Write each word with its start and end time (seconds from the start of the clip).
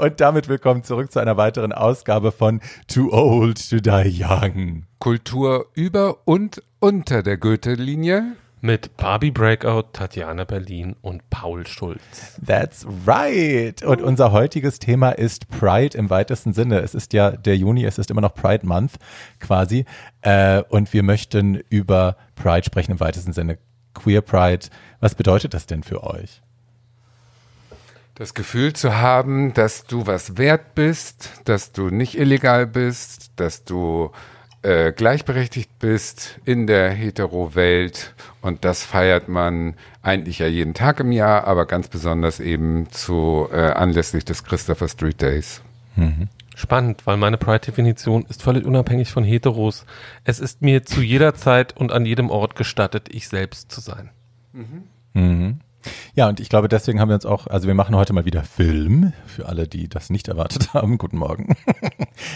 Und 0.00 0.18
damit 0.18 0.48
willkommen 0.48 0.82
zurück 0.82 1.12
zu 1.12 1.18
einer 1.18 1.36
weiteren 1.36 1.74
Ausgabe 1.74 2.32
von 2.32 2.62
Too 2.88 3.12
Old 3.12 3.68
to 3.68 3.80
Die 3.80 4.24
Young. 4.24 4.86
Kultur 4.98 5.66
über 5.74 6.26
und 6.26 6.62
unter 6.78 7.22
der 7.22 7.36
Goethe-Linie. 7.36 8.34
Mit 8.62 8.96
Barbie 8.96 9.30
Breakout, 9.30 9.92
Tatjana 9.92 10.44
Berlin 10.44 10.96
und 11.02 11.28
Paul 11.28 11.66
Schulz. 11.66 12.40
That's 12.46 12.86
right. 13.06 13.82
Und 13.82 14.00
unser 14.00 14.32
heutiges 14.32 14.78
Thema 14.78 15.10
ist 15.10 15.50
Pride 15.50 15.98
im 15.98 16.08
weitesten 16.08 16.54
Sinne. 16.54 16.78
Es 16.78 16.94
ist 16.94 17.12
ja 17.12 17.32
der 17.32 17.58
Juni, 17.58 17.84
es 17.84 17.98
ist 17.98 18.10
immer 18.10 18.22
noch 18.22 18.32
Pride 18.32 18.66
Month 18.66 18.92
quasi. 19.38 19.84
Äh, 20.22 20.62
und 20.70 20.94
wir 20.94 21.02
möchten 21.02 21.56
über 21.68 22.16
Pride 22.36 22.64
sprechen 22.64 22.92
im 22.92 23.00
weitesten 23.00 23.34
Sinne. 23.34 23.58
Queer 23.92 24.22
Pride. 24.22 24.68
Was 25.00 25.14
bedeutet 25.14 25.52
das 25.52 25.66
denn 25.66 25.82
für 25.82 26.02
euch? 26.02 26.40
Das 28.20 28.34
Gefühl 28.34 28.74
zu 28.74 28.98
haben, 28.98 29.54
dass 29.54 29.86
du 29.86 30.06
was 30.06 30.36
wert 30.36 30.74
bist, 30.74 31.40
dass 31.46 31.72
du 31.72 31.88
nicht 31.88 32.18
illegal 32.18 32.66
bist, 32.66 33.32
dass 33.36 33.64
du 33.64 34.10
äh, 34.60 34.92
gleichberechtigt 34.92 35.78
bist 35.78 36.38
in 36.44 36.66
der 36.66 36.90
Hetero-Welt 36.90 38.14
und 38.42 38.66
das 38.66 38.84
feiert 38.84 39.28
man 39.28 39.72
eigentlich 40.02 40.38
ja 40.38 40.48
jeden 40.48 40.74
Tag 40.74 41.00
im 41.00 41.12
Jahr, 41.12 41.46
aber 41.46 41.64
ganz 41.64 41.88
besonders 41.88 42.40
eben 42.40 42.90
zu 42.90 43.48
äh, 43.50 43.56
anlässlich 43.56 44.26
des 44.26 44.44
Christopher 44.44 44.88
Street 44.88 45.22
Days. 45.22 45.62
Mhm. 45.96 46.28
Spannend, 46.54 47.06
weil 47.06 47.16
meine 47.16 47.38
Pride-Definition 47.38 48.26
ist 48.28 48.42
völlig 48.42 48.66
unabhängig 48.66 49.12
von 49.12 49.24
Heteros. 49.24 49.86
Es 50.24 50.40
ist 50.40 50.60
mir 50.60 50.84
zu 50.84 51.00
jeder 51.00 51.32
Zeit 51.32 51.74
und 51.74 51.90
an 51.90 52.04
jedem 52.04 52.28
Ort 52.28 52.54
gestattet, 52.54 53.08
ich 53.10 53.28
selbst 53.28 53.72
zu 53.72 53.80
sein. 53.80 54.10
Mhm. 54.52 54.82
Mhm. 55.14 55.60
Ja, 56.14 56.28
und 56.28 56.40
ich 56.40 56.48
glaube, 56.48 56.68
deswegen 56.68 57.00
haben 57.00 57.08
wir 57.08 57.14
uns 57.14 57.26
auch, 57.26 57.46
also 57.46 57.66
wir 57.66 57.74
machen 57.74 57.96
heute 57.96 58.12
mal 58.12 58.24
wieder 58.24 58.42
Film, 58.42 59.12
für 59.26 59.46
alle, 59.46 59.66
die 59.66 59.88
das 59.88 60.10
nicht 60.10 60.28
erwartet 60.28 60.74
haben. 60.74 60.98
Guten 60.98 61.18
Morgen. 61.18 61.56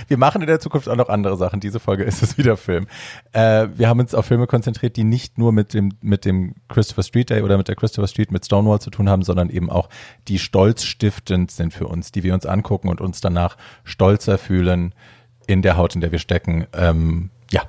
wir 0.09 0.17
machen 0.17 0.41
in 0.41 0.47
der 0.47 0.61
Zukunft 0.61 0.89
auch 0.89 0.97
noch 0.97 1.09
andere 1.09 1.37
Sachen. 1.37 1.61
Diese 1.61 1.81
Folge 1.81 2.05
ist 2.05 2.23
es 2.23 2.39
wieder 2.39 2.57
Film. 2.57 2.87
Äh, 3.33 3.69
wir 3.75 3.89
haben 3.89 4.01
uns 4.01 4.15
auf 4.15 4.27
Filme 4.27 4.47
konzentriert, 4.47 4.97
die 4.97 5.05
nicht 5.05 5.39
nur 5.39 5.53
mit 5.53 5.75
dem, 5.75 5.93
mit 6.01 6.25
dem 6.25 6.55
Christopher 6.69 7.03
Street 7.03 7.31
Day 7.31 7.43
oder 7.43 7.59
mit 7.59 7.69
der 7.69 7.77
Christopher 7.77 8.09
Street 8.09 8.31
mit 8.31 8.45
Stonewall 8.45 8.81
zu 8.81 8.91
tun 8.91 9.09
haben, 9.09 9.23
sondern 9.23 9.51
eben 9.51 9.71
auch 9.71 9.89
die 10.29 10.39
stolzstiftend 10.39 11.51
sind 11.51 11.75
für 11.75 11.87
uns, 11.87 12.13
die 12.13 12.23
wir 12.23 12.35
uns 12.35 12.47
angucken 12.47 12.89
und 12.89 13.01
uns 13.01 13.21
danach 13.21 13.57
stolzer 13.85 14.39
fühlen 14.39 14.95
in 15.47 15.63
der 15.63 15.77
Haut, 15.77 15.95
in 15.95 16.01
der 16.01 16.13
wir 16.13 16.19
stecken. 16.19 16.67
Ähm, 16.73 17.31
ja. 17.51 17.63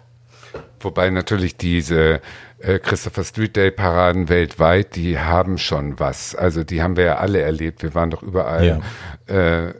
Wobei 0.79 1.09
natürlich 1.09 1.57
diese 1.57 2.21
äh, 2.65 2.79
Christopher 2.79 3.23
Street 3.23 3.55
Day 3.55 3.71
Paraden 3.71 4.27
weltweit, 4.29 4.95
die 4.95 5.19
haben 5.19 5.57
schon 5.57 5.99
was. 5.99 6.33
Also 6.35 6.63
die 6.63 6.81
haben 6.81 6.97
wir 6.97 7.05
ja 7.05 7.17
alle 7.17 7.41
erlebt. 7.41 7.83
Wir 7.83 7.93
waren 7.93 8.09
doch 8.09 8.23
überall 8.23 8.81
ja. 9.27 9.67
äh, 9.67 9.73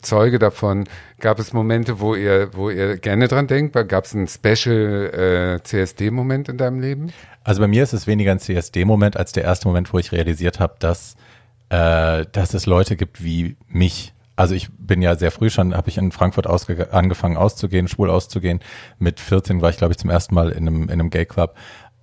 Zeuge 0.00 0.38
davon. 0.38 0.88
Gab 1.20 1.38
es 1.38 1.52
Momente, 1.52 2.00
wo 2.00 2.14
ihr, 2.14 2.50
wo 2.54 2.70
ihr 2.70 2.96
gerne 2.96 3.28
dran 3.28 3.46
denkt? 3.46 3.74
Gab 3.88 4.04
es 4.04 4.14
einen 4.14 4.28
Special 4.28 5.58
äh, 5.60 5.62
CSD-Moment 5.62 6.48
in 6.48 6.56
deinem 6.56 6.80
Leben? 6.80 7.12
Also 7.44 7.60
bei 7.60 7.68
mir 7.68 7.82
ist 7.82 7.92
es 7.92 8.06
weniger 8.06 8.32
ein 8.32 8.38
CSD-Moment 8.38 9.16
als 9.16 9.32
der 9.32 9.44
erste 9.44 9.68
Moment, 9.68 9.92
wo 9.92 9.98
ich 9.98 10.12
realisiert 10.12 10.60
habe, 10.60 10.76
dass, 10.78 11.16
äh, 11.68 12.24
dass 12.32 12.54
es 12.54 12.66
Leute 12.66 12.96
gibt 12.96 13.22
wie 13.22 13.56
mich. 13.68 14.14
Also 14.34 14.54
ich 14.54 14.70
bin 14.72 15.02
ja 15.02 15.14
sehr 15.16 15.30
früh 15.30 15.50
schon, 15.50 15.74
habe 15.74 15.90
ich 15.90 15.98
in 15.98 16.10
Frankfurt 16.10 16.46
angefangen 16.46 17.36
auszugehen, 17.36 17.86
schwul 17.86 18.10
auszugehen. 18.10 18.60
Mit 18.98 19.20
14 19.20 19.60
war 19.60 19.70
ich, 19.70 19.76
glaube 19.76 19.92
ich, 19.92 19.98
zum 19.98 20.08
ersten 20.08 20.34
Mal 20.34 20.50
in 20.50 20.66
einem, 20.66 20.82
in 20.84 20.90
einem 20.90 21.10
Gay 21.10 21.26
Club. 21.26 21.54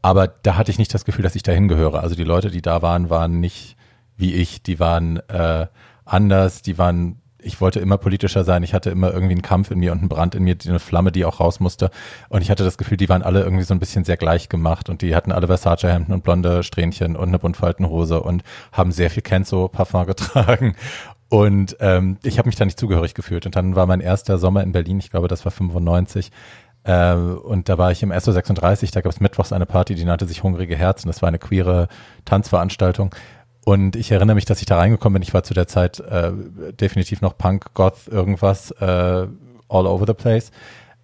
Aber 0.01 0.27
da 0.27 0.55
hatte 0.55 0.71
ich 0.71 0.77
nicht 0.77 0.93
das 0.93 1.05
Gefühl, 1.05 1.23
dass 1.23 1.35
ich 1.35 1.43
dahin 1.43 1.67
gehöre. 1.67 2.01
Also 2.01 2.15
die 2.15 2.23
Leute, 2.23 2.51
die 2.51 2.61
da 2.61 2.81
waren, 2.81 3.09
waren 3.09 3.39
nicht 3.39 3.75
wie 4.17 4.33
ich. 4.33 4.63
Die 4.63 4.79
waren 4.79 5.17
äh, 5.29 5.67
anders. 6.05 6.61
Die 6.61 6.77
waren, 6.77 7.21
ich 7.41 7.59
wollte 7.59 7.79
immer 7.79 7.97
politischer 7.97 8.43
sein. 8.43 8.63
Ich 8.63 8.73
hatte 8.73 8.89
immer 8.89 9.11
irgendwie 9.11 9.33
einen 9.33 9.41
Kampf 9.41 9.71
in 9.71 9.79
mir 9.79 9.91
und 9.91 9.99
einen 9.99 10.09
Brand 10.09 10.35
in 10.35 10.43
mir, 10.43 10.55
eine 10.65 10.79
Flamme, 10.79 11.11
die 11.11 11.25
auch 11.25 11.39
raus 11.39 11.59
musste. 11.59 11.89
Und 12.29 12.41
ich 12.41 12.49
hatte 12.49 12.63
das 12.63 12.77
Gefühl, 12.77 12.97
die 12.97 13.09
waren 13.09 13.23
alle 13.23 13.43
irgendwie 13.43 13.63
so 13.63 13.73
ein 13.73 13.79
bisschen 13.79 14.05
sehr 14.05 14.17
gleich 14.17 14.47
gemacht. 14.47 14.89
Und 14.89 15.01
die 15.01 15.15
hatten 15.15 15.31
alle 15.31 15.47
Versace-Hemden 15.47 16.13
und 16.13 16.23
blonde 16.23 16.63
Strähnchen 16.63 17.15
und 17.15 17.27
eine 17.27 17.39
Buntfaltenhose 17.39 18.21
und 18.21 18.43
haben 18.71 18.91
sehr 18.91 19.09
viel 19.09 19.23
Kenzo-Parfum 19.23 20.05
getragen. 20.05 20.75
Und 21.29 21.77
ähm, 21.79 22.17
ich 22.23 22.39
habe 22.39 22.47
mich 22.47 22.55
da 22.55 22.65
nicht 22.65 22.79
zugehörig 22.79 23.13
gefühlt. 23.13 23.45
Und 23.45 23.55
dann 23.55 23.75
war 23.75 23.85
mein 23.85 24.01
erster 24.01 24.38
Sommer 24.38 24.63
in 24.63 24.71
Berlin, 24.71 24.99
ich 24.99 25.11
glaube, 25.11 25.27
das 25.27 25.45
war 25.45 25.51
95 25.51 26.31
äh, 26.89 27.13
und 27.13 27.69
da 27.69 27.77
war 27.77 27.91
ich 27.91 28.01
im 28.01 28.11
SO36, 28.11 28.91
da 28.91 29.01
gab 29.01 29.11
es 29.11 29.19
mittwochs 29.19 29.53
eine 29.53 29.67
Party, 29.67 29.94
die 29.94 30.05
nannte 30.05 30.25
sich 30.25 30.41
Hungrige 30.41 30.75
Herzen. 30.75 31.07
Das 31.07 31.22
war 31.22 31.27
eine 31.27 31.38
queere 31.38 31.88
Tanzveranstaltung. 32.25 33.13
Und 33.63 33.95
ich 33.95 34.11
erinnere 34.11 34.33
mich, 34.33 34.45
dass 34.45 34.59
ich 34.59 34.66
da 34.66 34.77
reingekommen 34.77 35.13
bin. 35.13 35.22
Ich 35.22 35.35
war 35.35 35.44
zu 35.44 35.53
der 35.53 35.67
Zeit 35.67 36.00
äh, 36.00 36.31
definitiv 36.81 37.22
noch 37.22 37.38
Punk, 37.38 37.75
Goth, 37.75 38.07
irgendwas, 38.07 38.72
äh, 38.72 39.27
all 39.67 39.85
over 39.85 40.05
the 40.07 40.16
place. 40.16 40.51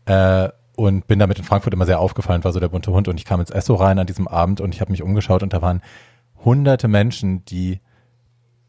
Äh, 0.06 0.50
und 0.76 1.06
bin 1.06 1.20
damit 1.20 1.38
in 1.38 1.44
Frankfurt 1.44 1.76
immer 1.76 1.86
sehr 1.86 2.00
aufgefallen, 2.00 2.44
war 2.44 2.52
so 2.52 2.60
der 2.60 2.70
bunte 2.70 2.92
Hund. 2.92 3.08
Und 3.08 3.20
ich 3.20 3.26
kam 3.26 3.40
ins 3.40 3.52
Esso 3.52 3.76
rein 3.76 4.00
an 4.00 4.08
diesem 4.08 4.28
Abend 4.28 4.62
und 4.62 4.74
ich 4.74 4.82
habe 4.82 4.92
mich 4.92 5.04
umgeschaut 5.04 5.44
und 5.44 5.54
da 5.54 5.62
waren 5.62 5.84
hunderte 6.44 6.88
Menschen, 6.88 7.46
die 7.46 7.80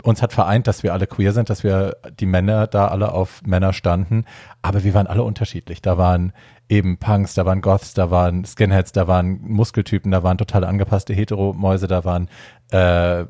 uns 0.02 0.22
hat 0.22 0.32
vereint, 0.32 0.66
dass 0.66 0.82
wir 0.82 0.92
alle 0.92 1.06
queer 1.06 1.32
sind, 1.32 1.50
dass 1.50 1.64
wir 1.64 1.96
die 2.20 2.26
Männer 2.26 2.66
da 2.66 2.88
alle 2.88 3.12
auf 3.12 3.42
Männer 3.44 3.72
standen, 3.72 4.24
aber 4.62 4.84
wir 4.84 4.94
waren 4.94 5.06
alle 5.06 5.22
unterschiedlich. 5.22 5.82
Da 5.82 5.98
waren 5.98 6.32
eben 6.68 6.98
Punks, 6.98 7.34
da 7.34 7.46
waren 7.46 7.60
Goths, 7.60 7.94
da 7.94 8.10
waren 8.10 8.44
Skinheads, 8.44 8.92
da 8.92 9.08
waren 9.08 9.40
Muskeltypen, 9.42 10.10
da 10.10 10.22
waren 10.22 10.38
total 10.38 10.64
angepasste 10.64 11.14
Heteromäuse, 11.14 11.86
da 11.86 12.04
waren 12.04 12.28
äh, 12.70 13.24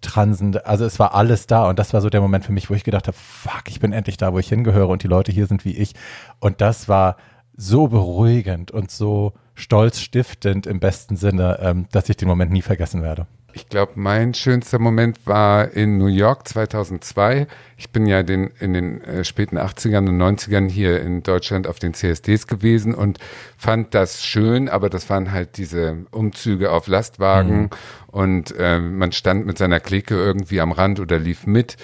Transen, 0.00 0.56
also 0.58 0.84
es 0.84 0.98
war 0.98 1.14
alles 1.14 1.46
da 1.46 1.68
und 1.68 1.78
das 1.78 1.92
war 1.92 2.00
so 2.00 2.10
der 2.10 2.20
Moment 2.20 2.44
für 2.44 2.52
mich, 2.52 2.70
wo 2.70 2.74
ich 2.74 2.84
gedacht 2.84 3.08
habe, 3.08 3.16
fuck, 3.16 3.64
ich 3.68 3.80
bin 3.80 3.92
endlich 3.92 4.16
da, 4.16 4.32
wo 4.32 4.38
ich 4.38 4.48
hingehöre 4.48 4.88
und 4.88 5.02
die 5.02 5.08
Leute 5.08 5.32
hier 5.32 5.46
sind 5.46 5.64
wie 5.64 5.76
ich 5.76 5.94
und 6.38 6.60
das 6.60 6.88
war 6.88 7.16
so 7.56 7.88
beruhigend 7.88 8.70
und 8.70 8.90
so 8.90 9.32
stolzstiftend 9.54 10.66
im 10.66 10.80
besten 10.80 11.16
Sinne, 11.16 11.58
ähm, 11.60 11.86
dass 11.90 12.08
ich 12.08 12.16
den 12.16 12.28
Moment 12.28 12.52
nie 12.52 12.62
vergessen 12.62 13.02
werde. 13.02 13.26
Ich 13.56 13.70
glaube, 13.70 13.92
mein 13.94 14.34
schönster 14.34 14.78
Moment 14.78 15.26
war 15.26 15.72
in 15.72 15.96
New 15.96 16.08
York 16.08 16.46
2002. 16.46 17.46
Ich 17.78 17.88
bin 17.88 18.04
ja 18.04 18.22
den, 18.22 18.50
in 18.60 18.74
den 18.74 19.00
äh, 19.00 19.24
späten 19.24 19.56
80ern 19.56 20.10
und 20.10 20.20
90ern 20.20 20.68
hier 20.68 21.00
in 21.00 21.22
Deutschland 21.22 21.66
auf 21.66 21.78
den 21.78 21.94
CSDs 21.94 22.48
gewesen 22.48 22.94
und 22.94 23.18
fand 23.56 23.94
das 23.94 24.22
schön, 24.22 24.68
aber 24.68 24.90
das 24.90 25.08
waren 25.08 25.32
halt 25.32 25.56
diese 25.56 26.04
Umzüge 26.10 26.70
auf 26.70 26.86
Lastwagen 26.86 27.62
mhm. 27.62 27.70
und 28.08 28.54
äh, 28.58 28.78
man 28.78 29.12
stand 29.12 29.46
mit 29.46 29.56
seiner 29.56 29.80
Clique 29.80 30.14
irgendwie 30.14 30.60
am 30.60 30.72
Rand 30.72 31.00
oder 31.00 31.18
lief 31.18 31.46
mit 31.46 31.78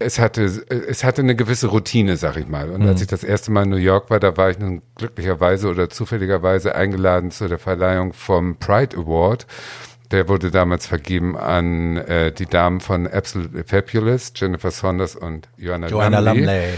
es 0.00 0.18
hatte, 0.18 0.42
es 0.42 1.04
hatte 1.04 1.22
eine 1.22 1.36
gewisse 1.36 1.68
Routine, 1.68 2.16
sag 2.16 2.36
ich 2.36 2.48
mal. 2.48 2.68
Und 2.70 2.82
mhm. 2.82 2.88
als 2.88 3.00
ich 3.00 3.06
das 3.06 3.24
erste 3.24 3.52
Mal 3.52 3.62
in 3.62 3.70
New 3.70 3.76
York 3.76 4.10
war, 4.10 4.20
da 4.20 4.36
war 4.36 4.50
ich 4.50 4.58
nun 4.58 4.82
glücklicherweise 4.96 5.68
oder 5.68 5.88
zufälligerweise 5.88 6.74
eingeladen 6.74 7.30
zu 7.30 7.48
der 7.48 7.58
Verleihung 7.58 8.12
vom 8.12 8.56
Pride 8.56 8.96
Award. 8.96 9.46
Der 10.14 10.28
wurde 10.28 10.52
damals 10.52 10.86
vergeben 10.86 11.36
an 11.36 11.96
äh, 11.96 12.30
die 12.30 12.46
Damen 12.46 12.78
von 12.78 13.08
Absolute 13.08 13.64
Fabulous, 13.64 14.32
Jennifer 14.36 14.70
Saunders 14.70 15.16
und 15.16 15.48
Joanna, 15.56 15.88
Joanna 15.88 16.20
Lumley. 16.20 16.40
Lumley. 16.42 16.68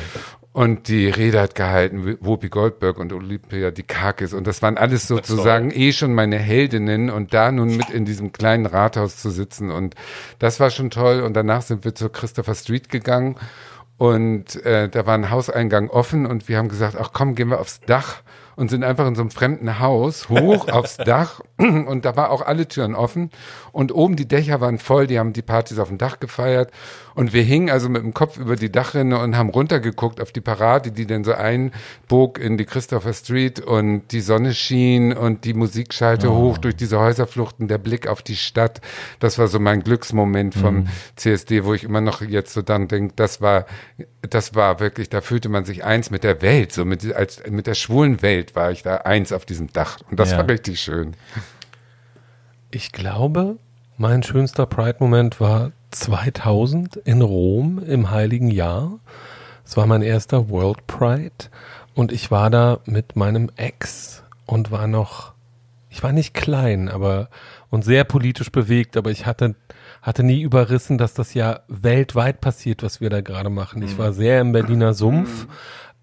Und 0.55 0.89
die 0.89 1.11
Rede 1.11 1.43
hat 1.43 1.55
gehalten, 1.55 2.17
Whoopi 2.23 2.49
Goldberg 2.49 2.97
und 2.97 3.13
Olympia 3.13 3.73
Dikakis. 3.73 4.33
Und 4.33 4.47
das 4.47 4.63
waren 4.63 4.79
alles 4.79 5.07
sozusagen 5.07 5.71
eh 5.71 5.93
schon 5.93 6.15
meine 6.15 6.39
Heldinnen. 6.39 7.11
Und 7.11 7.35
da 7.35 7.53
nun 7.53 7.77
mit 7.77 7.91
in 7.91 8.07
diesem 8.07 8.33
kleinen 8.33 8.65
Rathaus 8.65 9.19
zu 9.19 9.29
sitzen. 9.29 9.71
Und 9.71 9.97
das 10.39 10.59
war 10.59 10.71
schon 10.71 10.89
toll. 10.89 11.21
Und 11.21 11.35
danach 11.35 11.61
sind 11.61 11.85
wir 11.85 11.95
zur 11.95 12.11
Christopher 12.11 12.55
Street 12.55 12.89
gegangen. 12.89 13.37
Und 13.99 14.65
äh, 14.65 14.89
da 14.89 15.05
war 15.05 15.13
ein 15.13 15.29
Hauseingang 15.29 15.91
offen. 15.91 16.25
Und 16.25 16.49
wir 16.49 16.57
haben 16.57 16.71
gesagt, 16.71 16.97
ach 16.99 17.11
komm, 17.13 17.35
gehen 17.35 17.49
wir 17.49 17.61
aufs 17.61 17.83
Dach 17.83 18.23
und 18.57 18.71
sind 18.71 18.83
einfach 18.83 19.07
in 19.07 19.15
so 19.15 19.21
einem 19.21 19.31
fremden 19.31 19.79
Haus 19.79 20.29
hoch 20.29 20.69
aufs 20.73 20.97
Dach 20.97 21.41
und 21.59 22.05
da 22.05 22.17
war 22.17 22.31
auch 22.31 22.43
alle 22.43 22.67
Türen 22.67 22.95
offen 22.95 23.31
und 23.73 23.95
oben 23.95 24.17
die 24.17 24.27
Dächer 24.27 24.61
waren 24.61 24.79
voll, 24.79 25.07
die 25.07 25.19
haben 25.19 25.33
die 25.33 25.43
Partys 25.43 25.79
auf 25.79 25.89
dem 25.89 25.99
Dach 25.99 26.19
gefeiert 26.19 26.73
und 27.15 27.33
wir 27.33 27.43
hingen 27.43 27.71
also 27.71 27.89
mit 27.89 28.03
dem 28.03 28.13
Kopf 28.13 28.37
über 28.37 28.57
die 28.57 28.71
Dachrinne 28.71 29.19
und 29.19 29.37
haben 29.37 29.49
runtergeguckt 29.49 30.21
auf 30.21 30.33
die 30.33 30.43
Parade, 30.43 30.93
die 30.93 31.07
dann 31.07 31.25
so 31.25 31.33
einbog 31.33 32.39
in 32.39 32.59
die 32.59 32.67
Christopher 32.67 33.15
Street 33.15 33.61
und 33.61 34.13
die 34.13 34.21
Sonne 34.21 34.53
schien 34.53 35.15
und 35.15 35.45
die 35.45 35.55
Musik 35.55 35.95
schallte 35.95 36.31
oh. 36.31 36.37
hoch 36.37 36.59
durch 36.59 36.77
diese 36.77 36.99
Häuserfluchten, 36.99 37.69
der 37.69 37.79
Blick 37.79 38.07
auf 38.07 38.23
die 38.23 38.37
Stadt. 38.37 38.81
Das 39.19 39.39
war 39.39 39.49
so 39.49 39.59
mein 39.59 39.83
Glücksmoment 39.83 40.55
vom 40.55 40.75
mhm. 40.75 40.89
CSD, 41.17 41.65
wo 41.65 41.73
ich 41.73 41.85
immer 41.85 42.03
noch 42.03 42.21
jetzt 42.21 42.53
so 42.53 42.61
dann 42.61 42.89
denke, 42.89 43.15
das 43.17 43.41
war, 43.41 43.65
das 44.35 44.55
war 44.55 44.81
wirklich, 44.81 45.09
da 45.09 45.21
fühlte 45.21 45.49
man 45.49 45.65
sich 45.65 45.85
eins 45.85 46.11
mit 46.11 46.25
der 46.25 46.43
Welt, 46.43 46.73
so 46.73 46.85
mit, 46.85 47.13
als, 47.15 47.43
mit 47.49 47.67
der 47.67 47.75
schwulen 47.75 48.23
Welt. 48.23 48.55
War 48.55 48.71
ich 48.71 48.83
da 48.83 48.99
eins 48.99 49.33
auf 49.33 49.45
diesem 49.45 49.73
Dach. 49.73 49.99
Und 50.11 50.19
das 50.21 50.33
ja. 50.33 50.39
war 50.39 50.49
richtig 50.49 50.81
schön. 50.81 51.15
Ich 52.71 52.93
glaube, 52.93 53.57
mein 53.97 54.23
schönster 54.23 54.67
Pride-Moment 54.67 55.41
war 55.41 55.73
2000 55.91 56.97
in 56.97 57.23
Rom 57.23 57.83
im 57.87 58.11
Heiligen 58.11 58.51
Jahr. 58.51 58.99
Es 59.65 59.77
war 59.77 59.87
mein 59.87 60.03
erster 60.03 60.49
World 60.51 60.87
Pride 60.87 61.47
und 61.95 62.13
ich 62.13 62.31
war 62.31 62.51
da 62.51 62.81
mit 62.85 63.17
meinem 63.17 63.51
Ex 63.57 64.23
und 64.45 64.71
war 64.71 64.87
noch, 64.87 65.33
ich 65.89 66.03
war 66.03 66.13
nicht 66.13 66.35
klein, 66.35 66.89
aber 66.89 67.31
und 67.71 67.85
sehr 67.85 68.05
politisch 68.05 68.53
bewegt, 68.53 68.97
aber 68.97 69.11
ich 69.11 69.27
hatte 69.27 69.55
hatte 70.07 70.23
nie 70.23 70.41
überrissen, 70.41 70.99
dass 70.99 71.15
das 71.15 71.35
ja 71.35 71.61
weltweit 71.67 72.41
passiert, 72.41 72.85
was 72.85 73.01
wir 73.01 73.11
da 73.11 73.23
gerade 73.23 73.51
machen. 73.51 73.83
Ich 73.83 73.99
war 73.99 74.13
sehr 74.13 74.41
im 74.41 74.53
Berliner 74.53 74.95
Sumpf 74.95 75.49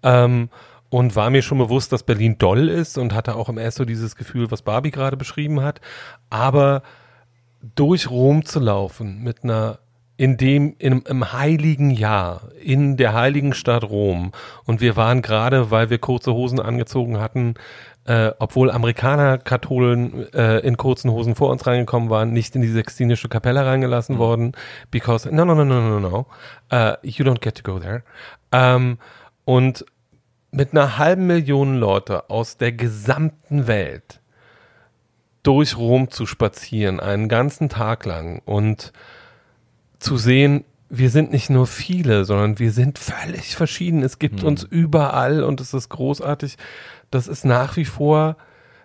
ähm, 0.02 0.50
und 0.90 1.16
war 1.16 1.30
mir 1.30 1.40
schon 1.40 1.56
bewusst, 1.56 1.90
dass 1.90 2.02
Berlin 2.02 2.36
doll 2.36 2.68
ist 2.68 2.98
und 2.98 3.14
hatte 3.14 3.34
auch 3.34 3.48
im 3.48 3.56
erst 3.56 3.78
so 3.78 3.86
dieses 3.86 4.14
Gefühl, 4.14 4.50
was 4.50 4.60
Barbie 4.60 4.90
gerade 4.90 5.16
beschrieben 5.16 5.62
hat. 5.62 5.80
Aber 6.28 6.82
durch 7.74 8.10
Rom 8.10 8.44
zu 8.44 8.60
laufen 8.60 9.22
mit 9.22 9.42
einer 9.42 9.78
in 10.18 10.36
dem 10.36 10.76
im, 10.78 11.02
im 11.08 11.32
heiligen 11.32 11.90
Jahr 11.90 12.50
in 12.62 12.98
der 12.98 13.14
heiligen 13.14 13.54
Stadt 13.54 13.84
Rom 13.84 14.32
und 14.64 14.82
wir 14.82 14.96
waren 14.96 15.22
gerade, 15.22 15.70
weil 15.70 15.88
wir 15.88 15.98
kurze 15.98 16.34
Hosen 16.34 16.60
angezogen 16.60 17.18
hatten, 17.18 17.54
äh, 18.06 18.32
obwohl 18.38 18.70
Amerikaner 18.70 19.38
Katholen 19.38 20.32
äh, 20.34 20.58
in 20.58 20.76
kurzen 20.76 21.10
Hosen 21.10 21.34
vor 21.34 21.50
uns 21.50 21.66
reingekommen 21.66 22.10
waren, 22.10 22.32
nicht 22.32 22.54
in 22.54 22.62
die 22.62 22.68
Sextinische 22.68 23.28
Kapelle 23.28 23.64
reingelassen 23.64 24.18
worden, 24.18 24.52
because 24.90 25.28
no 25.34 25.44
no 25.44 25.54
no 25.54 25.64
no 25.64 25.80
no 25.80 26.00
no, 26.00 26.26
uh, 26.72 26.94
you 27.02 27.24
don't 27.24 27.40
get 27.40 27.54
to 27.56 27.62
go 27.62 27.78
there. 27.78 28.02
Ähm, 28.52 28.98
und 29.44 29.84
mit 30.50 30.72
einer 30.72 30.98
halben 30.98 31.26
Million 31.26 31.76
Leute 31.76 32.30
aus 32.30 32.56
der 32.58 32.72
gesamten 32.72 33.66
Welt 33.66 34.20
durch 35.42 35.76
Rom 35.76 36.10
zu 36.10 36.26
spazieren, 36.26 37.00
einen 37.00 37.28
ganzen 37.28 37.68
Tag 37.68 38.06
lang 38.06 38.40
und 38.44 38.92
zu 39.98 40.16
sehen, 40.16 40.64
wir 40.90 41.10
sind 41.10 41.32
nicht 41.32 41.50
nur 41.50 41.66
viele, 41.66 42.24
sondern 42.24 42.58
wir 42.58 42.70
sind 42.70 42.98
völlig 42.98 43.56
verschieden. 43.56 44.02
Es 44.02 44.18
gibt 44.18 44.42
Mhm. 44.42 44.48
uns 44.48 44.62
überall 44.62 45.42
und 45.42 45.60
es 45.60 45.74
ist 45.74 45.88
großartig. 45.88 46.56
Das 47.10 47.28
ist 47.28 47.44
nach 47.44 47.76
wie 47.76 47.84
vor, 47.84 48.36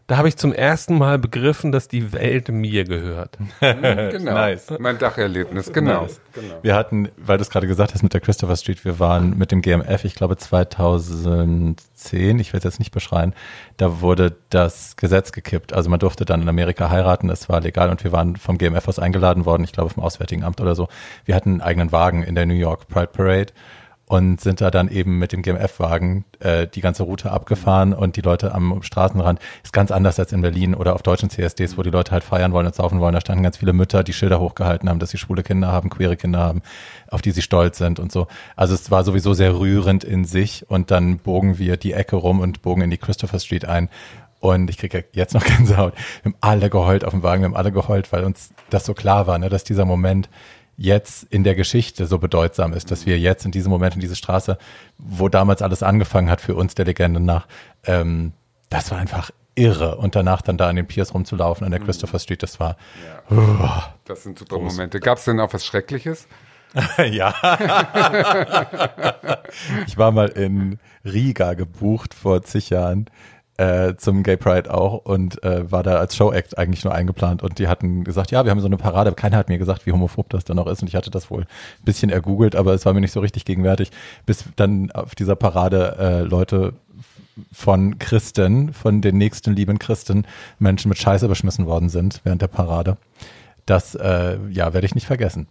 da 0.10 0.18
habe 0.18 0.28
ich 0.28 0.36
zum 0.38 0.54
ersten 0.54 0.98
Mal 0.98 1.20
begriffen, 1.20 1.72
dass 1.72 1.88
die 1.88 2.14
Welt 2.14 2.50
mir 2.50 2.84
gehört. 2.84 3.38
Genau. 3.62 4.34
Nice. 4.34 4.74
Mein 4.80 4.98
Dacherlebnis, 4.98 5.72
genau. 5.72 6.02
Nice. 6.02 6.20
Wir 6.64 6.76
hatten, 6.76 7.10
weil 7.16 7.38
du 7.38 7.44
es 7.44 7.52
gerade 7.52 7.68
gesagt 7.68 7.94
hast 7.94 8.02
mit 8.02 8.14
der 8.14 8.22
Christopher 8.22 8.56
Street, 8.56 8.84
wir 8.86 9.00
waren 9.00 9.38
mit 9.38 9.52
dem 9.52 9.62
GMF, 9.62 10.06
ich 10.06 10.16
glaube 10.16 10.36
2010, 10.36 12.40
ich 12.40 12.52
will 12.52 12.58
es 12.58 12.64
jetzt 12.64 12.80
nicht 12.80 12.92
beschreien, 12.92 13.36
da 13.78 14.02
wurde 14.02 14.36
das 14.50 14.96
Gesetz 14.96 15.32
gekippt. 15.32 15.74
Also 15.74 15.92
man 15.92 16.00
durfte 16.00 16.26
dann 16.26 16.42
in 16.42 16.50
Amerika 16.50 16.90
heiraten, 16.90 17.28
das 17.28 17.48
war 17.48 17.62
legal 17.62 17.92
und 17.92 18.04
wir 18.04 18.12
waren 18.12 18.36
vom 18.36 18.58
GMF 18.58 18.88
aus 18.88 18.98
eingeladen 18.98 19.46
worden, 19.46 19.64
ich 19.64 19.74
glaube 19.74 19.92
vom 19.92 20.02
Auswärtigen 20.04 20.44
Amt 20.44 20.60
oder 20.60 20.74
so. 20.74 20.88
Wir 21.26 21.36
hatten 21.36 21.52
einen 21.52 21.62
eigenen 21.62 21.92
Wagen 21.92 22.24
in 22.24 22.34
der 22.34 22.48
New 22.48 22.56
York 22.56 22.88
Pride 22.88 23.12
Parade 23.14 23.54
und 24.10 24.42
sind 24.42 24.60
da 24.60 24.72
dann 24.72 24.90
eben 24.90 25.20
mit 25.20 25.34
dem 25.34 25.44
GMF-Wagen 25.44 26.26
äh, 26.40 26.66
die 26.66 26.82
ganze 26.82 27.04
Route 27.04 27.32
abgefahren 27.32 27.94
und 27.94 28.16
die 28.16 28.22
Leute 28.22 28.56
am 28.56 28.82
Straßenrand 28.82 29.40
ist 29.64 29.72
ganz 29.72 29.92
anders 29.92 30.20
als 30.20 30.32
in 30.32 30.42
Berlin 30.42 30.74
oder 30.74 30.96
auf 30.96 31.04
deutschen 31.04 31.30
CSDs, 31.30 31.78
wo 31.78 31.84
die 31.84 31.92
Leute 31.92 32.12
halt 32.12 32.24
feiern 32.24 32.52
wollen 32.52 32.66
und 32.66 32.74
saufen 32.74 33.00
wollen. 33.00 33.14
Da 33.14 33.22
standen 33.22 33.44
ganz 33.44 33.58
viele 33.58 33.72
Mütter, 33.72 34.04
die 34.04 34.14
Schilder 34.14 34.40
hochgehalten 34.40 34.90
haben, 34.90 34.98
dass 34.98 35.12
sie 35.12 35.20
schwule 35.20 35.44
Kinder 35.44 35.72
haben, 35.72 35.92
queere 35.92 36.18
Kinder 36.18 36.40
haben, 36.40 36.64
auf 37.12 37.22
die 37.22 37.30
sie 37.30 37.44
stolz 37.44 37.78
sind 37.78 38.00
und 38.00 38.12
so. 38.12 38.26
Also 38.56 38.74
es 38.74 38.90
war 38.90 39.04
sowieso 39.04 39.36
sehr 39.36 39.60
rührend 39.60 40.04
in 40.04 40.26
sich 40.26 40.68
und 40.68 40.90
dann 40.90 41.20
bogen 41.20 41.60
wir 41.60 41.78
die 41.78 41.94
Ecke 41.94 42.16
rum 42.16 42.40
und 42.40 42.64
bogen 42.64 42.82
in 42.82 42.90
die 42.90 42.98
Christopher 42.98 43.38
Street 43.38 43.66
ein. 43.66 43.90
Und 44.40 44.72
ich 44.72 44.80
kriege 44.80 45.06
jetzt 45.14 45.36
noch 45.36 45.44
Gänsehaut. 45.46 45.94
Wir 46.24 46.32
haben 46.32 46.38
alle 46.42 46.72
geheult 46.72 47.06
auf 47.06 47.12
dem 47.12 47.22
Wagen, 47.22 47.44
wir 47.44 47.50
haben 47.50 47.56
alle 47.56 47.72
geheult, 47.72 48.12
weil 48.12 48.24
uns 48.24 48.56
das 48.72 48.86
so 48.86 48.96
klar 48.96 49.28
war, 49.28 49.38
ne, 49.38 49.50
dass 49.50 49.64
dieser 49.64 49.86
Moment 49.86 50.30
jetzt 50.80 51.26
in 51.30 51.44
der 51.44 51.56
Geschichte 51.56 52.06
so 52.06 52.20
bedeutsam 52.20 52.72
ist, 52.74 52.90
dass 52.90 53.06
wir 53.06 53.20
jetzt 53.20 53.46
in 53.46 53.52
diesem 53.52 53.70
Moment 53.70 53.96
in 53.96 54.02
diese 54.02 54.16
Straße, 54.16 54.58
wo 54.98 55.28
damals 55.28 55.62
alles 55.62 55.84
angefangen 55.84 56.30
hat 56.30 56.40
für 56.40 56.56
uns 56.56 56.74
der 56.74 56.86
Legende 56.86 57.20
nach, 57.20 57.48
ähm, 57.84 58.32
das 58.70 58.90
war 58.90 58.98
einfach 58.98 59.30
irre. 59.56 59.98
Und 59.98 60.16
danach 60.16 60.42
dann 60.42 60.58
da 60.58 60.70
an 60.70 60.78
den 60.78 60.88
Piers 60.88 61.14
rumzulaufen 61.14 61.66
an 61.66 61.72
der 61.72 61.82
Christopher 61.82 62.18
Street, 62.18 62.42
das 62.42 62.62
war 62.62 62.78
Das 64.06 64.24
sind 64.24 64.40
super 64.40 64.58
Momente. 64.58 65.02
Gab 65.02 65.18
es 65.18 65.26
denn 65.26 65.42
auch 65.42 65.54
was 65.54 65.66
Schreckliches? 65.66 66.28
ja. 67.12 67.34
ich 69.86 69.98
war 69.98 70.12
mal 70.12 70.30
in 70.30 70.80
Riga 71.04 71.56
gebucht 71.56 72.14
vor 72.14 72.44
zig 72.44 72.70
Jahren 72.70 73.08
äh, 73.60 73.98
zum 73.98 74.24
Gay 74.24 74.38
Pride 74.38 74.74
auch 74.74 75.06
und 75.06 75.44
äh, 75.44 75.70
war 75.70 75.84
da 75.84 75.96
als 75.96 76.16
Showact 76.16 76.58
eigentlich 76.58 76.86
nur 76.86 76.96
eingeplant 76.96 77.44
und 77.44 77.60
die 77.60 77.68
hatten 77.68 78.06
gesagt, 78.06 78.32
ja, 78.32 78.46
wir 78.46 78.52
haben 78.52 78.62
so 78.62 78.68
eine 78.68 78.78
Parade. 78.78 79.12
Keiner 79.12 79.36
hat 79.36 79.50
mir 79.50 79.58
gesagt, 79.58 79.86
wie 79.86 79.92
homophob 79.92 80.30
das 80.30 80.46
dann 80.46 80.56
noch 80.56 80.68
ist 80.68 80.82
und 80.82 80.88
ich 80.88 80.96
hatte 80.96 81.12
das 81.12 81.30
wohl 81.30 81.42
ein 81.42 81.84
bisschen 81.84 82.10
ergoogelt, 82.10 82.56
aber 82.56 82.74
es 82.74 82.86
war 82.86 82.94
mir 82.94 83.02
nicht 83.02 83.12
so 83.12 83.20
richtig 83.20 83.44
gegenwärtig, 83.44 83.92
bis 84.26 84.46
dann 84.56 84.92
auf 84.92 85.14
dieser 85.14 85.36
Parade 85.36 85.98
äh, 86.00 86.22
Leute 86.22 86.74
von 87.52 88.00
Christen, 88.00 88.74
von 88.74 89.02
den 89.02 89.18
nächsten 89.18 89.54
lieben 89.54 89.78
Christen, 89.78 90.26
Menschen 90.58 90.88
mit 90.88 90.98
Scheiße 90.98 91.28
beschmissen 91.28 91.66
worden 91.66 91.90
sind 91.90 92.22
während 92.24 92.42
der 92.42 92.48
Parade. 92.48 92.98
Das, 93.66 93.94
äh, 93.94 94.38
ja, 94.50 94.74
werde 94.74 94.88
ich 94.88 94.96
nicht 94.96 95.06
vergessen. 95.06 95.48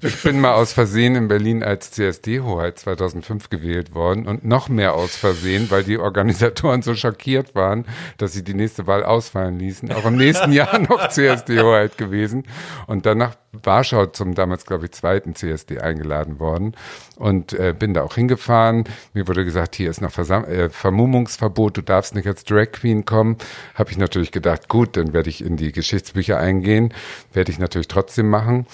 Ich 0.00 0.22
bin 0.22 0.40
mal 0.40 0.54
aus 0.54 0.72
Versehen 0.72 1.16
in 1.16 1.28
Berlin 1.28 1.62
als 1.62 1.90
CSD-Hoheit 1.90 2.78
2005 2.78 3.50
gewählt 3.50 3.94
worden 3.94 4.26
und 4.26 4.44
noch 4.44 4.68
mehr 4.68 4.94
aus 4.94 5.16
Versehen, 5.16 5.70
weil 5.70 5.82
die 5.82 5.98
Organisatoren 5.98 6.82
so 6.82 6.94
schockiert 6.94 7.54
waren, 7.54 7.84
dass 8.18 8.32
sie 8.32 8.44
die 8.44 8.54
nächste 8.54 8.86
Wahl 8.86 9.04
ausfallen 9.04 9.58
ließen. 9.58 9.92
Auch 9.92 10.04
im 10.04 10.16
nächsten 10.16 10.52
Jahr 10.52 10.78
noch 10.88 11.08
CSD-Hoheit 11.08 11.98
gewesen 11.98 12.44
und 12.86 13.06
dann 13.06 13.18
nach 13.18 13.36
Warschau 13.64 14.06
zum 14.06 14.34
damals, 14.34 14.66
glaube 14.66 14.86
ich, 14.86 14.92
zweiten 14.92 15.34
CSD 15.34 15.80
eingeladen 15.80 16.38
worden 16.38 16.74
und 17.16 17.52
äh, 17.52 17.74
bin 17.76 17.94
da 17.94 18.02
auch 18.02 18.14
hingefahren. 18.14 18.84
Mir 19.14 19.26
wurde 19.28 19.44
gesagt, 19.44 19.76
hier 19.76 19.90
ist 19.90 20.00
noch 20.00 20.10
Versam 20.10 20.44
äh, 20.44 20.68
Vermummungsverbot, 20.68 21.76
du 21.76 21.82
darfst 21.82 22.14
nicht 22.14 22.26
als 22.26 22.44
Drag 22.44 22.72
Queen 22.72 23.04
kommen. 23.04 23.36
Habe 23.74 23.90
ich 23.90 23.98
natürlich 23.98 24.32
gedacht, 24.32 24.68
gut, 24.68 24.96
dann 24.96 25.12
werde 25.12 25.30
ich 25.30 25.42
in 25.42 25.56
die 25.56 25.72
Geschichtsbücher 25.72 26.38
eingehen, 26.38 26.92
werde 27.32 27.50
ich 27.50 27.58
natürlich 27.58 27.88
trotzdem 27.88 28.28
machen. 28.28 28.66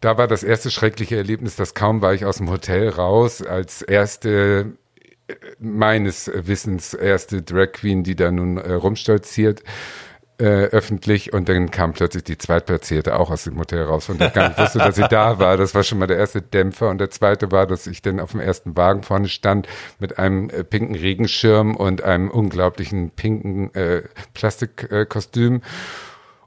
Da 0.00 0.16
war 0.16 0.28
das 0.28 0.42
erste 0.42 0.70
schreckliche 0.70 1.16
Erlebnis, 1.16 1.56
dass 1.56 1.74
kaum 1.74 2.02
war 2.02 2.14
ich 2.14 2.24
aus 2.24 2.38
dem 2.38 2.50
Hotel 2.50 2.88
raus, 2.88 3.42
als 3.42 3.82
erste 3.82 4.72
meines 5.58 6.30
Wissens 6.34 6.94
erste 6.94 7.42
Drag 7.42 7.72
Queen, 7.72 8.02
die 8.02 8.16
da 8.16 8.30
nun 8.30 8.56
äh, 8.56 8.72
rumstolziert 8.72 9.62
äh, 10.40 10.44
öffentlich 10.44 11.32
und 11.32 11.48
dann 11.48 11.70
kam 11.70 11.92
plötzlich 11.92 12.22
die 12.22 12.38
Zweitplatzierte 12.38 13.18
auch 13.18 13.30
aus 13.30 13.44
dem 13.44 13.58
Hotel 13.58 13.82
raus, 13.82 14.06
der 14.06 14.28
ich 14.28 14.32
gar 14.32 14.48
nicht 14.48 14.58
wusste, 14.58 14.78
dass 14.78 14.94
sie 14.94 15.08
da 15.08 15.38
war. 15.40 15.56
Das 15.56 15.74
war 15.74 15.82
schon 15.82 15.98
mal 15.98 16.06
der 16.06 16.16
erste 16.16 16.40
Dämpfer 16.40 16.90
und 16.90 16.98
der 16.98 17.10
zweite 17.10 17.50
war, 17.50 17.66
dass 17.66 17.86
ich 17.88 18.02
dann 18.02 18.20
auf 18.20 18.30
dem 18.30 18.40
ersten 18.40 18.76
Wagen 18.76 19.02
vorne 19.02 19.28
stand 19.28 19.66
mit 19.98 20.18
einem 20.18 20.48
äh, 20.50 20.62
pinken 20.62 20.94
Regenschirm 20.94 21.74
und 21.74 22.02
einem 22.02 22.30
unglaublichen 22.30 23.10
pinken 23.10 23.74
äh, 23.74 24.02
Plastikkostüm. 24.32 25.62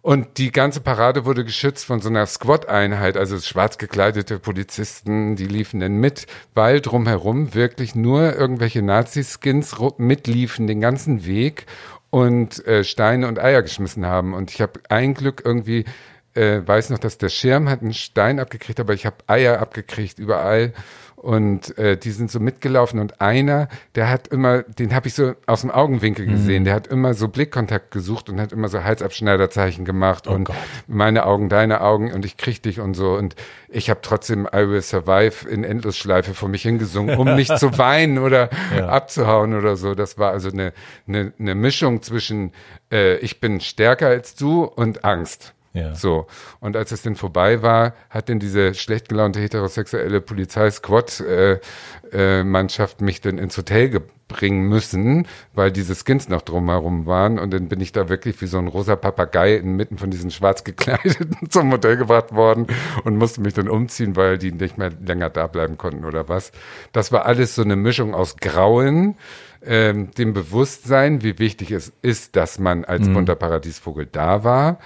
Und 0.02 0.40
die 0.40 0.52
ganze 0.52 0.82
Parade 0.82 1.26
wurde 1.26 1.46
geschützt 1.46 1.86
von 1.86 2.02
so 2.02 2.10
einer 2.10 2.26
Squad-Einheit, 2.26 3.18
also 3.18 3.38
schwarz 3.40 3.78
gekleidete 3.78 4.40
Polizisten, 4.40 5.36
die 5.36 5.46
liefen 5.46 5.80
dann 5.80 5.98
mit, 5.98 6.26
weil 6.56 6.82
drumherum 6.82 7.54
wirklich 7.54 7.94
nur 7.94 8.36
irgendwelche 8.36 8.82
Nazi-Skins 8.82 9.76
mitliefen 9.98 10.66
den 10.66 10.82
ganzen 10.82 11.26
Weg 11.26 11.68
und 12.10 12.66
äh, 12.66 12.84
Steine 12.84 13.28
und 13.28 13.38
Eier 13.38 13.62
geschmissen 13.62 14.08
haben. 14.08 14.34
Und 14.34 14.50
ich 14.50 14.60
habe 14.60 14.80
ein 14.90 15.14
Glück 15.14 15.44
irgendwie, 15.46 15.86
äh, 16.34 16.62
weiß 16.66 16.90
noch, 16.90 17.00
dass 17.00 17.20
der 17.20 17.30
Schirm 17.30 17.70
hat 17.70 17.82
einen 17.82 17.94
Stein 17.94 18.40
abgekriegt, 18.40 18.80
aber 18.80 18.96
ich 18.96 19.06
habe 19.06 19.18
Eier 19.28 19.60
abgekriegt 19.60 20.18
überall. 20.18 20.74
Und 21.22 21.78
äh, 21.78 21.98
die 21.98 22.10
sind 22.10 22.32
so 22.32 22.40
mitgelaufen 22.40 23.00
und 23.00 23.22
einer, 23.22 23.68
der 23.94 24.10
hat 24.10 24.28
immer, 24.30 24.64
den 24.64 24.96
habe 24.96 25.08
ich 25.08 25.14
so 25.14 25.36
aus 25.46 25.62
dem 25.62 25.70
Augenwinkel 25.70 26.26
gesehen, 26.26 26.64
der 26.66 26.74
hat 26.74 26.88
immer 26.88 27.14
so 27.14 27.28
Blickkontakt 27.28 27.92
gesucht 27.92 28.28
und 28.28 28.42
hat 28.42 28.52
immer 28.52 28.70
so 28.70 28.84
Halsabschneiderzeichen 28.84 29.86
gemacht 29.86 30.26
und 30.26 30.46
Gott. 30.46 30.56
meine 30.88 31.28
Augen, 31.28 31.48
deine 31.48 31.82
Augen 31.82 32.12
und 32.12 32.26
ich 32.26 32.38
krieg 32.38 32.64
dich 32.64 32.80
und 32.80 32.96
so. 32.96 33.14
Und 33.14 33.36
ich 33.70 33.92
habe 33.92 34.00
trotzdem 34.02 34.48
I 34.48 34.68
Will 34.68 34.82
Survive 34.82 35.48
in 35.48 35.64
Endlosschleife 35.64 36.34
vor 36.34 36.50
mich 36.50 36.64
hingesungen, 36.64 37.16
um 37.20 37.36
nicht 37.36 37.56
zu 37.60 37.78
weinen 37.78 38.18
oder 38.18 38.50
Ja. 38.76 38.88
abzuhauen 38.88 39.54
oder 39.54 39.76
so. 39.76 39.94
Das 39.94 40.18
war 40.18 40.32
also 40.32 40.50
eine, 40.50 40.74
eine, 41.08 41.34
eine 41.38 41.54
Mischung 41.54 42.02
zwischen 42.02 42.52
äh, 42.92 43.18
ich 43.18 43.40
bin 43.40 43.60
stärker 43.62 44.08
als 44.08 44.34
du 44.34 44.64
und 44.64 45.06
Angst. 45.06 45.54
Ja. 45.74 45.96
So. 45.96 46.28
Und 46.60 46.76
als 46.76 46.92
es 46.92 47.02
denn 47.02 47.16
vorbei 47.16 47.62
war, 47.62 47.94
hat 48.10 48.28
denn 48.30 48.40
diese 48.40 48.74
schlecht 48.74 49.10
gelaunte 49.10 49.40
heterosexuelle 49.40 50.20
Polizei-Squad-Mannschaft 50.20 53.02
mich 53.02 53.22
dann 53.22 53.38
ins 53.38 53.56
Hotel 53.58 54.02
bringen 54.32 54.68
müssen, 54.68 55.28
weil 55.54 55.72
diese 55.72 55.96
Skins 55.96 56.30
noch 56.30 56.42
drumherum 56.42 57.06
waren. 57.06 57.40
Und 57.40 57.54
dann 57.54 57.68
bin 57.68 57.82
ich 57.82 57.92
da 57.92 58.10
wirklich 58.10 58.42
wie 58.42 58.48
so 58.48 58.58
ein 58.58 58.68
rosa 58.68 58.96
Papagei 58.96 59.56
inmitten 59.56 59.98
von 59.98 60.10
diesen 60.10 60.32
schwarz 60.32 60.64
gekleideten 60.64 61.36
zum 61.50 61.72
Hotel 61.72 61.98
gebracht 61.98 62.34
worden 62.34 62.68
und 63.04 63.18
musste 63.18 63.42
mich 63.42 63.54
dann 63.54 63.70
umziehen, 63.70 64.16
weil 64.16 64.38
die 64.38 64.52
nicht 64.52 64.78
mehr 64.78 64.92
länger 65.06 65.30
da 65.30 65.48
bleiben 65.48 65.78
konnten 65.78 66.06
oder 66.06 66.30
was. 66.30 66.52
Das 66.92 67.12
war 67.12 67.26
alles 67.26 67.56
so 67.56 67.62
eine 67.62 67.76
Mischung 67.76 68.16
aus 68.16 68.38
Grauen, 68.38 69.16
ähm, 69.64 70.12
dem 70.12 70.34
Bewusstsein, 70.34 71.24
wie 71.24 71.38
wichtig 71.38 71.72
es 71.72 71.94
ist, 72.02 72.36
dass 72.36 72.58
man 72.58 72.84
als 72.84 73.08
bunter 73.10 73.36
Paradiesvogel 73.36 74.08
da 74.12 74.44
war 74.44 74.80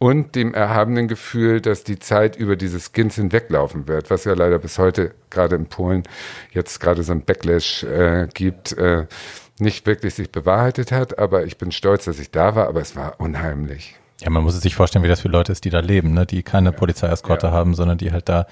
und 0.00 0.34
dem 0.34 0.54
erhabenen 0.54 1.08
Gefühl, 1.08 1.60
dass 1.60 1.84
die 1.84 1.98
Zeit 1.98 2.34
über 2.34 2.56
diese 2.56 2.80
Skins 2.80 3.16
hinweglaufen 3.16 3.86
wird, 3.86 4.08
was 4.08 4.24
ja 4.24 4.32
leider 4.32 4.58
bis 4.58 4.78
heute 4.78 5.12
gerade 5.28 5.56
in 5.56 5.66
Polen 5.66 6.04
jetzt 6.52 6.80
gerade 6.80 7.02
so 7.02 7.12
ein 7.12 7.20
Backlash 7.20 7.82
äh, 7.84 8.26
gibt, 8.32 8.72
äh, 8.72 9.06
nicht 9.58 9.84
wirklich 9.84 10.14
sich 10.14 10.32
bewahrheitet 10.32 10.90
hat. 10.90 11.18
Aber 11.18 11.44
ich 11.44 11.58
bin 11.58 11.70
stolz, 11.70 12.06
dass 12.06 12.18
ich 12.18 12.30
da 12.30 12.54
war, 12.54 12.66
aber 12.68 12.80
es 12.80 12.96
war 12.96 13.20
unheimlich. 13.20 13.94
Ja, 14.22 14.30
man 14.30 14.42
muss 14.42 14.54
es 14.54 14.62
sich 14.62 14.74
vorstellen, 14.74 15.04
wie 15.04 15.08
das 15.08 15.20
für 15.20 15.28
Leute 15.28 15.52
ist, 15.52 15.66
die 15.66 15.70
da 15.70 15.80
leben, 15.80 16.14
ne? 16.14 16.24
die 16.24 16.42
keine 16.42 16.72
Polizeieskorte 16.72 17.48
Ja. 17.48 17.52
haben, 17.52 17.74
sondern 17.74 17.98
die 17.98 18.10
halt 18.10 18.30
da 18.30 18.46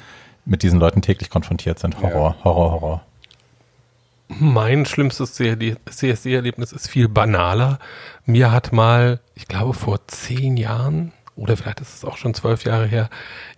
mit 0.45 0.63
diesen 0.63 0.79
Leuten 0.79 1.01
täglich 1.01 1.31
konfrontiert 1.31 1.79
sind. 1.79 2.03
Horror, 2.03 2.37
Horror, 2.45 2.73
Horror. 2.73 3.03
Mein 4.29 4.85
schlimmstes 4.85 5.33
CSD-Erlebnis 5.33 6.73
ist 6.73 6.89
viel 6.91 7.09
banaler. 7.09 7.79
Mir 8.27 8.53
hat 8.53 8.73
mal, 8.75 9.21
ich 9.35 9.49
glaube 9.49 9.73
vor 9.73 10.07
zehn 10.09 10.59
Jahren, 10.59 11.13
oder 11.39 11.57
vielleicht 11.57 11.81
ist 11.81 11.95
es 11.95 12.05
auch 12.05 12.17
schon 12.17 12.35
zwölf 12.35 12.65
Jahre 12.65 12.87
her, 12.87 13.09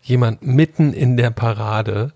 jemand 0.02 0.42
mitten 0.42 0.92
in 0.92 1.16
der 1.16 1.30
Parade, 1.30 2.12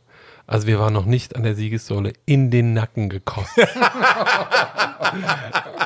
also 0.46 0.66
wir 0.66 0.78
waren 0.78 0.92
noch 0.92 1.06
nicht 1.06 1.36
an 1.36 1.42
der 1.42 1.54
Siegessäule, 1.54 2.12
in 2.26 2.50
den 2.50 2.74
Nacken 2.74 3.08
gekostet. 3.08 3.68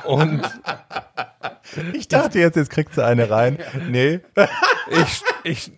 Und 0.05 0.43
Ich 1.93 2.09
dachte 2.09 2.39
jetzt, 2.39 2.57
jetzt 2.57 2.71
kriegt 2.71 2.95
sie 2.95 3.05
eine 3.05 3.31
rein. 3.31 3.59
Nee. 3.89 4.21
ich, 4.91 5.23
ich, 5.45 5.73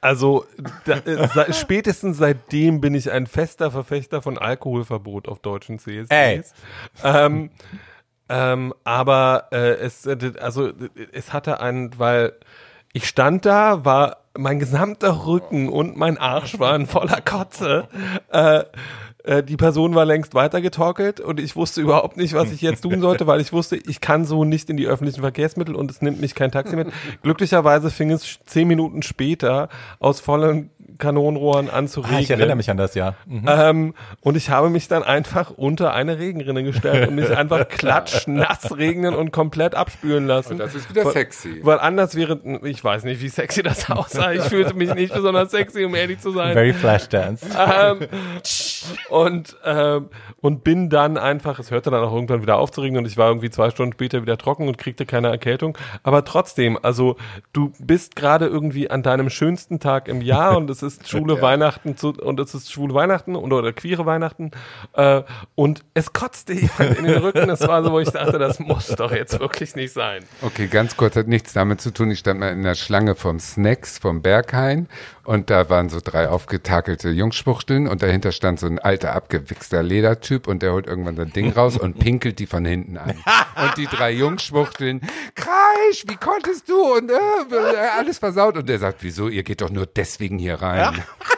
also 0.00 0.44
da, 0.84 1.52
spätestens 1.52 2.18
seitdem 2.18 2.80
bin 2.80 2.94
ich 2.94 3.10
ein 3.10 3.26
fester 3.26 3.70
Verfechter 3.70 4.22
von 4.22 4.38
Alkoholverbot 4.38 5.28
auf 5.28 5.38
deutschen 5.38 5.78
CSDs. 5.78 6.10
Ey. 6.10 6.42
Ähm, 7.04 7.50
ähm, 8.28 8.74
aber 8.84 9.48
äh, 9.52 9.74
es, 9.74 10.04
äh, 10.06 10.32
also 10.40 10.72
es 11.12 11.32
hatte 11.32 11.60
einen, 11.60 11.96
weil 11.98 12.32
ich 12.96 13.06
stand 13.06 13.44
da, 13.44 13.84
war 13.84 14.22
mein 14.38 14.58
gesamter 14.58 15.26
Rücken 15.26 15.68
und 15.68 15.98
mein 15.98 16.16
Arsch 16.16 16.58
waren 16.58 16.86
voller 16.86 17.20
Kotze. 17.20 17.88
Äh, 18.32 18.64
äh, 19.24 19.42
die 19.42 19.58
Person 19.58 19.94
war 19.94 20.06
längst 20.06 20.34
weitergetorkelt 20.34 21.20
und 21.20 21.38
ich 21.38 21.56
wusste 21.56 21.82
überhaupt 21.82 22.16
nicht, 22.16 22.32
was 22.32 22.50
ich 22.52 22.62
jetzt 22.62 22.80
tun 22.80 23.02
sollte, 23.02 23.26
weil 23.26 23.42
ich 23.42 23.52
wusste, 23.52 23.76
ich 23.76 24.00
kann 24.00 24.24
so 24.24 24.44
nicht 24.44 24.70
in 24.70 24.78
die 24.78 24.86
öffentlichen 24.86 25.20
Verkehrsmittel 25.20 25.74
und 25.74 25.90
es 25.90 26.00
nimmt 26.00 26.22
mich 26.22 26.34
kein 26.34 26.50
Taxi 26.50 26.74
mit. 26.74 26.88
Glücklicherweise 27.22 27.90
fing 27.90 28.10
es 28.10 28.38
zehn 28.46 28.66
Minuten 28.66 29.02
später 29.02 29.68
aus 29.98 30.20
vollen 30.20 30.70
Kanonenrohren 30.98 31.70
an 31.70 31.88
zu 31.88 32.04
Ah, 32.04 32.18
ich 32.20 32.30
erinnere 32.30 32.56
mich 32.56 32.70
an 32.70 32.76
das 32.76 32.94
Jahr. 32.94 33.16
Mhm. 33.26 33.44
Ähm, 33.46 33.94
und 34.20 34.36
ich 34.36 34.50
habe 34.50 34.70
mich 34.70 34.88
dann 34.88 35.02
einfach 35.02 35.50
unter 35.50 35.92
eine 35.92 36.18
Regenrinne 36.18 36.62
gestellt 36.62 37.08
und 37.08 37.14
mich 37.14 37.30
einfach 37.30 37.68
klatschnass 37.68 38.76
regnen 38.76 39.14
und 39.14 39.32
komplett 39.32 39.74
abspülen 39.74 40.26
lassen. 40.26 40.52
Und 40.52 40.58
das 40.58 40.74
ist 40.74 40.88
wieder 40.90 41.04
weil, 41.04 41.12
sexy. 41.12 41.60
Weil 41.62 41.78
anders 41.78 42.14
wäre, 42.14 42.40
ich 42.64 42.82
weiß 42.82 43.04
nicht, 43.04 43.20
wie 43.20 43.28
sexy 43.28 43.62
das 43.62 43.90
aussah. 43.90 44.32
Ich 44.32 44.42
fühlte 44.42 44.74
mich 44.74 44.94
nicht 44.94 45.12
besonders 45.12 45.50
sexy, 45.50 45.84
um 45.84 45.94
ehrlich 45.94 46.20
zu 46.20 46.30
sein. 46.30 46.52
Very 46.52 46.72
Flashdance. 46.72 47.46
Ähm, 47.56 48.08
und, 49.08 49.56
ähm, 49.64 50.08
und 50.40 50.64
bin 50.64 50.88
dann 50.90 51.18
einfach, 51.18 51.58
es 51.58 51.70
hörte 51.70 51.90
dann 51.90 52.04
auch 52.04 52.12
irgendwann 52.12 52.42
wieder 52.42 52.56
auf 52.58 52.70
zu 52.70 52.80
regnen 52.80 52.98
und 53.00 53.10
ich 53.10 53.16
war 53.16 53.28
irgendwie 53.28 53.50
zwei 53.50 53.70
Stunden 53.70 53.92
später 53.92 54.22
wieder 54.22 54.38
trocken 54.38 54.68
und 54.68 54.78
kriegte 54.78 55.06
keine 55.06 55.28
Erkältung. 55.28 55.76
Aber 56.02 56.24
trotzdem, 56.24 56.78
also 56.80 57.16
du 57.52 57.72
bist 57.78 58.16
gerade 58.16 58.46
irgendwie 58.46 58.90
an 58.90 59.02
deinem 59.02 59.30
schönsten 59.30 59.80
Tag 59.80 60.08
im 60.08 60.20
Jahr 60.20 60.56
und 60.56 60.66
es 60.82 60.94
ist 60.94 61.08
schwule 61.08 61.40
Weihnachten 61.40 61.96
zu, 61.96 62.10
und 62.10 62.38
es 62.40 62.54
ist 62.54 62.72
schwule 62.72 62.94
Weihnachten 62.94 63.36
und, 63.36 63.52
oder 63.52 63.72
queere 63.72 64.06
Weihnachten 64.06 64.50
äh, 64.94 65.22
und 65.54 65.84
es 65.94 66.12
kotzte 66.12 66.52
jemand 66.52 66.98
in 66.98 67.04
den 67.04 67.22
Rücken. 67.22 67.48
Das 67.48 67.66
war 67.66 67.82
so, 67.82 67.92
wo 67.92 68.00
ich 68.00 68.10
dachte, 68.10 68.38
das 68.38 68.58
muss 68.58 68.88
doch 68.88 69.12
jetzt 69.12 69.38
wirklich 69.40 69.74
nicht 69.76 69.92
sein. 69.92 70.24
Okay, 70.42 70.66
ganz 70.66 70.96
kurz, 70.96 71.16
hat 71.16 71.28
nichts 71.28 71.52
damit 71.52 71.80
zu 71.80 71.92
tun. 71.92 72.10
Ich 72.10 72.18
stand 72.18 72.40
mal 72.40 72.52
in 72.52 72.62
der 72.62 72.74
Schlange 72.74 73.14
vom 73.14 73.38
Snacks 73.38 73.98
vom 73.98 74.22
Berghain 74.22 74.88
und 75.26 75.50
da 75.50 75.68
waren 75.68 75.88
so 75.88 75.98
drei 76.02 76.28
aufgetakelte 76.28 77.10
Jungschwuchteln 77.10 77.88
und 77.88 78.02
dahinter 78.02 78.32
stand 78.32 78.60
so 78.60 78.66
ein 78.66 78.78
alter, 78.78 79.12
abgewichster 79.14 79.82
Ledertyp 79.82 80.46
und 80.46 80.62
der 80.62 80.72
holt 80.72 80.86
irgendwann 80.86 81.16
sein 81.16 81.32
Ding 81.32 81.52
raus 81.52 81.76
und 81.76 81.98
pinkelt 81.98 82.38
die 82.38 82.46
von 82.46 82.64
hinten 82.64 82.96
an. 82.96 83.10
Und 83.10 83.76
die 83.76 83.86
drei 83.86 84.12
Jungschwuchteln, 84.12 85.00
Kreisch, 85.34 86.04
wie 86.06 86.16
konntest 86.16 86.68
du? 86.68 86.80
Und 86.96 87.10
äh, 87.10 87.14
alles 87.98 88.18
versaut. 88.18 88.56
Und 88.56 88.68
der 88.68 88.78
sagt, 88.78 89.02
wieso, 89.02 89.28
ihr 89.28 89.42
geht 89.42 89.60
doch 89.60 89.70
nur 89.70 89.86
deswegen 89.86 90.38
hier 90.38 90.62
rein. 90.62 91.02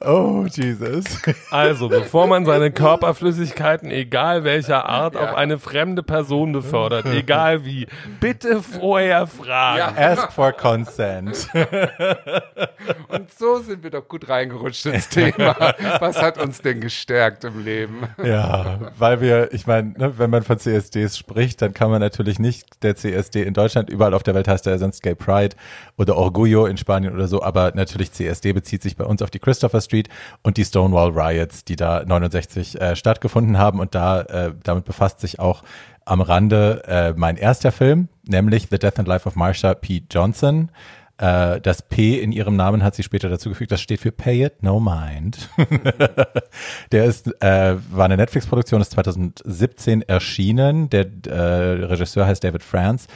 Oh, 0.00 0.46
Jesus. 0.50 1.04
Also, 1.50 1.88
bevor 1.88 2.26
man 2.26 2.44
seine 2.44 2.70
Körperflüssigkeiten, 2.70 3.90
egal 3.90 4.44
welcher 4.44 4.86
Art, 4.88 5.16
auf 5.16 5.34
eine 5.34 5.58
fremde 5.58 6.02
Person 6.02 6.52
befördert, 6.52 7.06
egal 7.06 7.64
wie, 7.64 7.86
bitte 8.20 8.62
vorher 8.62 9.26
fragen. 9.26 9.96
Ask 9.96 10.32
for 10.32 10.52
consent. 10.52 11.48
Und 13.08 13.30
so 13.38 13.58
sind 13.58 13.82
wir 13.82 13.90
doch 13.90 14.08
gut 14.08 14.28
reingerutscht 14.28 14.86
ins 14.86 15.08
Thema. 15.08 15.74
Was 16.00 16.20
hat 16.20 16.38
uns 16.38 16.60
denn 16.60 16.80
gestärkt 16.80 17.44
im 17.44 17.64
Leben? 17.64 18.08
Ja, 18.22 18.92
weil 18.98 19.20
wir, 19.20 19.52
ich 19.52 19.66
meine, 19.66 19.90
ne, 19.90 20.18
wenn 20.18 20.30
man 20.30 20.42
von 20.42 20.58
CSDs 20.58 21.18
spricht, 21.18 21.62
dann 21.62 21.74
kann 21.74 21.90
man 21.90 22.00
natürlich 22.00 22.38
nicht 22.38 22.82
der 22.82 22.96
CSD 22.96 23.42
in 23.42 23.54
Deutschland, 23.54 23.90
überall 23.90 24.14
auf 24.14 24.22
der 24.22 24.34
Welt 24.34 24.48
heißt 24.48 24.66
er 24.66 24.78
sonst 24.78 25.02
Gay 25.02 25.14
Pride 25.14 25.54
oder 25.96 26.16
Orgullo 26.16 26.66
in 26.66 26.76
Spanien 26.76 27.14
oder 27.14 27.28
so, 27.28 27.42
aber 27.42 27.72
natürlich 27.74 28.12
CSD 28.12 28.52
bezieht 28.52 28.82
sich 28.82 28.96
bei 28.96 29.04
uns 29.04 29.11
auf 29.20 29.30
die 29.30 29.40
Christopher 29.40 29.80
Street 29.80 30.08
und 30.42 30.56
die 30.56 30.64
Stonewall 30.64 31.10
Riots, 31.10 31.64
die 31.64 31.76
da 31.76 32.04
69 32.06 32.80
äh, 32.80 32.96
stattgefunden 32.96 33.58
haben 33.58 33.80
und 33.80 33.94
da 33.94 34.22
äh, 34.22 34.52
damit 34.62 34.84
befasst 34.84 35.20
sich 35.20 35.40
auch 35.40 35.62
am 36.04 36.20
Rande 36.20 36.82
äh, 36.86 37.12
mein 37.16 37.36
erster 37.36 37.72
Film, 37.72 38.08
nämlich 38.26 38.68
The 38.70 38.78
Death 38.78 38.98
and 38.98 39.08
Life 39.08 39.28
of 39.28 39.36
Marsha 39.36 39.74
P. 39.74 40.02
Johnson. 40.10 40.70
Äh, 41.18 41.60
das 41.60 41.82
P 41.82 42.18
in 42.18 42.32
ihrem 42.32 42.56
Namen 42.56 42.82
hat 42.82 42.96
sie 42.96 43.04
später 43.04 43.28
dazu 43.28 43.48
gefügt, 43.48 43.70
das 43.70 43.80
steht 43.80 44.00
für 44.00 44.10
Pay 44.10 44.46
It 44.46 44.62
No 44.62 44.80
Mind. 44.80 45.48
Der 46.92 47.04
ist, 47.04 47.28
äh, 47.40 47.76
war 47.92 48.06
eine 48.06 48.16
Netflix-Produktion, 48.16 48.80
ist 48.80 48.92
2017 48.92 50.02
erschienen. 50.02 50.90
Der 50.90 51.06
äh, 51.26 51.84
Regisseur 51.84 52.26
heißt 52.26 52.42
David 52.42 52.64
France. 52.64 53.06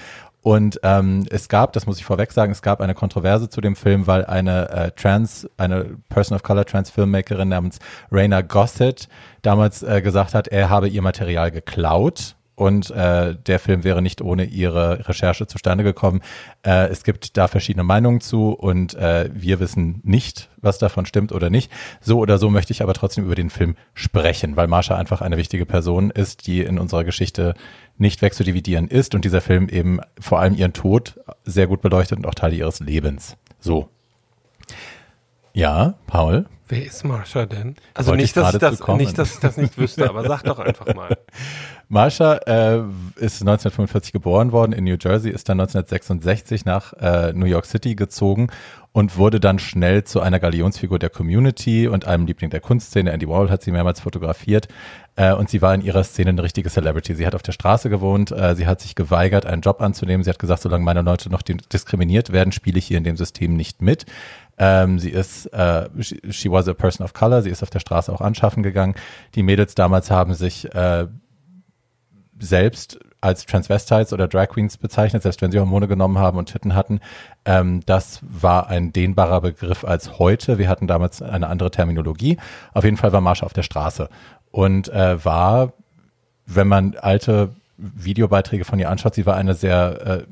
Und 0.46 0.78
ähm, 0.84 1.26
es 1.28 1.48
gab, 1.48 1.72
das 1.72 1.86
muss 1.86 1.98
ich 1.98 2.04
vorweg 2.04 2.30
sagen, 2.30 2.52
es 2.52 2.62
gab 2.62 2.80
eine 2.80 2.94
Kontroverse 2.94 3.48
zu 3.48 3.60
dem 3.60 3.74
Film, 3.74 4.06
weil 4.06 4.24
eine 4.26 4.70
äh, 4.70 4.90
Trans, 4.92 5.50
eine 5.56 5.96
Person 6.08 6.36
of 6.36 6.44
Color 6.44 6.64
Trans 6.66 6.88
Filmmakerin 6.88 7.48
namens 7.48 7.80
Raina 8.12 8.42
Gossett 8.42 9.08
damals 9.42 9.82
äh, 9.82 10.00
gesagt 10.02 10.34
hat, 10.34 10.46
er 10.46 10.70
habe 10.70 10.86
ihr 10.86 11.02
Material 11.02 11.50
geklaut 11.50 12.35
und 12.56 12.90
äh, 12.90 13.36
der 13.36 13.58
Film 13.58 13.84
wäre 13.84 14.02
nicht 14.02 14.22
ohne 14.22 14.44
ihre 14.44 15.06
Recherche 15.08 15.46
zustande 15.46 15.84
gekommen. 15.84 16.22
Äh, 16.64 16.88
es 16.88 17.04
gibt 17.04 17.36
da 17.36 17.46
verschiedene 17.48 17.84
Meinungen 17.84 18.20
zu 18.20 18.52
und 18.52 18.94
äh, 18.94 19.30
wir 19.32 19.60
wissen 19.60 20.00
nicht, 20.02 20.48
was 20.56 20.78
davon 20.78 21.06
stimmt 21.06 21.32
oder 21.32 21.50
nicht. 21.50 21.70
So 22.00 22.18
oder 22.18 22.38
so 22.38 22.50
möchte 22.50 22.72
ich 22.72 22.82
aber 22.82 22.94
trotzdem 22.94 23.24
über 23.24 23.34
den 23.34 23.50
Film 23.50 23.76
sprechen, 23.92 24.56
weil 24.56 24.66
Marsha 24.66 24.96
einfach 24.96 25.20
eine 25.20 25.36
wichtige 25.36 25.66
Person 25.66 26.10
ist, 26.10 26.46
die 26.46 26.62
in 26.62 26.78
unserer 26.78 27.04
Geschichte 27.04 27.54
nicht 27.98 28.22
wegzudividieren 28.22 28.88
ist 28.88 29.14
und 29.14 29.24
dieser 29.24 29.42
Film 29.42 29.68
eben 29.68 30.00
vor 30.18 30.40
allem 30.40 30.54
ihren 30.54 30.72
Tod 30.72 31.20
sehr 31.44 31.66
gut 31.66 31.82
beleuchtet 31.82 32.18
und 32.18 32.26
auch 32.26 32.34
Teile 32.34 32.56
ihres 32.56 32.80
Lebens. 32.80 33.36
So. 33.60 33.90
Ja, 35.52 35.94
Paul. 36.06 36.46
Wer 36.68 36.84
ist 36.84 37.04
Marsha 37.04 37.46
denn? 37.46 37.76
Also 37.94 38.08
Wollte 38.10 38.22
nicht 38.22 38.30
ich 38.36 38.42
dass 38.42 38.54
ich, 38.54 38.60
das, 38.60 38.88
nicht, 38.96 39.18
dass 39.18 39.34
ich 39.34 39.40
das 39.40 39.56
nicht 39.56 39.78
wüsste, 39.78 40.08
aber 40.08 40.26
sag 40.26 40.42
doch 40.42 40.58
einfach 40.58 40.92
mal. 40.94 41.16
Marsha 41.88 42.34
äh, 42.46 42.78
ist 43.16 43.40
1945 43.42 44.12
geboren 44.12 44.50
worden 44.50 44.72
in 44.72 44.82
New 44.84 44.96
Jersey, 45.00 45.30
ist 45.30 45.48
dann 45.48 45.60
1966 45.60 46.64
nach 46.64 46.92
äh, 46.94 47.32
New 47.32 47.46
York 47.46 47.66
City 47.66 47.94
gezogen 47.94 48.48
und 48.90 49.16
wurde 49.16 49.38
dann 49.38 49.60
schnell 49.60 50.02
zu 50.02 50.20
einer 50.20 50.40
Galionsfigur 50.40 50.98
der 50.98 51.10
Community 51.10 51.86
und 51.86 52.06
einem 52.06 52.26
Liebling 52.26 52.50
der 52.50 52.60
Kunstszene. 52.60 53.12
Andy 53.12 53.28
Warhol 53.28 53.50
hat 53.50 53.62
sie 53.62 53.70
mehrmals 53.70 54.00
fotografiert 54.00 54.66
äh, 55.14 55.32
und 55.32 55.48
sie 55.48 55.62
war 55.62 55.72
in 55.74 55.82
ihrer 55.82 56.02
Szene 56.02 56.30
eine 56.30 56.42
richtige 56.42 56.70
Celebrity. 56.70 57.14
Sie 57.14 57.26
hat 57.26 57.36
auf 57.36 57.42
der 57.42 57.52
Straße 57.52 57.88
gewohnt, 57.90 58.32
äh, 58.32 58.56
sie 58.56 58.66
hat 58.66 58.80
sich 58.80 58.96
geweigert, 58.96 59.46
einen 59.46 59.62
Job 59.62 59.80
anzunehmen. 59.80 60.24
Sie 60.24 60.30
hat 60.30 60.40
gesagt, 60.40 60.62
solange 60.62 60.82
meine 60.84 61.02
Leute 61.02 61.30
noch 61.30 61.42
di- 61.42 61.58
diskriminiert 61.72 62.32
werden, 62.32 62.50
spiele 62.50 62.78
ich 62.78 62.86
hier 62.86 62.98
in 62.98 63.04
dem 63.04 63.16
System 63.16 63.54
nicht 63.54 63.82
mit. 63.82 64.06
Ähm, 64.58 64.98
sie 64.98 65.10
ist, 65.10 65.46
äh, 65.52 65.88
she, 66.00 66.20
she 66.30 66.50
was 66.50 66.68
a 66.68 66.74
person 66.74 67.04
of 67.04 67.12
color, 67.12 67.42
sie 67.42 67.50
ist 67.50 67.62
auf 67.62 67.70
der 67.70 67.80
Straße 67.80 68.12
auch 68.12 68.20
anschaffen 68.20 68.62
gegangen. 68.62 68.94
Die 69.34 69.42
Mädels 69.42 69.74
damals 69.74 70.10
haben 70.10 70.34
sich 70.34 70.72
äh, 70.74 71.06
selbst 72.38 72.98
als 73.20 73.46
Transvestites 73.46 74.12
oder 74.12 74.28
Drag 74.28 74.48
Queens 74.48 74.76
bezeichnet, 74.76 75.22
selbst 75.22 75.42
wenn 75.42 75.50
sie 75.50 75.58
Hormone 75.58 75.88
genommen 75.88 76.18
haben 76.18 76.38
und 76.38 76.46
Titten 76.46 76.74
hatten. 76.74 77.00
Ähm, 77.44 77.80
das 77.86 78.20
war 78.22 78.68
ein 78.68 78.92
dehnbarer 78.92 79.40
Begriff 79.40 79.84
als 79.84 80.18
heute. 80.18 80.58
Wir 80.58 80.68
hatten 80.68 80.86
damals 80.86 81.22
eine 81.22 81.48
andere 81.48 81.70
Terminologie. 81.70 82.38
Auf 82.72 82.84
jeden 82.84 82.96
Fall 82.96 83.12
war 83.12 83.20
Marsha 83.20 83.44
auf 83.44 83.52
der 83.52 83.62
Straße 83.62 84.08
und 84.50 84.88
äh, 84.88 85.24
war, 85.24 85.72
wenn 86.46 86.68
man 86.68 86.96
alte 86.96 87.50
Videobeiträge 87.78 88.64
von 88.64 88.78
ihr 88.78 88.90
anschaut, 88.90 89.14
sie 89.14 89.26
war 89.26 89.36
eine 89.36 89.54
sehr 89.54 90.06
äh, 90.06 90.26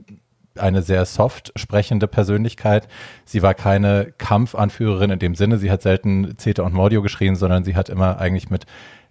eine 0.59 0.83
sehr 0.83 1.05
soft 1.05 1.53
sprechende 1.57 2.07
Persönlichkeit. 2.07 2.89
Sie 3.25 3.43
war 3.43 3.55
keine 3.55 4.13
Kampfanführerin 4.19 5.11
in 5.11 5.19
dem 5.19 5.35
Sinne. 5.35 5.59
Sie 5.59 5.71
hat 5.71 5.83
selten 5.83 6.37
Zeta 6.39 6.63
und 6.63 6.75
Mordio 6.75 7.03
geschrien, 7.03 7.37
sondern 7.37 7.65
sie 7.65 7.77
hat 7.77 7.89
immer 7.89 8.19
eigentlich 8.19 8.51
mit 8.51 8.67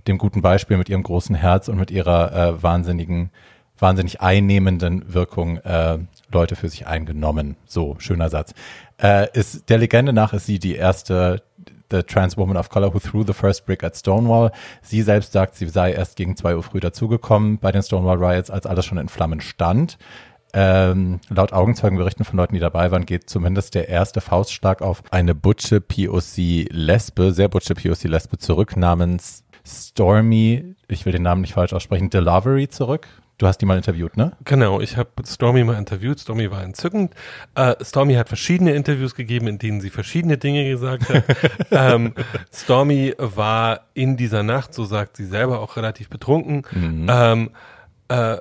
dem 0.07 0.17
guten 0.17 0.41
Beispiel, 0.41 0.77
mit 0.77 0.89
ihrem 0.89 1.03
großen 1.03 1.35
Herz 1.35 1.67
und 1.67 1.77
mit 1.77 1.91
ihrer 1.91 2.33
äh, 2.33 2.63
wahnsinnigen, 2.63 3.31
wahnsinnig 3.77 4.21
einnehmenden 4.21 5.13
Wirkung 5.13 5.57
äh, 5.57 5.99
Leute 6.31 6.55
für 6.55 6.69
sich 6.69 6.87
eingenommen. 6.87 7.55
So, 7.65 7.95
schöner 7.99 8.29
Satz. 8.29 8.53
Äh, 9.01 9.27
ist, 9.37 9.69
der 9.69 9.77
Legende 9.77 10.13
nach 10.13 10.33
ist 10.33 10.45
sie 10.45 10.59
die 10.59 10.75
erste 10.75 11.43
the 11.93 12.01
trans 12.01 12.35
woman 12.37 12.57
of 12.57 12.69
color 12.69 12.91
who 12.93 12.99
threw 12.99 13.23
the 13.23 13.33
first 13.33 13.65
brick 13.65 13.83
at 13.83 13.95
Stonewall. 13.95 14.51
Sie 14.81 15.03
selbst 15.03 15.31
sagt, 15.31 15.55
sie 15.55 15.67
sei 15.67 15.93
erst 15.93 16.15
gegen 16.15 16.35
zwei 16.35 16.55
Uhr 16.55 16.63
früh 16.63 16.79
dazugekommen 16.79 17.59
bei 17.59 17.71
den 17.71 17.83
Stonewall 17.83 18.17
Riots, 18.17 18.49
als 18.49 18.65
alles 18.65 18.85
schon 18.85 18.97
in 18.97 19.09
Flammen 19.09 19.41
stand. 19.41 19.97
Ähm, 20.53 21.19
laut 21.29 21.51
Augenzeugenberichten 21.51 22.25
von 22.25 22.37
Leuten, 22.37 22.53
die 22.53 22.59
dabei 22.59 22.91
waren, 22.91 23.05
geht 23.05 23.29
zumindest 23.29 23.73
der 23.73 23.89
erste 23.89 24.21
Faustschlag 24.21 24.81
auf 24.81 25.01
eine 25.09 25.33
Butsche 25.33 25.81
POC-Lesbe, 25.81 27.31
sehr 27.31 27.49
Butsche 27.49 27.73
POC-Lesbe 27.73 28.37
zurück, 28.37 28.77
namens 28.77 29.43
Stormy, 29.65 30.75
ich 30.87 31.05
will 31.05 31.13
den 31.13 31.23
Namen 31.23 31.41
nicht 31.41 31.53
falsch 31.53 31.73
aussprechen, 31.73 32.09
Delavery 32.09 32.67
zurück. 32.67 33.07
Du 33.39 33.47
hast 33.47 33.57
die 33.57 33.65
mal 33.65 33.77
interviewt, 33.77 34.15
ne? 34.15 34.33
Genau, 34.45 34.79
ich 34.79 34.95
habe 34.95 35.09
Stormy 35.25 35.63
mal 35.63 35.77
interviewt. 35.77 36.19
Stormy 36.19 36.51
war 36.51 36.63
entzückend. 36.63 37.15
Äh, 37.55 37.75
Stormy 37.83 38.13
hat 38.13 38.27
verschiedene 38.27 38.73
Interviews 38.73 39.15
gegeben, 39.15 39.47
in 39.47 39.57
denen 39.57 39.81
sie 39.81 39.89
verschiedene 39.89 40.37
Dinge 40.37 40.65
gesagt 40.69 41.09
hat. 41.09 41.23
ähm, 41.71 42.13
Stormy 42.53 43.13
war 43.17 43.81
in 43.95 44.17
dieser 44.17 44.43
Nacht, 44.43 44.75
so 44.75 44.85
sagt 44.85 45.17
sie 45.17 45.25
selber, 45.25 45.61
auch 45.61 45.77
relativ 45.77 46.09
betrunken. 46.09 46.61
Mhm. 46.71 47.07
Ähm, 47.09 47.49
äh, 48.09 48.37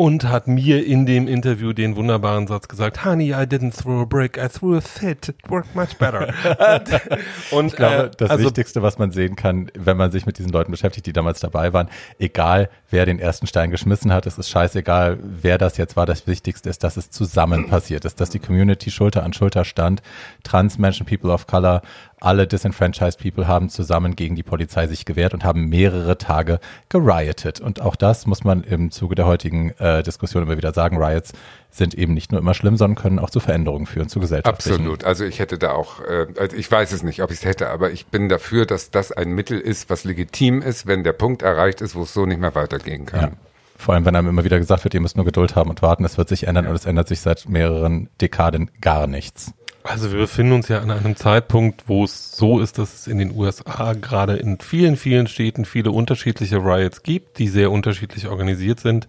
und 0.00 0.26
hat 0.26 0.48
mir 0.48 0.86
in 0.86 1.04
dem 1.04 1.28
Interview 1.28 1.74
den 1.74 1.94
wunderbaren 1.94 2.46
Satz 2.46 2.68
gesagt, 2.68 3.04
Honey, 3.04 3.32
I 3.32 3.44
didn't 3.44 3.78
throw 3.78 4.00
a 4.00 4.06
brick, 4.06 4.38
I 4.38 4.48
threw 4.48 4.78
a 4.78 4.80
fit. 4.80 5.28
It 5.28 5.36
worked 5.50 5.74
much 5.74 5.98
better. 5.98 6.32
und 7.50 7.66
ich 7.66 7.76
glaube, 7.76 8.04
äh, 8.04 8.10
das 8.16 8.30
also, 8.30 8.46
Wichtigste, 8.46 8.80
was 8.80 8.96
man 8.96 9.10
sehen 9.10 9.36
kann, 9.36 9.70
wenn 9.74 9.98
man 9.98 10.10
sich 10.10 10.24
mit 10.24 10.38
diesen 10.38 10.52
Leuten 10.52 10.70
beschäftigt, 10.70 11.04
die 11.04 11.12
damals 11.12 11.40
dabei 11.40 11.74
waren, 11.74 11.90
egal 12.18 12.70
wer 12.90 13.06
den 13.06 13.18
ersten 13.18 13.46
Stein 13.46 13.70
geschmissen 13.70 14.12
hat, 14.12 14.26
es 14.26 14.38
ist 14.38 14.50
scheißegal, 14.50 15.18
wer 15.22 15.58
das 15.58 15.76
jetzt 15.76 15.96
war. 15.96 16.06
Das 16.06 16.26
Wichtigste 16.26 16.68
ist, 16.68 16.84
dass 16.84 16.96
es 16.96 17.10
zusammen 17.10 17.68
passiert 17.68 18.04
ist, 18.04 18.20
dass 18.20 18.30
die 18.30 18.38
Community 18.38 18.90
Schulter 18.90 19.22
an 19.22 19.32
Schulter 19.32 19.64
stand, 19.64 20.02
Transmenschen, 20.42 21.06
People 21.06 21.30
of 21.30 21.46
Color, 21.46 21.82
alle 22.20 22.46
disenfranchised 22.46 23.18
People 23.18 23.48
haben 23.48 23.70
zusammen 23.70 24.14
gegen 24.14 24.36
die 24.36 24.42
Polizei 24.42 24.86
sich 24.86 25.04
gewehrt 25.04 25.32
und 25.32 25.42
haben 25.42 25.68
mehrere 25.68 26.18
Tage 26.18 26.60
geriotet. 26.88 27.60
Und 27.60 27.80
auch 27.80 27.96
das 27.96 28.26
muss 28.26 28.44
man 28.44 28.62
im 28.62 28.90
Zuge 28.90 29.14
der 29.14 29.26
heutigen 29.26 29.70
äh, 29.78 30.02
Diskussion 30.02 30.42
immer 30.42 30.58
wieder 30.58 30.74
sagen. 30.74 30.98
Riots 30.98 31.32
sind 31.70 31.94
eben 31.94 32.14
nicht 32.14 32.32
nur 32.32 32.40
immer 32.40 32.52
schlimm, 32.52 32.76
sondern 32.76 33.00
können 33.00 33.18
auch 33.18 33.30
zu 33.30 33.40
Veränderungen 33.40 33.86
führen, 33.86 34.08
zu 34.08 34.20
gesellschaftlichen. 34.20 34.80
Absolut. 34.80 35.04
Also 35.04 35.24
ich 35.24 35.38
hätte 35.38 35.56
da 35.56 35.72
auch, 35.72 36.00
äh, 36.00 36.26
also 36.38 36.56
ich 36.56 36.70
weiß 36.70 36.92
es 36.92 37.02
nicht, 37.02 37.22
ob 37.22 37.30
ich 37.30 37.38
es 37.38 37.44
hätte, 37.44 37.70
aber 37.70 37.90
ich 37.90 38.06
bin 38.06 38.28
dafür, 38.28 38.66
dass 38.66 38.90
das 38.90 39.12
ein 39.12 39.32
Mittel 39.32 39.58
ist, 39.58 39.88
was 39.88 40.04
legitim 40.04 40.62
ist, 40.62 40.86
wenn 40.86 41.04
der 41.04 41.12
Punkt 41.12 41.42
erreicht 41.42 41.80
ist, 41.80 41.94
wo 41.94 42.02
es 42.02 42.12
so 42.12 42.26
nicht 42.26 42.40
mehr 42.40 42.54
weitergehen 42.80 43.06
kann. 43.06 43.20
Ja. 43.20 43.30
Vor 43.76 43.94
allem, 43.94 44.04
wenn 44.04 44.14
einem 44.14 44.28
immer 44.28 44.44
wieder 44.44 44.58
gesagt 44.58 44.84
wird, 44.84 44.92
ihr 44.92 45.00
müsst 45.00 45.16
nur 45.16 45.24
Geduld 45.24 45.56
haben 45.56 45.70
und 45.70 45.80
warten, 45.80 46.04
es 46.04 46.18
wird 46.18 46.28
sich 46.28 46.46
ändern 46.46 46.66
und 46.66 46.74
es 46.74 46.84
ändert 46.84 47.08
sich 47.08 47.20
seit 47.20 47.48
mehreren 47.48 48.10
Dekaden 48.20 48.70
gar 48.80 49.06
nichts. 49.06 49.54
Also 49.82 50.12
wir 50.12 50.18
befinden 50.18 50.52
uns 50.52 50.68
ja 50.68 50.80
an 50.80 50.90
einem 50.90 51.16
Zeitpunkt, 51.16 51.84
wo 51.86 52.04
es 52.04 52.32
so 52.32 52.60
ist, 52.60 52.76
dass 52.76 52.92
es 52.92 53.06
in 53.06 53.16
den 53.16 53.34
USA 53.34 53.94
gerade 53.94 54.36
in 54.36 54.58
vielen, 54.60 54.96
vielen 54.96 55.26
Städten 55.26 55.64
viele 55.64 55.90
unterschiedliche 55.90 56.58
Riots 56.58 57.02
gibt, 57.02 57.38
die 57.38 57.48
sehr 57.48 57.70
unterschiedlich 57.70 58.28
organisiert 58.28 58.80
sind 58.80 59.08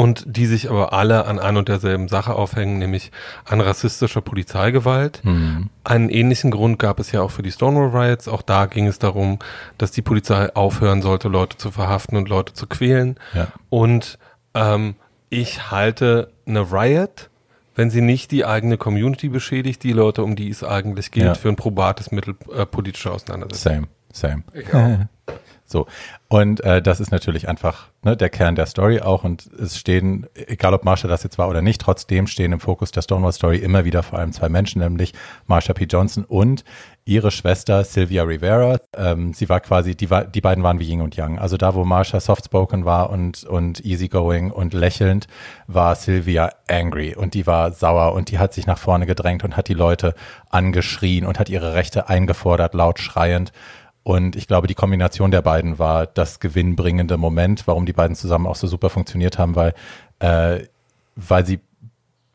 und 0.00 0.24
die 0.26 0.46
sich 0.46 0.70
aber 0.70 0.94
alle 0.94 1.26
an 1.26 1.38
ein 1.38 1.58
und 1.58 1.68
derselben 1.68 2.08
Sache 2.08 2.34
aufhängen, 2.34 2.78
nämlich 2.78 3.12
an 3.44 3.60
rassistischer 3.60 4.22
Polizeigewalt. 4.22 5.20
Mhm. 5.24 5.68
Einen 5.84 6.08
ähnlichen 6.08 6.50
Grund 6.50 6.78
gab 6.78 7.00
es 7.00 7.12
ja 7.12 7.20
auch 7.20 7.30
für 7.30 7.42
die 7.42 7.52
Stonewall 7.52 7.90
Riots. 7.90 8.26
Auch 8.26 8.40
da 8.40 8.64
ging 8.64 8.86
es 8.86 8.98
darum, 8.98 9.40
dass 9.76 9.90
die 9.90 10.00
Polizei 10.00 10.54
aufhören 10.56 11.02
sollte, 11.02 11.28
Leute 11.28 11.58
zu 11.58 11.70
verhaften 11.70 12.16
und 12.16 12.30
Leute 12.30 12.54
zu 12.54 12.66
quälen. 12.66 13.20
Ja. 13.34 13.48
Und 13.68 14.18
ähm, 14.54 14.94
ich 15.28 15.70
halte 15.70 16.32
eine 16.46 16.72
Riot 16.72 17.28
wenn 17.76 17.88
sie 17.88 18.02
nicht 18.02 18.30
die 18.30 18.44
eigene 18.44 18.76
Community 18.76 19.30
beschädigt, 19.30 19.82
die 19.84 19.92
Leute, 19.92 20.22
um 20.22 20.36
die 20.36 20.50
es 20.50 20.62
eigentlich 20.62 21.12
geht, 21.12 21.22
ja. 21.22 21.34
für 21.34 21.48
ein 21.48 21.56
probates 21.56 22.10
Mittel 22.10 22.34
äh, 22.54 22.66
politischer 22.66 23.12
Auseinandersetzung. 23.12 23.86
Same, 24.12 24.42
same. 24.42 24.42
Ich 24.52 24.74
auch. 24.74 24.98
So. 25.70 25.86
Und 26.28 26.60
äh, 26.60 26.80
das 26.82 27.00
ist 27.00 27.10
natürlich 27.10 27.48
einfach 27.48 27.88
ne, 28.02 28.16
der 28.16 28.28
Kern 28.28 28.54
der 28.54 28.66
Story 28.66 29.00
auch. 29.00 29.24
Und 29.24 29.46
es 29.58 29.78
stehen, 29.78 30.26
egal 30.34 30.74
ob 30.74 30.84
Marsha 30.84 31.08
das 31.08 31.22
jetzt 31.22 31.38
war 31.38 31.48
oder 31.48 31.62
nicht, 31.62 31.80
trotzdem 31.80 32.26
stehen 32.26 32.52
im 32.52 32.60
Fokus 32.60 32.90
der 32.90 33.02
Stonewall 33.02 33.32
Story 33.32 33.58
immer 33.58 33.84
wieder 33.84 34.02
vor 34.02 34.18
allem 34.18 34.32
zwei 34.32 34.48
Menschen, 34.48 34.80
nämlich 34.80 35.12
Marsha 35.46 35.72
P. 35.72 35.84
Johnson 35.84 36.24
und 36.24 36.64
ihre 37.04 37.30
Schwester 37.30 37.82
Sylvia 37.84 38.22
Rivera. 38.22 38.78
Ähm, 38.96 39.32
sie 39.32 39.48
war 39.48 39.60
quasi, 39.60 39.96
die, 39.96 40.10
war, 40.10 40.24
die 40.24 40.40
beiden 40.40 40.62
waren 40.62 40.78
wie 40.78 40.88
Ying 40.88 41.00
und 41.00 41.16
Yang. 41.16 41.38
Also 41.38 41.56
da, 41.56 41.74
wo 41.74 41.84
Marsha 41.84 42.20
softspoken 42.20 42.84
war 42.84 43.10
und, 43.10 43.44
und 43.44 43.84
easygoing 43.84 44.50
und 44.50 44.74
lächelnd, 44.74 45.26
war 45.66 45.96
Sylvia 45.96 46.50
angry 46.68 47.14
und 47.16 47.34
die 47.34 47.46
war 47.46 47.72
sauer 47.72 48.12
und 48.12 48.30
die 48.30 48.38
hat 48.38 48.54
sich 48.54 48.66
nach 48.66 48.78
vorne 48.78 49.06
gedrängt 49.06 49.44
und 49.44 49.56
hat 49.56 49.68
die 49.68 49.74
Leute 49.74 50.14
angeschrien 50.50 51.26
und 51.26 51.38
hat 51.38 51.48
ihre 51.48 51.74
Rechte 51.74 52.08
eingefordert, 52.08 52.74
laut 52.74 53.00
schreiend. 53.00 53.52
Und 54.02 54.36
ich 54.36 54.46
glaube, 54.46 54.66
die 54.66 54.74
Kombination 54.74 55.30
der 55.30 55.42
beiden 55.42 55.78
war 55.78 56.06
das 56.06 56.40
gewinnbringende 56.40 57.16
Moment, 57.16 57.66
warum 57.66 57.86
die 57.86 57.92
beiden 57.92 58.16
zusammen 58.16 58.46
auch 58.46 58.56
so 58.56 58.66
super 58.66 58.90
funktioniert 58.90 59.38
haben, 59.38 59.56
weil, 59.56 59.74
äh, 60.20 60.64
weil 61.16 61.44
sie 61.44 61.60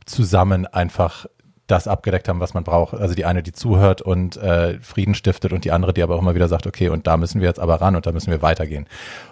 zusammen 0.05 0.67
einfach 0.67 1.25
das 1.67 1.87
abgedeckt 1.87 2.29
haben, 2.29 2.39
was 2.39 2.53
man 2.53 2.63
braucht. 2.63 2.93
Also 2.93 3.15
die 3.15 3.25
eine, 3.25 3.41
die 3.41 3.51
zuhört 3.51 4.01
und 4.01 4.37
äh, 4.37 4.79
Frieden 4.81 5.15
stiftet 5.15 5.51
und 5.51 5.65
die 5.65 5.71
andere, 5.71 5.93
die 5.93 6.03
aber 6.03 6.15
auch 6.15 6.21
immer 6.21 6.35
wieder 6.35 6.47
sagt, 6.47 6.67
okay, 6.67 6.89
und 6.89 7.07
da 7.07 7.17
müssen 7.17 7.41
wir 7.41 7.47
jetzt 7.47 7.59
aber 7.59 7.81
ran 7.81 7.95
und 7.95 8.05
da 8.05 8.11
müssen 8.11 8.29
wir 8.29 8.43
weitergehen. 8.43 8.87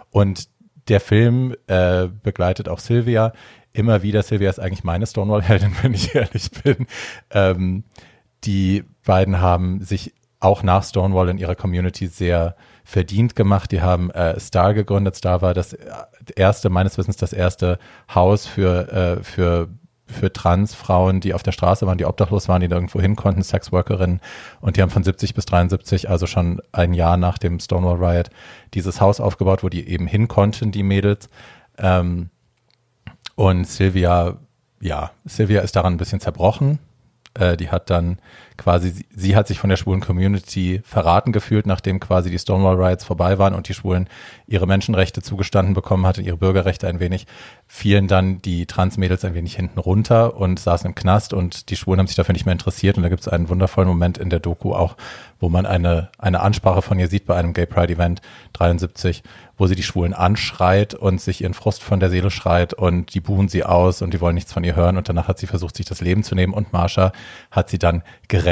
Und 0.09 0.49
der 0.87 0.99
Film 0.99 1.55
äh, 1.67 2.07
begleitet 2.07 2.67
auch 2.67 2.79
Sylvia 2.79 3.33
immer 3.71 4.03
wieder. 4.03 4.23
Sylvia 4.23 4.49
ist 4.49 4.59
eigentlich 4.59 4.83
meine 4.83 5.05
Stonewall-Heldin, 5.05 5.75
wenn 5.81 5.93
ich 5.93 6.15
ehrlich 6.15 6.49
bin. 6.63 6.87
Ähm, 7.29 7.83
die 8.43 8.83
beiden 9.05 9.39
haben 9.39 9.81
sich 9.81 10.13
auch 10.43 10.63
nach 10.63 10.83
Stonewall 10.83 11.29
in 11.29 11.37
ihrer 11.37 11.55
Community 11.55 12.07
sehr 12.07 12.55
verdient 12.83 13.35
gemacht. 13.35 13.71
Die 13.71 13.81
haben 13.81 14.11
äh, 14.11 14.39
Star 14.39 14.73
gegründet. 14.73 15.15
Star 15.15 15.41
war 15.41 15.53
das 15.53 15.75
erste, 16.35 16.69
meines 16.69 16.97
Wissens 16.97 17.17
das 17.17 17.33
erste 17.33 17.79
Haus 18.13 18.45
für, 18.45 18.91
äh, 18.91 19.23
für 19.23 19.69
für 20.05 20.31
Transfrauen, 20.31 21.21
die 21.21 21.33
auf 21.33 21.43
der 21.43 21.53
Straße 21.53 21.87
waren, 21.87 21.97
die 21.97 22.05
obdachlos 22.05 22.47
waren, 22.47 22.61
die 22.61 22.67
nirgendwo 22.67 23.01
hin 23.01 23.15
konnten, 23.15 23.41
Sexworkerinnen. 23.41 24.19
Und 24.59 24.77
die 24.77 24.81
haben 24.81 24.89
von 24.89 25.03
70 25.03 25.33
bis 25.33 25.45
73, 25.45 26.09
also 26.09 26.27
schon 26.27 26.61
ein 26.71 26.93
Jahr 26.93 27.17
nach 27.17 27.37
dem 27.37 27.59
Stonewall 27.59 28.03
Riot, 28.03 28.29
dieses 28.73 29.01
Haus 29.01 29.19
aufgebaut, 29.19 29.63
wo 29.63 29.69
die 29.69 29.87
eben 29.87 30.05
hin 30.05 30.27
konnten, 30.27 30.71
die 30.71 30.83
Mädels. 30.83 31.29
Ähm, 31.77 32.29
und 33.35 33.65
Sylvia, 33.65 34.37
ja, 34.81 35.11
Sylvia 35.25 35.61
ist 35.61 35.75
daran 35.75 35.93
ein 35.93 35.97
bisschen 35.97 36.19
zerbrochen. 36.19 36.79
Äh, 37.33 37.57
die 37.57 37.71
hat 37.71 37.89
dann 37.89 38.19
quasi, 38.57 39.05
sie, 39.15 39.35
hat 39.35 39.47
sich 39.47 39.59
von 39.59 39.69
der 39.69 39.77
schwulen 39.77 40.01
Community 40.01 40.81
verraten 40.85 41.31
gefühlt, 41.31 41.65
nachdem 41.65 41.99
quasi 41.99 42.29
die 42.29 42.39
Stonewall 42.39 42.75
Riots 42.75 43.03
vorbei 43.03 43.37
waren 43.39 43.53
und 43.53 43.67
die 43.67 43.73
Schwulen 43.73 44.07
ihre 44.47 44.67
Menschenrechte 44.67 45.21
zugestanden 45.21 45.73
bekommen 45.73 46.05
hatten, 46.05 46.23
ihre 46.23 46.37
Bürgerrechte 46.37 46.87
ein 46.87 46.99
wenig, 46.99 47.25
fielen 47.67 48.07
dann 48.07 48.41
die 48.41 48.65
Transmädels 48.65 49.25
ein 49.25 49.33
wenig 49.33 49.55
hinten 49.55 49.79
runter 49.79 50.37
und 50.37 50.59
saßen 50.59 50.87
im 50.87 50.95
Knast 50.95 51.33
und 51.33 51.69
die 51.69 51.75
Schwulen 51.75 51.99
haben 51.99 52.07
sich 52.07 52.15
dafür 52.15 52.33
nicht 52.33 52.45
mehr 52.45 52.53
interessiert 52.53 52.97
und 52.97 53.03
da 53.03 53.09
gibt 53.09 53.21
es 53.21 53.27
einen 53.27 53.49
wundervollen 53.49 53.89
Moment 53.89 54.17
in 54.17 54.29
der 54.29 54.39
Doku 54.39 54.73
auch, 54.73 54.95
wo 55.39 55.49
man 55.49 55.65
eine, 55.65 56.09
eine 56.17 56.41
Ansprache 56.41 56.81
von 56.81 56.99
ihr 56.99 57.07
sieht 57.07 57.25
bei 57.25 57.35
einem 57.35 57.53
Gay 57.53 57.65
Pride 57.65 57.93
Event 57.93 58.21
73, 58.53 59.23
wo 59.57 59.67
sie 59.67 59.75
die 59.75 59.83
Schwulen 59.83 60.13
anschreit 60.13 60.93
und 60.93 61.21
sich 61.21 61.41
ihren 61.41 61.53
Frust 61.53 61.83
von 61.83 61.99
der 61.99 62.09
Seele 62.09 62.31
schreit 62.31 62.73
und 62.73 63.13
die 63.13 63.19
buhen 63.19 63.47
sie 63.47 63.63
aus 63.63 64.01
und 64.01 64.13
die 64.13 64.21
wollen 64.21 64.35
nichts 64.35 64.53
von 64.53 64.63
ihr 64.63 64.75
hören 64.75 64.97
und 64.97 65.09
danach 65.09 65.27
hat 65.27 65.37
sie 65.39 65.47
versucht, 65.47 65.75
sich 65.75 65.85
das 65.85 66.01
Leben 66.01 66.23
zu 66.23 66.35
nehmen 66.35 66.53
und 66.53 66.73
Marsha 66.73 67.11
hat 67.51 67.69
sie 67.69 67.79
dann 67.79 68.03
gerettet. 68.27 68.42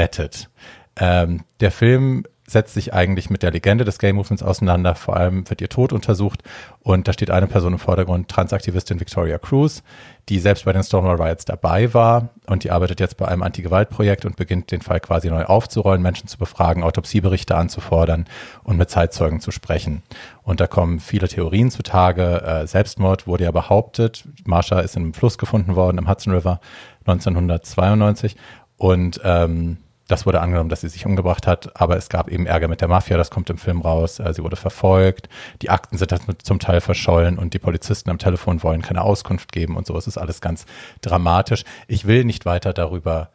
Ähm, 0.96 1.40
der 1.60 1.70
Film 1.70 2.24
setzt 2.52 2.74
sich 2.74 2.92
eigentlich 2.92 3.30
mit 3.30 3.42
der 3.42 3.50
Legende 3.50 3.84
des 3.84 3.98
Gay 3.98 4.12
Movements 4.12 4.42
auseinander. 4.42 4.94
Vor 4.94 5.16
allem 5.16 5.48
wird 5.48 5.60
ihr 5.60 5.68
Tod 5.68 5.92
untersucht 5.92 6.42
und 6.80 7.08
da 7.08 7.12
steht 7.12 7.30
eine 7.30 7.46
Person 7.46 7.72
im 7.72 7.78
Vordergrund, 7.78 8.28
Transaktivistin 8.28 9.00
Victoria 9.00 9.38
Cruz, 9.38 9.82
die 10.28 10.38
selbst 10.38 10.64
bei 10.64 10.72
den 10.72 10.82
Stonewall 10.82 11.20
Riots 11.20 11.44
dabei 11.44 11.94
war 11.94 12.30
und 12.46 12.64
die 12.64 12.70
arbeitet 12.70 13.00
jetzt 13.00 13.16
bei 13.16 13.26
einem 13.26 13.42
Anti-Gewalt-Projekt 13.42 14.24
und 14.24 14.36
beginnt 14.36 14.70
den 14.70 14.82
Fall 14.82 15.00
quasi 15.00 15.30
neu 15.30 15.44
aufzurollen, 15.44 16.02
Menschen 16.02 16.28
zu 16.28 16.36
befragen, 16.38 16.82
Autopsieberichte 16.82 17.56
anzufordern 17.56 18.26
und 18.64 18.76
mit 18.76 18.90
Zeitzeugen 18.90 19.40
zu 19.40 19.50
sprechen. 19.50 20.02
Und 20.42 20.60
da 20.60 20.66
kommen 20.66 21.00
viele 21.00 21.28
Theorien 21.28 21.70
zutage. 21.70 22.42
Äh, 22.42 22.66
Selbstmord 22.66 23.26
wurde 23.26 23.44
ja 23.44 23.52
behauptet. 23.52 24.24
Marsha 24.44 24.80
ist 24.80 24.96
in 24.96 25.02
einem 25.02 25.14
Fluss 25.14 25.38
gefunden 25.38 25.76
worden, 25.76 25.98
im 25.98 26.08
Hudson 26.08 26.34
River 26.34 26.60
1992 27.06 28.36
und 28.82 29.20
ähm, 29.22 29.76
das 30.08 30.26
wurde 30.26 30.40
angenommen, 30.40 30.68
dass 30.68 30.80
sie 30.80 30.88
sich 30.88 31.06
umgebracht 31.06 31.46
hat, 31.46 31.80
aber 31.80 31.96
es 31.96 32.08
gab 32.08 32.28
eben 32.28 32.46
Ärger 32.46 32.66
mit 32.66 32.80
der 32.80 32.88
Mafia, 32.88 33.16
das 33.16 33.30
kommt 33.30 33.48
im 33.48 33.56
Film 33.56 33.80
raus. 33.80 34.18
Äh, 34.18 34.34
sie 34.34 34.42
wurde 34.42 34.56
verfolgt, 34.56 35.28
die 35.62 35.70
Akten 35.70 35.96
sind 35.98 36.12
zum 36.42 36.58
Teil 36.58 36.80
verschollen 36.80 37.38
und 37.38 37.54
die 37.54 37.60
Polizisten 37.60 38.10
am 38.10 38.18
Telefon 38.18 38.60
wollen 38.64 38.82
keine 38.82 39.02
Auskunft 39.02 39.52
geben 39.52 39.76
und 39.76 39.86
so. 39.86 39.96
Es 39.96 40.08
ist 40.08 40.18
alles 40.18 40.40
ganz 40.40 40.66
dramatisch. 41.00 41.62
Ich 41.86 42.08
will 42.08 42.24
nicht 42.24 42.44
weiter 42.44 42.72
darüber 42.72 43.30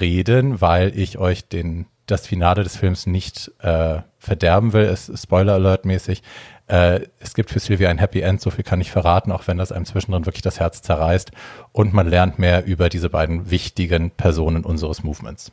reden, 0.00 0.62
weil 0.62 0.98
ich 0.98 1.18
euch 1.18 1.46
den, 1.48 1.84
das 2.06 2.26
Finale 2.26 2.62
des 2.62 2.78
Films 2.78 3.06
nicht 3.06 3.52
äh, 3.58 3.98
verderben 4.18 4.72
will. 4.72 4.86
Es 4.86 5.10
ist 5.10 5.24
Spoiler 5.24 5.52
Alert 5.52 5.84
mäßig. 5.84 6.22
Äh, 6.68 7.06
es 7.18 7.34
gibt 7.34 7.50
für 7.50 7.58
Sylvia 7.58 7.88
ein 7.88 7.98
Happy 7.98 8.20
End, 8.20 8.40
so 8.40 8.50
viel 8.50 8.64
kann 8.64 8.80
ich 8.80 8.90
verraten, 8.90 9.32
auch 9.32 9.46
wenn 9.46 9.58
das 9.58 9.72
einem 9.72 9.86
zwischendrin 9.86 10.26
wirklich 10.26 10.42
das 10.42 10.60
Herz 10.60 10.82
zerreißt. 10.82 11.32
Und 11.72 11.94
man 11.94 12.06
lernt 12.08 12.38
mehr 12.38 12.64
über 12.66 12.88
diese 12.88 13.10
beiden 13.10 13.50
wichtigen 13.50 14.10
Personen 14.10 14.64
unseres 14.64 15.02
Movements. 15.02 15.50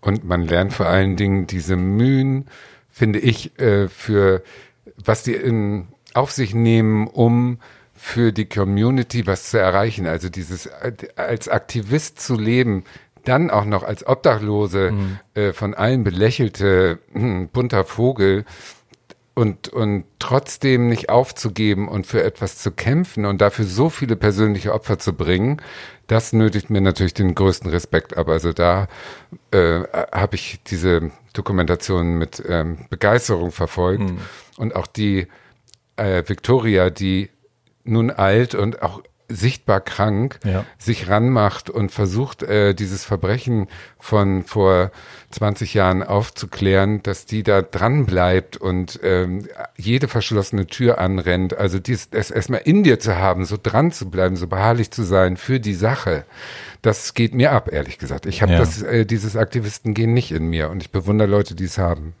Und 0.00 0.24
man 0.24 0.42
lernt 0.42 0.72
vor 0.72 0.86
allen 0.86 1.16
Dingen 1.16 1.46
diese 1.46 1.76
Mühen, 1.76 2.46
finde 2.90 3.18
ich, 3.18 3.58
äh, 3.58 3.88
für 3.88 4.42
was 4.96 5.22
die 5.22 5.34
in, 5.34 5.88
auf 6.14 6.32
sich 6.32 6.54
nehmen, 6.54 7.06
um 7.06 7.58
für 7.94 8.32
die 8.32 8.46
Community 8.46 9.26
was 9.26 9.50
zu 9.50 9.58
erreichen. 9.58 10.06
Also 10.06 10.30
dieses 10.30 10.66
äh, 10.66 10.92
als 11.16 11.48
Aktivist 11.48 12.18
zu 12.20 12.34
leben, 12.34 12.84
dann 13.24 13.50
auch 13.50 13.66
noch 13.66 13.82
als 13.82 14.06
Obdachlose 14.06 14.92
mhm. 14.92 15.18
äh, 15.34 15.52
von 15.52 15.74
allen 15.74 16.04
belächelte 16.04 16.98
hm, 17.12 17.48
bunter 17.48 17.84
Vogel 17.84 18.46
und, 19.34 19.68
und 19.68 20.04
trotzdem 20.18 20.88
nicht 20.88 21.08
aufzugeben 21.08 21.88
und 21.88 22.06
für 22.06 22.22
etwas 22.22 22.58
zu 22.58 22.70
kämpfen 22.72 23.24
und 23.24 23.40
dafür 23.40 23.64
so 23.64 23.88
viele 23.88 24.16
persönliche 24.16 24.74
Opfer 24.74 24.98
zu 24.98 25.12
bringen, 25.12 25.62
das 26.06 26.32
nötigt 26.32 26.70
mir 26.70 26.80
natürlich 26.80 27.14
den 27.14 27.34
größten 27.34 27.70
Respekt 27.70 28.16
ab. 28.16 28.28
Also 28.28 28.52
da 28.52 28.88
äh, 29.52 29.82
habe 30.12 30.34
ich 30.34 30.60
diese 30.64 31.10
Dokumentation 31.32 32.18
mit 32.18 32.42
ähm, 32.46 32.78
Begeisterung 32.90 33.52
verfolgt 33.52 34.10
mhm. 34.10 34.18
und 34.56 34.74
auch 34.74 34.86
die 34.86 35.28
äh, 35.96 36.24
Victoria, 36.26 36.90
die 36.90 37.30
nun 37.84 38.10
alt 38.10 38.54
und 38.54 38.82
auch 38.82 39.02
sichtbar 39.30 39.80
krank 39.80 40.38
ja. 40.44 40.64
sich 40.78 41.08
ranmacht 41.08 41.70
und 41.70 41.90
versucht, 41.90 42.42
äh, 42.42 42.74
dieses 42.74 43.04
Verbrechen 43.04 43.68
von 43.98 44.42
vor 44.42 44.90
20 45.30 45.74
Jahren 45.74 46.02
aufzuklären, 46.02 47.02
dass 47.02 47.24
die 47.24 47.42
da 47.42 47.62
dran 47.62 48.04
bleibt 48.04 48.56
und 48.56 48.98
ähm, 49.02 49.46
jede 49.76 50.08
verschlossene 50.08 50.66
Tür 50.66 50.98
anrennt. 50.98 51.56
Also 51.56 51.78
dies, 51.78 52.08
es 52.10 52.30
erstmal 52.30 52.62
in 52.64 52.82
dir 52.82 52.98
zu 52.98 53.16
haben, 53.16 53.44
so 53.44 53.56
dran 53.60 53.92
zu 53.92 54.10
bleiben, 54.10 54.36
so 54.36 54.48
beharrlich 54.48 54.90
zu 54.90 55.04
sein 55.04 55.36
für 55.36 55.60
die 55.60 55.74
Sache. 55.74 56.24
Das 56.82 57.14
geht 57.14 57.34
mir 57.34 57.52
ab, 57.52 57.72
ehrlich 57.72 57.98
gesagt. 57.98 58.26
Ich 58.26 58.42
habe 58.42 58.52
ja. 58.52 58.58
das, 58.58 58.82
äh, 58.82 59.06
dieses 59.06 59.36
Aktivistengehen 59.36 60.12
nicht 60.12 60.32
in 60.32 60.46
mir 60.46 60.70
und 60.70 60.82
ich 60.82 60.90
bewundere 60.90 61.28
Leute, 61.28 61.54
die 61.54 61.64
es 61.64 61.78
haben. 61.78 62.14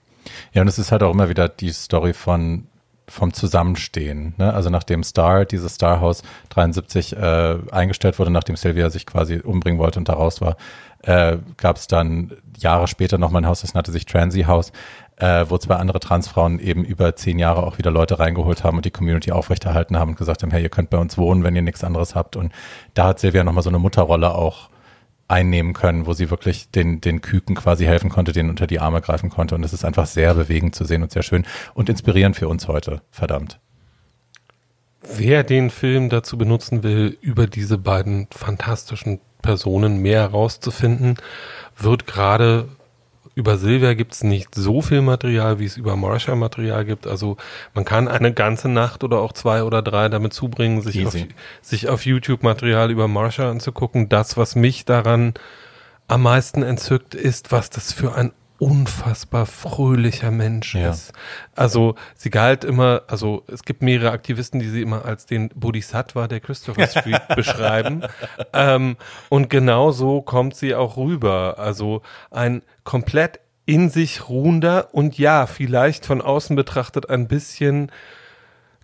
Ja, 0.52 0.62
und 0.62 0.68
es 0.68 0.78
ist 0.78 0.92
halt 0.92 1.02
auch 1.02 1.12
immer 1.12 1.28
wieder 1.28 1.48
die 1.48 1.72
Story 1.72 2.12
von 2.12 2.66
vom 3.10 3.32
Zusammenstehen. 3.32 4.34
Ne? 4.38 4.52
Also 4.52 4.70
nachdem 4.70 5.02
Star, 5.02 5.44
dieses 5.44 5.74
Star 5.74 6.00
House 6.00 6.22
73 6.50 7.16
äh, 7.16 7.58
eingestellt 7.70 8.18
wurde, 8.18 8.30
nachdem 8.30 8.56
Sylvia 8.56 8.88
sich 8.90 9.06
quasi 9.06 9.40
umbringen 9.40 9.78
wollte 9.78 9.98
und 9.98 10.08
da 10.08 10.14
raus 10.14 10.40
war, 10.40 10.56
äh, 11.02 11.38
gab 11.56 11.76
es 11.76 11.86
dann 11.86 12.32
Jahre 12.58 12.86
später 12.86 13.18
nochmal 13.18 13.42
ein 13.42 13.46
Haus, 13.46 13.62
das 13.62 13.74
nannte 13.74 13.90
sich 13.90 14.06
Transy 14.06 14.42
House, 14.42 14.72
äh, 15.16 15.44
wo 15.48 15.58
zwei 15.58 15.76
andere 15.76 16.00
Transfrauen 16.00 16.58
eben 16.58 16.84
über 16.84 17.16
zehn 17.16 17.38
Jahre 17.38 17.62
auch 17.64 17.78
wieder 17.78 17.90
Leute 17.90 18.18
reingeholt 18.18 18.64
haben 18.64 18.76
und 18.76 18.84
die 18.84 18.90
Community 18.90 19.32
aufrechterhalten 19.32 19.98
haben 19.98 20.10
und 20.10 20.16
gesagt 20.16 20.42
haben, 20.42 20.50
hey, 20.50 20.62
ihr 20.62 20.68
könnt 20.68 20.90
bei 20.90 20.98
uns 20.98 21.18
wohnen, 21.18 21.42
wenn 21.42 21.56
ihr 21.56 21.62
nichts 21.62 21.84
anderes 21.84 22.14
habt. 22.14 22.36
Und 22.36 22.52
da 22.94 23.08
hat 23.08 23.18
Sylvia 23.18 23.44
nochmal 23.44 23.62
so 23.62 23.70
eine 23.70 23.78
Mutterrolle 23.78 24.34
auch 24.34 24.70
einnehmen 25.30 25.72
können, 25.72 26.06
wo 26.06 26.12
sie 26.12 26.30
wirklich 26.30 26.70
den, 26.70 27.00
den 27.00 27.20
Küken 27.20 27.54
quasi 27.54 27.84
helfen 27.84 28.10
konnte, 28.10 28.32
den 28.32 28.50
unter 28.50 28.66
die 28.66 28.80
Arme 28.80 29.00
greifen 29.00 29.30
konnte. 29.30 29.54
Und 29.54 29.64
es 29.64 29.72
ist 29.72 29.84
einfach 29.84 30.06
sehr 30.06 30.34
bewegend 30.34 30.74
zu 30.74 30.84
sehen 30.84 31.02
und 31.02 31.12
sehr 31.12 31.22
schön 31.22 31.46
und 31.74 31.88
inspirierend 31.88 32.36
für 32.36 32.48
uns 32.48 32.68
heute. 32.68 33.02
Verdammt. 33.10 33.58
Wer 35.02 35.44
den 35.44 35.70
Film 35.70 36.08
dazu 36.08 36.36
benutzen 36.36 36.82
will, 36.82 37.16
über 37.20 37.46
diese 37.46 37.78
beiden 37.78 38.28
fantastischen 38.30 39.20
Personen 39.40 40.02
mehr 40.02 40.20
herauszufinden, 40.20 41.16
wird 41.76 42.06
gerade 42.06 42.68
über 43.40 43.56
Silvia 43.56 43.94
gibt 43.94 44.12
es 44.12 44.22
nicht 44.22 44.54
so 44.54 44.82
viel 44.82 45.00
Material, 45.00 45.58
wie 45.58 45.64
es 45.64 45.78
über 45.78 45.96
Marsha 45.96 46.36
Material 46.36 46.84
gibt. 46.84 47.06
Also 47.06 47.38
man 47.74 47.86
kann 47.86 48.06
eine 48.06 48.32
ganze 48.32 48.68
Nacht 48.68 49.02
oder 49.02 49.18
auch 49.18 49.32
zwei 49.32 49.64
oder 49.64 49.80
drei 49.80 50.08
damit 50.10 50.34
zubringen, 50.34 50.82
sich, 50.82 51.06
auf, 51.06 51.16
sich 51.62 51.88
auf 51.88 52.04
YouTube 52.04 52.42
Material 52.42 52.90
über 52.90 53.08
Marsha 53.08 53.50
anzugucken. 53.50 54.10
Das, 54.10 54.36
was 54.36 54.54
mich 54.54 54.84
daran 54.84 55.32
am 56.06 56.22
meisten 56.22 56.62
entzückt, 56.62 57.14
ist, 57.14 57.50
was 57.50 57.70
das 57.70 57.92
für 57.92 58.14
ein 58.14 58.32
unfassbar 58.60 59.46
fröhlicher 59.46 60.30
Mensch 60.30 60.74
ja. 60.74 60.90
ist. 60.90 61.12
Also 61.56 61.94
sie 62.14 62.30
galt 62.30 62.62
immer, 62.62 63.02
also 63.08 63.42
es 63.48 63.64
gibt 63.64 63.82
mehrere 63.82 64.12
Aktivisten, 64.12 64.60
die 64.60 64.68
sie 64.68 64.82
immer 64.82 65.06
als 65.06 65.24
den 65.26 65.48
Bodhisattva 65.54 66.28
der 66.28 66.40
Christopher 66.40 66.86
Street 66.86 67.22
beschreiben. 67.34 68.02
Ähm, 68.52 68.96
und 69.30 69.48
genau 69.48 69.92
so 69.92 70.20
kommt 70.20 70.54
sie 70.54 70.74
auch 70.74 70.98
rüber. 70.98 71.56
Also 71.58 72.02
ein 72.30 72.62
komplett 72.84 73.40
in 73.64 73.88
sich 73.88 74.28
ruhender 74.28 74.88
und 74.92 75.16
ja, 75.16 75.46
vielleicht 75.46 76.04
von 76.04 76.20
außen 76.20 76.54
betrachtet 76.54 77.08
ein 77.08 77.28
bisschen 77.28 77.90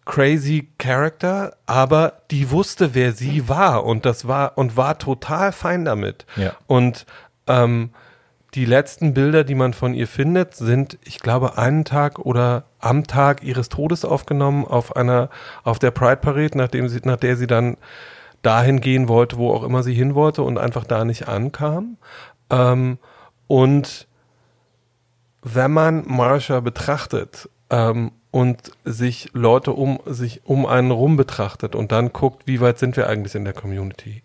crazy 0.06 0.70
Character, 0.78 1.56
aber 1.66 2.22
die 2.30 2.50
wusste, 2.50 2.94
wer 2.94 3.12
sie 3.12 3.48
war 3.48 3.84
und 3.84 4.06
das 4.06 4.26
war 4.26 4.56
und 4.56 4.76
war 4.76 4.98
total 4.98 5.52
fein 5.52 5.84
damit. 5.84 6.24
Ja. 6.36 6.52
Und 6.66 7.04
ähm, 7.46 7.90
die 8.56 8.64
letzten 8.64 9.12
Bilder, 9.12 9.44
die 9.44 9.54
man 9.54 9.74
von 9.74 9.92
ihr 9.92 10.08
findet, 10.08 10.54
sind, 10.54 10.98
ich 11.04 11.20
glaube, 11.20 11.58
einen 11.58 11.84
Tag 11.84 12.18
oder 12.18 12.64
am 12.80 13.06
Tag 13.06 13.42
ihres 13.42 13.68
Todes 13.68 14.06
aufgenommen 14.06 14.64
auf 14.64 14.96
einer, 14.96 15.28
auf 15.62 15.78
der 15.78 15.90
Pride 15.90 16.16
Parade, 16.16 16.56
nachdem 16.56 16.88
sie, 16.88 17.00
nach 17.04 17.18
der 17.18 17.36
sie 17.36 17.46
dann 17.46 17.76
dahin 18.40 18.80
gehen 18.80 19.08
wollte, 19.08 19.36
wo 19.36 19.52
auch 19.52 19.62
immer 19.62 19.82
sie 19.82 19.92
hin 19.92 20.14
wollte 20.14 20.42
und 20.42 20.56
einfach 20.56 20.84
da 20.84 21.04
nicht 21.04 21.28
ankam. 21.28 21.98
Ähm, 22.48 22.98
und 23.46 24.06
wenn 25.42 25.70
man 25.70 26.04
Marsha 26.06 26.60
betrachtet 26.60 27.50
ähm, 27.68 28.10
und 28.30 28.72
sich 28.84 29.30
Leute 29.34 29.72
um 29.72 30.00
sich 30.06 30.40
um 30.44 30.64
einen 30.64 30.92
rum 30.92 31.18
betrachtet 31.18 31.74
und 31.74 31.92
dann 31.92 32.14
guckt, 32.14 32.46
wie 32.46 32.60
weit 32.62 32.78
sind 32.78 32.96
wir 32.96 33.06
eigentlich 33.06 33.34
in 33.34 33.44
der 33.44 33.52
Community, 33.54 34.22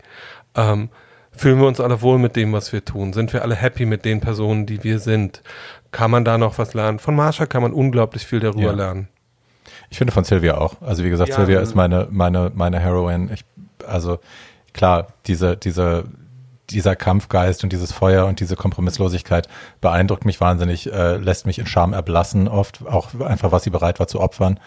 ähm, 0.55 0.89
Fühlen 1.33 1.59
wir 1.59 1.67
uns 1.67 1.79
alle 1.79 2.01
wohl 2.01 2.17
mit 2.17 2.35
dem, 2.35 2.51
was 2.53 2.73
wir 2.73 2.83
tun? 2.83 3.13
Sind 3.13 3.31
wir 3.33 3.41
alle 3.41 3.55
happy 3.55 3.85
mit 3.85 4.03
den 4.05 4.19
Personen, 4.19 4.65
die 4.65 4.83
wir 4.83 4.99
sind? 4.99 5.41
Kann 5.91 6.11
man 6.11 6.25
da 6.25 6.37
noch 6.37 6.57
was 6.57 6.73
lernen? 6.73 6.99
Von 6.99 7.15
Marsha 7.15 7.45
kann 7.45 7.61
man 7.61 7.73
unglaublich 7.73 8.25
viel 8.25 8.39
darüber 8.39 8.61
ja. 8.61 8.71
lernen. 8.71 9.07
Ich 9.89 9.97
finde 9.97 10.13
von 10.13 10.23
Sylvia 10.23 10.57
auch. 10.57 10.81
Also 10.81 11.03
wie 11.03 11.09
gesagt, 11.09 11.29
ja, 11.29 11.35
Sylvia 11.35 11.59
ist 11.61 11.75
meine, 11.75 12.07
meine, 12.11 12.51
meine 12.53 12.79
Heroin. 12.79 13.29
Ich, 13.33 13.45
also 13.85 14.19
klar, 14.73 15.07
diese, 15.27 15.57
diese, 15.57 16.05
dieser 16.69 16.95
Kampfgeist 16.95 17.63
und 17.63 17.73
dieses 17.73 17.91
Feuer 17.91 18.25
und 18.25 18.39
diese 18.39 18.55
Kompromisslosigkeit 18.55 19.47
beeindruckt 19.81 20.25
mich 20.25 20.39
wahnsinnig, 20.39 20.91
äh, 20.91 21.17
lässt 21.17 21.45
mich 21.45 21.59
in 21.59 21.65
Scham 21.65 21.93
erblassen 21.93 22.47
oft, 22.47 22.85
auch 22.87 23.19
einfach, 23.19 23.51
was 23.51 23.63
sie 23.63 23.69
bereit 23.69 23.99
war 23.99 24.07
zu 24.07 24.19
opfern. 24.19 24.59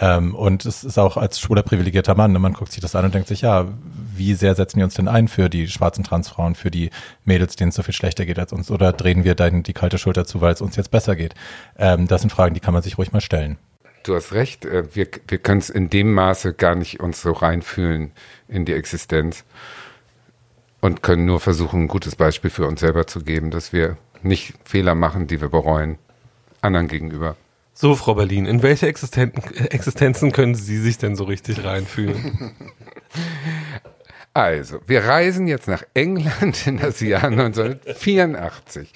Ähm, 0.00 0.34
und 0.34 0.64
es 0.64 0.84
ist 0.84 0.98
auch 0.98 1.16
als 1.16 1.40
schwuler 1.40 1.62
privilegierter 1.62 2.14
Mann, 2.14 2.32
ne, 2.32 2.38
man 2.38 2.52
guckt 2.52 2.72
sich 2.72 2.80
das 2.80 2.94
an 2.94 3.04
und 3.04 3.14
denkt 3.14 3.28
sich, 3.28 3.40
ja, 3.40 3.66
wie 4.14 4.34
sehr 4.34 4.54
setzen 4.54 4.78
wir 4.78 4.84
uns 4.84 4.94
denn 4.94 5.08
ein 5.08 5.28
für 5.28 5.48
die 5.48 5.68
schwarzen 5.68 6.04
Transfrauen, 6.04 6.54
für 6.54 6.70
die 6.70 6.90
Mädels, 7.24 7.56
denen 7.56 7.70
es 7.70 7.74
so 7.74 7.82
viel 7.82 7.94
schlechter 7.94 8.24
geht 8.24 8.38
als 8.38 8.52
uns? 8.52 8.70
Oder 8.70 8.92
drehen 8.92 9.24
wir 9.24 9.34
dann 9.34 9.62
die 9.62 9.72
kalte 9.72 9.98
Schulter 9.98 10.24
zu, 10.24 10.40
weil 10.40 10.54
es 10.54 10.60
uns 10.60 10.76
jetzt 10.76 10.90
besser 10.90 11.16
geht? 11.16 11.34
Ähm, 11.76 12.06
das 12.06 12.20
sind 12.20 12.30
Fragen, 12.30 12.54
die 12.54 12.60
kann 12.60 12.74
man 12.74 12.82
sich 12.82 12.98
ruhig 12.98 13.12
mal 13.12 13.20
stellen. 13.20 13.58
Du 14.04 14.14
hast 14.14 14.32
recht, 14.32 14.64
äh, 14.64 14.94
wir, 14.94 15.08
wir 15.26 15.38
können 15.38 15.58
es 15.58 15.70
in 15.70 15.90
dem 15.90 16.12
Maße 16.12 16.54
gar 16.54 16.74
nicht 16.76 17.00
uns 17.00 17.20
so 17.20 17.32
reinfühlen 17.32 18.12
in 18.46 18.64
die 18.64 18.74
Existenz 18.74 19.44
und 20.80 21.02
können 21.02 21.24
nur 21.24 21.40
versuchen, 21.40 21.82
ein 21.82 21.88
gutes 21.88 22.14
Beispiel 22.14 22.50
für 22.50 22.66
uns 22.66 22.80
selber 22.80 23.06
zu 23.06 23.20
geben, 23.20 23.50
dass 23.50 23.72
wir 23.72 23.96
nicht 24.22 24.54
Fehler 24.64 24.94
machen, 24.94 25.26
die 25.26 25.40
wir 25.40 25.48
bereuen, 25.48 25.98
anderen 26.60 26.88
gegenüber. 26.88 27.36
So, 27.80 27.94
Frau 27.94 28.14
Berlin, 28.14 28.44
in 28.44 28.64
welche 28.64 28.88
Existenzen 28.88 30.32
können 30.32 30.56
Sie 30.56 30.78
sich 30.78 30.98
denn 30.98 31.14
so 31.14 31.22
richtig 31.22 31.64
reinfühlen? 31.64 32.52
Also, 34.34 34.78
wir 34.86 35.04
reisen 35.04 35.48
jetzt 35.48 35.66
nach 35.66 35.82
England 35.94 36.64
in 36.66 36.76
das 36.76 37.00
Jahr 37.00 37.24
1984. 37.24 38.92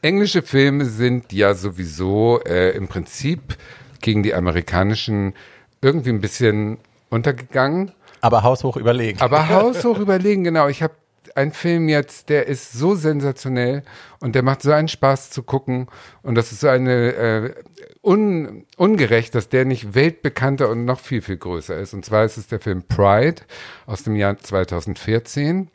Englische 0.00 0.40
Filme 0.40 0.86
sind 0.86 1.30
ja 1.32 1.52
sowieso 1.52 2.40
äh, 2.46 2.70
im 2.70 2.88
Prinzip 2.88 3.58
gegen 4.00 4.22
die 4.22 4.32
amerikanischen 4.32 5.34
irgendwie 5.82 6.10
ein 6.10 6.22
bisschen 6.22 6.78
untergegangen. 7.10 7.92
Aber 8.22 8.44
haushoch 8.44 8.78
überlegen. 8.78 9.20
Aber 9.20 9.48
haushoch 9.50 9.98
überlegen, 9.98 10.44
genau. 10.44 10.68
Ich 10.68 10.82
habe 10.82 10.94
ein 11.36 11.52
Film 11.52 11.88
jetzt, 11.88 12.28
der 12.28 12.46
ist 12.46 12.72
so 12.72 12.94
sensationell 12.94 13.82
und 14.20 14.34
der 14.34 14.42
macht 14.42 14.62
so 14.62 14.72
einen 14.72 14.88
Spaß 14.88 15.30
zu 15.30 15.42
gucken 15.42 15.88
und 16.22 16.34
das 16.34 16.52
ist 16.52 16.60
so 16.60 16.68
eine 16.68 17.12
äh, 17.14 17.54
un, 18.02 18.64
ungerecht, 18.76 19.34
dass 19.34 19.48
der 19.48 19.64
nicht 19.64 19.94
weltbekannter 19.94 20.68
und 20.68 20.84
noch 20.84 21.00
viel, 21.00 21.22
viel 21.22 21.36
größer 21.36 21.76
ist. 21.78 21.94
Und 21.94 22.04
zwar 22.04 22.24
ist 22.24 22.36
es 22.36 22.48
der 22.48 22.60
Film 22.60 22.82
Pride 22.82 23.42
aus 23.86 24.02
dem 24.02 24.16
Jahr 24.16 24.38
2014, 24.38 25.68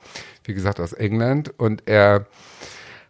wie 0.43 0.53
gesagt 0.53 0.79
aus 0.79 0.93
England 0.93 1.53
und 1.57 1.83
er 1.87 2.27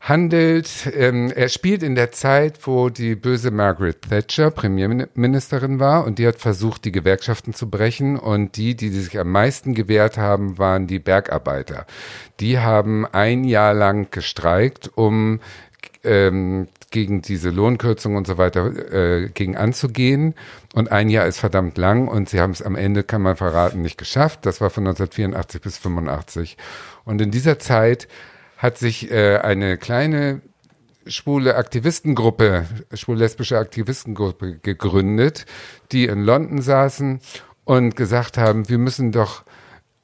handelt, 0.07 0.89
ähm, 0.95 1.31
er 1.35 1.49
spielt 1.49 1.83
in 1.83 1.95
der 1.95 2.11
Zeit, 2.11 2.65
wo 2.65 2.89
die 2.89 3.15
böse 3.15 3.51
Margaret 3.51 4.03
Thatcher 4.09 4.51
Premierministerin 4.51 5.79
war 5.79 6.05
und 6.05 6.19
die 6.19 6.27
hat 6.27 6.39
versucht, 6.39 6.85
die 6.85 6.91
Gewerkschaften 6.91 7.53
zu 7.53 7.69
brechen 7.69 8.17
und 8.17 8.55
die, 8.55 8.75
die 8.75 8.89
sich 8.89 9.19
am 9.19 9.31
meisten 9.31 9.73
gewehrt 9.73 10.17
haben, 10.17 10.57
waren 10.57 10.87
die 10.87 10.99
Bergarbeiter. 10.99 11.85
Die 12.39 12.59
haben 12.59 13.05
ein 13.05 13.43
Jahr 13.43 13.73
lang 13.73 14.09
gestreikt, 14.11 14.91
um 14.95 15.41
ähm, 16.03 16.67
gegen 16.89 17.21
diese 17.21 17.49
Lohnkürzung 17.49 18.15
und 18.15 18.27
so 18.27 18.37
weiter 18.37 18.93
äh, 18.93 19.29
gegen 19.29 19.57
anzugehen. 19.57 20.35
Und 20.73 20.91
ein 20.91 21.09
Jahr 21.09 21.27
ist 21.27 21.39
verdammt 21.39 21.77
lang 21.77 22.07
und 22.07 22.29
sie 22.29 22.39
haben 22.39 22.51
es 22.51 22.61
am 22.61 22.75
Ende, 22.75 23.03
kann 23.03 23.21
man 23.21 23.35
verraten, 23.35 23.81
nicht 23.81 23.97
geschafft. 23.97 24.45
Das 24.45 24.61
war 24.61 24.69
von 24.69 24.87
1984 24.87 25.61
bis 25.61 25.77
85. 25.77 26.57
Und 27.03 27.21
in 27.21 27.31
dieser 27.31 27.59
Zeit 27.59 28.07
hat 28.57 28.77
sich 28.77 29.11
äh, 29.11 29.37
eine 29.37 29.77
kleine 29.77 30.41
schwule 31.05 31.55
Aktivistengruppe, 31.55 32.65
schwul-lesbische 32.93 33.57
Aktivistengruppe 33.57 34.57
gegründet, 34.57 35.45
die 35.91 36.05
in 36.05 36.23
London 36.23 36.61
saßen 36.61 37.21
und 37.63 37.95
gesagt 37.95 38.37
haben, 38.37 38.67
wir 38.67 38.77
müssen 38.77 39.11
doch 39.11 39.43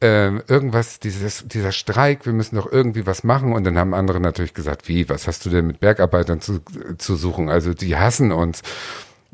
äh, 0.02 0.38
irgendwas, 0.48 1.00
dieses, 1.00 1.48
dieser 1.48 1.72
Streik, 1.72 2.26
wir 2.26 2.34
müssen 2.34 2.56
doch 2.56 2.72
irgendwie 2.72 3.06
was 3.06 3.24
machen. 3.24 3.54
Und 3.54 3.64
dann 3.64 3.78
haben 3.78 3.94
andere 3.94 4.20
natürlich 4.20 4.54
gesagt, 4.54 4.88
wie, 4.88 5.10
was 5.10 5.28
hast 5.28 5.46
du 5.46 5.50
denn 5.50 5.68
mit 5.68 5.80
Bergarbeitern 5.80 6.42
zu, 6.42 6.60
zu 6.98 7.16
suchen? 7.16 7.50
Also 7.50 7.74
die 7.74 7.96
hassen 7.96 8.32
uns. 8.32 8.62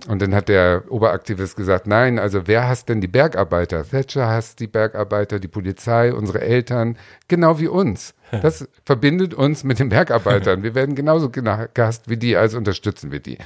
Und 0.08 0.22
dann 0.22 0.34
hat 0.34 0.48
der 0.48 0.84
Oberaktivist 0.90 1.58
gesagt, 1.58 1.88
nein, 1.88 2.20
also 2.20 2.48
wer 2.48 2.68
hasst 2.68 2.88
denn 2.88 3.02
die 3.02 3.08
Bergarbeiter? 3.08 3.84
Thatcher 3.84 4.28
hasst 4.30 4.60
die 4.60 4.68
Bergarbeiter, 4.68 5.40
die 5.40 5.50
Polizei, 5.50 6.14
unsere 6.14 6.42
Eltern, 6.42 6.98
genau 7.28 7.60
wie 7.60 7.68
uns. 7.68 8.14
Das 8.32 8.68
verbindet 8.86 9.34
uns 9.34 9.64
mit 9.64 9.80
den 9.80 9.90
Bergarbeitern. 9.90 10.64
Wir 10.64 10.76
werden 10.76 10.96
genauso 10.96 11.30
gehasst 11.30 12.10
wie 12.10 12.18
die, 12.18 12.36
also 12.36 12.58
unterstützen 12.58 13.12
wir 13.12 13.20
die. 13.20 13.38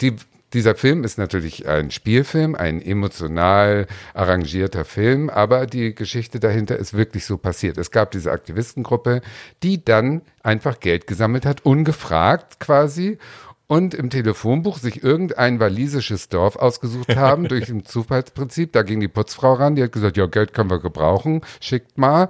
Die 0.00 0.16
dieser 0.54 0.76
Film 0.76 1.02
ist 1.02 1.18
natürlich 1.18 1.66
ein 1.66 1.90
Spielfilm, 1.90 2.54
ein 2.54 2.80
emotional 2.80 3.88
arrangierter 4.14 4.84
Film, 4.84 5.28
aber 5.28 5.66
die 5.66 5.96
Geschichte 5.96 6.38
dahinter 6.38 6.76
ist 6.76 6.94
wirklich 6.94 7.26
so 7.26 7.36
passiert. 7.38 7.76
Es 7.76 7.90
gab 7.90 8.12
diese 8.12 8.30
Aktivistengruppe, 8.30 9.20
die 9.64 9.84
dann 9.84 10.22
einfach 10.44 10.78
Geld 10.78 11.08
gesammelt 11.08 11.44
hat, 11.44 11.66
ungefragt 11.66 12.60
quasi, 12.60 13.18
und 13.66 13.94
im 13.94 14.10
Telefonbuch 14.10 14.78
sich 14.78 15.02
irgendein 15.02 15.58
walisisches 15.58 16.28
Dorf 16.28 16.56
ausgesucht 16.56 17.16
haben 17.16 17.48
durch 17.48 17.68
ein 17.70 17.84
Zufallsprinzip. 17.84 18.72
Da 18.72 18.82
ging 18.82 19.00
die 19.00 19.08
Putzfrau 19.08 19.54
ran, 19.54 19.74
die 19.74 19.82
hat 19.82 19.92
gesagt, 19.92 20.16
ja, 20.16 20.26
Geld 20.26 20.52
können 20.52 20.70
wir 20.70 20.80
gebrauchen, 20.80 21.40
schickt 21.60 21.98
mal. 21.98 22.28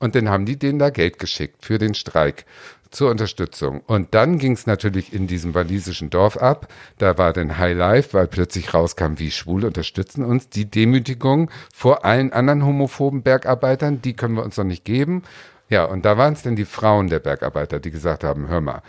Und 0.00 0.14
dann 0.14 0.28
haben 0.28 0.46
die 0.46 0.58
denen 0.58 0.78
da 0.78 0.90
Geld 0.90 1.18
geschickt 1.18 1.64
für 1.64 1.78
den 1.78 1.94
Streik 1.94 2.44
zur 2.90 3.10
Unterstützung. 3.10 3.80
Und 3.80 4.14
dann 4.14 4.38
ging 4.38 4.52
es 4.52 4.66
natürlich 4.66 5.12
in 5.12 5.26
diesem 5.26 5.54
walisischen 5.54 6.10
Dorf 6.10 6.36
ab. 6.36 6.68
Da 6.98 7.18
war 7.18 7.32
dann 7.32 7.58
High 7.58 7.76
Life, 7.76 8.14
weil 8.14 8.28
plötzlich 8.28 8.72
rauskam, 8.72 9.14
wie 9.18 9.30
Schwule 9.30 9.66
unterstützen 9.66 10.24
uns. 10.24 10.48
Die 10.48 10.70
Demütigung 10.70 11.50
vor 11.72 12.04
allen 12.04 12.32
anderen 12.32 12.64
homophoben 12.64 13.22
Bergarbeitern, 13.22 14.00
die 14.00 14.14
können 14.14 14.36
wir 14.36 14.44
uns 14.44 14.56
noch 14.56 14.64
nicht 14.64 14.84
geben. 14.84 15.22
Ja, 15.68 15.84
und 15.84 16.04
da 16.04 16.16
waren 16.16 16.34
es 16.34 16.42
dann 16.42 16.56
die 16.56 16.64
Frauen 16.64 17.08
der 17.08 17.18
Bergarbeiter, 17.20 17.80
die 17.80 17.90
gesagt 17.90 18.22
haben, 18.22 18.48
hör 18.48 18.60
mal, 18.60 18.82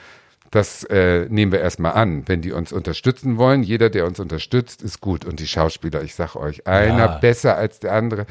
das 0.55 0.85
äh, 0.85 1.27
nehmen 1.29 1.51
wir 1.51 1.59
erstmal 1.59 1.93
an, 1.93 2.23
wenn 2.27 2.41
die 2.41 2.53
uns 2.53 2.71
unterstützen 2.71 3.37
wollen. 3.37 3.61
Jeder, 3.61 3.89
der 3.89 4.05
uns 4.05 4.21
unterstützt, 4.21 4.81
ist 4.81 5.01
gut. 5.01 5.25
Und 5.25 5.41
die 5.41 5.47
Schauspieler, 5.47 6.01
ich 6.01 6.15
sag 6.15 6.35
euch, 6.37 6.65
einer 6.65 6.97
ja. 6.97 7.17
besser 7.17 7.57
als 7.57 7.79
der 7.79 7.91
andere. 7.91 8.25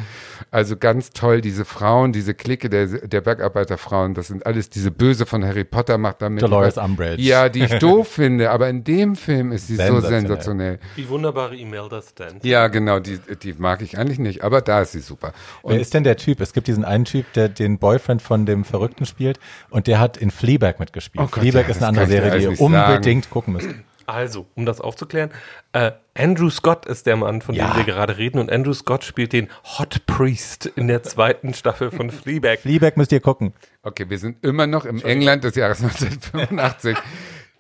Also 0.51 0.79
ganz 0.79 1.11
toll, 1.11 1.43
diese 1.43 1.67
Frauen, 1.67 2.13
diese 2.13 2.33
Clique 2.33 2.71
der, 2.71 2.87
der 2.87 3.21
Bergarbeiterfrauen, 3.21 4.15
das 4.15 4.29
sind 4.29 4.47
alles 4.47 4.71
diese 4.71 4.91
Böse 4.91 5.27
von 5.27 5.45
Harry 5.45 5.65
Potter 5.65 5.99
macht 5.99 6.23
damit. 6.23 6.43
Dolores 6.43 6.79
Umbridge. 6.79 7.21
Ja, 7.21 7.51
die 7.51 7.65
ich 7.65 7.79
doof 7.79 8.09
finde, 8.13 8.51
aber 8.51 8.71
in 8.71 8.85
dem 8.85 9.17
Film 9.17 9.53
ist 9.53 9.67
sie 9.67 9.77
sensationell. 9.77 10.03
so 10.03 10.29
sensationell. 10.29 10.79
Die 10.97 11.09
wunderbare 11.11 11.55
Imelda 11.57 12.01
Stanton. 12.01 12.41
Ja, 12.43 12.69
genau, 12.69 13.01
die, 13.01 13.19
die 13.43 13.53
mag 13.53 13.83
ich 13.83 13.99
eigentlich 13.99 14.19
nicht, 14.19 14.43
aber 14.43 14.63
da 14.63 14.81
ist 14.81 14.93
sie 14.93 15.01
super. 15.01 15.35
Und 15.61 15.75
Wer 15.75 15.81
ist 15.81 15.93
denn 15.93 16.05
der 16.05 16.17
Typ? 16.17 16.41
Es 16.41 16.55
gibt 16.55 16.69
diesen 16.69 16.87
einen 16.87 17.05
Typ, 17.05 17.31
der 17.35 17.51
den 17.51 17.79
Boyfriend 17.79 18.23
von 18.23 18.47
dem 18.47 18.65
Verrückten 18.65 19.05
spielt 19.05 19.39
und 19.69 19.89
der 19.89 20.01
hat 20.01 20.17
in 20.17 20.31
Fleabag 20.31 20.79
mitgespielt. 20.79 21.23
Oh 21.23 21.29
Gott, 21.31 21.43
Fleabag 21.43 21.65
ja, 21.65 21.69
ist 21.69 21.77
eine 21.83 21.89
andere 21.89 22.14
Serie, 22.23 22.39
die 22.39 22.55
ihr 22.55 22.61
unbedingt 22.61 23.25
sagen. 23.25 23.33
gucken 23.33 23.53
müsst. 23.55 23.69
Also, 24.07 24.47
um 24.55 24.67
das 24.67 24.81
aufzuklären, 24.81 25.31
äh, 25.73 25.93
Andrew 26.15 26.51
Scott 26.51 26.85
ist 26.85 27.07
der 27.07 27.17
Mann, 27.17 27.41
von 27.41 27.55
ja. 27.55 27.69
dem 27.69 27.77
wir 27.79 27.85
gerade 27.85 28.19
reden, 28.19 28.39
und 28.39 28.53
Andrew 28.53 28.75
Scott 28.75 29.03
spielt 29.03 29.33
den 29.33 29.49
Hot 29.79 30.05
Priest 30.07 30.67
in 30.67 30.89
der 30.89 31.03
zweiten 31.03 31.55
Staffel 31.55 31.91
von 31.91 32.11
Fleabag. 32.11 32.59
Fleabag 32.61 32.97
müsst 32.97 33.13
ihr 33.13 33.21
gucken. 33.21 33.55
Okay, 33.83 34.09
wir 34.09 34.19
sind 34.19 34.45
immer 34.45 34.67
noch 34.67 34.85
im 34.85 35.03
England 35.03 35.45
des 35.45 35.55
Jahres 35.57 35.83
1985. 35.83 36.97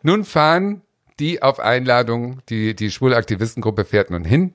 nun 0.03 0.25
fahren 0.25 0.83
die 1.21 1.43
auf 1.43 1.61
Einladung, 1.61 2.41
die, 2.49 2.75
die 2.75 2.91
schwule 2.91 3.17
Aktivistengruppe 3.17 3.85
fährt 3.85 4.11
nun 4.11 4.25
hin 4.25 4.55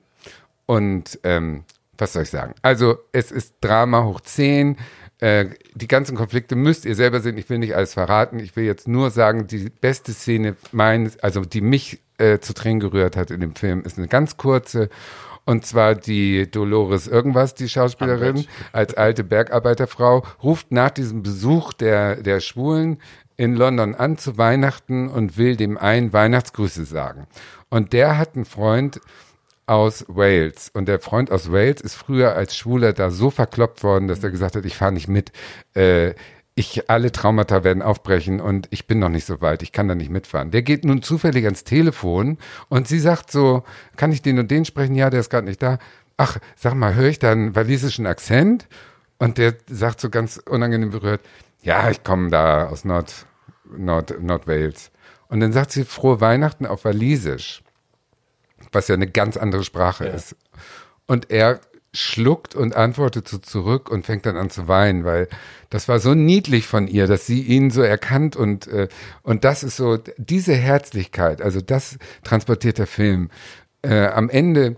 und 0.66 1.18
ähm, 1.24 1.64
was 1.96 2.12
soll 2.14 2.22
ich 2.22 2.30
sagen? 2.30 2.54
Also 2.62 2.98
es 3.12 3.30
ist 3.30 3.56
Drama 3.60 4.04
hoch 4.04 4.20
10, 4.20 4.76
äh, 5.20 5.46
die 5.74 5.88
ganzen 5.88 6.16
Konflikte 6.16 6.56
müsst 6.56 6.84
ihr 6.84 6.94
selber 6.94 7.20
sehen. 7.20 7.36
Ich 7.36 7.48
will 7.50 7.58
nicht 7.58 7.76
alles 7.76 7.94
verraten. 7.94 8.38
Ich 8.38 8.56
will 8.56 8.64
jetzt 8.64 8.88
nur 8.88 9.10
sagen, 9.10 9.46
die 9.46 9.68
beste 9.68 10.12
Szene 10.12 10.56
meines, 10.72 11.18
also 11.20 11.42
die 11.42 11.60
mich 11.60 12.00
äh, 12.18 12.38
zu 12.38 12.54
Tränen 12.54 12.80
gerührt 12.80 13.16
hat 13.16 13.30
in 13.30 13.40
dem 13.40 13.54
Film, 13.54 13.82
ist 13.82 13.98
eine 13.98 14.08
ganz 14.08 14.36
kurze. 14.36 14.88
Und 15.44 15.66
zwar 15.66 15.94
die 15.94 16.50
Dolores 16.50 17.08
irgendwas, 17.08 17.54
die 17.54 17.68
Schauspielerin, 17.68 18.46
als 18.72 18.94
alte 18.94 19.24
Bergarbeiterfrau, 19.24 20.24
ruft 20.42 20.70
nach 20.70 20.90
diesem 20.90 21.22
Besuch 21.22 21.72
der, 21.72 22.16
der 22.16 22.40
Schwulen 22.40 22.98
in 23.36 23.56
London 23.56 23.94
an 23.94 24.18
zu 24.18 24.38
Weihnachten 24.38 25.08
und 25.08 25.38
will 25.38 25.56
dem 25.56 25.78
einen 25.78 26.12
Weihnachtsgrüße 26.12 26.84
sagen. 26.84 27.26
Und 27.70 27.92
der 27.92 28.18
hat 28.18 28.36
einen 28.36 28.44
Freund, 28.44 29.00
aus 29.70 30.04
Wales. 30.08 30.68
Und 30.74 30.86
der 30.86 30.98
Freund 30.98 31.30
aus 31.30 31.52
Wales 31.52 31.80
ist 31.80 31.94
früher 31.94 32.34
als 32.34 32.56
Schwuler 32.56 32.92
da 32.92 33.10
so 33.10 33.30
verkloppt 33.30 33.84
worden, 33.84 34.08
dass 34.08 34.22
er 34.22 34.30
gesagt 34.30 34.56
hat, 34.56 34.64
ich 34.64 34.76
fahre 34.76 34.92
nicht 34.92 35.06
mit. 35.06 35.30
Äh, 35.74 36.14
ich, 36.56 36.90
alle 36.90 37.12
Traumata 37.12 37.62
werden 37.62 37.80
aufbrechen 37.80 38.40
und 38.40 38.66
ich 38.70 38.88
bin 38.88 38.98
noch 38.98 39.08
nicht 39.08 39.24
so 39.24 39.40
weit, 39.40 39.62
ich 39.62 39.70
kann 39.70 39.86
da 39.86 39.94
nicht 39.94 40.10
mitfahren. 40.10 40.50
Der 40.50 40.62
geht 40.62 40.84
nun 40.84 41.02
zufällig 41.02 41.44
ans 41.44 41.62
Telefon 41.62 42.36
und 42.68 42.88
sie 42.88 42.98
sagt 42.98 43.30
so, 43.30 43.62
kann 43.96 44.10
ich 44.10 44.20
den 44.20 44.40
und 44.40 44.50
den 44.50 44.64
sprechen? 44.64 44.96
Ja, 44.96 45.08
der 45.08 45.20
ist 45.20 45.30
gerade 45.30 45.46
nicht 45.46 45.62
da. 45.62 45.78
Ach, 46.16 46.38
sag 46.56 46.74
mal, 46.74 46.96
höre 46.96 47.08
ich 47.08 47.20
da 47.20 47.30
einen 47.30 47.54
walisischen 47.54 48.06
Akzent? 48.06 48.66
Und 49.18 49.38
der 49.38 49.54
sagt 49.68 50.00
so 50.00 50.10
ganz 50.10 50.38
unangenehm 50.38 50.90
berührt, 50.90 51.20
ja, 51.62 51.88
ich 51.90 52.02
komme 52.02 52.30
da 52.30 52.66
aus 52.66 52.84
Nord, 52.84 53.26
Nord, 53.64 54.20
Nordwales. 54.20 54.90
Und 55.28 55.38
dann 55.38 55.52
sagt 55.52 55.70
sie 55.70 55.84
frohe 55.84 56.20
Weihnachten 56.20 56.66
auf 56.66 56.84
Walisisch 56.84 57.62
was 58.72 58.88
ja 58.88 58.94
eine 58.94 59.08
ganz 59.08 59.36
andere 59.36 59.64
Sprache 59.64 60.06
ja. 60.06 60.12
ist. 60.12 60.36
Und 61.06 61.30
er 61.30 61.60
schluckt 61.92 62.54
und 62.54 62.76
antwortet 62.76 63.26
so 63.26 63.38
zurück 63.38 63.90
und 63.90 64.06
fängt 64.06 64.24
dann 64.26 64.36
an 64.36 64.50
zu 64.50 64.68
weinen, 64.68 65.04
weil 65.04 65.28
das 65.70 65.88
war 65.88 65.98
so 65.98 66.14
niedlich 66.14 66.66
von 66.66 66.86
ihr, 66.86 67.06
dass 67.06 67.26
sie 67.26 67.42
ihn 67.42 67.70
so 67.70 67.82
erkannt 67.82 68.36
und 68.36 68.68
äh, 68.68 68.88
und 69.22 69.44
das 69.44 69.64
ist 69.64 69.76
so 69.76 69.98
diese 70.16 70.54
Herzlichkeit, 70.54 71.42
also 71.42 71.60
das 71.60 71.98
transportiert 72.22 72.78
der 72.78 72.86
Film. 72.86 73.30
Äh, 73.82 74.06
am 74.06 74.30
Ende 74.30 74.76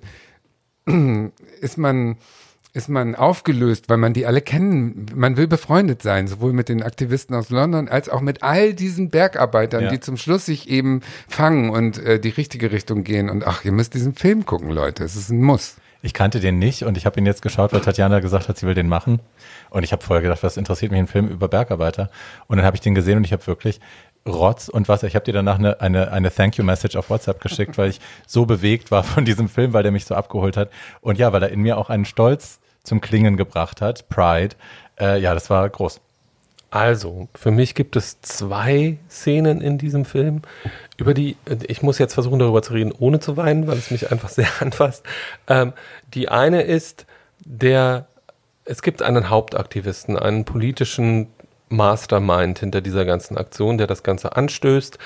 ist 1.60 1.76
man 1.76 2.16
ist 2.74 2.88
man 2.88 3.14
aufgelöst, 3.14 3.88
weil 3.88 3.98
man 3.98 4.14
die 4.14 4.24
alle 4.24 4.40
kennen. 4.40 5.06
Man 5.14 5.36
will 5.36 5.46
befreundet 5.46 6.02
sein, 6.02 6.26
sowohl 6.26 6.54
mit 6.54 6.70
den 6.70 6.82
Aktivisten 6.82 7.36
aus 7.36 7.50
London 7.50 7.88
als 7.88 8.08
auch 8.08 8.22
mit 8.22 8.42
all 8.42 8.72
diesen 8.72 9.10
Bergarbeitern, 9.10 9.84
ja. 9.84 9.90
die 9.90 10.00
zum 10.00 10.16
Schluss 10.16 10.46
sich 10.46 10.70
eben 10.70 11.02
fangen 11.28 11.68
und 11.68 11.98
äh, 11.98 12.18
die 12.18 12.30
richtige 12.30 12.72
Richtung 12.72 13.04
gehen. 13.04 13.28
Und 13.28 13.46
ach, 13.46 13.64
ihr 13.64 13.72
müsst 13.72 13.92
diesen 13.92 14.14
Film 14.14 14.46
gucken, 14.46 14.70
Leute. 14.70 15.04
Es 15.04 15.16
ist 15.16 15.30
ein 15.30 15.42
Muss. 15.42 15.76
Ich 16.04 16.14
kannte 16.14 16.40
den 16.40 16.58
nicht 16.58 16.82
und 16.82 16.96
ich 16.96 17.06
habe 17.06 17.20
ihn 17.20 17.26
jetzt 17.26 17.42
geschaut, 17.42 17.72
weil 17.72 17.80
Tatjana 17.80 18.18
gesagt 18.20 18.48
hat, 18.48 18.58
sie 18.58 18.66
will 18.66 18.74
den 18.74 18.88
machen. 18.88 19.20
Und 19.70 19.84
ich 19.84 19.92
habe 19.92 20.02
vorher 20.02 20.22
gedacht, 20.22 20.42
was 20.42 20.56
interessiert 20.56 20.90
mich 20.90 20.98
ein 20.98 21.06
Film 21.06 21.28
über 21.28 21.46
Bergarbeiter? 21.48 22.10
Und 22.48 22.56
dann 22.56 22.66
habe 22.66 22.76
ich 22.76 22.80
den 22.80 22.94
gesehen 22.94 23.18
und 23.18 23.24
ich 23.24 23.32
habe 23.32 23.46
wirklich 23.46 23.80
Rotz 24.26 24.68
und 24.68 24.88
Wasser. 24.88 25.06
Ich 25.06 25.14
habe 25.14 25.24
dir 25.24 25.32
danach 25.32 25.58
eine, 25.58 25.80
eine, 25.80 26.10
eine 26.10 26.34
Thank 26.34 26.56
You 26.56 26.64
Message 26.64 26.96
auf 26.96 27.10
WhatsApp 27.10 27.40
geschickt, 27.40 27.78
weil 27.78 27.90
ich 27.90 28.00
so 28.26 28.46
bewegt 28.46 28.90
war 28.90 29.04
von 29.04 29.24
diesem 29.24 29.48
Film, 29.48 29.74
weil 29.74 29.82
der 29.82 29.92
mich 29.92 30.06
so 30.06 30.14
abgeholt 30.14 30.56
hat. 30.56 30.70
Und 31.02 31.18
ja, 31.18 31.32
weil 31.32 31.42
er 31.42 31.50
in 31.50 31.60
mir 31.60 31.76
auch 31.76 31.90
einen 31.90 32.04
Stolz 32.04 32.58
zum 32.82 33.00
Klingen 33.00 33.36
gebracht 33.36 33.80
hat, 33.80 34.08
Pride. 34.08 34.56
Äh, 34.98 35.20
ja, 35.20 35.34
das 35.34 35.50
war 35.50 35.68
groß. 35.68 36.00
Also, 36.70 37.28
für 37.34 37.50
mich 37.50 37.74
gibt 37.74 37.96
es 37.96 38.22
zwei 38.22 38.96
Szenen 39.10 39.60
in 39.60 39.76
diesem 39.76 40.06
Film, 40.06 40.40
über 40.96 41.12
die 41.12 41.36
ich 41.66 41.82
muss 41.82 41.98
jetzt 41.98 42.14
versuchen, 42.14 42.38
darüber 42.38 42.62
zu 42.62 42.72
reden, 42.72 42.92
ohne 42.98 43.20
zu 43.20 43.36
weinen, 43.36 43.66
weil 43.66 43.76
es 43.76 43.90
mich 43.90 44.10
einfach 44.10 44.30
sehr 44.30 44.48
anfasst. 44.60 45.04
Ähm, 45.48 45.74
die 46.14 46.30
eine 46.30 46.62
ist, 46.62 47.04
der, 47.44 48.06
es 48.64 48.80
gibt 48.80 49.02
einen 49.02 49.28
Hauptaktivisten, 49.28 50.18
einen 50.18 50.46
politischen 50.46 51.26
Mastermind 51.68 52.58
hinter 52.58 52.80
dieser 52.80 53.04
ganzen 53.04 53.36
Aktion, 53.36 53.76
der 53.76 53.86
das 53.86 54.02
Ganze 54.02 54.34
anstößt 54.36 54.98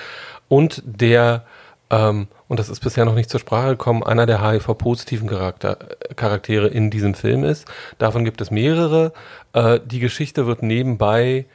und 0.48 0.82
der 0.84 1.44
ähm, 1.90 2.28
und 2.48 2.58
das 2.58 2.68
ist 2.68 2.80
bisher 2.80 3.04
noch 3.04 3.14
nicht 3.14 3.30
zur 3.30 3.40
Sprache 3.40 3.70
gekommen, 3.70 4.02
einer 4.02 4.26
der 4.26 4.42
HIV-positiven 4.42 5.28
Charakter, 5.28 5.78
Charaktere 6.16 6.68
in 6.68 6.90
diesem 6.90 7.14
Film 7.14 7.44
ist. 7.44 7.66
Davon 7.98 8.24
gibt 8.24 8.40
es 8.40 8.50
mehrere. 8.50 9.12
Äh, 9.52 9.80
die 9.84 10.00
Geschichte 10.00 10.46
wird 10.46 10.62
nebenbei 10.62 11.46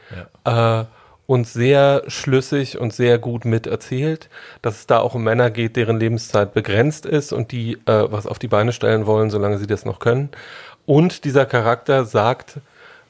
ja. 0.46 0.82
äh, 0.82 0.86
uns 1.28 1.54
sehr 1.54 2.04
schlüssig 2.08 2.78
und 2.78 2.94
sehr 2.94 3.18
gut 3.18 3.46
miterzählt, 3.46 4.30
dass 4.62 4.80
es 4.80 4.88
da 4.88 5.00
auch 5.00 5.16
um 5.16 5.24
Männer 5.24 5.50
geht, 5.50 5.76
deren 5.76 6.00
Lebenszeit 6.00 6.54
begrenzt 6.54 7.06
ist 7.06 7.32
und 7.32 7.52
die 7.52 7.74
äh, 7.86 8.12
was 8.12 8.28
auf 8.28 8.40
die 8.40 8.50
Beine 8.50 8.74
stellen 8.74 9.06
wollen, 9.06 9.30
solange 9.30 9.58
sie 9.58 9.68
das 9.68 9.86
noch 9.86 10.00
können. 10.00 10.30
Und 10.86 11.24
dieser 11.26 11.46
Charakter 11.46 12.06
sagt 12.06 12.60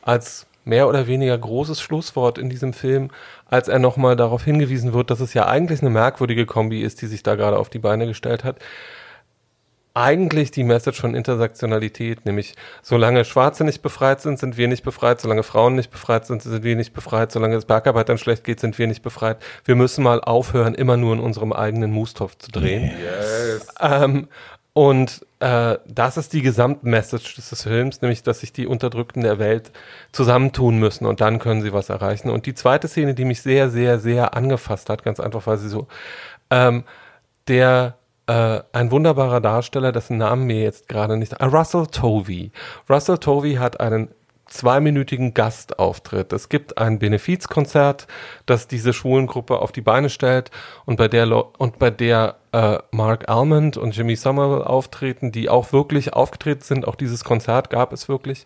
als 0.01 0.45
mehr 0.65 0.88
oder 0.88 1.07
weniger 1.07 1.38
großes 1.38 1.81
Schlusswort 1.81 2.38
in 2.38 2.49
diesem 2.49 2.73
Film, 2.73 3.10
als 3.51 3.67
er 3.67 3.77
nochmal 3.77 4.15
darauf 4.15 4.43
hingewiesen 4.43 4.93
wird, 4.93 5.11
dass 5.11 5.19
es 5.19 5.35
ja 5.35 5.45
eigentlich 5.45 5.81
eine 5.81 5.91
merkwürdige 5.91 6.47
Kombi 6.47 6.81
ist, 6.81 7.01
die 7.01 7.07
sich 7.07 7.21
da 7.21 7.35
gerade 7.35 7.59
auf 7.59 7.69
die 7.69 7.79
Beine 7.79 8.07
gestellt 8.07 8.43
hat. 8.43 8.57
Eigentlich 9.93 10.51
die 10.51 10.63
Message 10.63 11.01
von 11.01 11.13
Intersektionalität, 11.13 12.25
nämlich 12.25 12.55
solange 12.81 13.25
Schwarze 13.25 13.65
nicht 13.65 13.81
befreit 13.81 14.21
sind, 14.21 14.39
sind 14.39 14.55
wir 14.55 14.69
nicht 14.69 14.83
befreit, 14.83 15.19
solange 15.19 15.43
Frauen 15.43 15.75
nicht 15.75 15.91
befreit 15.91 16.25
sind, 16.25 16.41
sind 16.41 16.63
wir 16.63 16.77
nicht 16.77 16.93
befreit, 16.93 17.33
solange 17.33 17.57
es 17.57 17.65
Bergarbeitern 17.65 18.17
schlecht 18.17 18.45
geht, 18.45 18.61
sind 18.61 18.79
wir 18.79 18.87
nicht 18.87 19.03
befreit. 19.03 19.37
Wir 19.65 19.75
müssen 19.75 20.01
mal 20.01 20.21
aufhören, 20.21 20.73
immer 20.73 20.95
nur 20.95 21.13
in 21.13 21.19
unserem 21.19 21.51
eigenen 21.51 21.91
Moostopf 21.91 22.37
zu 22.37 22.51
drehen. 22.51 22.89
Yes. 23.03 23.67
Ähm, 23.81 24.29
und 24.71 25.25
äh, 25.41 25.80
das 25.88 26.17
ist 26.17 26.34
die 26.34 26.43
Gesamtmessage 26.43 27.36
des 27.36 27.63
Films, 27.63 28.01
nämlich, 28.01 28.21
dass 28.21 28.41
sich 28.41 28.54
die 28.54 28.67
Unterdrückten 28.67 29.23
der 29.23 29.39
Welt 29.39 29.71
zusammentun 30.12 30.77
müssen 30.77 31.08
und 31.08 31.19
dann 31.19 31.39
können 31.39 31.63
sie 31.63 31.73
was 31.73 31.89
erreichen. 31.89 32.30
Und 32.30 32.45
die 32.45 32.54
zweite 32.54 32.88
Szene, 32.88 33.15
die 33.15 33.25
mich 33.25 33.41
sehr, 33.41 33.71
sehr, 33.71 33.99
sehr 33.99 34.36
angefasst 34.36 34.89
hat, 34.89 35.04
ganz 35.04 35.19
einfach, 35.19 35.47
weil 35.47 35.58
sie 35.58 35.69
so, 35.69 35.88
ähm, 36.51 36.84
der 37.47 37.95
äh, 38.27 38.62
ein 38.71 38.91
wunderbarer 38.91 39.41
Darsteller, 39.41 39.91
dessen 39.91 40.17
Namen 40.17 40.45
mir 40.45 40.62
jetzt 40.62 40.88
gerade 40.88 41.17
nicht, 41.17 41.34
äh, 41.34 41.45
Russell 41.45 41.88
Tovey. 41.88 42.51
Russell 42.88 43.17
Tovey 43.17 43.56
hat 43.56 43.80
einen 43.80 44.10
zweiminütigen 44.51 45.33
Gastauftritt. 45.33 46.33
Es 46.33 46.49
gibt 46.49 46.77
ein 46.77 46.99
Benefizkonzert, 46.99 48.07
das 48.45 48.67
diese 48.67 48.93
Schwulengruppe 48.93 49.59
auf 49.59 49.71
die 49.71 49.81
Beine 49.81 50.09
stellt 50.09 50.51
und 50.85 50.97
bei 50.97 51.07
der 51.07 51.21
und 51.59 51.79
bei 51.79 51.89
der 51.89 52.35
äh, 52.51 52.79
Mark 52.91 53.29
Almond 53.29 53.77
und 53.77 53.95
Jimmy 53.95 54.15
Somerville 54.15 54.67
auftreten, 54.67 55.31
die 55.31 55.49
auch 55.49 55.71
wirklich 55.71 56.13
aufgetreten 56.13 56.63
sind. 56.63 56.87
Auch 56.87 56.95
dieses 56.95 57.23
Konzert 57.23 57.69
gab 57.69 57.93
es 57.93 58.09
wirklich 58.09 58.45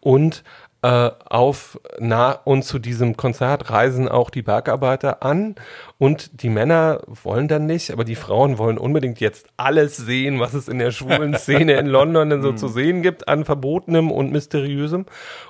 und 0.00 0.44
äh, 0.86 1.10
auf 1.24 1.80
nah 1.98 2.30
und 2.30 2.62
zu 2.62 2.78
diesem 2.78 3.16
Konzert 3.16 3.70
reisen 3.70 4.08
auch 4.08 4.30
die 4.30 4.42
Bergarbeiter 4.42 5.24
an 5.24 5.56
und 5.98 6.42
die 6.42 6.48
Männer 6.48 7.00
wollen 7.06 7.48
dann 7.48 7.66
nicht, 7.66 7.90
aber 7.90 8.04
die 8.04 8.14
Frauen 8.14 8.56
wollen 8.56 8.78
unbedingt 8.78 9.18
jetzt 9.18 9.48
alles 9.56 9.96
sehen, 9.96 10.38
was 10.38 10.54
es 10.54 10.68
in 10.68 10.78
der 10.78 10.92
schwulen 10.92 11.34
Szene 11.38 11.72
in 11.72 11.86
London 11.86 12.30
denn 12.30 12.40
so 12.40 12.52
zu 12.52 12.68
sehen 12.68 13.02
gibt 13.02 13.26
an 13.26 13.44
Verbotenem 13.44 14.12
und 14.12 14.30
Mysteriösem 14.30 15.06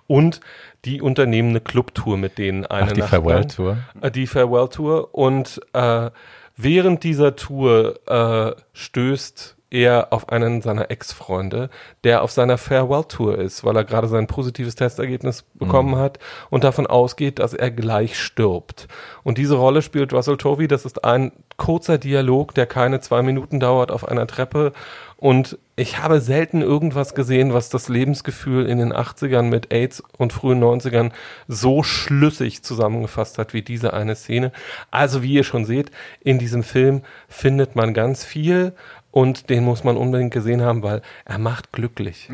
und 0.07 0.41
die 0.87 1.03
unternehmen 1.03 1.51
eine 1.51 1.61
Clubtour 1.61 2.17
mit 2.17 2.39
denen 2.39 2.65
eine 2.65 2.87
Ach, 2.87 2.93
die 2.93 3.01
Nacht 3.01 3.11
Farewell. 3.11 3.45
Tour. 3.45 3.77
Äh, 4.01 4.11
Die 4.11 4.27
Farewell 4.27 4.69
Tour 4.69 5.15
und 5.15 5.61
äh, 5.75 6.11
während 6.57 7.05
dieser 7.05 7.37
Tour 7.37 8.01
äh, 8.07 8.59
stößt 8.73 9.56
er 9.71 10.13
auf 10.13 10.29
einen 10.29 10.63
seiner 10.63 10.91
Ex-Freunde, 10.91 11.71
der 12.05 12.23
auf 12.23 12.31
seiner 12.31 12.57
Farewell-Tour 12.57 13.39
ist, 13.39 13.65
weil 13.65 13.77
er 13.77 13.85
gerade 13.85 14.09
sein 14.09 14.27
positives 14.27 14.77
Testergebnis 14.77 15.45
bekommen 15.55 15.97
hat 15.97 16.19
und 16.51 16.65
davon 16.65 16.87
ausgeht, 16.87 17.39
dass 17.41 17.53
er 17.53 17.71
gleich 17.71 18.19
stirbt. 18.19 18.87
Und 19.25 19.39
diese 19.39 19.57
Rolle 19.57 19.83
spielt 19.83 20.13
Russell 20.13 20.37
Tovey. 20.37 20.69
Das 20.69 20.85
ist 20.85 21.05
ein 21.05 21.33
kurzer 21.57 21.99
Dialog, 21.99 22.55
der 22.55 22.67
keine 22.67 23.01
zwei 23.01 23.23
Minuten 23.23 23.59
dauert 23.59 23.91
auf 23.91 24.07
einer 24.07 24.27
Treppe. 24.27 24.73
Und 25.19 25.59
ich 25.77 25.99
habe 25.99 26.21
selten 26.21 26.61
irgendwas 26.61 27.15
gesehen, 27.15 27.55
was 27.55 27.71
das 27.71 27.89
Lebensgefühl 27.89 28.67
in 28.67 28.79
den 28.79 28.93
80ern 28.93 29.45
mit 29.45 29.73
AIDS 29.73 30.03
und 30.19 30.33
frühen 30.33 30.63
90ern 30.63 31.11
so 31.49 31.83
schlüssig 31.83 32.63
zusammengefasst 32.63 33.39
hat 33.39 33.55
wie 33.55 33.63
diese 33.63 33.95
eine 33.95 34.15
Szene. 34.15 34.53
Also 34.91 35.23
wie 35.23 35.33
ihr 35.33 35.45
schon 35.45 35.65
seht, 35.65 35.91
in 36.21 36.39
diesem 36.39 36.63
Film 36.63 37.03
findet 37.29 37.77
man 37.77 37.95
ganz 37.95 38.25
viel 38.25 38.75
und 39.17 39.49
den 39.49 39.65
muss 39.65 39.83
man 39.83 39.97
unbedingt 39.97 40.35
gesehen 40.35 40.61
haben, 40.61 40.83
weil 40.83 41.01
er 41.25 41.39
macht 41.39 41.73
glücklich. 41.73 42.29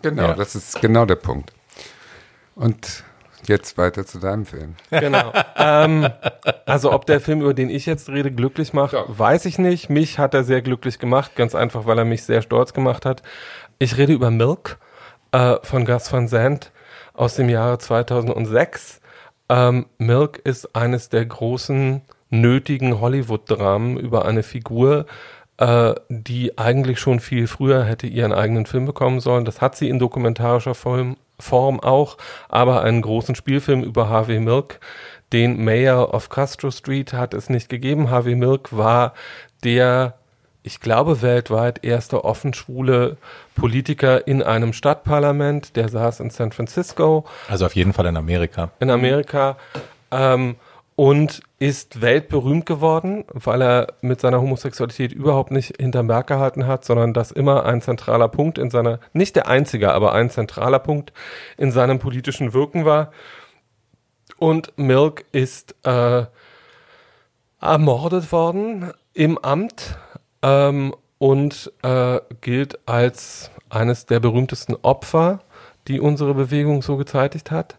Genau, 0.00 0.22
Ja. 0.22 0.34
das 0.34 0.54
ist 0.54 0.80
genau 0.80 1.04
der 1.04 1.16
Punkt. 1.16 1.52
Und 2.54 3.02
jetzt 3.46 3.76
weiter 3.76 4.06
zu 4.06 4.20
deinem 4.20 4.46
Film. 4.46 4.76
Genau. 4.90 5.32
ähm, 5.56 6.08
also 6.66 6.92
ob 6.92 7.06
der 7.06 7.20
Film, 7.20 7.40
über 7.40 7.52
den 7.52 7.68
ich 7.68 7.84
jetzt 7.84 8.08
rede, 8.10 8.30
glücklich 8.30 8.72
macht, 8.72 8.92
Ja. 8.92 9.04
weiß 9.08 9.44
ich 9.46 9.58
nicht. 9.58 9.90
Mich 9.90 10.20
hat 10.20 10.32
er 10.34 10.44
sehr 10.44 10.62
glücklich 10.62 11.00
gemacht, 11.00 11.34
ganz 11.34 11.56
einfach, 11.56 11.84
weil 11.86 11.98
er 11.98 12.04
mich 12.04 12.22
sehr 12.22 12.42
stolz 12.42 12.72
gemacht 12.74 13.04
hat. 13.04 13.24
Ich 13.80 13.96
rede 13.96 14.12
über 14.12 14.30
Milk 14.30 14.78
äh, 15.32 15.56
von 15.64 15.84
Gus 15.84 16.12
Van 16.12 16.28
Sant 16.28 16.70
aus 17.12 17.34
dem 17.34 17.48
Jahre 17.48 17.78
2006. 17.78 19.00
Ähm, 19.48 19.86
Milk 19.98 20.38
ist 20.44 20.76
eines 20.76 21.08
der 21.08 21.26
großen 21.26 22.02
nötigen 22.28 23.00
Hollywood-Dramen 23.00 23.96
über 23.96 24.26
eine 24.26 24.44
Figur, 24.44 25.06
äh, 25.60 25.94
die 26.08 26.56
eigentlich 26.58 26.98
schon 26.98 27.20
viel 27.20 27.46
früher 27.46 27.84
hätte 27.84 28.06
ihren 28.06 28.32
eigenen 28.32 28.64
Film 28.64 28.86
bekommen 28.86 29.20
sollen. 29.20 29.44
Das 29.44 29.60
hat 29.60 29.76
sie 29.76 29.90
in 29.90 29.98
dokumentarischer 29.98 30.74
Form, 30.74 31.18
Form 31.38 31.80
auch, 31.80 32.16
aber 32.48 32.82
einen 32.82 33.02
großen 33.02 33.34
Spielfilm 33.34 33.82
über 33.82 34.08
Harvey 34.08 34.40
Milk, 34.40 34.80
den 35.34 35.62
Mayor 35.62 36.14
of 36.14 36.30
Castro 36.30 36.70
Street, 36.70 37.12
hat 37.12 37.34
es 37.34 37.50
nicht 37.50 37.68
gegeben. 37.68 38.10
Harvey 38.10 38.34
Milk 38.36 38.74
war 38.74 39.12
der, 39.62 40.14
ich 40.62 40.80
glaube, 40.80 41.20
weltweit 41.20 41.84
erste 41.84 42.24
offen 42.24 42.54
schwule 42.54 43.18
Politiker 43.54 44.26
in 44.26 44.42
einem 44.42 44.72
Stadtparlament. 44.72 45.76
Der 45.76 45.90
saß 45.90 46.20
in 46.20 46.30
San 46.30 46.52
Francisco 46.52 47.26
Also 47.48 47.66
auf 47.66 47.76
jeden 47.76 47.92
Fall 47.92 48.06
in 48.06 48.16
Amerika. 48.16 48.70
in 48.80 48.90
Amerika 48.90 49.58
ähm, 50.10 50.56
und 51.00 51.40
ist 51.58 52.02
weltberühmt 52.02 52.66
geworden, 52.66 53.24
weil 53.32 53.62
er 53.62 53.94
mit 54.02 54.20
seiner 54.20 54.42
Homosexualität 54.42 55.12
überhaupt 55.12 55.50
nicht 55.50 55.78
hinterm 55.80 56.08
Berg 56.08 56.26
gehalten 56.26 56.66
hat, 56.66 56.84
sondern 56.84 57.14
das 57.14 57.30
immer 57.30 57.64
ein 57.64 57.80
zentraler 57.80 58.28
Punkt 58.28 58.58
in 58.58 58.68
seiner, 58.68 59.00
nicht 59.14 59.34
der 59.34 59.48
einzige, 59.48 59.94
aber 59.94 60.12
ein 60.12 60.28
zentraler 60.28 60.78
Punkt 60.78 61.14
in 61.56 61.72
seinem 61.72 62.00
politischen 62.00 62.52
Wirken 62.52 62.84
war. 62.84 63.12
Und 64.36 64.74
Milk 64.76 65.24
ist 65.32 65.74
äh, 65.86 66.26
ermordet 67.62 68.30
worden 68.30 68.92
im 69.14 69.38
Amt 69.38 69.96
ähm, 70.42 70.94
und 71.16 71.72
äh, 71.82 72.20
gilt 72.42 72.78
als 72.86 73.50
eines 73.70 74.04
der 74.04 74.20
berühmtesten 74.20 74.76
Opfer, 74.82 75.40
die 75.88 75.98
unsere 75.98 76.34
Bewegung 76.34 76.82
so 76.82 76.98
gezeitigt 76.98 77.50
hat. 77.50 77.78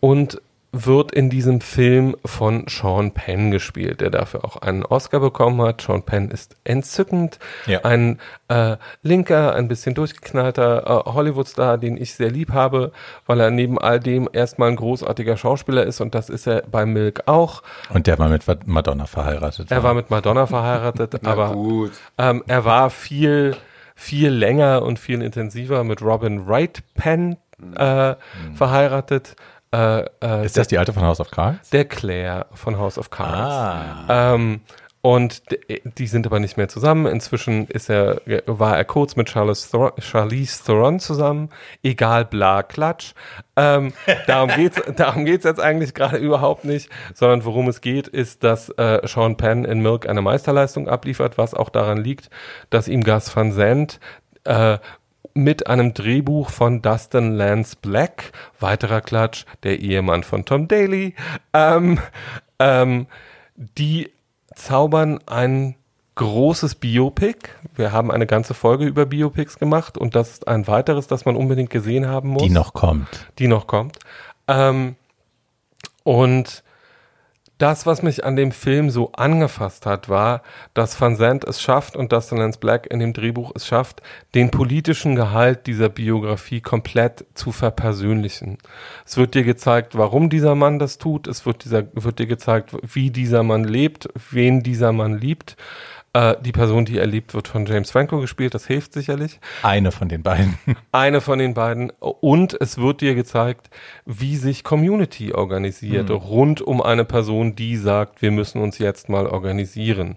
Und 0.00 0.42
wird 0.76 1.12
in 1.12 1.30
diesem 1.30 1.60
Film 1.60 2.16
von 2.24 2.66
Sean 2.68 3.12
Penn 3.12 3.50
gespielt, 3.50 4.00
der 4.00 4.10
dafür 4.10 4.44
auch 4.44 4.56
einen 4.56 4.84
Oscar 4.84 5.20
bekommen 5.20 5.62
hat. 5.62 5.80
Sean 5.82 6.02
Penn 6.02 6.30
ist 6.30 6.56
entzückend, 6.64 7.38
Ja. 7.66 7.80
ein 7.84 8.18
äh, 8.48 8.76
linker, 9.02 9.54
ein 9.54 9.68
bisschen 9.68 9.94
durchgeknallter 9.94 10.82
äh, 11.06 11.10
Hollywood-Star, 11.12 11.78
den 11.78 11.96
ich 11.96 12.14
sehr 12.14 12.30
lieb 12.30 12.52
habe, 12.52 12.92
weil 13.26 13.40
er 13.40 13.50
neben 13.50 13.78
all 13.78 14.00
dem 14.00 14.28
erstmal 14.32 14.68
ein 14.70 14.76
großartiger 14.76 15.36
Schauspieler 15.36 15.84
ist 15.84 16.00
und 16.00 16.14
das 16.14 16.28
ist 16.28 16.46
er 16.46 16.62
bei 16.70 16.84
Milk 16.84 17.22
auch. 17.26 17.62
Und 17.90 18.06
der 18.06 18.18
war 18.18 18.28
mit 18.28 18.44
Madonna 18.66 19.06
verheiratet. 19.06 19.70
Er 19.70 19.82
war 19.82 19.94
mit 19.94 20.10
Madonna 20.10 20.46
verheiratet, 20.46 21.20
aber 21.26 21.52
gut. 21.52 21.92
ähm, 22.18 22.42
er 22.46 22.64
war 22.64 22.90
viel, 22.90 23.56
viel 23.94 24.30
länger 24.30 24.82
und 24.82 24.98
viel 24.98 25.22
intensiver 25.22 25.84
mit 25.84 26.02
Robin 26.02 26.46
Wright 26.48 26.82
Penn 26.94 27.36
äh, 27.76 28.14
verheiratet. 28.54 29.36
Äh, 29.74 30.04
äh, 30.22 30.46
Ist 30.46 30.56
das 30.56 30.68
die 30.68 30.78
alte 30.78 30.92
von 30.92 31.02
House 31.02 31.20
of 31.20 31.30
Cards? 31.30 31.70
der 31.70 31.84
Claire 31.86 32.46
von 32.54 32.78
House 32.78 32.98
of 32.98 33.10
Cards. 33.10 34.08
Ah. 34.08 34.34
Ähm, 34.34 34.60
und 35.00 35.50
d- 35.50 35.82
die 35.98 36.06
sind 36.06 36.24
aber 36.26 36.40
nicht 36.40 36.56
mehr 36.56 36.68
zusammen. 36.68 37.04
Inzwischen 37.06 37.66
ist 37.66 37.90
er, 37.90 38.22
war 38.46 38.74
er 38.76 38.84
kurz 38.86 39.16
mit 39.16 39.28
Charlize, 39.28 39.70
Thor 39.70 39.92
Charlize 39.98 40.64
Theron 40.64 40.98
zusammen. 40.98 41.50
Egal, 41.82 42.24
bla, 42.24 42.62
klatsch. 42.62 43.12
Ähm, 43.56 43.92
darum 44.26 44.48
geht's, 44.56 44.80
darum 44.96 45.26
geht's 45.26 45.44
jetzt 45.44 45.60
eigentlich 45.60 45.92
gerade 45.92 46.16
überhaupt 46.16 46.64
nicht, 46.64 46.88
sondern 47.12 47.44
worum 47.44 47.68
es 47.68 47.82
geht, 47.82 48.08
ist, 48.08 48.44
dass 48.44 48.70
äh, 48.70 49.06
Sean 49.06 49.36
Penn 49.36 49.66
in 49.66 49.80
Milk 49.80 50.08
eine 50.08 50.22
Meisterleistung 50.22 50.88
abliefert, 50.88 51.36
was 51.36 51.52
auch 51.52 51.68
daran 51.68 51.98
liegt, 51.98 52.30
dass 52.70 52.88
ihm 52.88 53.02
Gus 53.04 53.34
Van 53.36 53.52
Sant 53.52 54.00
äh, 54.44 54.78
mit 55.34 55.66
einem 55.66 55.94
Drehbuch 55.94 56.50
von 56.50 56.80
Dustin 56.80 57.32
Lance 57.32 57.76
Black, 57.80 58.32
weiterer 58.60 59.00
Klatsch, 59.00 59.44
der 59.64 59.80
Ehemann 59.80 60.22
von 60.22 60.44
Tom 60.44 60.68
Daly, 60.68 61.14
ähm, 61.52 61.98
ähm, 62.58 63.06
die 63.56 64.10
zaubern 64.54 65.18
ein 65.26 65.74
großes 66.14 66.76
Biopic. 66.76 67.48
Wir 67.74 67.90
haben 67.90 68.12
eine 68.12 68.26
ganze 68.26 68.54
Folge 68.54 68.84
über 68.84 69.06
Biopics 69.06 69.58
gemacht 69.58 69.98
und 69.98 70.14
das 70.14 70.30
ist 70.30 70.48
ein 70.48 70.68
weiteres, 70.68 71.08
das 71.08 71.24
man 71.24 71.34
unbedingt 71.34 71.70
gesehen 71.70 72.06
haben 72.06 72.28
muss 72.28 72.42
Die 72.44 72.50
noch 72.50 72.72
kommt. 72.72 73.26
die 73.40 73.48
noch 73.48 73.66
kommt. 73.66 73.98
Ähm, 74.46 74.94
und 76.04 76.62
das, 77.64 77.86
was 77.86 78.02
mich 78.02 78.26
an 78.26 78.36
dem 78.36 78.52
Film 78.52 78.90
so 78.90 79.12
angefasst 79.12 79.86
hat, 79.86 80.10
war, 80.10 80.42
dass 80.74 81.00
Van 81.00 81.16
Sant 81.16 81.44
es 81.44 81.62
schafft 81.62 81.96
und 81.96 82.12
Dustin 82.12 82.36
Lance 82.36 82.58
Black 82.58 82.86
in 82.86 82.98
dem 82.98 83.14
Drehbuch 83.14 83.52
es 83.54 83.66
schafft, 83.66 84.02
den 84.34 84.50
politischen 84.50 85.16
Gehalt 85.16 85.66
dieser 85.66 85.88
Biografie 85.88 86.60
komplett 86.60 87.24
zu 87.32 87.52
verpersönlichen. 87.52 88.58
Es 89.06 89.16
wird 89.16 89.34
dir 89.34 89.44
gezeigt, 89.44 89.96
warum 89.96 90.28
dieser 90.28 90.54
Mann 90.54 90.78
das 90.78 90.98
tut. 90.98 91.26
Es 91.26 91.46
wird, 91.46 91.64
dieser, 91.64 91.84
wird 91.94 92.18
dir 92.18 92.26
gezeigt, 92.26 92.76
wie 92.82 93.10
dieser 93.10 93.42
Mann 93.42 93.64
lebt, 93.64 94.10
wen 94.30 94.62
dieser 94.62 94.92
Mann 94.92 95.16
liebt. 95.16 95.56
Äh, 96.14 96.36
die 96.40 96.52
Person, 96.52 96.84
die 96.84 96.98
er 96.98 97.06
liebt, 97.06 97.34
wird 97.34 97.48
von 97.48 97.66
James 97.66 97.90
Franco 97.90 98.20
gespielt. 98.20 98.54
Das 98.54 98.66
hilft 98.66 98.92
sicherlich 98.92 99.40
Eine 99.62 99.90
von 99.90 100.08
den 100.08 100.22
beiden. 100.22 100.58
eine 100.92 101.20
von 101.20 101.38
den 101.38 101.54
beiden 101.54 101.90
und 102.00 102.56
es 102.60 102.78
wird 102.78 103.00
dir 103.00 103.14
gezeigt, 103.14 103.68
wie 104.06 104.36
sich 104.36 104.64
Community 104.64 105.34
organisiert 105.34 106.10
rund 106.10 106.62
um 106.62 106.80
eine 106.80 107.04
Person, 107.04 107.56
die 107.56 107.76
sagt, 107.76 108.22
wir 108.22 108.30
müssen 108.30 108.62
uns 108.62 108.78
jetzt 108.78 109.08
mal 109.08 109.26
organisieren. 109.26 110.16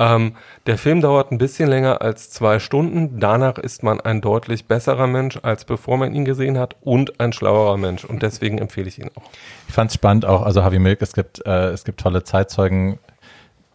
Ähm, 0.00 0.34
der 0.66 0.78
Film 0.78 1.00
dauert 1.00 1.32
ein 1.32 1.38
bisschen 1.38 1.68
länger 1.68 2.02
als 2.02 2.30
zwei 2.30 2.58
Stunden. 2.60 3.18
Danach 3.18 3.58
ist 3.58 3.82
man 3.82 4.00
ein 4.00 4.20
deutlich 4.20 4.66
besserer 4.66 5.06
Mensch, 5.06 5.38
als 5.42 5.64
bevor 5.64 5.98
man 5.98 6.14
ihn 6.14 6.24
gesehen 6.24 6.58
hat 6.58 6.76
und 6.80 7.18
ein 7.20 7.32
schlauerer 7.32 7.76
Mensch. 7.76 8.04
Und 8.04 8.22
deswegen 8.22 8.58
empfehle 8.58 8.88
ich 8.88 8.98
ihn 9.00 9.10
auch. 9.16 9.30
Ich 9.66 9.74
fand 9.74 9.90
es 9.90 9.94
spannend 9.94 10.24
auch, 10.24 10.42
also 10.42 10.62
Harvey 10.62 10.78
Milk, 10.78 11.02
es 11.02 11.12
gibt, 11.14 11.44
äh, 11.46 11.70
es 11.70 11.84
gibt 11.84 12.00
tolle 12.00 12.22
Zeitzeugen, 12.22 12.98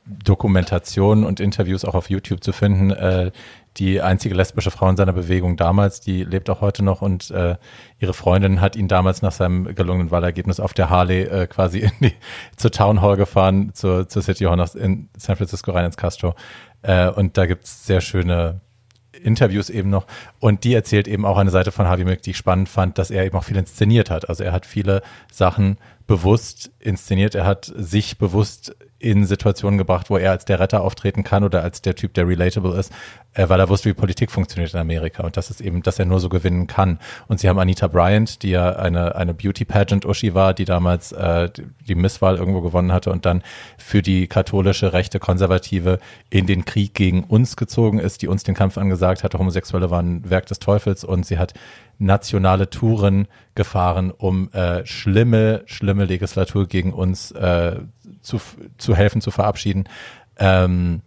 Dokumentationen 0.06 1.24
und 1.24 1.40
Interviews 1.40 1.86
auch 1.86 1.96
auf 1.96 2.10
YouTube 2.10 2.44
zu 2.44 2.52
finden, 2.52 2.92
äh, 2.92 3.32
die 3.78 4.02
einzige 4.02 4.36
lesbische 4.36 4.70
Frau 4.70 4.90
in 4.90 4.98
seiner 4.98 5.14
Bewegung 5.14 5.58
damals, 5.58 6.02
die 6.02 6.24
lebt 6.24 6.50
auch 6.50 6.62
heute 6.62 6.84
noch 6.84 7.02
und 7.02 7.32
äh, 7.32 7.56
ihre 8.00 8.14
Freundin 8.14 8.62
hat 8.62 8.76
ihn 8.76 8.88
damals 8.88 9.22
nach 9.22 9.32
seinem 9.32 9.74
gelungenen 9.74 10.12
Wahlergebnis 10.12 10.60
auf 10.60 10.74
der 10.74 10.90
Harley 10.90 11.24
äh, 11.24 11.48
quasi 11.48 11.80
in 11.80 11.92
die, 12.02 12.14
zur 12.56 12.72
Town 12.72 13.02
Hall 13.02 13.16
gefahren, 13.16 13.72
zur, 13.74 14.08
zur 14.08 14.22
City 14.22 14.44
Hall 14.44 14.58
nach, 14.58 14.76
in 14.76 15.10
San 15.18 15.36
Francisco 15.38 15.72
rein 15.72 15.86
ins 15.86 15.98
Castro. 15.98 16.36
Äh, 16.82 17.10
und 17.10 17.38
da 17.38 17.46
gibt's 17.46 17.86
sehr 17.88 18.02
schöne 18.02 18.62
Interviews 19.14 19.70
eben 19.70 19.90
noch. 19.90 20.06
Und 20.40 20.64
die 20.64 20.74
erzählt 20.74 21.08
eben 21.08 21.26
auch 21.26 21.38
eine 21.38 21.52
Seite 21.52 21.72
von 21.72 21.88
Harvey 21.88 22.06
Milk, 22.06 22.22
die 22.24 22.32
ich 22.32 22.38
spannend 22.38 22.70
fand, 22.70 22.98
dass 22.98 23.12
er 23.12 23.26
eben 23.26 23.38
auch 23.38 23.44
viel 23.44 23.58
inszeniert 23.58 24.10
hat. 24.10 24.30
Also 24.30 24.44
er 24.44 24.52
hat 24.52 24.66
viele 24.66 25.02
Sachen 25.32 25.78
bewusst 26.14 26.70
inszeniert. 26.80 27.34
Er 27.34 27.48
hat 27.48 27.74
sich 27.76 28.20
bewusst 28.20 28.76
in 29.00 29.26
Situationen 29.26 29.80
gebracht, 29.80 30.12
wo 30.12 30.18
er 30.18 30.30
als 30.30 30.46
der 30.46 30.60
Retter 30.60 30.82
auftreten 30.82 31.24
kann 31.24 31.44
oder 31.44 31.64
als 31.64 31.82
der 31.82 31.96
Typ, 31.96 32.14
der 32.14 32.28
relatable 32.28 32.78
ist, 32.78 32.94
äh, 33.34 33.50
weil 33.50 33.60
er 33.60 33.68
wusste, 33.68 33.90
wie 33.90 33.96
Politik 33.96 34.30
funktioniert 34.30 34.76
in 34.76 34.80
Amerika. 34.80 35.24
Und 35.24 35.36
das 35.38 35.50
ist 35.50 35.60
eben, 35.60 35.82
dass 35.82 35.98
er 35.98 36.06
nur 36.06 36.20
so 36.20 36.30
gewinnen 36.30 36.68
kann. 36.68 37.00
Und 37.28 37.40
sie 37.40 37.50
haben 37.50 37.58
Anita 37.58 37.88
Bryant, 37.88 38.44
die 38.44 38.52
ja 38.52 38.76
eine, 38.76 39.16
eine 39.16 39.34
Beauty-Pageant-Uschi 39.34 40.36
war, 40.36 40.54
die 40.54 40.66
damals 40.66 41.12
äh, 41.14 41.50
die 41.88 41.96
Misswahl 41.96 42.38
irgendwo 42.38 42.62
gewonnen 42.62 42.94
hatte 42.94 43.12
und 43.12 43.26
dann 43.26 43.42
für 43.78 44.04
die 44.04 44.28
katholische, 44.28 44.94
rechte, 44.94 45.20
konservative 45.20 45.98
in 46.30 46.46
den 46.46 46.64
Krieg 46.64 46.94
gegen 46.94 47.24
uns 47.24 47.58
gezogen 47.58 47.98
ist, 47.98 48.22
die 48.22 48.28
uns 48.28 48.44
den 48.44 48.54
Kampf 48.54 48.78
angesagt 48.78 49.24
hatte, 49.24 49.40
Homosexuelle 49.40 49.90
waren 49.90 50.30
Werk 50.30 50.46
des 50.46 50.60
Teufels 50.60 51.04
und 51.04 51.26
sie 51.26 51.40
hat 51.40 51.54
nationale 52.00 52.70
Touren 52.70 53.28
gefahren, 53.56 54.12
um 54.12 54.52
äh, 54.52 54.86
schlimme, 54.86 55.64
schlimme 55.66 56.06
Legislatur 56.06 56.68
gegen 56.68 56.94
uns 56.94 57.32
äh, 57.32 57.80
zu, 58.22 58.40
zu 58.78 58.96
helfen, 58.96 59.22
zu 59.22 59.32
verabschieden. 59.32 59.86
Ähm, 60.38 61.02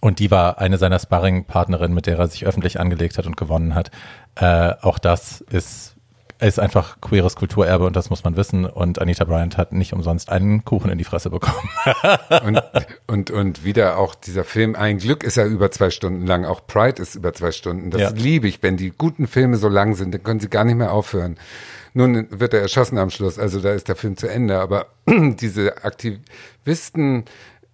und 0.00 0.18
die 0.18 0.30
war 0.30 0.58
eine 0.58 0.78
seiner 0.78 0.98
Sparring-Partnerinnen, 0.98 1.94
mit 1.94 2.06
der 2.06 2.18
er 2.18 2.28
sich 2.28 2.46
öffentlich 2.46 2.78
angelegt 2.78 3.18
hat 3.18 3.26
und 3.26 3.36
gewonnen 3.36 3.74
hat. 3.74 3.90
Äh, 4.34 4.74
auch 4.82 4.98
das 4.98 5.40
ist 5.40 5.95
ist 6.40 6.60
einfach 6.60 7.00
queeres 7.00 7.36
Kulturerbe 7.36 7.86
und 7.86 7.96
das 7.96 8.10
muss 8.10 8.24
man 8.24 8.36
wissen. 8.36 8.66
Und 8.66 9.00
Anita 9.00 9.24
Bryant 9.24 9.56
hat 9.56 9.72
nicht 9.72 9.92
umsonst 9.92 10.28
einen 10.30 10.64
Kuchen 10.64 10.90
in 10.90 10.98
die 10.98 11.04
Fresse 11.04 11.30
bekommen. 11.30 11.68
und, 12.44 12.62
und, 13.06 13.30
und 13.30 13.64
wieder 13.64 13.98
auch 13.98 14.14
dieser 14.14 14.44
Film, 14.44 14.74
ein 14.74 14.98
Glück 14.98 15.24
ist 15.24 15.36
er 15.36 15.46
über 15.46 15.70
zwei 15.70 15.90
Stunden 15.90 16.26
lang, 16.26 16.44
auch 16.44 16.66
Pride 16.66 17.00
ist 17.00 17.14
über 17.14 17.32
zwei 17.32 17.52
Stunden. 17.52 17.90
Das 17.90 18.00
ja. 18.00 18.10
liebe 18.10 18.48
ich, 18.48 18.62
wenn 18.62 18.76
die 18.76 18.90
guten 18.90 19.26
Filme 19.26 19.56
so 19.56 19.68
lang 19.68 19.94
sind, 19.94 20.12
dann 20.12 20.22
können 20.22 20.40
sie 20.40 20.50
gar 20.50 20.64
nicht 20.64 20.76
mehr 20.76 20.92
aufhören. 20.92 21.36
Nun 21.94 22.26
wird 22.30 22.52
er 22.52 22.60
erschossen 22.60 22.98
am 22.98 23.08
Schluss, 23.08 23.38
also 23.38 23.58
da 23.60 23.72
ist 23.72 23.88
der 23.88 23.96
Film 23.96 24.18
zu 24.18 24.28
Ende, 24.28 24.58
aber 24.58 24.88
diese 25.06 25.82
Aktivisten, 25.82 27.24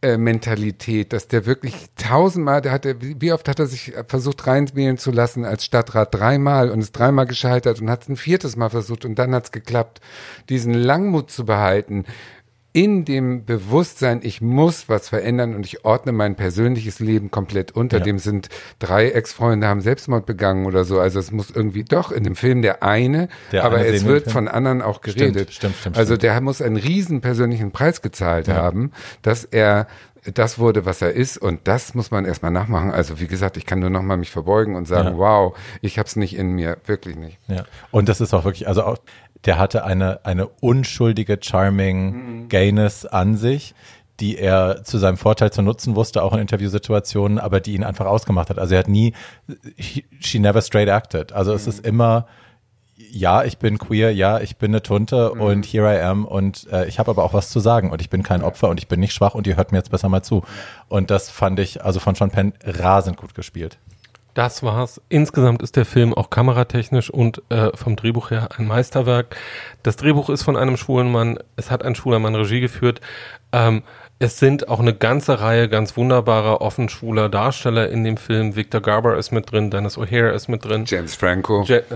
Mentalität, 0.03 1.13
dass 1.13 1.29
der 1.29 1.47
wirklich 1.47 1.87
tausendmal, 1.97 2.61
der 2.61 2.73
hat, 2.73 2.87
wie 3.01 3.33
oft 3.33 3.49
hat 3.49 3.61
er 3.61 3.67
sich 3.67 3.93
versucht 4.07 4.47
reinwählen 4.47 4.99
zu 4.99 5.13
lassen 5.13 5.45
als 5.45 5.65
Stadtrat? 5.65 6.13
Dreimal 6.15 6.71
und 6.71 6.81
ist 6.81 6.93
dreimal 6.93 7.27
gescheitert 7.27 7.81
und 7.81 7.89
hat 7.89 8.03
es 8.03 8.09
ein 8.09 8.17
viertes 8.17 8.57
Mal 8.57 8.69
versucht 8.69 9.05
und 9.05 9.17
dann 9.17 9.35
hat 9.35 9.45
es 9.45 9.53
geklappt. 9.53 10.01
Diesen 10.49 10.75
Langmut 10.75 11.31
zu 11.31 11.45
behalten, 11.45 12.05
in 12.73 13.05
dem 13.05 13.45
Bewusstsein, 13.45 14.21
ich 14.23 14.41
muss 14.41 14.89
was 14.89 15.11
verändern 15.11 15.55
und 15.55 15.67
ich 15.67 15.85
ordne 15.85 16.13
mein 16.13 16.37
persönliches 16.37 17.01
Leben 17.01 17.31
komplett 17.31 17.73
unter. 17.73 17.99
Ja. 17.99 18.05
Dem 18.05 18.19
sind 18.19 18.49
drei 18.79 19.11
Ex-Freunde 19.11 19.67
haben 19.67 19.83
Selbstmord 19.83 20.25
begangen 20.25 20.65
oder 20.65 20.85
so. 20.85 20.99
Also 20.99 21.19
es 21.19 21.33
muss 21.33 21.51
irgendwie 21.51 21.85
doch 21.85 22.11
in 22.11 22.25
dem 22.25 22.35
Film 22.35 22.63
der 22.63 22.83
eine, 22.83 23.29
der 23.53 23.65
aber 23.65 23.77
eine 23.77 23.89
es 23.89 24.05
wird 24.07 24.31
von 24.31 24.49
anderen 24.49 24.81
auch 24.81 25.03
geredet. 25.03 25.53
Stimmt, 25.53 25.53
stimmt, 25.53 25.77
stimmt, 25.77 25.99
also 25.99 26.17
der 26.17 26.41
muss 26.41 26.63
einen 26.63 26.77
riesen 26.77 27.21
persönlichen 27.21 27.73
Preis 27.73 28.01
gezahlt 28.01 28.49
ja. 28.49 28.55
haben, 28.55 28.93
dass 29.21 29.45
er 29.45 29.87
das 30.35 30.59
wurde, 30.59 30.87
was 30.87 31.03
er 31.03 31.13
ist 31.13 31.37
und 31.37 31.61
das 31.65 31.95
muss 31.95 32.11
man 32.11 32.25
erstmal 32.25 32.53
nachmachen. 32.53 32.93
Also 32.93 33.21
wie 33.21 33.27
gesagt, 33.27 33.57
ich 33.57 33.67
kann 33.67 33.81
nur 33.81 33.91
noch 33.91 34.03
mal 34.03 34.17
mich 34.17 34.31
verbeugen 34.31 34.77
und 34.77 34.87
sagen, 34.87 35.11
ja. 35.11 35.19
wow, 35.19 35.57
ich 35.81 35.99
hab's 35.99 36.17
nicht 36.17 36.37
in 36.37 36.53
mir, 36.53 36.79
wirklich 36.87 37.17
nicht. 37.17 37.39
Ja. 37.49 37.65
Und 37.91 38.09
das 38.09 38.21
ist 38.21 38.33
auch 38.33 38.45
wirklich, 38.45 38.69
also 38.69 38.85
auch, 38.85 38.99
der 39.45 39.59
hatte 39.59 39.85
eine, 39.85 40.25
eine 40.25 40.47
unschuldige, 40.47 41.39
charming 41.41 42.13
mhm. 42.43 42.49
Gayness 42.49 43.07
an 43.07 43.37
sich, 43.37 43.75
die 44.21 44.39
er 44.39 44.85
zu 44.85 44.99
seinem 44.99 45.17
Vorteil 45.17 45.53
zu 45.53 45.63
nutzen 45.63 45.97
wusste, 45.97 46.23
auch 46.23 46.33
in 46.33 46.39
Interviewsituationen, 46.39 47.39
aber 47.39 47.61
die 47.61 47.75
ihn 47.75 47.83
einfach 47.83 48.07
ausgemacht 48.07 48.51
hat. 48.51 48.59
Also 48.59 48.75
er 48.75 48.81
hat 48.81 48.89
nie, 48.89 49.15
he, 49.77 50.05
she 50.21 50.39
never 50.39 50.63
straight 50.63 50.89
acted. 50.89 51.33
Also 51.33 51.51
mhm. 51.51 51.57
es 51.57 51.67
ist 51.67 51.85
immer, 51.85 52.27
ja, 53.11 53.43
ich 53.43 53.59
bin 53.59 53.79
queer, 53.79 54.15
ja, 54.15 54.39
ich 54.41 54.59
bin 54.59 54.71
eine 54.71 54.83
Tunte 54.83 55.33
mhm. 55.35 55.41
und 55.41 55.67
here 55.67 55.93
I 55.93 56.03
am 56.03 56.25
und 56.25 56.69
äh, 56.71 56.87
ich 56.87 56.99
habe 56.99 57.11
aber 57.11 57.25
auch 57.25 57.35
was 57.35 57.51
zu 57.51 57.59
sagen 57.59 57.91
und 57.91 58.01
ich 58.01 58.11
bin 58.11 58.23
kein 58.23 58.43
Opfer 58.43 58.69
und 58.69 58.79
ich 58.79 58.87
bin 58.87 59.01
nicht 59.01 59.13
schwach 59.13 59.35
und 59.35 59.47
ihr 59.47 59.57
hört 59.57 59.73
mir 59.73 59.79
jetzt 59.79 59.91
besser 59.91 60.09
mal 60.09 60.23
zu. 60.23 60.43
Und 60.89 61.11
das 61.11 61.31
fand 61.31 61.59
ich 61.59 61.85
also 61.85 61.99
von 61.99 62.15
Sean 62.15 62.31
Penn 62.31 62.53
rasend 62.65 63.17
gut 63.17 63.35
gespielt. 63.35 63.79
Das 64.35 64.63
war's. 64.63 65.01
Insgesamt 65.11 65.63
ist 65.63 65.77
der 65.77 65.85
Film 65.85 66.15
auch 66.15 66.31
kameratechnisch 66.31 67.11
und 67.11 67.43
äh, 67.51 67.77
vom 67.77 67.97
Drehbuch 67.97 68.31
her 68.31 68.49
ein 68.57 68.67
Meisterwerk. 68.67 69.37
Das 69.83 69.97
Drehbuch 69.97 70.31
ist 70.31 70.43
von 70.43 70.57
einem 70.57 70.79
schwulen 70.79 71.13
Mann. 71.13 71.39
Es 71.57 71.71
hat 71.71 71.85
ein 71.85 71.95
schwuler 71.95 72.19
Mann 72.19 72.35
Regie 72.35 72.61
geführt. 72.61 73.03
Ähm, 73.53 73.83
es 74.23 74.39
sind 74.39 74.69
auch 74.69 74.81
eine 74.81 74.95
ganze 74.95 75.41
Reihe 75.41 75.69
ganz 75.69 75.97
wunderbarer, 75.97 76.61
offen 76.61 76.89
schwuler 76.89 77.29
Darsteller 77.29 77.89
in 77.89 78.05
dem 78.05 78.17
Film. 78.17 78.55
Victor 78.57 78.81
Garber 78.81 79.17
ist 79.17 79.33
mit 79.33 79.51
drin, 79.51 79.71
Dennis 79.71 79.99
O'Hare 79.99 80.31
ist 80.31 80.49
mit 80.49 80.65
drin. 80.65 80.85
James 80.87 81.15
Franco. 81.17 81.65
Ja, 81.65 81.81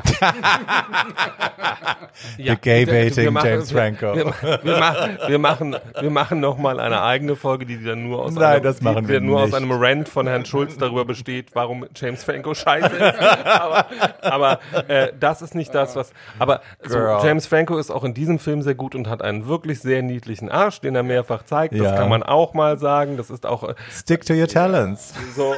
The 2.38 2.56
Gay-Baiting 2.60 3.36
James 3.42 3.70
Franco. 3.70 4.14
Wir, 4.14 4.26
wir, 4.26 4.60
wir, 4.62 4.78
machen, 4.78 5.18
wir 5.26 5.38
machen, 5.38 5.76
wir 6.00 6.10
machen 6.10 6.40
nochmal 6.40 6.80
eine 6.80 7.02
eigene 7.02 7.36
Folge, 7.36 7.66
die 7.66 7.82
dann 7.82 8.04
nur 8.08 8.22
aus, 8.24 8.34
Nein, 8.34 8.44
einem, 8.44 8.62
das 8.62 8.80
machen 8.80 9.08
wir 9.08 9.20
nur 9.20 9.42
aus 9.42 9.54
einem 9.54 9.70
Rant 9.72 10.08
von 10.08 10.26
Herrn 10.26 10.46
Schulz 10.46 10.76
darüber 10.78 11.04
besteht, 11.04 11.50
warum 11.54 11.86
James 11.94 12.24
Franco 12.24 12.54
scheiße 12.54 12.96
ist. 12.96 13.20
aber 13.44 13.86
aber 14.22 14.60
äh, 14.88 15.12
das 15.18 15.42
ist 15.42 15.54
nicht 15.54 15.74
das, 15.74 15.96
was. 15.96 16.12
Aber 16.38 16.60
so, 16.82 16.98
James 16.98 17.46
Franco 17.46 17.76
ist 17.76 17.90
auch 17.90 18.04
in 18.04 18.14
diesem 18.14 18.38
Film 18.38 18.62
sehr 18.62 18.74
gut 18.74 18.94
und 18.94 19.08
hat 19.08 19.22
einen 19.22 19.46
wirklich 19.46 19.80
sehr 19.80 20.02
niedlichen 20.02 20.50
Arsch, 20.50 20.80
den 20.80 20.94
er 20.94 21.02
mehrfach 21.02 21.44
zeigt. 21.44 21.74
Das 21.74 21.82
ja. 21.82 21.96
kann 21.96 22.08
man 22.08 22.15
man 22.18 22.22
auch 22.22 22.54
mal 22.54 22.78
sagen. 22.78 23.16
Das 23.16 23.30
ist 23.30 23.46
auch. 23.46 23.62
Äh, 23.64 23.74
Stick 23.90 24.24
to 24.24 24.34
your 24.34 24.48
talents. 24.48 25.12
So. 25.34 25.54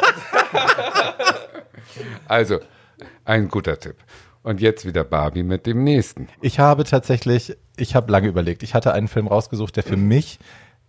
also, 2.28 2.58
ein 3.24 3.48
guter 3.48 3.78
Tipp. 3.78 3.96
Und 4.42 4.60
jetzt 4.60 4.86
wieder 4.86 5.04
Barbie 5.04 5.42
mit 5.42 5.66
dem 5.66 5.84
nächsten. 5.84 6.28
Ich 6.40 6.58
habe 6.58 6.84
tatsächlich, 6.84 7.56
ich 7.76 7.94
habe 7.94 8.10
lange 8.10 8.28
überlegt. 8.28 8.62
Ich 8.62 8.74
hatte 8.74 8.92
einen 8.92 9.08
Film 9.08 9.26
rausgesucht, 9.26 9.76
der 9.76 9.82
für 9.82 9.96
mich 9.96 10.38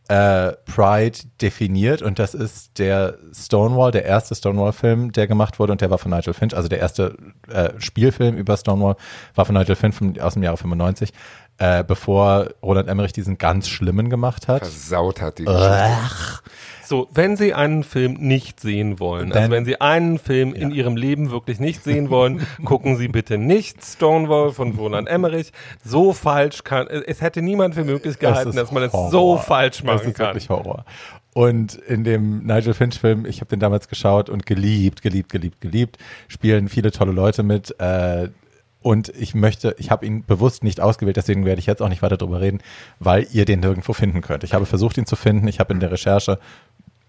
äh, 0.07 0.53
Pride 0.65 1.19
definiert 1.39 2.01
und 2.01 2.17
das 2.17 2.33
ist 2.33 2.79
der 2.79 3.19
Stonewall, 3.31 3.91
der 3.91 4.05
erste 4.05 4.33
Stonewall-Film, 4.33 5.11
der 5.11 5.27
gemacht 5.27 5.59
wurde 5.59 5.71
und 5.71 5.81
der 5.81 5.91
war 5.91 5.99
von 5.99 6.09
Nigel 6.09 6.33
Finch, 6.33 6.55
also 6.55 6.67
der 6.67 6.79
erste 6.79 7.15
äh, 7.47 7.69
Spielfilm 7.77 8.35
über 8.35 8.57
Stonewall 8.57 8.95
war 9.35 9.45
von 9.45 9.53
Nigel 9.53 9.75
Finch 9.75 10.19
aus 10.19 10.33
dem 10.33 10.41
Jahre 10.41 10.57
95 10.57 11.13
äh, 11.59 11.83
bevor 11.83 12.47
Roland 12.63 12.87
Emmerich 12.87 13.13
diesen 13.13 13.37
ganz 13.37 13.67
schlimmen 13.67 14.09
gemacht 14.09 14.47
hat. 14.47 14.61
Versaut 14.61 15.21
hat 15.21 15.39
die. 15.39 15.45
So, 16.85 17.07
wenn 17.13 17.37
Sie 17.37 17.53
einen 17.53 17.83
Film 17.83 18.13
nicht 18.13 18.59
sehen 18.59 18.99
wollen, 18.99 19.31
also 19.31 19.51
wenn 19.51 19.63
Sie 19.63 19.79
einen 19.79 20.17
Film 20.17 20.55
ja. 20.55 20.61
in 20.61 20.71
Ihrem 20.71 20.97
Leben 20.97 21.29
wirklich 21.29 21.59
nicht 21.59 21.83
sehen 21.83 22.09
wollen, 22.09 22.47
gucken 22.65 22.97
Sie 22.97 23.07
bitte 23.07 23.37
nicht 23.37 23.83
Stonewall 23.83 24.51
von 24.53 24.71
Roland 24.71 25.07
Emmerich. 25.07 25.51
So 25.85 26.13
falsch 26.13 26.63
kann, 26.63 26.87
es 26.87 27.21
hätte 27.21 27.43
niemand 27.43 27.75
für 27.75 27.83
möglich 27.83 28.17
gehalten, 28.17 28.53
das 28.53 28.55
dass 28.55 28.71
man 28.71 28.91
Horror. 28.91 29.05
es 29.05 29.11
so 29.11 29.37
falsch 29.37 29.83
machen 29.83 29.99
das 29.99 30.07
ist 30.07 30.15
kann. 30.15 30.27
Wirklich 30.29 30.49
Horror. 30.49 30.85
Und 31.35 31.75
in 31.75 32.03
dem 32.03 32.45
Nigel 32.47 32.73
Finch-Film, 32.73 33.25
ich 33.25 33.41
habe 33.41 33.49
den 33.49 33.59
damals 33.59 33.87
geschaut 33.87 34.29
und 34.29 34.47
geliebt, 34.47 35.03
geliebt, 35.03 35.29
geliebt, 35.29 35.61
geliebt, 35.61 35.97
spielen 36.27 36.69
viele 36.69 36.91
tolle 36.91 37.11
Leute 37.11 37.43
mit. 37.43 37.79
Äh, 37.79 38.29
und 38.81 39.09
ich 39.09 39.35
möchte, 39.35 39.75
ich 39.77 39.91
habe 39.91 40.05
ihn 40.05 40.23
bewusst 40.25 40.63
nicht 40.63 40.79
ausgewählt, 40.79 41.17
deswegen 41.17 41.45
werde 41.45 41.59
ich 41.59 41.65
jetzt 41.65 41.81
auch 41.81 41.89
nicht 41.89 42.01
weiter 42.01 42.17
darüber 42.17 42.39
reden, 42.39 42.59
weil 42.99 43.27
ihr 43.31 43.45
den 43.45 43.59
nirgendwo 43.59 43.93
finden 43.93 44.21
könnt. 44.21 44.43
Ich 44.43 44.53
habe 44.53 44.65
versucht, 44.65 44.97
ihn 44.97 45.05
zu 45.05 45.15
finden. 45.15 45.47
Ich 45.47 45.59
habe 45.59 45.73
in 45.73 45.79
der 45.79 45.91
Recherche 45.91 46.39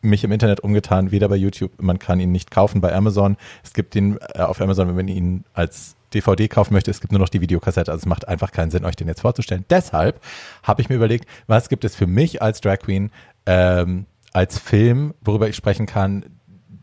mich 0.03 0.25
im 0.25 0.33
Internet 0.33 0.61
umgetan, 0.61 1.11
weder 1.11 1.29
bei 1.29 1.37
YouTube, 1.37 1.73
man 1.81 1.99
kann 1.99 2.21
ihn 2.21 2.33
nicht 2.33 2.51
kaufen 2.51 2.81
bei 2.81 2.95
Amazon. 2.95 3.37
Es 3.63 3.73
gibt 3.73 3.95
ihn 3.95 4.19
äh, 4.35 4.41
auf 4.41 4.61
Amazon, 4.61 4.89
wenn 4.89 4.97
man 4.97 5.09
ihn 5.09 5.45
als 5.53 5.95
DVD 6.15 6.49
kaufen 6.49 6.75
möchte, 6.75 6.91
es 6.91 7.01
gibt 7.01 7.13
nur 7.13 7.21
noch 7.21 7.29
die 7.29 7.41
Videokassette, 7.41 7.93
also 7.93 8.03
es 8.03 8.07
macht 8.07 8.27
einfach 8.27 8.51
keinen 8.51 8.73
Sinn, 8.73 8.85
euch 8.85 8.97
den 8.97 9.07
jetzt 9.07 9.21
vorzustellen. 9.21 9.65
Deshalb 9.71 10.21
habe 10.65 10.83
ich 10.83 10.89
mir 10.89 10.97
überlegt, 10.97 11.27
was 11.47 11.69
gibt 11.69 11.85
es 11.85 11.95
für 11.95 12.09
mich 12.09 12.43
als 12.43 12.61
Drag 12.61 12.79
Queen 12.79 13.11
ähm, 13.47 14.07
als 14.33 14.59
Film, 14.59 15.15
worüber 15.21 15.49
ich 15.49 15.57
sprechen 15.57 15.87
kann, 15.87 16.25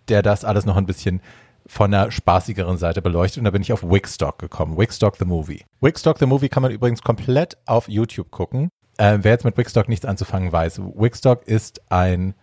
der 0.07 0.21
das 0.21 0.45
alles 0.45 0.65
noch 0.65 0.77
ein 0.77 0.85
bisschen 0.85 1.21
von 1.67 1.91
der 1.91 2.11
spaßigeren 2.11 2.77
Seite 2.77 3.01
beleuchtet 3.01 3.39
und 3.39 3.45
da 3.45 3.51
bin 3.51 3.61
ich 3.61 3.73
auf 3.73 3.83
Wigstock 3.83 4.39
gekommen. 4.39 4.77
Wigstock 4.77 5.17
the 5.17 5.25
Movie. 5.25 5.63
Wigstock 5.81 6.17
the 6.17 6.25
Movie 6.25 6.49
kann 6.49 6.63
man 6.63 6.71
übrigens 6.71 7.01
komplett 7.01 7.57
auf 7.65 7.87
YouTube 7.89 8.31
gucken. 8.31 8.69
Äh, 8.97 9.19
wer 9.21 9.33
jetzt 9.33 9.45
mit 9.45 9.57
Wigstock 9.57 9.89
nichts 9.89 10.05
anzufangen 10.05 10.51
weiß, 10.51 10.81
Wigstock 10.95 11.47
ist 11.47 11.81
ein 11.91 12.33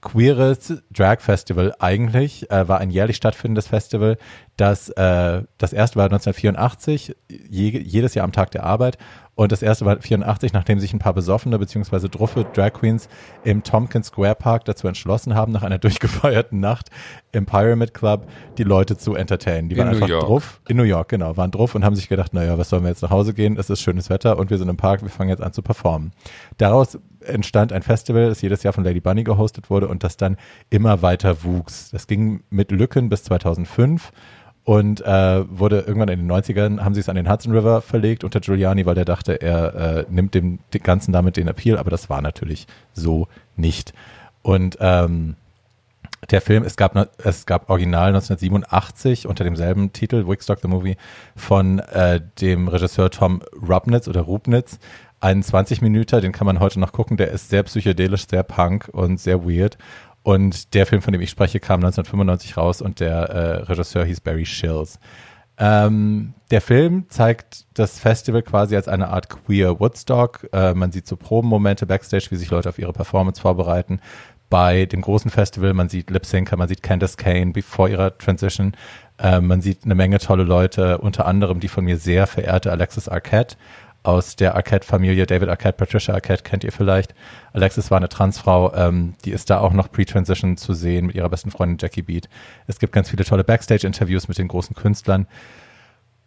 queeres 0.00 0.82
Drag 0.90 1.20
Festival 1.20 1.74
eigentlich, 1.78 2.50
äh, 2.50 2.66
war 2.68 2.78
ein 2.78 2.90
jährlich 2.90 3.16
stattfindendes 3.16 3.66
Festival, 3.66 4.16
das 4.56 4.88
äh, 4.90 5.42
das 5.58 5.72
erste 5.72 5.96
war 5.96 6.06
1984, 6.06 7.16
je, 7.28 7.78
jedes 7.78 8.14
Jahr 8.14 8.24
am 8.24 8.32
Tag 8.32 8.50
der 8.50 8.64
Arbeit 8.64 8.96
Und 9.40 9.52
das 9.52 9.62
erste 9.62 9.86
war 9.86 9.98
84, 9.98 10.52
nachdem 10.52 10.80
sich 10.80 10.92
ein 10.92 10.98
paar 10.98 11.14
besoffene 11.14 11.58
bzw. 11.58 12.10
druffe 12.10 12.44
Drag 12.52 12.74
Queens 12.74 13.08
im 13.42 13.62
Tompkins 13.62 14.08
Square 14.08 14.34
Park 14.34 14.66
dazu 14.66 14.86
entschlossen 14.86 15.34
haben, 15.34 15.50
nach 15.50 15.62
einer 15.62 15.78
durchgefeierten 15.78 16.60
Nacht 16.60 16.90
im 17.32 17.46
Pyramid 17.46 17.94
Club 17.94 18.26
die 18.58 18.64
Leute 18.64 18.98
zu 18.98 19.14
entertainen. 19.14 19.70
Die 19.70 19.76
In 19.76 19.80
waren 19.80 19.98
New 19.98 20.04
einfach 20.04 20.26
druff. 20.26 20.60
In 20.68 20.76
New 20.76 20.82
York, 20.82 21.08
genau. 21.08 21.38
Waren 21.38 21.50
druff 21.50 21.74
und 21.74 21.86
haben 21.86 21.96
sich 21.96 22.10
gedacht, 22.10 22.34
naja, 22.34 22.58
was 22.58 22.68
sollen 22.68 22.82
wir 22.82 22.90
jetzt 22.90 23.00
nach 23.00 23.08
Hause 23.08 23.32
gehen? 23.32 23.56
Es 23.56 23.70
ist 23.70 23.80
schönes 23.80 24.10
Wetter 24.10 24.38
und 24.38 24.50
wir 24.50 24.58
sind 24.58 24.68
im 24.68 24.76
Park, 24.76 25.00
wir 25.00 25.08
fangen 25.08 25.30
jetzt 25.30 25.42
an 25.42 25.54
zu 25.54 25.62
performen. 25.62 26.12
Daraus 26.58 26.98
entstand 27.24 27.72
ein 27.72 27.80
Festival, 27.80 28.28
das 28.28 28.42
jedes 28.42 28.62
Jahr 28.62 28.74
von 28.74 28.84
Lady 28.84 29.00
Bunny 29.00 29.24
gehostet 29.24 29.70
wurde 29.70 29.88
und 29.88 30.04
das 30.04 30.18
dann 30.18 30.36
immer 30.68 31.00
weiter 31.00 31.44
wuchs. 31.44 31.88
Das 31.92 32.06
ging 32.06 32.42
mit 32.50 32.72
Lücken 32.72 33.08
bis 33.08 33.24
2005 33.24 34.12
und 34.70 35.00
äh, 35.00 35.44
wurde 35.50 35.80
irgendwann 35.80 36.10
in 36.10 36.20
den 36.20 36.30
90ern, 36.30 36.84
haben 36.84 36.94
sie 36.94 37.00
es 37.00 37.08
an 37.08 37.16
den 37.16 37.28
Hudson 37.28 37.52
River 37.52 37.82
verlegt 37.82 38.22
unter 38.22 38.38
Giuliani, 38.38 38.86
weil 38.86 38.94
der 38.94 39.04
dachte, 39.04 39.42
er 39.42 39.74
äh, 39.74 40.04
nimmt 40.08 40.32
dem, 40.32 40.60
Ganzen 40.84 41.10
damit 41.10 41.36
den 41.36 41.48
Appeal, 41.48 41.76
aber 41.76 41.90
das 41.90 42.08
war 42.08 42.22
natürlich 42.22 42.68
so 42.92 43.26
nicht. 43.56 43.92
Und 44.42 44.78
ähm, 44.78 45.34
der 46.30 46.40
Film, 46.40 46.62
es 46.62 46.76
gab, 46.76 46.94
es 47.18 47.46
gab 47.46 47.68
Original 47.68 48.14
1987 48.14 49.26
unter 49.26 49.42
demselben 49.42 49.92
Titel, 49.92 50.28
Wickstock 50.28 50.60
the 50.62 50.68
Movie, 50.68 50.96
von 51.34 51.80
äh, 51.80 52.20
dem 52.40 52.68
Regisseur 52.68 53.10
Tom 53.10 53.42
Rubnitz 53.68 54.06
oder 54.06 54.20
Rubnitz. 54.20 54.78
Einen 55.18 55.42
20 55.42 55.82
Minuten, 55.82 56.20
den 56.20 56.30
kann 56.30 56.46
man 56.46 56.60
heute 56.60 56.78
noch 56.78 56.92
gucken, 56.92 57.16
der 57.16 57.32
ist 57.32 57.50
sehr 57.50 57.64
psychedelisch, 57.64 58.28
sehr 58.28 58.44
punk 58.44 58.88
und 58.92 59.18
sehr 59.18 59.44
weird. 59.44 59.78
Und 60.22 60.74
der 60.74 60.86
Film, 60.86 61.02
von 61.02 61.12
dem 61.12 61.22
ich 61.22 61.30
spreche, 61.30 61.60
kam 61.60 61.80
1995 61.80 62.56
raus 62.56 62.82
und 62.82 63.00
der 63.00 63.16
äh, 63.30 63.56
Regisseur 63.62 64.04
hieß 64.04 64.20
Barry 64.20 64.44
Shills. 64.44 64.98
Ähm, 65.56 66.34
der 66.50 66.60
Film 66.60 67.04
zeigt 67.10 67.66
das 67.74 67.98
Festival 67.98 68.42
quasi 68.42 68.76
als 68.76 68.88
eine 68.88 69.08
Art 69.08 69.28
queer 69.28 69.78
Woodstock. 69.78 70.48
Äh, 70.52 70.74
man 70.74 70.90
sieht 70.90 71.06
so 71.06 71.16
Probenmomente 71.16 71.86
backstage, 71.86 72.28
wie 72.30 72.36
sich 72.36 72.50
Leute 72.50 72.68
auf 72.68 72.78
ihre 72.78 72.92
Performance 72.92 73.40
vorbereiten. 73.40 74.00
Bei 74.48 74.84
dem 74.86 75.00
großen 75.00 75.30
Festival, 75.30 75.74
man 75.74 75.88
sieht 75.88 76.10
Lip 76.10 76.26
Syncer, 76.26 76.56
man 76.56 76.68
sieht 76.68 76.82
Candace 76.82 77.16
Kane 77.16 77.52
bevor 77.52 77.88
ihrer 77.88 78.16
Transition. 78.16 78.72
Äh, 79.18 79.40
man 79.40 79.60
sieht 79.60 79.84
eine 79.84 79.94
Menge 79.94 80.18
tolle 80.18 80.44
Leute, 80.44 80.98
unter 80.98 81.26
anderem 81.26 81.60
die 81.60 81.68
von 81.68 81.84
mir 81.84 81.98
sehr 81.98 82.26
verehrte 82.26 82.70
Alexis 82.70 83.08
Arquette 83.08 83.56
aus 84.02 84.36
der 84.36 84.54
Arquette-Familie. 84.54 85.26
David 85.26 85.48
Arquette, 85.48 85.76
Patricia 85.76 86.14
Arquette 86.14 86.42
kennt 86.42 86.64
ihr 86.64 86.72
vielleicht. 86.72 87.14
Alexis 87.52 87.90
war 87.90 87.98
eine 87.98 88.08
Transfrau, 88.08 88.74
ähm, 88.74 89.14
die 89.24 89.32
ist 89.32 89.50
da 89.50 89.60
auch 89.60 89.72
noch 89.72 89.90
pre-Transition 89.90 90.56
zu 90.56 90.74
sehen 90.74 91.06
mit 91.06 91.16
ihrer 91.16 91.28
besten 91.28 91.50
Freundin 91.50 91.78
Jackie 91.80 92.02
Beat. 92.02 92.28
Es 92.66 92.78
gibt 92.78 92.92
ganz 92.92 93.10
viele 93.10 93.24
tolle 93.24 93.44
Backstage-Interviews 93.44 94.28
mit 94.28 94.38
den 94.38 94.48
großen 94.48 94.74
Künstlern. 94.74 95.26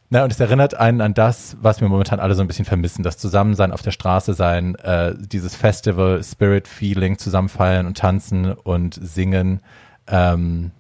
Na, 0.10 0.24
und 0.24 0.32
es 0.32 0.40
erinnert 0.40 0.76
einen 0.76 1.02
an 1.02 1.16
das, 1.16 1.58
was 1.60 1.82
wir 1.82 1.90
momentan 1.90 2.20
alle 2.20 2.36
so 2.36 2.42
ein 2.42 2.48
bisschen 2.48 2.66
vermissen. 2.66 3.02
Das 3.02 3.18
Zusammensein 3.18 3.72
auf 3.72 3.82
der 3.82 3.92
Straße 3.92 4.36
sein, 4.36 4.76
äh, 4.76 5.16
dieses 5.18 5.56
Festival, 5.56 6.24
Spirit-Feeling, 6.24 7.18
zusammenfallen 7.18 7.88
und 7.88 7.98
tanzen 7.98 8.54
und 8.54 8.94
singen. 9.02 9.62
Ähm. 10.08 10.72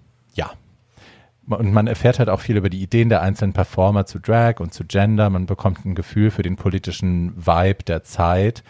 Und 1.48 1.74
man 1.74 1.88
erfährt 1.88 2.20
halt 2.20 2.30
auch 2.30 2.39
viel 2.39 2.58
über 2.58 2.70
die 2.70 2.82
Ideen 2.82 3.10
der 3.10 3.22
einzelnen 3.22 3.54
Performer 3.54 4.06
zu 4.06 4.20
Drag 4.20 4.60
und 4.60 4.74
zu 4.74 4.86
Gender. 4.86 5.30
Man 5.30 5.46
bekommt 5.46 5.86
ein 5.86 5.96
Gefühl 5.96 6.32
für 6.32 6.41
den 6.41 6.56
politischen 6.56 7.34
Vibe 7.36 7.84
der 7.84 8.04
Zeit. 8.04 8.64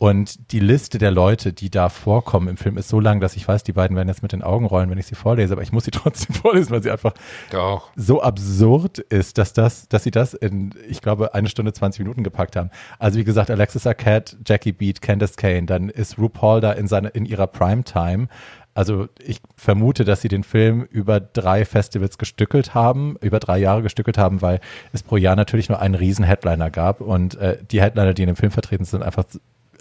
Und 0.00 0.52
die 0.52 0.60
Liste 0.60 0.96
der 0.96 1.10
Leute, 1.10 1.52
die 1.52 1.68
da 1.68 1.90
vorkommen 1.90 2.48
im 2.48 2.56
Film, 2.56 2.78
ist 2.78 2.88
so 2.88 3.00
lang, 3.00 3.20
dass 3.20 3.36
ich 3.36 3.46
weiß, 3.46 3.64
die 3.64 3.74
beiden 3.74 3.94
werden 3.98 4.08
jetzt 4.08 4.22
mit 4.22 4.32
den 4.32 4.40
Augen 4.40 4.64
rollen, 4.64 4.88
wenn 4.88 4.96
ich 4.96 5.04
sie 5.04 5.14
vorlese, 5.14 5.52
aber 5.52 5.60
ich 5.60 5.72
muss 5.72 5.84
sie 5.84 5.90
trotzdem 5.90 6.34
vorlesen, 6.34 6.70
weil 6.70 6.82
sie 6.82 6.90
einfach 6.90 7.12
Doch. 7.50 7.90
so 7.96 8.22
absurd 8.22 8.98
ist, 8.98 9.36
dass 9.36 9.52
das, 9.52 9.88
dass 9.88 10.02
sie 10.02 10.10
das 10.10 10.32
in, 10.32 10.74
ich 10.88 11.02
glaube, 11.02 11.34
eine 11.34 11.50
Stunde 11.50 11.74
20 11.74 11.98
Minuten 11.98 12.24
gepackt 12.24 12.56
haben. 12.56 12.70
Also 12.98 13.18
wie 13.18 13.24
gesagt, 13.24 13.50
Alexis 13.50 13.86
Arquette, 13.86 14.38
Jackie 14.46 14.72
Beat, 14.72 15.02
Candace 15.02 15.36
Kane, 15.36 15.64
dann 15.66 15.90
ist 15.90 16.16
RuPaul 16.16 16.62
da 16.62 16.72
in 16.72 16.88
seine, 16.88 17.08
in 17.08 17.26
ihrer 17.26 17.46
Primetime. 17.46 18.28
Also 18.74 19.08
ich 19.22 19.40
vermute, 19.56 20.04
dass 20.04 20.22
sie 20.22 20.28
den 20.28 20.44
Film 20.44 20.82
über 20.90 21.20
drei 21.20 21.64
Festivals 21.64 22.18
gestückelt 22.18 22.74
haben, 22.74 23.16
über 23.20 23.40
drei 23.40 23.58
Jahre 23.58 23.82
gestückelt 23.82 24.16
haben, 24.16 24.42
weil 24.42 24.60
es 24.92 25.02
pro 25.02 25.16
Jahr 25.16 25.36
natürlich 25.36 25.68
nur 25.68 25.80
einen 25.80 25.94
riesen 25.94 26.24
Headliner 26.24 26.70
gab 26.70 27.00
und 27.00 27.34
äh, 27.36 27.58
die 27.70 27.82
Headliner, 27.82 28.14
die 28.14 28.22
in 28.22 28.28
dem 28.28 28.36
Film 28.36 28.52
vertreten 28.52 28.84
sind, 28.84 29.02
einfach 29.02 29.24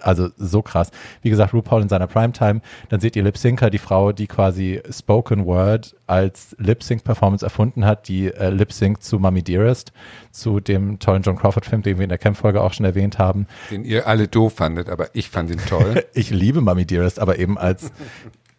also 0.02 0.30
so 0.38 0.62
krass. 0.62 0.92
Wie 1.22 1.30
gesagt, 1.30 1.54
RuPaul 1.54 1.82
in 1.82 1.90
seiner 1.90 2.08
Primetime. 2.08 2.62
Dann 2.90 3.00
seht 3.00 3.16
ihr 3.16 3.24
Lip 3.24 3.38
Syncer, 3.38 3.70
die 3.70 3.78
Frau, 3.78 4.12
die 4.12 4.28
quasi 4.28 4.82
Spoken 4.90 5.46
Word 5.46 5.96
als 6.08 6.56
Lip 6.60 6.84
Sync 6.84 7.04
Performance 7.04 7.46
erfunden 7.46 7.86
hat, 7.86 8.08
die 8.08 8.28
äh, 8.28 8.50
Lip 8.50 8.72
Sync 8.72 9.04
zu 9.04 9.20
Mummy 9.20 9.44
Dearest, 9.44 9.92
zu 10.32 10.60
dem 10.60 11.00
tollen 11.00 11.22
John 11.22 11.38
Crawford 11.38 11.66
Film, 11.66 11.82
den 11.82 11.98
wir 11.98 12.04
in 12.04 12.10
der 12.10 12.18
Camp-Folge 12.18 12.62
auch 12.62 12.74
schon 12.74 12.86
erwähnt 12.86 13.20
haben. 13.20 13.48
Den 13.70 13.84
ihr 13.84 14.08
alle 14.08 14.28
doof 14.28 14.54
fandet, 14.54 14.90
aber 14.90 15.10
ich 15.14 15.30
fand 15.30 15.52
ihn 15.52 15.60
toll. 15.68 16.06
Ich 16.14 16.32
liebe 16.32 16.60
Mummy 16.60 16.86
Dearest, 16.86 17.20
aber 17.20 17.40
eben 17.40 17.58
als 17.58 17.92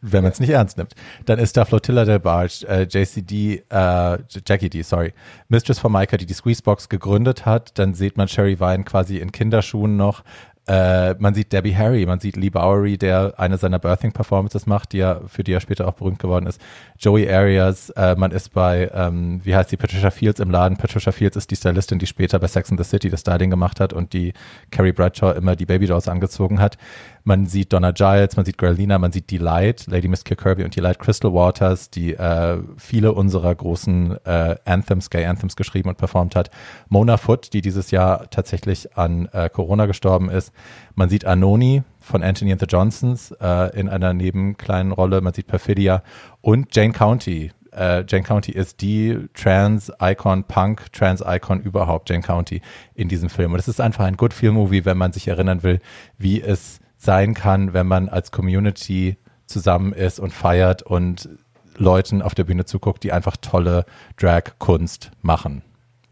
wenn 0.01 0.23
man 0.23 0.33
es 0.33 0.41
nicht 0.41 0.51
ernst 0.51 0.79
nimmt. 0.79 0.95
Dann 1.27 1.39
ist 1.39 1.57
da 1.57 1.65
Flotilla 1.65 2.05
del 2.05 2.21
Barge, 2.21 2.67
äh, 2.69 2.83
JCD, 2.83 3.63
äh, 3.69 4.19
Jackie 4.47 4.71
D, 4.71 4.83
sorry, 4.83 5.13
Mistress 5.49 5.79
Formica, 5.79 6.17
die 6.17 6.27
die 6.27 6.35
Squeezebox 6.35 6.89
gegründet 6.89 7.47
hat. 7.47 7.79
Dann 7.79 7.95
sieht 7.95 8.17
man 8.17 8.29
Sherry 8.29 8.59
Vine 8.61 8.85
quasi 8.85 9.19
in 9.19 9.33
Kinderschuhen 9.33 9.97
noch. 9.97 10.23
Äh, 10.67 11.15
man 11.19 11.35
sieht 11.35 11.53
Debbie 11.53 11.75
Harry, 11.75 12.07
man 12.07 12.21
sieht 12.21 12.37
Lee 12.37 12.51
Bowery, 12.51 12.97
der 12.97 13.35
eine 13.39 13.59
seiner 13.59 13.79
Birthing-Performances 13.79 14.67
macht, 14.67 14.93
die 14.93 15.01
er, 15.01 15.23
für 15.27 15.43
die 15.43 15.53
er 15.53 15.61
später 15.61 15.89
auch 15.89 15.95
berühmt 15.95 16.19
geworden 16.19 16.47
ist. 16.47 16.61
Joey 17.03 17.33
Arias, 17.33 17.89
äh, 17.91 18.15
man 18.15 18.31
ist 18.31 18.53
bei, 18.53 18.91
ähm, 18.93 19.41
wie 19.43 19.57
heißt 19.57 19.73
die, 19.73 19.79
Patricia 19.79 20.11
Fields 20.11 20.39
im 20.39 20.51
Laden. 20.51 20.77
Patricia 20.77 21.13
Fields 21.13 21.35
ist 21.35 21.51
die 21.51 21.57
Stylistin, 21.57 21.99
die 21.99 22.07
später 22.07 22.39
bei 22.39 22.47
Sex 22.47 22.71
and 22.71 22.79
the 22.79 22.85
City 22.85 23.09
das 23.09 23.21
Styling 23.21 23.49
gemacht 23.49 23.81
hat 23.81 23.95
und 23.95 24.13
die 24.13 24.35
Carrie 24.71 24.93
Bradshaw 24.93 25.33
immer 25.33 25.57
die 25.57 25.65
Babydolls 25.65 26.09
angezogen 26.09 26.61
hat. 26.61 26.77
Man 27.25 27.47
sieht 27.47 27.73
Donna 27.73 27.93
Giles, 27.93 28.37
man 28.37 28.45
sieht 28.45 28.59
Grelina, 28.59 28.99
man 28.99 29.13
sieht 29.13 29.31
Delight, 29.31 29.87
Lady 29.87 30.09
Miss 30.09 30.25
Kirby 30.25 30.63
und 30.63 30.77
Delight 30.77 30.99
Crystal 30.99 31.33
Waters, 31.33 31.89
die 31.89 32.13
äh, 32.13 32.59
viele 32.77 33.13
unserer 33.15 33.55
großen 33.55 34.19
äh, 34.27 34.57
Anthems, 34.67 35.09
Gay 35.09 35.25
Anthems 35.25 35.57
geschrieben 35.57 35.89
und 35.89 35.97
performt 35.97 36.37
hat. 36.37 36.51
Mona 36.91 37.17
Foot, 37.17 37.55
die 37.55 37.63
dieses 37.63 37.91
Jahr 37.93 38.29
tatsächlich 38.29 38.99
an 38.99 39.27
äh, 39.33 39.49
Corona 39.49 39.87
gestorben 39.87 40.29
ist. 40.29 40.53
Man 40.95 41.09
sieht 41.09 41.25
Anoni 41.25 41.83
von 42.11 42.23
Anthony 42.23 42.53
and 42.53 42.61
the 42.61 42.67
Johnsons 42.69 43.33
äh, 43.41 43.79
in 43.79 43.89
einer 43.89 44.13
nebenkleinen 44.13 44.93
Rolle. 44.93 45.21
Man 45.21 45.33
sieht 45.33 45.47
Perfidia 45.47 46.03
und 46.41 46.75
Jane 46.75 46.93
County. 46.93 47.53
Äh, 47.73 48.05
Jane 48.07 48.25
County 48.25 48.53
ist 48.53 48.81
die 48.81 49.29
Trans-Icon, 49.35 50.45
Punk-Trans-Icon 50.45 51.61
überhaupt, 51.61 52.11
Jane 52.11 52.23
County 52.23 52.61
in 52.95 53.09
diesem 53.09 53.31
Film. 53.31 53.53
Und 53.53 53.59
es 53.59 53.69
ist 53.69 53.81
einfach 53.81 54.05
ein 54.05 54.17
Good-Feel-Movie, 54.17 54.85
wenn 54.85 54.99
man 54.99 55.13
sich 55.13 55.29
erinnern 55.29 55.63
will, 55.63 55.79
wie 56.19 56.43
es 56.43 56.81
sein 56.99 57.35
kann, 57.35 57.73
wenn 57.73 57.87
man 57.87 58.09
als 58.09 58.31
Community 58.33 59.17
zusammen 59.47 59.93
ist 59.93 60.21
und 60.21 60.33
feiert 60.33 60.83
und 60.83 61.29
Leuten 61.77 62.23
auf 62.23 62.35
der 62.35 62.45
Bühne 62.45 62.67
zuguckt, 62.67 63.03
die 63.05 63.13
einfach 63.13 63.37
tolle 63.41 63.87
Drag-Kunst 64.17 65.13
machen. 65.23 65.63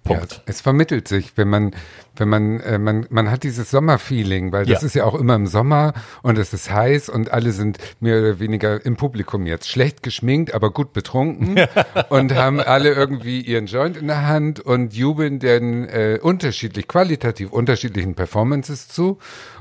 Punkt. 0.04 0.32
Ja, 0.32 0.42
es 0.46 0.60
vermittelt 0.60 1.06
sich, 1.08 1.32
wenn 1.36 1.48
man, 1.48 1.74
wenn 2.16 2.28
man, 2.28 2.60
äh, 2.60 2.78
man, 2.78 3.06
man 3.10 3.30
hat 3.30 3.42
dieses 3.42 3.70
Sommerfeeling, 3.70 4.52
weil 4.52 4.64
das 4.64 4.80
Ja. 4.82 4.86
ist 4.86 4.94
ja 4.94 5.04
auch 5.04 5.14
immer 5.14 5.34
im 5.34 5.46
Sommer 5.46 5.92
und 6.22 6.38
es 6.38 6.54
ist 6.54 6.70
heiß 6.72 7.08
und 7.10 7.30
alle 7.32 7.52
sind 7.52 7.78
mehr 8.00 8.18
oder 8.20 8.38
weniger 8.40 8.84
im 8.86 8.96
Publikum 8.96 9.44
jetzt 9.46 9.68
schlecht 9.68 10.02
geschminkt, 10.02 10.54
aber 10.54 10.70
gut 10.72 10.92
betrunken 10.94 11.56
und 12.08 12.34
haben 12.34 12.60
alle 12.60 12.92
irgendwie 12.92 13.40
ihren 13.42 13.66
Joint 13.66 13.96
in 13.98 14.06
der 14.06 14.26
Hand 14.26 14.60
und 14.60 14.94
jubeln 14.94 15.40
den 15.40 15.86
äh, 15.88 16.18
unterschiedlich, 16.22 16.88
qualitativ 16.88 17.50
unterschiedlichen 17.50 18.14
Performances 18.14 18.88
zu. 18.88 19.18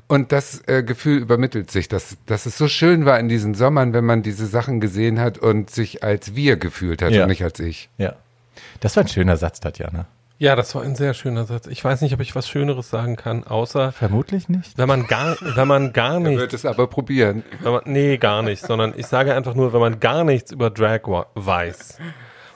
Und 0.07 0.31
das 0.31 0.61
äh, 0.67 0.83
Gefühl 0.83 1.17
übermittelt 1.17 1.69
sich, 1.69 1.89
dass, 1.89 2.15
dass 2.25 2.45
es 2.45 2.57
so 2.57 2.69
schön 2.69 3.03
war 3.05 3.19
in 3.19 3.27
diesen 3.27 3.53
Sommern, 3.55 3.91
wenn 3.91 4.05
man 4.05 4.23
diese 4.23 4.45
Sachen 4.45 4.79
gesehen 4.79 5.19
hat 5.19 5.37
und 5.37 5.69
sich 5.69 6.03
als 6.03 6.33
wir 6.35 6.55
gefühlt 6.55 7.01
hat 7.01 7.11
Ja. 7.11 7.23
und 7.23 7.29
nicht 7.29 7.43
als 7.43 7.59
ich. 7.59 7.89
Ja. 7.97 8.13
Das 8.79 8.95
war 8.95 9.03
ein 9.03 9.09
schöner 9.09 9.35
Satz, 9.35 9.59
Tatjana. 9.59 10.07
Ja, 10.39 10.55
das 10.55 10.75
war 10.75 10.83
ein 10.83 10.95
sehr 10.95 11.15
schöner 11.15 11.45
Satz. 11.45 11.65
Ich 11.65 11.83
weiß 11.83 12.01
nicht, 12.01 12.13
ob 12.13 12.19
ich 12.19 12.35
was 12.35 12.47
Schöneres 12.47 12.89
sagen 12.89 13.15
kann, 13.15 13.43
außer 13.43 13.91
Vermutlich 13.91 14.49
nicht. 14.49 14.77
wenn 14.77 14.87
man 14.87 15.07
gar, 15.07 15.35
wenn 15.41 15.67
man 15.67 15.93
gar 15.93 16.15
Er 16.15 16.19
nicht 16.19 16.39
wird 16.39 16.53
es 16.53 16.65
aber 16.65 16.87
probieren. 16.87 17.43
Wenn 17.61 17.71
man, 17.71 17.81
nee, 17.85 18.17
gar 18.17 18.43
nicht, 18.43 18.63
sondern 18.63 18.93
ich 18.95 19.07
sage 19.07 19.33
einfach 19.33 19.55
nur, 19.55 19.73
wenn 19.73 19.79
man 19.79 19.99
gar 19.99 20.23
nichts 20.23 20.51
über 20.51 20.69
Drag 20.69 21.01
weiß 21.33 21.97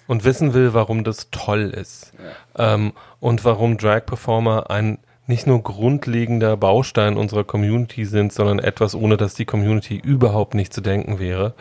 und 0.07 0.23
wissen 0.23 0.53
will, 0.53 0.75
warum 0.75 1.03
das 1.03 1.29
toll 1.32 1.71
ist 1.71 2.13
ähm, 2.55 2.93
und 3.19 3.45
warum 3.45 3.77
Drag-Performer 3.77 4.69
ein 4.69 4.99
nicht 5.25 5.47
nur 5.47 5.63
grundlegender 5.63 6.57
Baustein 6.57 7.17
unserer 7.17 7.45
Community 7.45 8.05
sind, 8.05 8.34
sondern 8.34 8.59
etwas, 8.59 8.93
ohne 8.93 9.17
dass 9.17 9.34
die 9.34 9.45
Community 9.45 9.95
überhaupt 9.95 10.53
nicht 10.53 10.73
zu 10.73 10.82
denken 10.82 11.19
wäre, 11.19 11.53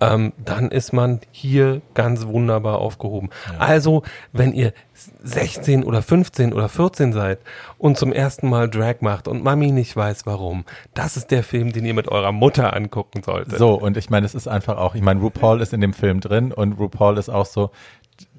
ähm, 0.00 0.32
dann 0.44 0.70
ist 0.70 0.92
man 0.92 1.20
hier 1.30 1.80
ganz 1.94 2.26
wunderbar 2.26 2.78
aufgehoben. 2.78 3.30
Also, 3.58 4.02
wenn 4.32 4.52
ihr 4.52 4.72
16 5.22 5.84
oder 5.84 6.02
15 6.02 6.52
oder 6.52 6.68
14 6.68 7.12
seid 7.12 7.38
und 7.78 7.96
zum 7.96 8.12
ersten 8.12 8.48
Mal 8.48 8.68
Drag 8.68 8.96
macht 9.00 9.28
und 9.28 9.44
Mami 9.44 9.70
nicht 9.70 9.96
weiß 9.96 10.26
warum, 10.26 10.64
das 10.94 11.16
ist 11.16 11.30
der 11.30 11.42
Film, 11.42 11.72
den 11.72 11.84
ihr 11.84 11.94
mit 11.94 12.08
eurer 12.08 12.32
Mutter 12.32 12.74
angucken 12.74 13.22
solltet. 13.22 13.58
So, 13.58 13.74
und 13.74 13.96
ich 13.96 14.10
meine, 14.10 14.26
es 14.26 14.34
ist 14.34 14.48
einfach 14.48 14.76
auch, 14.78 14.94
ich 14.94 15.02
meine, 15.02 15.20
RuPaul 15.20 15.60
ist 15.60 15.72
in 15.72 15.80
dem 15.80 15.92
Film 15.92 16.20
drin 16.20 16.52
und 16.52 16.74
RuPaul 16.74 17.18
ist 17.18 17.28
auch 17.28 17.46
so, 17.46 17.70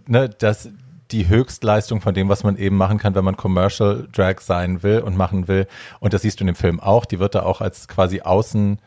ne, 0.08 0.30
dass 0.30 0.70
die 1.12 1.28
Höchstleistung 1.28 2.02
von 2.02 2.14
dem, 2.14 2.30
was 2.30 2.44
man 2.44 2.58
eben 2.58 2.78
machen 2.78 2.98
kann, 3.00 3.16
wenn 3.16 3.26
man 3.26 3.36
Commercial 3.36 4.08
Drag 4.12 4.42
sein 4.42 4.84
will 4.84 5.00
und 5.00 5.18
machen 5.18 5.48
will. 5.48 5.68
Und 6.00 6.14
das 6.14 6.22
siehst 6.22 6.40
du 6.40 6.44
in 6.44 6.48
dem 6.48 6.56
Film 6.56 6.80
auch. 6.80 7.06
Die 7.06 7.20
wird 7.20 7.36
da 7.36 7.44
auch 7.44 7.62
als 7.62 7.88
quasi 7.88 8.22
Außen, 8.22 8.80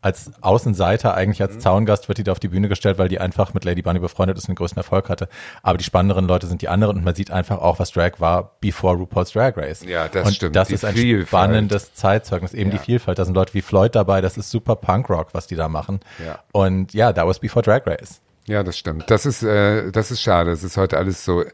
als 0.00 0.30
Außenseiter, 0.42 1.14
eigentlich 1.14 1.42
als 1.42 1.58
Zaungast 1.58 2.06
wird 2.08 2.18
die 2.18 2.22
da 2.24 2.30
auf 2.32 2.38
die 2.38 2.48
Bühne 2.48 2.68
gestellt, 2.68 2.98
weil 2.98 3.08
die 3.08 3.18
einfach 3.18 3.52
mit 3.52 3.64
Lady 3.64 3.82
Bunny 3.82 3.98
befreundet 3.98 4.38
ist 4.38 4.44
und 4.44 4.50
den 4.50 4.56
größten 4.56 4.78
Erfolg 4.78 5.08
hatte. 5.08 5.28
Aber 5.62 5.76
die 5.76 5.84
spannenderen 5.84 6.26
Leute 6.28 6.46
sind 6.46 6.62
die 6.62 6.68
anderen 6.68 6.98
und 6.98 7.04
man 7.04 7.14
sieht 7.16 7.30
einfach 7.32 7.58
auch, 7.58 7.78
was 7.80 7.90
Drag 7.90 8.12
war 8.18 8.52
before 8.60 8.96
RuPaul's 8.96 9.32
Drag 9.32 9.56
Race. 9.56 9.82
Ja, 9.84 10.06
das 10.08 10.26
und 10.28 10.34
stimmt. 10.34 10.54
Das 10.54 10.68
Die 10.68 10.74
ist 10.74 10.84
ein 10.84 10.94
Vielfalt. 10.94 11.28
spannendes 11.28 11.94
Zeitzeugnis, 11.94 12.54
eben 12.54 12.70
Ja. 12.70 12.76
die 12.76 12.82
Vielfalt. 12.84 13.18
Da 13.18 13.24
sind 13.24 13.34
Leute 13.34 13.54
wie 13.54 13.62
Floyd 13.62 13.94
dabei, 13.96 14.20
das 14.20 14.36
ist 14.36 14.50
super 14.50 14.76
Punkrock, 14.76 15.28
was 15.32 15.48
die 15.48 15.56
da 15.56 15.68
machen. 15.68 15.98
Ja. 16.24 16.38
Und 16.52 16.94
ja, 16.94 17.12
that 17.12 17.26
was 17.26 17.40
before 17.40 17.64
Drag 17.64 17.84
Race. 17.86 18.20
Ja, 18.46 18.62
das 18.62 18.78
stimmt. 18.78 19.10
Das 19.10 19.26
ist, 19.26 19.42
äh, 19.42 19.90
das 19.90 20.10
ist 20.12 20.22
schade. 20.22 20.52
Es 20.52 20.62
ist 20.62 20.76
heute 20.76 20.96
alles 20.96 21.24
so, 21.24 21.44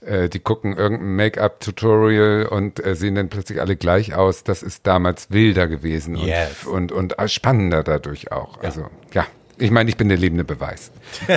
äh, 0.00 0.28
die 0.28 0.38
gucken 0.40 0.76
irgendein 0.76 1.16
Make-up-Tutorial 1.16 2.46
und 2.46 2.84
äh, 2.84 2.94
sehen 2.94 3.14
dann 3.14 3.28
plötzlich 3.28 3.60
alle 3.60 3.76
gleich 3.76 4.14
aus. 4.14 4.44
Das 4.44 4.62
ist 4.62 4.86
damals 4.86 5.30
wilder 5.30 5.68
gewesen 5.68 6.16
Yes. 6.16 6.64
und, 6.64 6.92
und, 6.92 7.18
und 7.18 7.30
spannender 7.30 7.82
dadurch 7.82 8.32
auch. 8.32 8.58
Also, 8.62 8.86
ja. 9.12 9.26
Ich 9.58 9.70
meine, 9.70 9.90
ich 9.90 9.98
bin 9.98 10.08
der 10.08 10.16
lebende 10.16 10.44
Beweis. 10.44 10.90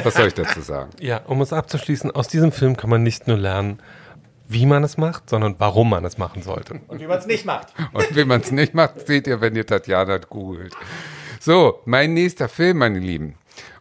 Was 0.03 0.14
soll 0.14 0.28
ich 0.28 0.34
dazu 0.34 0.61
sagen? 0.61 0.91
Ja, 1.01 1.18
um 1.28 1.41
es 1.41 1.51
abzuschließen, 1.51 2.09
aus 2.11 2.30
diesem 2.30 2.53
Film 2.53 2.78
kann 2.78 2.89
man 2.89 3.03
nicht 3.03 3.28
nur 3.28 3.38
lernen, 3.38 3.82
wie 4.47 4.66
man 4.66 4.82
es 4.84 4.95
macht, 4.97 5.30
sondern 5.30 5.55
warum 5.57 5.89
man 5.89 6.05
es 6.05 6.18
machen 6.18 6.41
sollte. 6.41 6.80
Und 6.88 7.01
wie 7.01 7.07
man 7.07 7.20
es 7.20 7.26
nicht 7.26 7.45
macht. 7.45 7.68
Und 7.93 8.16
wie 8.16 8.24
man 8.24 8.39
es 8.39 8.51
nicht 8.51 8.74
macht, 8.74 9.05
seht 9.07 9.28
ihr, 9.28 9.41
wenn 9.41 9.55
ihr 9.57 9.66
Tatjana 9.66 10.20
googelt. 10.20 10.74
So, 11.41 11.82
mein 11.84 12.14
nächster 12.14 12.47
Film, 12.47 12.78
meine 12.78 12.99
Lieben. 12.99 13.36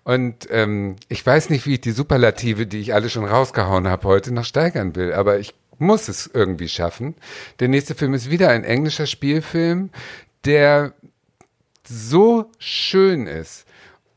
Und 0.04 0.48
ähm, 0.50 0.96
ich 1.08 1.24
weiß 1.24 1.50
nicht, 1.50 1.66
wie 1.66 1.74
ich 1.74 1.80
die 1.80 1.92
Superlative, 1.92 2.66
die 2.66 2.80
ich 2.80 2.94
alle 2.94 3.08
schon 3.08 3.24
rausgehauen 3.24 3.86
habe, 3.86 4.08
heute 4.08 4.32
noch 4.32 4.44
steigern 4.44 4.96
will, 4.96 5.12
aber 5.12 5.38
ich 5.38 5.54
muss 5.78 6.08
es 6.08 6.30
irgendwie 6.32 6.68
schaffen. 6.68 7.14
Der 7.60 7.68
nächste 7.68 7.94
Film 7.94 8.14
ist 8.14 8.30
wieder 8.30 8.50
ein 8.50 8.64
englischer 8.64 9.06
Spielfilm, 9.06 9.90
der 10.44 10.94
so 11.86 12.50
schön 12.58 13.26
ist 13.26 13.66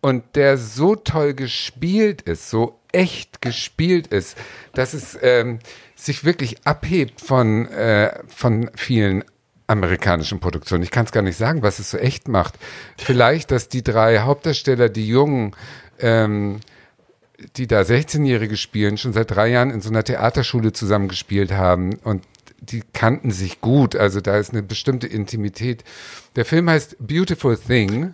und 0.01 0.23
der 0.35 0.57
so 0.57 0.95
toll 0.95 1.33
gespielt 1.33 2.21
ist, 2.21 2.49
so 2.49 2.79
echt 2.91 3.41
gespielt 3.41 4.07
ist, 4.07 4.37
dass 4.73 4.93
es 4.93 5.17
ähm, 5.21 5.59
sich 5.95 6.23
wirklich 6.23 6.65
abhebt 6.65 7.21
von, 7.21 7.67
äh, 7.67 8.19
von 8.27 8.69
vielen 8.75 9.23
amerikanischen 9.67 10.39
Produktionen. 10.39 10.83
Ich 10.83 10.91
kann 10.91 11.05
es 11.05 11.11
gar 11.11 11.23
nicht 11.23 11.37
sagen, 11.37 11.61
was 11.61 11.79
es 11.79 11.91
so 11.91 11.97
echt 11.97 12.27
macht. 12.27 12.55
Vielleicht, 12.97 13.51
dass 13.51 13.69
die 13.69 13.83
drei 13.83 14.19
Hauptdarsteller, 14.19 14.89
die 14.89 15.07
Jungen, 15.07 15.55
ähm, 15.99 16.59
die 17.57 17.67
da 17.67 17.81
16-Jährige 17.81 18.57
spielen, 18.57 18.97
schon 18.97 19.13
seit 19.13 19.31
drei 19.31 19.49
Jahren 19.49 19.71
in 19.71 19.81
so 19.81 19.89
einer 19.89 20.03
Theaterschule 20.03 20.73
zusammengespielt 20.73 21.51
haben 21.51 21.95
und 22.03 22.23
die 22.59 22.83
kannten 22.93 23.31
sich 23.31 23.61
gut. 23.61 23.95
Also 23.95 24.21
da 24.21 24.37
ist 24.37 24.51
eine 24.51 24.63
bestimmte 24.63 25.07
Intimität. 25.07 25.83
Der 26.35 26.45
Film 26.45 26.69
heißt 26.69 26.97
Beautiful 26.99 27.57
Thing 27.57 28.13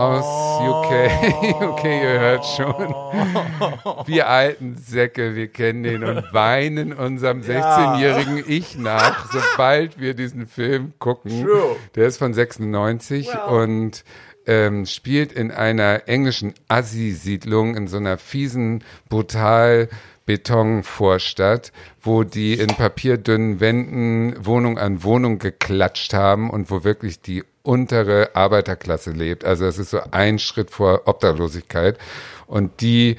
aus 0.00 0.24
UK. 0.62 1.62
okay, 1.62 2.02
ihr 2.02 2.20
hört 2.20 2.46
schon. 2.46 2.74
Wir 4.06 4.28
alten 4.28 4.76
Säcke, 4.76 5.34
wir 5.34 5.48
kennen 5.48 5.82
den 5.82 6.04
und 6.04 6.32
weinen 6.32 6.92
unserem 6.92 7.42
16-jährigen 7.42 8.42
Ich 8.46 8.78
nach, 8.78 9.30
sobald 9.32 10.00
wir 10.00 10.14
diesen 10.14 10.46
Film 10.46 10.94
gucken. 10.98 11.46
Der 11.94 12.06
ist 12.06 12.16
von 12.16 12.32
96 12.32 13.28
und 13.48 14.04
ähm, 14.46 14.86
spielt 14.86 15.32
in 15.32 15.50
einer 15.50 16.08
englischen 16.08 16.54
Assi-Siedlung, 16.68 17.76
in 17.76 17.86
so 17.86 17.98
einer 17.98 18.16
fiesen, 18.16 18.82
brutal 19.08 19.88
Betonvorstadt, 20.24 21.72
wo 22.00 22.24
die 22.24 22.54
in 22.54 22.68
papierdünnen 22.68 23.60
Wänden 23.60 24.46
Wohnung 24.46 24.78
an 24.78 25.02
Wohnung 25.02 25.38
geklatscht 25.38 26.14
haben 26.14 26.50
und 26.50 26.70
wo 26.70 26.84
wirklich 26.84 27.20
die 27.20 27.44
untere 27.62 28.30
Arbeiterklasse 28.34 29.10
lebt. 29.10 29.44
Also 29.44 29.66
es 29.66 29.78
ist 29.78 29.90
so 29.90 30.00
ein 30.10 30.38
Schritt 30.38 30.70
vor 30.70 31.02
Obdachlosigkeit. 31.06 31.98
Und 32.46 32.80
die 32.80 33.16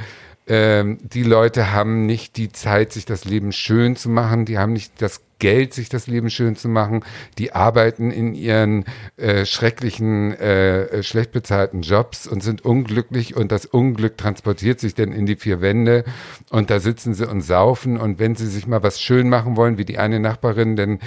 ähm, 0.47 0.97
die 1.01 1.23
Leute 1.23 1.71
haben 1.71 2.05
nicht 2.05 2.35
die 2.35 2.51
Zeit, 2.51 2.91
sich 2.91 3.05
das 3.05 3.25
Leben 3.25 3.51
schön 3.51 3.95
zu 3.95 4.09
machen. 4.09 4.45
Die 4.45 4.57
haben 4.57 4.73
nicht 4.73 5.01
das 5.01 5.21
Geld, 5.39 5.73
sich 5.73 5.89
das 5.89 6.07
Leben 6.07 6.29
schön 6.29 6.55
zu 6.55 6.67
machen. 6.67 7.05
Die 7.37 7.53
arbeiten 7.53 8.11
in 8.11 8.35
ihren 8.35 8.85
äh, 9.17 9.45
schrecklichen, 9.45 10.33
äh, 10.33 11.03
schlecht 11.03 11.31
bezahlten 11.31 11.81
Jobs 11.81 12.27
und 12.27 12.43
sind 12.43 12.65
unglücklich 12.65 13.35
und 13.35 13.51
das 13.51 13.65
Unglück 13.65 14.17
transportiert 14.17 14.79
sich 14.79 14.93
dann 14.93 15.11
in 15.11 15.25
die 15.25 15.35
vier 15.35 15.61
Wände 15.61 16.03
und 16.49 16.69
da 16.69 16.79
sitzen 16.79 17.13
sie 17.13 17.27
und 17.27 17.41
saufen 17.41 17.97
und 17.97 18.19
wenn 18.19 18.35
sie 18.35 18.47
sich 18.47 18.67
mal 18.67 18.83
was 18.83 19.01
schön 19.01 19.29
machen 19.29 19.57
wollen, 19.57 19.77
wie 19.79 19.85
die 19.85 19.97
eine 19.97 20.19
Nachbarin, 20.19 20.75
dann 20.75 20.99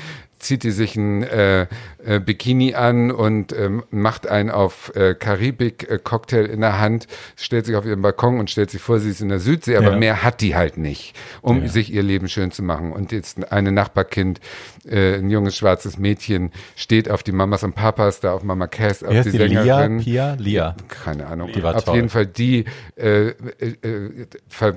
zieht 0.44 0.62
die 0.62 0.70
sich 0.70 0.96
ein 0.96 1.22
äh, 1.24 1.66
äh, 2.04 2.20
Bikini 2.20 2.74
an 2.74 3.10
und 3.10 3.52
ähm, 3.52 3.82
macht 3.90 4.26
einen 4.28 4.50
auf 4.50 4.92
äh, 4.94 5.14
Karibik-Cocktail 5.14 6.44
in 6.46 6.60
der 6.60 6.78
Hand, 6.78 7.06
stellt 7.36 7.66
sich 7.66 7.76
auf 7.76 7.84
ihren 7.86 8.02
Balkon 8.02 8.38
und 8.38 8.50
stellt 8.50 8.70
sich 8.70 8.80
vor, 8.80 8.98
sie 9.00 9.10
ist 9.10 9.20
in 9.20 9.28
der 9.30 9.40
Südsee, 9.40 9.76
aber 9.76 9.92
Ja. 9.92 9.96
mehr 9.98 10.22
hat 10.22 10.40
die 10.40 10.54
halt 10.54 10.76
nicht, 10.76 11.14
um 11.42 11.62
Ja. 11.62 11.68
sich 11.68 11.92
ihr 11.92 12.02
Leben 12.02 12.28
schön 12.28 12.50
zu 12.50 12.62
machen. 12.62 12.92
Und 12.92 13.12
jetzt 13.12 13.50
eine 13.52 13.72
Nachbarkind, 13.72 14.40
äh, 14.86 15.16
ein 15.16 15.30
junges 15.30 15.56
schwarzes 15.56 15.98
Mädchen, 15.98 16.52
steht 16.76 17.10
auf 17.10 17.22
die 17.22 17.32
Mamas 17.32 17.62
und 17.64 17.74
Papas, 17.74 18.20
da 18.20 18.32
auf 18.32 18.42
Mama 18.44 18.66
Cass, 18.66 19.02
auf 19.02 19.12
Wie 19.12 19.22
die 19.30 19.38
die? 19.38 19.44
Lia? 19.44 19.62
Sängerin. 19.64 19.98
Pia? 20.00 20.34
Lia. 20.38 20.76
Keine 20.88 21.26
Ahnung. 21.26 21.50
Die 21.54 21.62
war 21.62 21.74
Auf 21.74 21.84
toll. 21.84 21.96
jeden 21.96 22.08
Fall 22.08 22.26
die 22.26 22.64
äh, 22.96 23.28
äh, 23.28 23.34
äh, 23.82 24.26
ver 24.48 24.76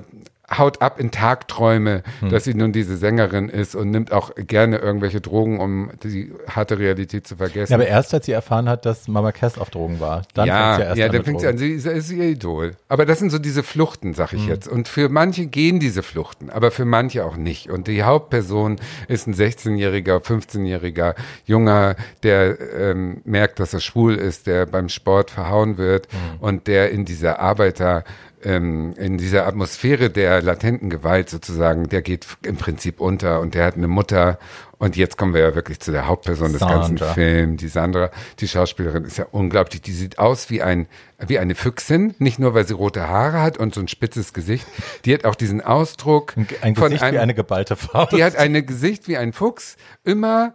haut 0.56 0.80
ab 0.80 0.98
in 0.98 1.10
Tagträume, 1.10 2.02
Hm. 2.20 2.30
dass 2.30 2.44
sie 2.44 2.54
nun 2.54 2.72
diese 2.72 2.96
Sängerin 2.96 3.48
ist 3.48 3.74
und 3.74 3.90
nimmt 3.90 4.12
auch 4.12 4.30
gerne 4.36 4.78
irgendwelche 4.78 5.20
Drogen, 5.20 5.60
um 5.60 5.90
die 6.02 6.32
harte 6.48 6.78
Realität 6.78 7.26
zu 7.26 7.36
vergessen. 7.36 7.72
Ja, 7.72 7.76
aber 7.76 7.86
erst 7.86 8.14
als 8.14 8.26
sie 8.26 8.32
erfahren 8.32 8.68
hat, 8.68 8.86
dass 8.86 9.08
Mama 9.08 9.32
Cass 9.32 9.58
auf 9.58 9.68
Drogen 9.70 10.00
war, 10.00 10.22
dann 10.34 10.46
ja, 10.48 10.54
fängt 10.54 10.76
sie 10.76 10.80
ja 10.82 10.86
erst 10.88 10.98
ja, 10.98 11.06
an 11.06 11.12
dann 11.12 11.18
mit 11.18 11.26
fängt 11.26 11.40
sie 11.40 11.46
an, 11.48 11.58
sie 11.58 11.72
ist, 11.72 11.86
ist 11.86 12.10
ihr 12.10 12.24
Idol. 12.24 12.72
Aber 12.88 13.04
das 13.04 13.18
sind 13.18 13.30
so 13.30 13.38
diese 13.38 13.62
Fluchten, 13.62 14.14
sag 14.14 14.32
Hm. 14.32 14.38
ich 14.38 14.46
jetzt. 14.46 14.68
Und 14.68 14.88
für 14.88 15.08
manche 15.08 15.46
gehen 15.46 15.80
diese 15.80 16.02
Fluchten, 16.02 16.48
aber 16.50 16.70
für 16.70 16.84
manche 16.86 17.24
auch 17.24 17.36
nicht. 17.36 17.68
Und 17.70 17.86
die 17.86 18.02
Hauptperson 18.02 18.76
ist 19.08 19.26
ein 19.26 19.34
16-jähriger, 19.34 20.22
15-jähriger 20.22 21.14
Junger, 21.44 21.96
der 22.22 22.58
ähm, 22.78 23.20
merkt, 23.24 23.60
dass 23.60 23.74
er 23.74 23.80
schwul 23.80 24.14
ist, 24.14 24.46
der 24.46 24.64
beim 24.66 24.88
Sport 24.88 25.30
verhauen 25.30 25.76
wird 25.76 26.08
Hm. 26.10 26.18
und 26.40 26.66
der 26.68 26.90
in 26.90 27.04
dieser 27.04 27.38
Arbeiter 27.40 28.04
ähm, 28.44 28.94
in 28.96 29.18
dieser 29.18 29.46
Atmosphäre 29.46 30.10
der 30.10 30.42
latenten 30.42 30.90
Gewalt 30.90 31.28
sozusagen, 31.28 31.88
der 31.88 32.02
geht 32.02 32.26
im 32.42 32.56
Prinzip 32.56 33.00
unter 33.00 33.40
und 33.40 33.54
der 33.54 33.66
hat 33.66 33.76
eine 33.76 33.88
Mutter 33.88 34.38
und 34.78 34.96
jetzt 34.96 35.18
kommen 35.18 35.34
wir 35.34 35.40
ja 35.40 35.54
wirklich 35.56 35.80
zu 35.80 35.90
der 35.90 36.06
Hauptperson 36.06 36.52
des 36.52 36.60
ganzen 36.60 36.96
Sandra. 36.96 37.14
Films. 37.14 37.60
Die 37.60 37.68
Sandra, 37.68 38.10
die 38.38 38.46
Schauspielerin 38.46 39.04
ist 39.04 39.18
ja 39.18 39.26
unglaublich. 39.32 39.82
Die 39.82 39.92
sieht 39.92 40.20
aus 40.20 40.50
wie 40.50 40.62
ein 40.62 40.86
wie 41.18 41.40
eine 41.40 41.56
Füchsin, 41.56 42.14
nicht 42.18 42.38
nur 42.38 42.54
weil 42.54 42.64
sie 42.64 42.74
rote 42.74 43.08
Haare 43.08 43.42
hat 43.42 43.58
und 43.58 43.74
so 43.74 43.80
ein 43.80 43.88
spitzes 43.88 44.32
Gesicht. 44.32 44.66
Die 45.04 45.12
hat 45.12 45.24
auch 45.24 45.34
diesen 45.34 45.60
Ausdruck 45.60 46.36
Ein, 46.36 46.46
ein 46.62 46.76
von 46.76 46.84
Gesicht 46.84 47.02
einem, 47.02 47.14
wie 47.14 47.18
eine 47.18 47.34
geballte 47.34 47.74
Faust. 47.74 48.12
die 48.12 48.22
hat 48.22 48.36
ein 48.36 48.54
Gesicht 48.64 49.08
wie 49.08 49.16
ein 49.16 49.32
Fuchs, 49.32 49.76
immer 50.04 50.54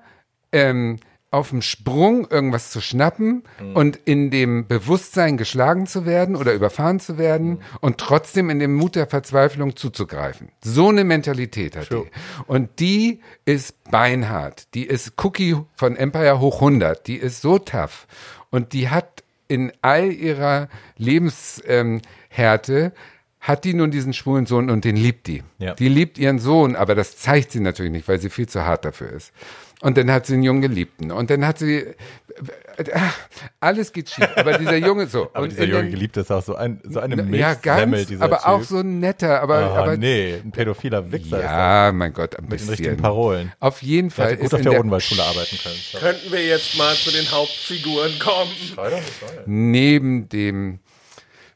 ähm, 0.54 1.00
auf 1.34 1.50
dem 1.50 1.64
Sprung 1.64 2.28
irgendwas 2.30 2.70
zu 2.70 2.80
schnappen 2.80 3.44
und 3.74 3.96
in 4.06 4.30
dem 4.30 4.68
Bewusstsein 4.68 5.36
geschlagen 5.36 5.88
zu 5.88 6.06
werden 6.06 6.36
oder 6.36 6.54
überfahren 6.54 7.00
zu 7.00 7.18
werden 7.18 7.64
und 7.82 7.98
trotzdem 7.98 8.52
in 8.52 8.60
dem 8.60 8.76
Mut 8.76 8.96
der 8.96 9.08
Verzweiflung 9.08 9.76
zuzugreifen. 9.76 10.50
So 10.64 10.90
eine 10.90 11.04
Mentalität 11.04 11.76
hat 11.76 11.88
True. 11.88 12.06
die. 12.06 12.44
Und 12.46 12.80
die 12.80 13.20
ist 13.46 13.84
beinhart. 13.86 14.68
Die 14.76 14.86
ist 14.86 15.14
Cookie 15.24 15.56
von 15.74 15.96
Empire 15.96 16.40
hoch 16.40 16.62
100. 16.62 17.08
Die 17.08 17.18
ist 17.18 17.42
so 17.42 17.58
tough. 17.58 18.06
Und 18.52 18.74
die 18.74 18.90
hat 18.90 19.24
in 19.48 19.72
all 19.82 20.12
ihrer 20.12 20.70
Lebenshärte 20.98 21.64
ähm, 21.68 22.92
hat 23.44 23.66
die 23.66 23.74
nun 23.74 23.92
diesen 23.92 24.14
schwulen 24.14 24.46
Sohn 24.46 24.70
und 24.70 24.86
den 24.86 24.96
liebt 24.96 25.28
die. 25.28 25.44
Ja. 25.58 25.74
Die 25.74 25.90
liebt 25.90 26.18
ihren 26.18 26.40
Sohn, 26.40 26.78
aber 26.78 26.96
das 26.96 27.18
zeigt 27.18 27.52
sie 27.52 27.60
natürlich 27.60 27.92
nicht, 27.92 28.08
weil 28.08 28.20
sie 28.20 28.30
viel 28.30 28.48
zu 28.48 28.64
hart 28.64 28.86
dafür 28.86 29.12
ist. 29.12 29.34
Und 29.84 29.98
dann 29.98 30.10
hat 30.10 30.26
sie 30.26 30.36
einen 30.36 30.44
jungen 30.44 30.62
Geliebten. 30.62 31.12
Und 31.12 31.30
dann 31.30 31.46
hat 31.46 31.60
sie, 31.60 31.84
ach, 32.94 33.18
alles 33.60 33.92
geht 33.92 34.10
schief. 34.10 34.30
Aber 34.38 34.58
dieser 34.58 34.78
Junge, 34.78 35.08
so. 35.08 35.30
aber 35.34 35.44
und 35.44 35.52
dieser 35.52 35.66
junge 35.66 35.84
den- 35.84 35.92
Geliebte 35.92 36.22
ist 36.22 36.32
auch 36.32 36.42
so, 36.42 36.56
ein, 36.56 36.80
so 36.88 37.02
eine 37.02 37.18
ja, 37.18 37.24
Milchsemmel, 37.24 37.98
ganz, 37.98 38.08
dieser 38.08 38.24
aber 38.24 38.38
typ. 38.38 38.48
auch 38.48 38.64
so 38.64 38.78
ein 38.78 39.02
netter, 39.02 39.42
aber, 39.42 39.72
oh, 39.74 39.78
aber 39.78 39.98
nee, 39.98 40.36
ein 40.42 40.52
pädophiler 40.52 41.12
Wichser 41.12 41.38
ist 41.40 41.44
ja, 41.44 41.92
mein 41.94 42.14
Gott, 42.14 42.38
ein 42.38 42.44
Mit 42.44 42.52
den 42.52 42.56
bisschen. 42.56 42.70
richtigen 42.70 42.98
Parolen. 42.98 43.52
Auf 43.60 43.82
jeden. 43.82 44.10
Fall 44.10 44.28
Hätte 44.28 44.38
gut 44.38 44.46
ist 44.46 44.54
auf 44.54 44.60
in 44.62 44.64
der 44.64 44.72
der, 44.72 44.80
Odenwaldschule 44.80 45.22
arbeiten 45.22 45.58
können. 45.62 45.76
So. 45.92 45.98
Könnten 45.98 46.32
wir 46.32 46.46
jetzt 46.46 46.78
mal 46.78 46.96
zu 46.96 47.12
den 47.12 47.30
Hauptfiguren 47.30 48.20
kommen? 48.20 48.52
neben 49.46 50.30
dem 50.30 50.80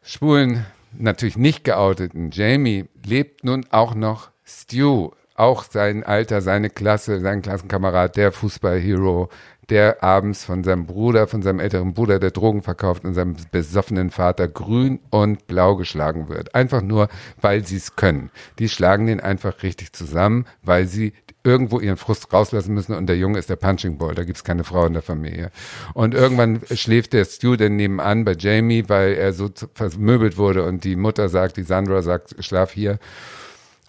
schwulen, 0.04 0.66
natürlich 0.92 1.38
nicht 1.38 1.64
geouteten 1.64 2.32
Jamie 2.32 2.86
lebt 3.06 3.46
nun 3.46 3.66
auch 3.72 3.96
noch 3.96 4.32
Stu, 4.46 5.12
auch 5.38 5.64
sein 5.64 6.04
Alter, 6.04 6.42
seine 6.42 6.70
Klasse, 6.70 7.20
sein 7.20 7.42
Klassenkamerad, 7.42 8.18
der 8.18 8.32
Fußballhero, 8.32 9.30
der 9.70 10.04
abends 10.04 10.46
von 10.46 10.64
seinem 10.64 10.86
Bruder, 10.86 11.28
von 11.28 11.42
seinem 11.42 11.60
älteren 11.60 11.94
Bruder, 11.94 12.20
der 12.20 12.32
Drogen 12.32 12.62
verkauft 12.62 13.06
und 13.06 13.14
seinem 13.14 13.36
besoffenen 13.52 14.12
Vater 14.12 14.48
grün 14.48 15.00
und 15.10 15.48
blau 15.48 15.76
geschlagen 15.76 16.30
wird. 16.30 16.56
Einfach 16.56 16.82
nur, 16.82 17.10
weil 17.42 17.66
sie 17.66 17.78
es 17.78 17.96
können. 17.96 18.32
Die 18.60 18.70
schlagen 18.70 19.08
den 19.08 19.20
einfach 19.20 19.64
richtig 19.64 19.94
zusammen, 19.94 20.46
weil 20.64 20.88
sie 20.88 21.14
irgendwo 21.44 21.80
ihren 21.80 21.98
Frust 21.98 22.34
rauslassen 22.34 22.74
müssen 22.74 22.94
und 22.94 23.08
der 23.08 23.18
Junge 23.18 23.40
ist 23.40 23.50
der 23.50 23.56
Punching 23.56 23.98
Ball, 23.98 24.16
da 24.16 24.24
gibt's 24.24 24.44
keine 24.44 24.64
Frau 24.64 24.86
in 24.86 24.94
der 24.94 25.02
Familie. 25.02 25.52
Und 25.94 26.14
irgendwann 26.14 26.62
schläft 26.72 27.14
der 27.14 27.26
Student 27.26 27.78
nebenan 27.78 28.26
bei 28.26 28.34
Jamie, 28.38 28.84
weil 28.88 29.14
er 29.14 29.32
so 29.34 29.50
vermöbelt 29.74 30.38
wurde 30.38 30.66
und 30.66 30.84
die 30.84 30.96
Mutter 30.96 31.30
sagt, 31.30 31.58
die 31.58 31.64
Sandra 31.64 32.02
sagt, 32.02 32.36
schlaf 32.44 32.72
hier. 32.72 33.00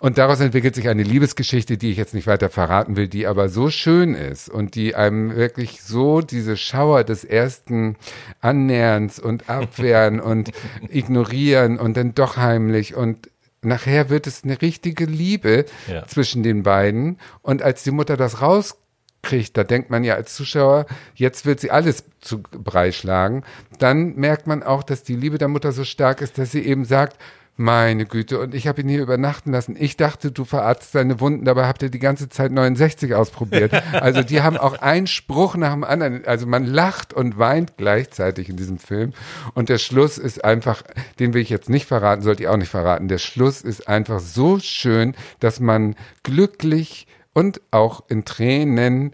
Und 0.00 0.16
daraus 0.16 0.38
entwickelt 0.38 0.76
sich 0.76 0.88
eine 0.88 1.02
Liebesgeschichte, 1.02 1.76
die 1.76 1.90
ich 1.90 1.96
jetzt 1.96 2.14
nicht 2.14 2.28
weiter 2.28 2.50
verraten 2.50 2.96
will, 2.96 3.08
die 3.08 3.26
aber 3.26 3.48
so 3.48 3.68
schön 3.68 4.14
ist 4.14 4.48
und 4.48 4.76
die 4.76 4.94
einem 4.94 5.34
wirklich 5.34 5.82
so 5.82 6.20
diese 6.20 6.56
Schauer 6.56 7.02
des 7.02 7.24
ersten 7.24 7.96
Annäherns 8.40 9.18
und 9.18 9.48
Abwehren 9.50 10.20
und 10.20 10.52
Ignorieren 10.88 11.78
und 11.78 11.96
dann 11.96 12.14
doch 12.14 12.36
heimlich 12.36 12.94
und 12.94 13.28
nachher 13.60 14.08
wird 14.08 14.28
es 14.28 14.44
eine 14.44 14.62
richtige 14.62 15.04
Liebe 15.04 15.64
ja. 15.88 16.06
zwischen 16.06 16.44
den 16.44 16.62
beiden. 16.62 17.18
Und 17.42 17.62
als 17.62 17.82
die 17.82 17.90
Mutter 17.90 18.16
das 18.16 18.40
rauskriegt, 18.40 19.56
da 19.56 19.64
denkt 19.64 19.90
man 19.90 20.04
ja 20.04 20.14
als 20.14 20.36
Zuschauer, 20.36 20.86
jetzt 21.14 21.44
wird 21.44 21.58
sie 21.58 21.72
alles 21.72 22.04
zu 22.20 22.40
Brei 22.40 22.92
schlagen. 22.92 23.42
Dann 23.80 24.14
merkt 24.14 24.46
man 24.46 24.62
auch, 24.62 24.84
dass 24.84 25.02
die 25.02 25.16
Liebe 25.16 25.38
der 25.38 25.48
Mutter 25.48 25.72
so 25.72 25.82
stark 25.82 26.20
ist, 26.20 26.38
dass 26.38 26.52
sie 26.52 26.64
eben 26.64 26.84
sagt, 26.84 27.18
meine 27.58 28.06
Güte, 28.06 28.38
und 28.38 28.54
ich 28.54 28.68
habe 28.68 28.80
ihn 28.80 28.88
hier 28.88 29.02
übernachten 29.02 29.50
lassen. 29.50 29.76
Ich 29.78 29.96
dachte, 29.96 30.30
du 30.30 30.44
verarztest 30.44 30.92
seine 30.92 31.20
Wunden, 31.20 31.44
dabei 31.44 31.66
habt 31.66 31.82
ihr 31.82 31.90
die 31.90 31.98
ganze 31.98 32.28
Zeit 32.28 32.52
69 32.52 33.14
ausprobiert. 33.14 33.72
Also 33.98 34.22
die 34.22 34.42
haben 34.42 34.56
auch 34.56 34.78
einen 34.80 35.06
Spruch 35.06 35.56
nach 35.56 35.72
dem 35.72 35.82
anderen. 35.82 36.24
Also 36.24 36.46
man 36.46 36.64
lacht 36.64 37.12
und 37.12 37.38
weint 37.38 37.76
gleichzeitig 37.76 38.48
in 38.48 38.56
diesem 38.56 38.78
Film. 38.78 39.12
Und 39.54 39.68
der 39.68 39.78
Schluss 39.78 40.18
ist 40.18 40.44
einfach, 40.44 40.82
den 41.18 41.34
will 41.34 41.42
ich 41.42 41.48
jetzt 41.48 41.68
nicht 41.68 41.86
verraten, 41.86 42.22
sollte 42.22 42.44
ich 42.44 42.48
auch 42.48 42.56
nicht 42.56 42.70
verraten. 42.70 43.08
Der 43.08 43.18
Schluss 43.18 43.62
ist 43.62 43.88
einfach 43.88 44.20
so 44.20 44.60
schön, 44.60 45.14
dass 45.40 45.58
man 45.58 45.96
glücklich 46.22 47.06
und 47.32 47.60
auch 47.70 48.04
in 48.08 48.24
Tränen 48.24 49.12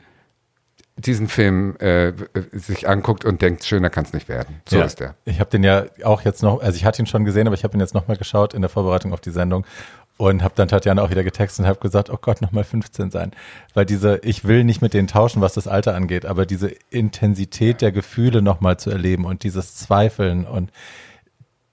diesen 0.97 1.28
Film 1.28 1.76
äh, 1.78 2.12
sich 2.53 2.88
anguckt 2.88 3.24
und 3.24 3.42
denkt, 3.42 3.64
schöner 3.64 3.90
kann 3.90 4.05
es 4.05 4.12
nicht 4.12 4.28
werden. 4.28 4.61
So 4.68 4.78
ja, 4.78 4.84
ist 4.84 5.01
er. 5.01 5.16
Ich 5.24 5.40
habe 5.40 5.51
den 5.51 5.64
ja 5.64 5.86
auch 6.05 6.22
jetzt 6.22 6.42
noch, 6.42 6.62
also 6.62 6.76
ich 6.76 6.84
hatte 6.84 7.03
ihn 7.03 7.07
schon 7.07 7.24
gesehen, 7.24 7.47
aber 7.47 7.55
ich 7.55 7.64
habe 7.64 7.76
ihn 7.76 7.80
jetzt 7.80 7.95
nochmal 7.95 8.16
geschaut 8.16 8.55
in 8.55 8.62
der 8.62 8.68
Vorbereitung 8.68 9.12
auf 9.12 9.20
die 9.20 9.30
Sendung 9.30 9.66
und 10.16 10.45
habe 10.45 10.55
dann 10.57 10.68
Tatjana 10.68 11.03
auch 11.03 11.11
wieder 11.11 11.24
getextet 11.24 11.64
und 11.64 11.68
habe 11.68 11.80
gesagt, 11.80 12.11
oh 12.11 12.18
Gott, 12.20 12.40
nochmal 12.40 12.64
15 12.64 13.11
sein. 13.11 13.32
Weil 13.74 13.84
diese, 13.84 14.18
ich 14.22 14.45
will 14.45 14.62
nicht 14.62 14.80
mit 14.80 14.95
denen 14.95 15.09
tauschen, 15.09 15.42
was 15.42 15.55
das 15.55 15.66
Alter 15.66 15.95
angeht, 15.97 16.24
aber 16.24 16.47
diese 16.47 16.68
Intensität 16.90 17.82
der 17.82 17.90
Gefühle 17.90 18.40
nochmal 18.40 18.78
zu 18.78 18.90
erleben 18.90 19.24
und 19.24 19.42
dieses 19.42 19.74
Zweifeln 19.74 20.47
und 20.47 20.70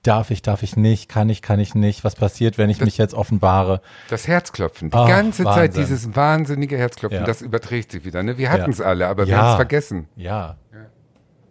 darf 0.04 0.32
ich, 0.32 0.42
darf 0.42 0.64
ich 0.64 0.78
nicht, 0.78 1.10
kann 1.10 1.30
ich, 1.30 1.42
kann 1.42 1.60
ich 1.60 1.76
nicht, 1.76 2.04
was 2.04 2.16
passiert, 2.16 2.58
wenn 2.58 2.70
ich 2.70 2.80
das, 2.80 2.86
mich 2.86 2.98
jetzt 2.98 3.14
offenbare. 3.14 3.82
Das 4.10 4.28
Herzklopfen, 4.28 4.90
die 4.90 4.98
oh, 4.98 5.08
ganze 5.08 5.46
Wahnsinn. 5.46 5.62
Zeit 5.62 5.78
dieses 5.78 6.16
wahnsinnige 6.16 6.78
Herzklopfen, 6.78 7.20
ja. 7.20 7.26
das 7.26 7.42
überträgt 7.42 7.92
sich 7.92 8.06
wieder. 8.06 8.24
Ne? 8.24 8.38
Wir 8.38 8.52
hatten 8.52 8.72
es 8.72 8.80
ja. 8.80 8.86
alle, 8.86 9.08
aber 9.08 9.24
ja. 9.24 9.28
wir 9.28 9.38
haben 9.38 9.50
es 9.50 9.56
vergessen. 9.56 10.10
Ja. 10.16 10.58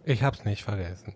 Ich 0.03 0.23
hab's 0.23 0.45
nicht 0.45 0.63
vergessen. 0.63 1.13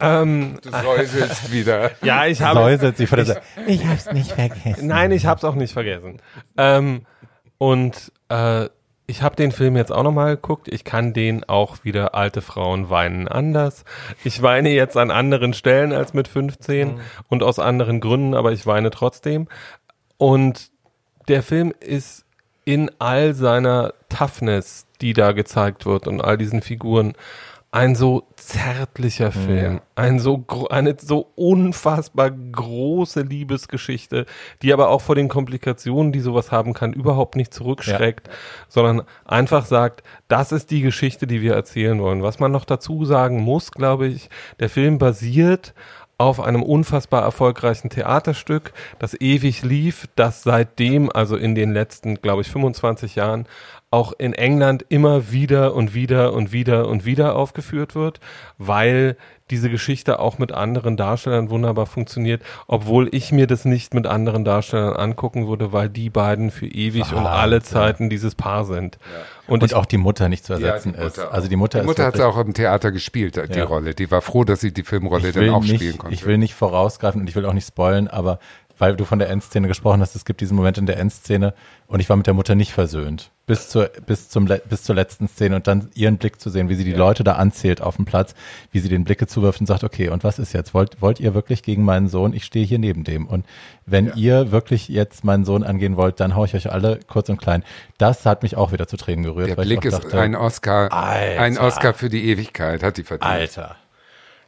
Ähm, 0.00 0.58
du 0.62 0.70
säuselst 0.70 1.52
wieder. 1.52 1.92
Ja, 2.02 2.26
ich 2.26 2.42
habe 2.42 2.58
Säuselt 2.58 2.96
sie 2.96 3.06
vor 3.06 3.18
der 3.18 3.40
ich, 3.66 3.80
ich 3.80 3.86
hab's 3.86 4.10
nicht 4.12 4.32
vergessen. 4.32 4.88
Nein, 4.88 5.12
ich 5.12 5.26
hab's 5.26 5.44
auch 5.44 5.54
nicht 5.54 5.72
vergessen. 5.72 6.20
Ähm, 6.56 7.06
und 7.58 8.12
äh, 8.28 8.68
ich 9.12 9.20
habe 9.20 9.36
den 9.36 9.52
Film 9.52 9.76
jetzt 9.76 9.92
auch 9.92 10.04
nochmal 10.04 10.36
geguckt. 10.36 10.68
Ich 10.68 10.84
kann 10.84 11.12
den 11.12 11.44
auch 11.44 11.84
wieder 11.84 12.14
alte 12.14 12.40
Frauen 12.40 12.88
weinen 12.88 13.28
anders. 13.28 13.84
Ich 14.24 14.40
weine 14.40 14.70
jetzt 14.70 14.96
an 14.96 15.10
anderen 15.10 15.52
Stellen 15.52 15.92
als 15.92 16.14
mit 16.14 16.28
15 16.28 16.88
mhm. 16.88 17.00
und 17.28 17.42
aus 17.42 17.58
anderen 17.58 18.00
Gründen, 18.00 18.32
aber 18.32 18.52
ich 18.52 18.66
weine 18.66 18.88
trotzdem. 18.88 19.48
Und 20.16 20.70
der 21.28 21.42
Film 21.42 21.74
ist 21.78 22.24
in 22.64 22.90
all 23.00 23.34
seiner 23.34 23.92
Toughness, 24.08 24.86
die 25.02 25.12
da 25.12 25.32
gezeigt 25.32 25.84
wird 25.84 26.08
und 26.08 26.22
all 26.22 26.38
diesen 26.38 26.62
Figuren, 26.62 27.12
ein 27.74 27.94
so 27.94 28.24
zärtlicher 28.36 29.32
Film, 29.32 29.76
ja. 29.76 29.82
ein 29.94 30.18
so 30.18 30.44
eine 30.68 30.94
so 31.00 31.32
unfassbar 31.36 32.30
große 32.30 33.22
Liebesgeschichte, 33.22 34.26
die 34.60 34.74
aber 34.74 34.90
auch 34.90 35.00
vor 35.00 35.14
den 35.14 35.28
Komplikationen, 35.28 36.12
die 36.12 36.20
sowas 36.20 36.52
haben 36.52 36.74
kann, 36.74 36.92
überhaupt 36.92 37.34
nicht 37.34 37.54
zurückschreckt, 37.54 38.28
ja. 38.28 38.34
sondern 38.68 39.06
einfach 39.24 39.64
sagt, 39.64 40.02
das 40.28 40.52
ist 40.52 40.70
die 40.70 40.82
Geschichte, 40.82 41.26
die 41.26 41.40
wir 41.40 41.54
erzählen 41.54 41.98
wollen. 41.98 42.22
Was 42.22 42.38
man 42.38 42.52
noch 42.52 42.66
dazu 42.66 43.06
sagen 43.06 43.40
muss, 43.40 43.70
glaube 43.70 44.06
ich, 44.06 44.28
der 44.60 44.68
Film 44.68 44.98
basiert 44.98 45.72
auf 46.18 46.40
einem 46.40 46.62
unfassbar 46.62 47.22
erfolgreichen 47.22 47.88
Theaterstück, 47.88 48.74
das 48.98 49.18
ewig 49.18 49.62
lief, 49.62 50.08
das 50.14 50.42
seitdem, 50.42 51.10
also 51.10 51.36
in 51.36 51.54
den 51.54 51.72
letzten, 51.72 52.16
glaube 52.16 52.42
ich, 52.42 52.50
25 52.50 53.16
Jahren, 53.16 53.46
auch 53.92 54.12
in 54.16 54.32
England 54.32 54.84
immer 54.88 55.30
wieder 55.30 55.74
und 55.74 55.94
wieder 55.94 56.32
und 56.32 56.50
wieder 56.50 56.88
und 56.88 57.04
wieder 57.04 57.36
aufgeführt 57.36 57.94
wird, 57.94 58.20
weil 58.56 59.16
diese 59.50 59.68
Geschichte 59.68 60.18
auch 60.18 60.38
mit 60.38 60.50
anderen 60.50 60.96
Darstellern 60.96 61.50
wunderbar 61.50 61.84
funktioniert, 61.84 62.42
obwohl 62.66 63.14
ich 63.14 63.32
mir 63.32 63.46
das 63.46 63.66
nicht 63.66 63.92
mit 63.92 64.06
anderen 64.06 64.46
Darstellern 64.46 64.94
angucken 64.94 65.46
würde, 65.46 65.74
weil 65.74 65.90
die 65.90 66.08
beiden 66.08 66.50
für 66.50 66.66
ewig 66.66 67.04
ah, 67.12 67.16
und 67.16 67.26
alle 67.26 67.62
Zeiten 67.62 68.04
ja. 68.04 68.08
dieses 68.08 68.34
Paar 68.34 68.64
sind. 68.64 68.96
Ja. 68.96 69.20
Und, 69.48 69.62
und 69.62 69.70
ich, 69.70 69.74
auch 69.74 69.84
die 69.84 69.98
Mutter 69.98 70.30
nicht 70.30 70.46
zu 70.46 70.54
ersetzen 70.54 70.94
ja, 70.96 71.04
ist. 71.04 71.18
Also 71.18 71.48
die 71.48 71.56
Mutter, 71.56 71.80
die 71.80 71.86
Mutter 71.86 72.06
hat 72.06 72.18
auch 72.20 72.38
im 72.38 72.54
Theater 72.54 72.92
gespielt, 72.92 73.36
die 73.54 73.60
Rolle. 73.60 73.94
Die 73.94 74.10
war 74.10 74.22
froh, 74.22 74.44
dass 74.44 74.60
sie 74.60 74.72
die 74.72 74.84
Filmrolle 74.84 75.32
dann 75.32 75.50
auch 75.50 75.60
nicht, 75.60 75.74
spielen 75.74 75.98
konnte. 75.98 76.14
Ich 76.14 76.24
will 76.24 76.38
nicht 76.38 76.54
vorausgreifen 76.54 77.20
und 77.20 77.28
ich 77.28 77.36
will 77.36 77.44
auch 77.44 77.52
nicht 77.52 77.66
spoilen, 77.66 78.08
aber 78.08 78.38
weil 78.82 78.96
du 78.96 79.04
von 79.04 79.20
der 79.20 79.30
Endszene 79.30 79.68
gesprochen 79.68 80.00
hast, 80.00 80.16
es 80.16 80.24
gibt 80.24 80.40
diesen 80.40 80.56
Moment 80.56 80.76
in 80.76 80.86
der 80.86 80.96
Endszene 80.96 81.54
und 81.86 82.00
ich 82.00 82.08
war 82.08 82.16
mit 82.16 82.26
der 82.26 82.34
Mutter 82.34 82.56
nicht 82.56 82.72
versöhnt. 82.72 83.30
Bis 83.46 83.68
zur, 83.68 83.88
bis 84.06 84.28
zum, 84.28 84.46
bis 84.68 84.82
zur 84.82 84.96
letzten 84.96 85.28
Szene 85.28 85.54
und 85.54 85.68
dann 85.68 85.88
ihren 85.94 86.18
Blick 86.18 86.40
zu 86.40 86.50
sehen, 86.50 86.68
wie 86.68 86.74
sie 86.74 86.82
die 86.82 86.90
ja. 86.90 86.96
Leute 86.96 87.22
da 87.22 87.34
anzählt 87.34 87.80
auf 87.80 87.94
dem 87.94 88.06
Platz, 88.06 88.34
wie 88.72 88.80
sie 88.80 88.88
den 88.88 89.04
Blicke 89.04 89.28
zuwirft 89.28 89.60
und 89.60 89.68
sagt, 89.68 89.84
okay, 89.84 90.08
und 90.08 90.24
was 90.24 90.40
ist 90.40 90.52
jetzt? 90.52 90.74
Wollt, 90.74 91.00
wollt 91.00 91.20
ihr 91.20 91.32
wirklich 91.32 91.62
gegen 91.62 91.84
meinen 91.84 92.08
Sohn? 92.08 92.32
Ich 92.32 92.42
stehe 92.42 92.66
hier 92.66 92.80
neben 92.80 93.04
dem. 93.04 93.28
Und 93.28 93.46
wenn 93.86 94.06
ja. 94.06 94.14
ihr 94.16 94.50
wirklich 94.50 94.88
jetzt 94.88 95.22
meinen 95.22 95.44
Sohn 95.44 95.62
angehen 95.62 95.96
wollt, 95.96 96.18
dann 96.18 96.34
hau 96.34 96.44
ich 96.44 96.56
euch 96.56 96.72
alle 96.72 96.98
kurz 97.06 97.28
und 97.28 97.40
klein. 97.40 97.62
Das 97.98 98.26
hat 98.26 98.42
mich 98.42 98.56
auch 98.56 98.72
wieder 98.72 98.88
zu 98.88 98.96
Tränen 98.96 99.22
gerührt. 99.22 99.48
Der 99.48 99.54
Blick 99.62 99.84
ist 99.84 99.94
dachte, 99.94 100.20
ein 100.20 100.34
Oscar, 100.34 100.92
Alter. 100.92 101.40
ein 101.40 101.56
Oscar 101.56 101.94
für 101.94 102.08
die 102.08 102.24
Ewigkeit, 102.24 102.82
hat 102.82 102.96
die 102.96 103.04
verdient. 103.04 103.30
Alter. 103.30 103.76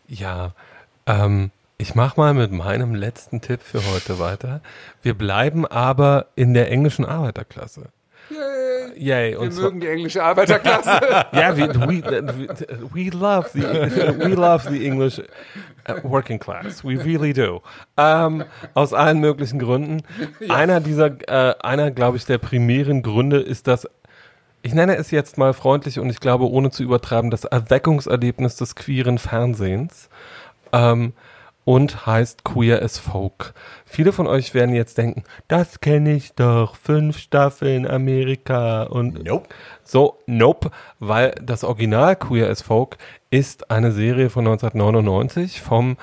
Ja, 0.09 0.55
ähm, 1.07 1.53
ich 1.79 1.95
mache 1.95 2.19
mal 2.19 2.35
mit 2.35 2.53
meinem 2.53 2.95
letzten 2.95 3.41
Tipp 3.41 3.61
für 3.63 3.81
heute 3.93 4.19
weiter. 4.19 4.61
Wir 5.03 5.15
bleiben 5.15 5.67
aber 5.67 6.27
in 6.37 6.55
der 6.55 6.71
englischen 6.71 7.05
Arbeiterklasse. 7.05 7.91
Yay. 8.31 8.75
Yay. 8.97 9.37
Und 9.37 9.57
wir 9.57 9.63
mögen 9.65 9.81
die 9.81 9.89
englische 9.89 10.23
Arbeiterklasse. 10.23 10.89
ja, 11.33 11.57
we, 11.57 11.69
we, 11.69 12.03
we, 12.93 13.11
love 13.11 13.51
the, 13.53 13.63
we 13.63 14.35
love 14.35 14.69
the 14.71 14.87
English 14.87 15.19
uh, 15.19 15.95
working 16.05 16.39
class. 16.39 16.85
We 16.85 17.03
really 17.05 17.33
do. 17.33 17.61
Ähm, 17.97 18.45
aus 18.75 18.93
allen 18.93 19.21
möglichen 19.21 19.59
Gründen. 19.59 20.03
Ja. 20.41 20.55
Einer 20.55 20.81
dieser, 20.81 21.07
äh, 21.29 21.55
einer, 21.61 21.91
glaube 21.91 22.17
ich, 22.17 22.27
der 22.27 22.39
primären 22.39 23.03
Gründe 23.03 23.39
ist 23.39 23.67
das 23.67 23.89
ich 24.63 24.73
nenne 24.73 24.97
es 24.97 25.11
jetzt 25.11 25.37
mal 25.37 25.53
freundlich 25.53 25.99
und 26.01 26.09
ich 26.09 26.21
glaube, 26.21 26.49
ohne 26.49 26.71
zu 26.71 26.83
übertreiben, 26.83 27.31
das 27.31 27.45
Erweckungserlebnis 27.45 28.57
des 28.57 28.75
queeren 28.75 29.19
Fernsehens. 29.19 30.09
Ähm, 30.73 31.13
und 31.65 32.07
heißt 32.07 32.45
Queer 32.45 32.83
as 32.83 32.99
Folk. 32.99 33.55
Viele 33.85 34.13
von 34.13 34.27
euch 34.27 34.55
werden 34.55 34.75
jetzt 34.75 34.99
denken, 34.99 35.25
das 35.49 35.81
kenne 35.81 36.15
ich 36.15 36.35
doch, 36.35 36.77
fünf 36.77 37.19
Staffeln 37.19 37.87
Amerika 37.87 38.85
und 38.85 39.25
nope. 39.25 39.49
so, 39.83 40.19
nope, 40.27 40.71
weil 40.99 41.35
das 41.43 41.65
Original 41.65 42.17
Queer 42.17 42.51
as 42.51 42.63
Folk 42.63 42.99
ist 43.31 43.71
eine 43.71 43.93
Serie 43.93 44.31
von 44.31 44.47
1999 44.47 45.61
vom 45.61 45.97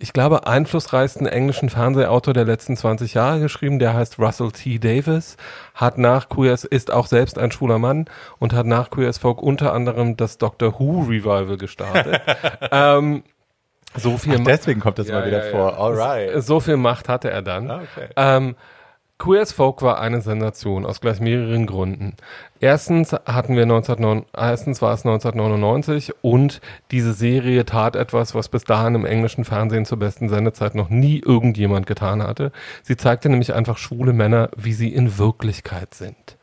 ich 0.00 0.12
glaube, 0.12 0.46
einflussreichsten 0.46 1.26
englischen 1.26 1.70
Fernsehautor 1.70 2.34
der 2.34 2.44
letzten 2.44 2.76
20 2.76 3.14
Jahre 3.14 3.40
geschrieben, 3.40 3.78
der 3.78 3.94
heißt 3.94 4.18
Russell 4.18 4.50
T. 4.50 4.78
Davis, 4.78 5.36
hat 5.72 5.98
nach 5.98 6.28
Queer 6.28 6.52
as, 6.52 6.64
ist 6.64 6.90
auch 6.90 7.06
selbst 7.06 7.38
ein 7.38 7.52
schwuler 7.52 7.78
Mann 7.78 8.06
und 8.38 8.52
hat 8.52 8.66
nach 8.66 8.90
Queer 8.90 9.08
as 9.08 9.18
Folk 9.18 9.40
unter 9.40 9.72
anderem 9.72 10.16
das 10.16 10.36
Doctor 10.36 10.78
Who 10.78 11.06
Revival 11.08 11.56
gestartet. 11.56 12.20
ähm, 12.70 13.22
so 13.96 14.18
viel 14.18 14.38
Ach, 14.40 14.44
deswegen 14.44 14.80
kommt 14.80 14.98
das 14.98 15.08
ja, 15.08 15.20
mal 15.20 15.26
wieder 15.26 15.46
ja, 15.46 15.50
vor. 15.50 15.78
Alright. 15.78 16.42
So 16.42 16.60
viel 16.60 16.76
Macht 16.76 17.08
hatte 17.08 17.30
er 17.30 17.42
dann. 17.42 17.70
Ah, 17.70 17.82
okay. 17.82 18.08
Ähm, 18.16 18.56
Queer 19.16 19.42
as 19.42 19.52
Folk 19.52 19.80
war 19.80 20.00
eine 20.00 20.20
Sensation 20.20 20.84
aus 20.84 21.00
gleich 21.00 21.20
mehreren 21.20 21.66
Gründen. 21.66 22.14
Erstens 22.58 23.12
hatten 23.12 23.54
wir 23.54 23.62
1909, 23.62 24.26
erstens 24.36 24.82
war 24.82 24.92
es 24.92 25.06
1999 25.06 26.12
und 26.22 26.60
diese 26.90 27.14
Serie 27.14 27.64
tat 27.64 27.94
etwas, 27.94 28.34
was 28.34 28.48
bis 28.48 28.64
dahin 28.64 28.96
im 28.96 29.06
englischen 29.06 29.44
Fernsehen 29.44 29.84
zur 29.84 30.00
besten 30.00 30.28
Sendezeit 30.28 30.74
noch 30.74 30.90
nie 30.90 31.20
irgendjemand 31.24 31.86
getan 31.86 32.22
hatte. 32.22 32.50
Sie 32.82 32.96
zeigte 32.96 33.28
nämlich 33.28 33.54
einfach 33.54 33.78
schwule 33.78 34.12
Männer, 34.12 34.50
wie 34.56 34.72
sie 34.72 34.92
in 34.92 35.16
Wirklichkeit 35.16 35.94
sind. 35.94 36.36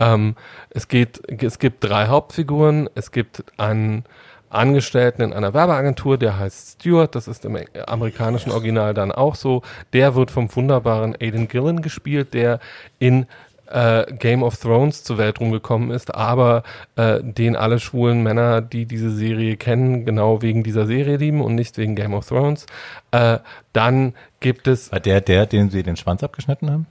Ähm, 0.00 0.34
es 0.70 0.88
geht, 0.88 1.22
es 1.42 1.58
gibt 1.60 1.84
drei 1.84 2.08
Hauptfiguren. 2.08 2.90
Es 2.94 3.12
gibt 3.12 3.44
einen 3.56 4.04
Angestellten 4.50 5.22
in 5.22 5.32
einer 5.32 5.54
Werbeagentur, 5.54 6.18
der 6.18 6.38
heißt 6.38 6.82
Stuart, 6.82 7.14
das 7.14 7.28
ist 7.28 7.44
im 7.44 7.56
amerikanischen 7.86 8.50
Original 8.50 8.94
dann 8.94 9.12
auch 9.12 9.36
so. 9.36 9.62
Der 9.92 10.14
wird 10.14 10.30
vom 10.30 10.54
wunderbaren 10.54 11.16
Aidan 11.18 11.48
Gillen 11.48 11.82
gespielt, 11.82 12.34
der 12.34 12.58
in 12.98 13.26
äh, 13.70 14.12
Game 14.12 14.42
of 14.42 14.56
Thrones 14.56 15.04
zur 15.04 15.18
Welt 15.18 15.40
rumgekommen 15.40 15.90
ist, 15.90 16.14
aber 16.14 16.64
äh, 16.96 17.20
den 17.22 17.56
alle 17.56 17.78
schwulen 17.78 18.22
Männer, 18.22 18.60
die 18.60 18.86
diese 18.86 19.10
Serie 19.10 19.56
kennen, 19.56 20.04
genau 20.04 20.42
wegen 20.42 20.62
dieser 20.62 20.86
Serie 20.86 21.16
lieben 21.16 21.40
und 21.40 21.54
nicht 21.54 21.78
wegen 21.78 21.94
Game 21.94 22.12
of 22.12 22.26
Thrones. 22.26 22.66
Äh, 23.12 23.38
dann 23.72 24.14
gibt 24.40 24.66
es. 24.66 24.90
War 24.90 25.00
der, 25.00 25.20
der, 25.20 25.46
den 25.46 25.70
sie 25.70 25.82
den 25.82 25.96
Schwanz 25.96 26.22
abgeschnitten 26.24 26.70
haben? 26.70 26.86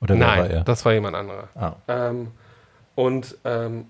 Oder 0.00 0.16
Nein, 0.16 0.40
war 0.40 0.50
er? 0.50 0.64
das 0.64 0.84
war 0.84 0.92
jemand 0.92 1.16
anderer. 1.16 1.48
Ah. 1.54 1.74
Ähm, 1.88 2.28
und 2.94 3.36
ähm, 3.44 3.86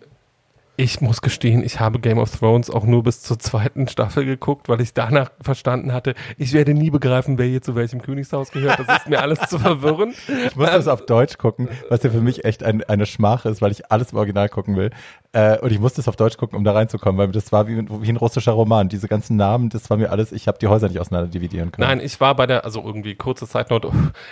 ich 0.77 1.01
muss 1.01 1.21
gestehen, 1.21 1.63
ich 1.63 1.79
habe 1.79 2.01
Game 2.01 2.19
of 2.19 2.37
Thrones 2.37 2.69
auch 2.69 2.85
nur 2.85 3.05
bis 3.05 3.23
zur 3.23 3.39
zweiten 3.39 3.87
Staffel 3.87 4.25
geguckt, 4.25 4.69
weil 4.69 4.81
ich 4.81 4.93
danach 4.93 5.31
verstanden 5.41 5.93
hatte, 5.93 6.15
ich 6.37 6.53
werde 6.53 6.75
nie 6.75 6.91
begreifen, 6.91 7.39
wer 7.39 7.47
hier 7.47 7.63
zu 7.63 7.77
welchem 7.77 8.03
Königshaus 8.03 8.51
gehört. 8.51 8.81
Das 8.81 8.99
ist 8.99 9.09
mir 9.09 9.21
alles 9.21 9.39
zu 9.49 9.59
verwirren. 9.59 10.15
Ich 10.47 10.57
muss 10.57 10.71
das 10.71 10.89
auf 10.89 11.07
Deutsch 11.07 11.39
gucken, 11.39 11.69
was 11.89 12.03
ja 12.03 12.11
für 12.11 12.21
mich 12.21 12.45
echt 12.45 12.65
ein, 12.65 12.83
eine 12.85 13.07
Schmach 13.07 13.45
ist, 13.45 13.63
weil 13.63 13.71
ich 13.71 13.91
alles 13.93 14.13
im 14.13 14.19
Original 14.19 14.49
gucken 14.49 14.77
will. 14.77 14.91
Äh, 15.33 15.59
und 15.59 15.73
ich 15.73 15.79
musste 15.79 16.01
es 16.01 16.09
auf 16.09 16.17
Deutsch 16.17 16.37
gucken, 16.37 16.57
um 16.57 16.65
da 16.65 16.73
reinzukommen, 16.73 17.19
weil 17.19 17.29
das 17.33 17.53
war 17.53 17.69
wie, 17.69 17.77
wie 17.77 18.09
ein 18.09 18.17
russischer 18.17 18.53
Roman. 18.53 18.89
Diese 18.89 19.09
ganzen 19.09 19.37
Namen, 19.37 19.69
das 19.69 19.91
war 19.91 19.97
mir 19.97 20.11
alles, 20.11 20.33
ich 20.33 20.49
habe 20.49 20.59
die 20.59 20.67
Häuser 20.67 20.89
nicht 20.89 21.01
auseinander 21.01 21.29
dividieren 21.29 21.73
können. 21.73 21.89
Nein, 21.89 22.01
ich 22.01 22.21
war 22.21 22.35
bei 22.35 22.47
der, 22.47 22.65
also 22.65 22.83
irgendwie 22.85 23.15
kurze 23.15 23.47
Zeitnote, 23.47 23.91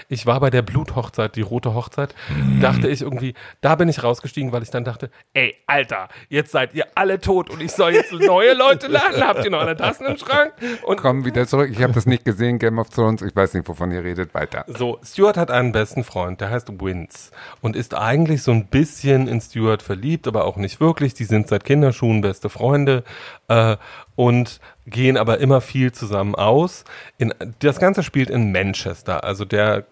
ich 0.08 0.26
war 0.26 0.40
bei 0.40 0.50
der 0.50 0.62
Bluthochzeit, 0.62 1.36
die 1.36 1.40
rote 1.40 1.74
Hochzeit, 1.74 2.14
dachte 2.60 2.88
ich 2.88 3.02
irgendwie, 3.02 3.34
da 3.60 3.74
bin 3.74 3.88
ich 3.88 4.02
rausgestiegen, 4.02 4.52
weil 4.52 4.62
ich 4.62 4.70
dann 4.70 4.84
dachte, 4.84 5.10
ey, 5.34 5.56
Alter, 5.66 6.08
jetzt 6.32 6.50
seid 6.50 6.74
ihr 6.74 6.86
alle 6.94 7.20
tot 7.20 7.50
und 7.50 7.62
ich 7.62 7.72
soll 7.72 7.92
jetzt 7.92 8.12
neue 8.12 8.54
Leute 8.54 8.88
laden. 8.88 9.22
Habt 9.22 9.44
ihr 9.44 9.50
noch 9.50 9.60
eine 9.60 9.76
Tassen 9.76 10.06
im 10.06 10.16
Schrank? 10.16 10.54
Und 10.82 10.96
Komm 10.96 11.24
wieder 11.24 11.46
zurück. 11.46 11.68
Ich 11.70 11.82
habe 11.82 11.92
das 11.92 12.06
nicht 12.06 12.24
gesehen, 12.24 12.58
Game 12.58 12.78
of 12.78 12.88
Thrones. 12.88 13.20
Ich 13.20 13.36
weiß 13.36 13.52
nicht, 13.54 13.68
wovon 13.68 13.92
ihr 13.92 14.02
redet. 14.02 14.32
Weiter. 14.32 14.64
So, 14.66 14.98
Stuart 15.04 15.36
hat 15.36 15.50
einen 15.50 15.72
besten 15.72 16.04
Freund, 16.04 16.40
der 16.40 16.48
heißt 16.48 16.68
Vince 16.80 17.32
und 17.60 17.76
ist 17.76 17.94
eigentlich 17.94 18.42
so 18.42 18.50
ein 18.52 18.66
bisschen 18.66 19.28
in 19.28 19.40
Stuart 19.40 19.82
verliebt, 19.82 20.26
aber 20.26 20.46
auch 20.46 20.56
nicht 20.56 20.80
wirklich. 20.80 21.12
Die 21.12 21.24
sind 21.24 21.48
seit 21.48 21.64
Kinderschuhen 21.64 22.22
beste 22.22 22.48
Freunde 22.48 23.04
äh, 23.48 23.76
und 24.16 24.60
gehen 24.86 25.16
aber 25.16 25.38
immer 25.38 25.60
viel 25.60 25.92
zusammen 25.92 26.34
aus. 26.34 26.84
In, 27.18 27.32
das 27.60 27.78
Ganze 27.78 28.02
spielt 28.02 28.30
in 28.30 28.52
Manchester, 28.52 29.24
also 29.24 29.44
der 29.44 29.86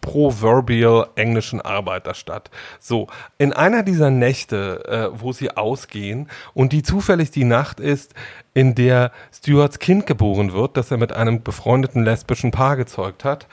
proverbial 0.00 1.08
englischen 1.16 1.60
Arbeiterstadt. 1.60 2.50
So, 2.78 3.08
in 3.38 3.52
einer 3.52 3.82
dieser 3.82 4.10
Nächte, 4.10 4.84
äh, 5.14 5.20
wo 5.20 5.32
sie 5.32 5.56
ausgehen 5.56 6.28
und 6.52 6.72
die 6.72 6.82
zufällig 6.82 7.30
die 7.30 7.44
Nacht 7.44 7.80
ist, 7.80 8.14
in 8.52 8.74
der 8.74 9.10
Stuarts 9.32 9.78
Kind 9.78 10.06
geboren 10.06 10.52
wird, 10.52 10.76
das 10.76 10.90
er 10.90 10.98
mit 10.98 11.12
einem 11.12 11.42
befreundeten 11.42 12.04
lesbischen 12.04 12.50
Paar 12.50 12.76
gezeugt 12.76 13.24
hat, 13.24 13.46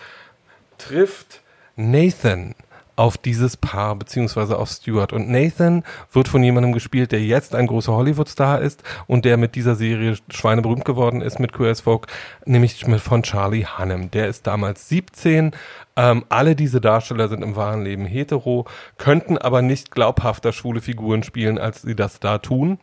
trifft 0.78 1.42
Nathan 1.76 2.54
auf 2.96 3.18
dieses 3.18 3.58
Paar 3.58 3.96
beziehungsweise 3.96 4.58
auf 4.58 4.70
Stuart. 4.70 5.14
Und 5.14 5.30
Nathan 5.30 5.84
wird 6.12 6.28
von 6.28 6.44
jemandem 6.44 6.74
gespielt, 6.74 7.12
der 7.12 7.22
jetzt 7.22 7.56
ein 7.56 7.68
großer 7.68 7.94
Hollywood-Star 7.94 8.62
ist 8.62 8.84
und 9.08 9.26
der 9.26 9.38
mit 9.38 9.56
dieser 9.56 9.76
Serie 9.76 10.18
schweineberühmt 10.30 10.86
geworden 10.86 11.22
ist 11.22 11.40
mit 11.40 11.54
Queer 11.54 11.72
as 11.72 11.82
Folk, 11.82 12.08
nämlich 12.46 12.86
von 12.86 13.24
Charlie 13.24 13.66
Hannem. 13.66 14.12
Der 14.12 14.28
ist 14.28 14.48
damals 14.48 14.90
17. 14.90 15.52
Ähm, 15.96 16.26
alle 16.30 16.56
diese 16.56 16.82
Darsteller 16.82 17.28
sind 17.28 17.44
im 17.44 17.56
wahren 17.56 17.84
Leben 17.84 18.06
hetero, 18.06 18.66
könnten 18.98 19.38
aber 19.38 19.62
nicht 19.62 19.92
glaubhafter 19.92 20.54
schwule 20.54 20.82
Figuren 20.82 21.24
spielen, 21.24 21.58
als 21.58 21.82
sie 21.82 21.96
das 21.96 22.20
da 22.20 22.38
tun. 22.38 22.80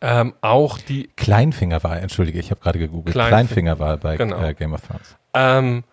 Ähm, 0.00 0.34
auch 0.42 0.78
die 0.78 1.08
Kleinfinger 1.16 1.82
war, 1.82 1.98
entschuldige, 1.98 2.38
ich 2.38 2.50
habe 2.50 2.60
gerade 2.60 2.78
gegoogelt. 2.78 3.12
Kleinfinger, 3.12 3.74
Kleinfinger 3.74 3.78
war 3.78 3.96
bei 3.96 4.16
genau. 4.16 4.42
äh, 4.42 4.54
Game 4.54 4.74
of 4.74 4.82
Thrones. 4.82 5.16
Ähm, 5.32 5.84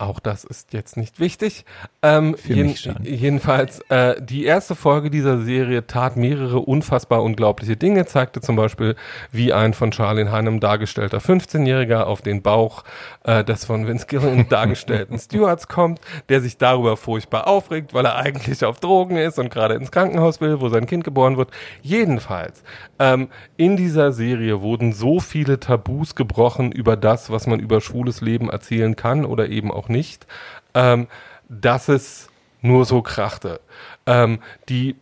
auch 0.00 0.20
das 0.20 0.44
ist 0.44 0.72
jetzt 0.72 0.96
nicht 0.96 1.20
wichtig. 1.20 1.64
Ähm, 2.02 2.34
jeden, 2.44 2.74
jedenfalls, 3.02 3.80
äh, 3.90 4.20
die 4.20 4.44
erste 4.44 4.74
Folge 4.74 5.10
dieser 5.10 5.42
Serie 5.42 5.86
tat 5.86 6.16
mehrere 6.16 6.60
unfassbar 6.60 7.22
unglaubliche 7.22 7.76
Dinge, 7.76 8.06
zeigte 8.06 8.40
zum 8.40 8.56
Beispiel, 8.56 8.96
wie 9.30 9.52
ein 9.52 9.74
von 9.74 9.92
Charlene 9.92 10.32
Hannem 10.32 10.60
dargestellter 10.60 11.18
15-Jähriger 11.18 12.04
auf 12.04 12.22
den 12.22 12.42
Bauch 12.42 12.84
äh, 13.24 13.44
des 13.44 13.64
von 13.64 13.86
Vince 13.86 14.06
Gilligan 14.06 14.48
dargestellten 14.48 15.18
Stewards 15.18 15.68
kommt, 15.68 16.00
der 16.28 16.40
sich 16.40 16.56
darüber 16.56 16.96
furchtbar 16.96 17.46
aufregt, 17.46 17.92
weil 17.92 18.06
er 18.06 18.16
eigentlich 18.16 18.64
auf 18.64 18.80
Drogen 18.80 19.16
ist 19.16 19.38
und 19.38 19.50
gerade 19.50 19.74
ins 19.74 19.90
Krankenhaus 19.90 20.40
will, 20.40 20.60
wo 20.60 20.68
sein 20.68 20.86
Kind 20.86 21.04
geboren 21.04 21.36
wird. 21.36 21.50
Jedenfalls, 21.82 22.62
ähm, 23.00 23.28
in 23.56 23.76
dieser 23.76 24.12
Serie 24.12 24.60
wurden 24.60 24.92
so 24.92 25.18
viele 25.18 25.58
Tabus 25.58 26.14
gebrochen 26.14 26.70
über 26.70 26.96
das, 26.96 27.30
was 27.30 27.46
man 27.46 27.58
über 27.58 27.80
schwules 27.80 28.20
Leben 28.20 28.50
erzählen 28.50 28.94
kann 28.94 29.24
oder 29.24 29.48
eben 29.48 29.72
auch 29.72 29.88
nicht, 29.88 30.26
ähm, 30.74 31.08
dass 31.48 31.88
es 31.88 32.28
nur 32.60 32.84
so 32.84 33.00
krachte. 33.00 33.60
Ähm, 34.06 34.40
die 34.68 34.96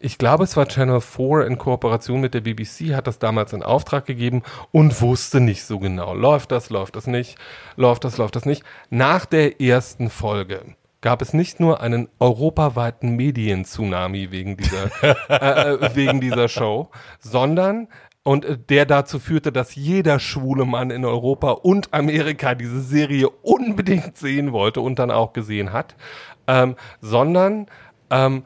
ich 0.00 0.18
glaube, 0.18 0.44
es 0.44 0.56
war 0.56 0.66
Channel 0.66 1.00
4 1.00 1.46
in 1.46 1.56
Kooperation 1.58 2.20
mit 2.20 2.34
der 2.34 2.42
BBC, 2.42 2.94
hat 2.94 3.06
das 3.06 3.18
damals 3.18 3.54
in 3.54 3.62
Auftrag 3.62 4.04
gegeben 4.04 4.42
und 4.70 5.00
wusste 5.00 5.40
nicht 5.40 5.64
so 5.64 5.78
genau, 5.78 6.14
läuft 6.14 6.52
das, 6.52 6.68
läuft 6.68 6.96
das 6.96 7.06
nicht, 7.06 7.38
läuft 7.76 8.04
das, 8.04 8.18
läuft 8.18 8.36
das 8.36 8.44
nicht. 8.44 8.62
Nach 8.90 9.24
der 9.24 9.60
ersten 9.60 10.10
Folge 10.10 10.76
gab 11.06 11.22
es 11.22 11.32
nicht 11.32 11.60
nur 11.60 11.80
einen 11.82 12.08
europaweiten 12.18 13.14
Medien-Tsunami 13.14 14.32
wegen 14.32 14.56
dieser, 14.56 14.90
äh, 15.30 15.74
äh, 15.74 15.94
wegen 15.94 16.20
dieser 16.20 16.48
Show, 16.48 16.88
sondern 17.20 17.86
und 18.24 18.44
äh, 18.44 18.58
der 18.58 18.86
dazu 18.86 19.20
führte, 19.20 19.52
dass 19.52 19.76
jeder 19.76 20.18
schwule 20.18 20.64
Mann 20.64 20.90
in 20.90 21.04
Europa 21.04 21.52
und 21.52 21.94
Amerika 21.94 22.56
diese 22.56 22.80
Serie 22.80 23.30
unbedingt 23.30 24.16
sehen 24.16 24.50
wollte 24.50 24.80
und 24.80 24.98
dann 24.98 25.12
auch 25.12 25.32
gesehen 25.32 25.72
hat, 25.72 25.94
ähm, 26.48 26.74
sondern 27.00 27.66
ähm, 28.10 28.42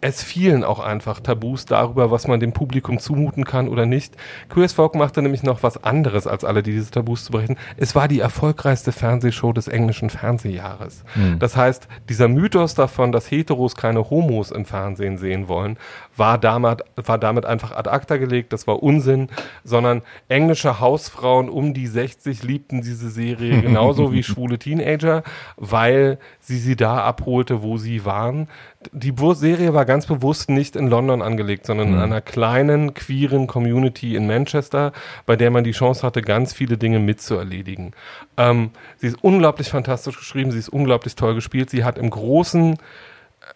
es 0.00 0.22
fielen 0.22 0.62
auch 0.62 0.78
einfach 0.78 1.18
Tabus 1.20 1.66
darüber, 1.66 2.10
was 2.10 2.28
man 2.28 2.38
dem 2.38 2.52
Publikum 2.52 3.00
zumuten 3.00 3.44
kann 3.44 3.68
oder 3.68 3.84
nicht. 3.84 4.14
Queer 4.48 4.68
Folk 4.68 4.94
machte 4.94 5.22
nämlich 5.22 5.42
noch 5.42 5.62
was 5.62 5.82
anderes, 5.82 6.26
als 6.26 6.44
alle 6.44 6.62
diese 6.62 6.90
Tabus 6.90 7.24
zu 7.24 7.32
brechen. 7.32 7.56
Es 7.76 7.94
war 7.94 8.06
die 8.06 8.20
erfolgreichste 8.20 8.92
Fernsehshow 8.92 9.52
des 9.52 9.66
englischen 9.66 10.10
Fernsehjahres. 10.10 11.04
Mhm. 11.16 11.38
Das 11.38 11.56
heißt, 11.56 11.88
dieser 12.08 12.28
Mythos 12.28 12.74
davon, 12.74 13.10
dass 13.12 13.30
Heteros 13.30 13.74
keine 13.74 14.08
Homos 14.10 14.50
im 14.52 14.66
Fernsehen 14.66 15.18
sehen 15.18 15.48
wollen, 15.48 15.78
war 16.16 16.38
damit, 16.38 16.82
war 16.96 17.18
damit 17.18 17.44
einfach 17.44 17.72
ad 17.72 17.90
acta 17.90 18.18
gelegt. 18.18 18.52
Das 18.52 18.66
war 18.66 18.82
Unsinn, 18.82 19.28
sondern 19.64 20.02
englische 20.28 20.80
Hausfrauen 20.80 21.48
um 21.48 21.74
die 21.74 21.86
60 21.86 22.42
liebten 22.42 22.82
diese 22.82 23.10
Serie 23.10 23.62
genauso 23.62 24.12
wie 24.12 24.22
schwule 24.22 24.58
Teenager, 24.58 25.22
weil 25.56 26.18
sie 26.40 26.58
sie 26.58 26.76
da 26.76 26.98
abholte, 26.98 27.62
wo 27.62 27.78
sie 27.78 28.04
waren 28.04 28.48
die 28.92 29.14
Serie 29.34 29.74
war 29.74 29.84
ganz 29.84 30.06
bewusst 30.06 30.50
nicht 30.50 30.76
in 30.76 30.86
London 30.86 31.20
angelegt, 31.20 31.66
sondern 31.66 31.88
mhm. 31.88 31.94
in 31.94 32.00
einer 32.00 32.20
kleinen, 32.20 32.94
queeren 32.94 33.46
Community 33.46 34.14
in 34.14 34.26
Manchester, 34.26 34.92
bei 35.26 35.36
der 35.36 35.50
man 35.50 35.64
die 35.64 35.72
Chance 35.72 36.06
hatte, 36.06 36.22
ganz 36.22 36.52
viele 36.52 36.78
Dinge 36.78 37.00
mitzuerledigen. 37.00 37.92
Ähm, 38.36 38.70
sie 38.96 39.08
ist 39.08 39.22
unglaublich 39.22 39.68
fantastisch 39.68 40.16
geschrieben, 40.16 40.52
sie 40.52 40.58
ist 40.58 40.68
unglaublich 40.68 41.16
toll 41.16 41.34
gespielt, 41.34 41.70
sie 41.70 41.84
hat 41.84 41.98
im 41.98 42.10
großen 42.10 42.78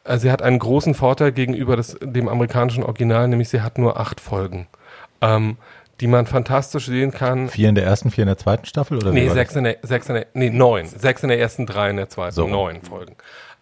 äh, 0.05 0.19
sie 0.19 0.31
hat 0.31 0.43
einen 0.43 0.59
großen 0.59 0.95
Vorteil 0.95 1.33
gegenüber 1.33 1.77
des, 1.77 1.97
dem 2.01 2.29
amerikanischen 2.29 2.83
Original, 2.83 3.29
nämlich 3.29 3.49
sie 3.49 3.61
hat 3.61 3.79
nur 3.79 4.01
acht 4.01 4.21
Folgen. 4.21 4.67
Ähm, 5.21 5.57
die 6.01 6.09
man 6.09 6.27
fantastisch 6.27 6.87
sehen 6.87 7.13
kann. 7.13 7.49
Vier 7.49 7.69
in 7.69 7.77
der 7.77 7.85
ersten, 7.85 8.11
vier 8.11 8.23
in 8.23 8.27
der 8.27 8.39
zweiten 8.39 8.67
Staffel? 8.67 8.97
Oder 8.97 9.13
nee, 9.13 9.29
sechs 9.29 9.55
in, 9.55 9.63
der, 9.63 9.77
sechs 9.83 10.09
in 10.09 10.17
der, 10.17 10.27
nee, 10.35 10.51
neun. 10.51 10.87
Sechs 10.87 11.23
in 11.23 11.29
der 11.29 11.39
ersten, 11.39 11.65
drei 11.65 11.91
in 11.91 11.97
der 11.97 12.09
zweiten, 12.09 12.35
so. 12.35 12.49
neun 12.49 12.83
Folgen. 12.83 13.15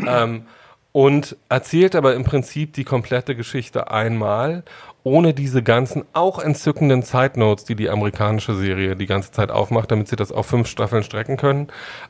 Ähm, 0.07 0.47
und 0.93 1.37
erzählt 1.49 1.95
aber 1.95 2.15
im 2.15 2.25
Prinzip 2.25 2.73
die 2.73 2.85
komplette 2.85 3.37
Geschichte 3.37 3.91
einmal, 3.91 4.65
ohne 5.03 5.33
diese 5.33 5.63
ganzen 5.63 6.05
auch 6.13 6.39
entzückenden 6.39 7.03
Side 7.03 7.39
Notes, 7.39 7.65
die 7.65 7.75
die 7.75 7.89
amerikanische 7.89 8.55
Serie 8.55 8.97
die 8.97 9.07
ganze 9.07 9.31
Zeit 9.31 9.51
aufmacht, 9.51 9.91
damit 9.91 10.09
sie 10.09 10.17
das 10.17 10.33
auf 10.33 10.47
fünf 10.47 10.69
Staffeln 10.69 11.03
strecken 11.03 11.37
können. 11.37 11.69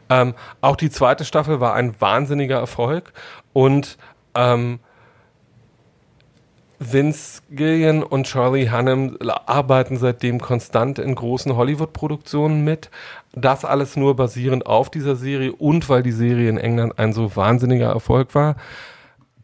Ähm, 0.08 0.34
auch 0.60 0.76
die 0.76 0.90
zweite 0.90 1.24
Staffel 1.24 1.60
war 1.60 1.74
ein 1.74 2.00
wahnsinniger 2.00 2.58
Erfolg 2.58 3.12
und 3.52 3.98
ähm, 4.34 4.80
Vince 6.82 7.42
Gillian 7.50 8.02
und 8.02 8.26
Charlie 8.26 8.70
Hunnam 8.70 9.16
arbeiten 9.46 9.98
seitdem 9.98 10.40
konstant 10.40 10.98
in 10.98 11.14
großen 11.14 11.54
Hollywood-Produktionen 11.54 12.64
mit. 12.64 12.90
Das 13.32 13.66
alles 13.66 13.96
nur 13.96 14.16
basierend 14.16 14.64
auf 14.66 14.90
dieser 14.90 15.14
Serie 15.14 15.52
und 15.52 15.88
weil 15.90 16.02
die 16.02 16.10
Serie 16.12 16.48
in 16.48 16.56
England 16.56 16.98
ein 16.98 17.12
so 17.12 17.36
wahnsinniger 17.36 17.90
Erfolg 17.90 18.34
war, 18.34 18.56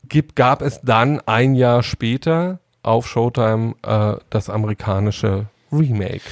gibt, 0.09 0.34
gab 0.34 0.62
es 0.62 0.80
dann 0.82 1.20
ein 1.26 1.55
Jahr 1.55 1.82
später 1.82 2.59
auf 2.82 3.07
Showtime 3.07 3.74
äh, 3.87 4.14
das 4.30 4.49
amerikanische 4.49 5.47
Remake. 5.70 6.22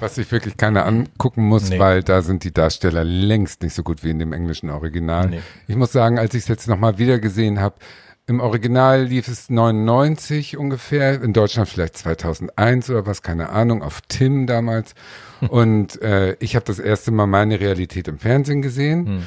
Was 0.00 0.14
sich 0.14 0.30
wirklich 0.32 0.56
keiner 0.56 0.86
angucken 0.86 1.46
muss, 1.46 1.68
Nee. 1.70 1.78
weil 1.78 2.02
da 2.02 2.22
sind 2.22 2.44
die 2.44 2.52
Darsteller 2.52 3.04
längst 3.04 3.62
nicht 3.62 3.74
so 3.74 3.82
gut 3.82 4.02
wie 4.02 4.10
in 4.10 4.18
dem 4.18 4.32
englischen 4.32 4.70
Original. 4.70 5.28
Nee. 5.28 5.40
Ich 5.66 5.76
muss 5.76 5.92
sagen, 5.92 6.18
als 6.18 6.34
ich 6.34 6.42
es 6.42 6.48
jetzt 6.48 6.66
nochmal 6.68 6.98
wieder 6.98 7.18
gesehen 7.18 7.60
habe, 7.60 7.76
im 8.28 8.40
Original 8.40 9.04
lief 9.04 9.26
es 9.26 9.48
99 9.48 10.58
ungefähr, 10.58 11.22
in 11.22 11.32
Deutschland 11.32 11.66
vielleicht 11.66 11.96
2001 11.96 12.90
oder 12.90 13.06
was, 13.06 13.22
keine 13.22 13.48
Ahnung, 13.48 13.82
auf 13.82 14.02
Tim 14.06 14.46
damals. 14.46 14.94
Und 15.48 16.00
äh, 16.02 16.36
ich 16.38 16.54
habe 16.54 16.64
das 16.66 16.78
erste 16.78 17.10
Mal 17.10 17.26
meine 17.26 17.58
Realität 17.58 18.06
im 18.06 18.18
Fernsehen 18.18 18.60
gesehen. 18.60 19.26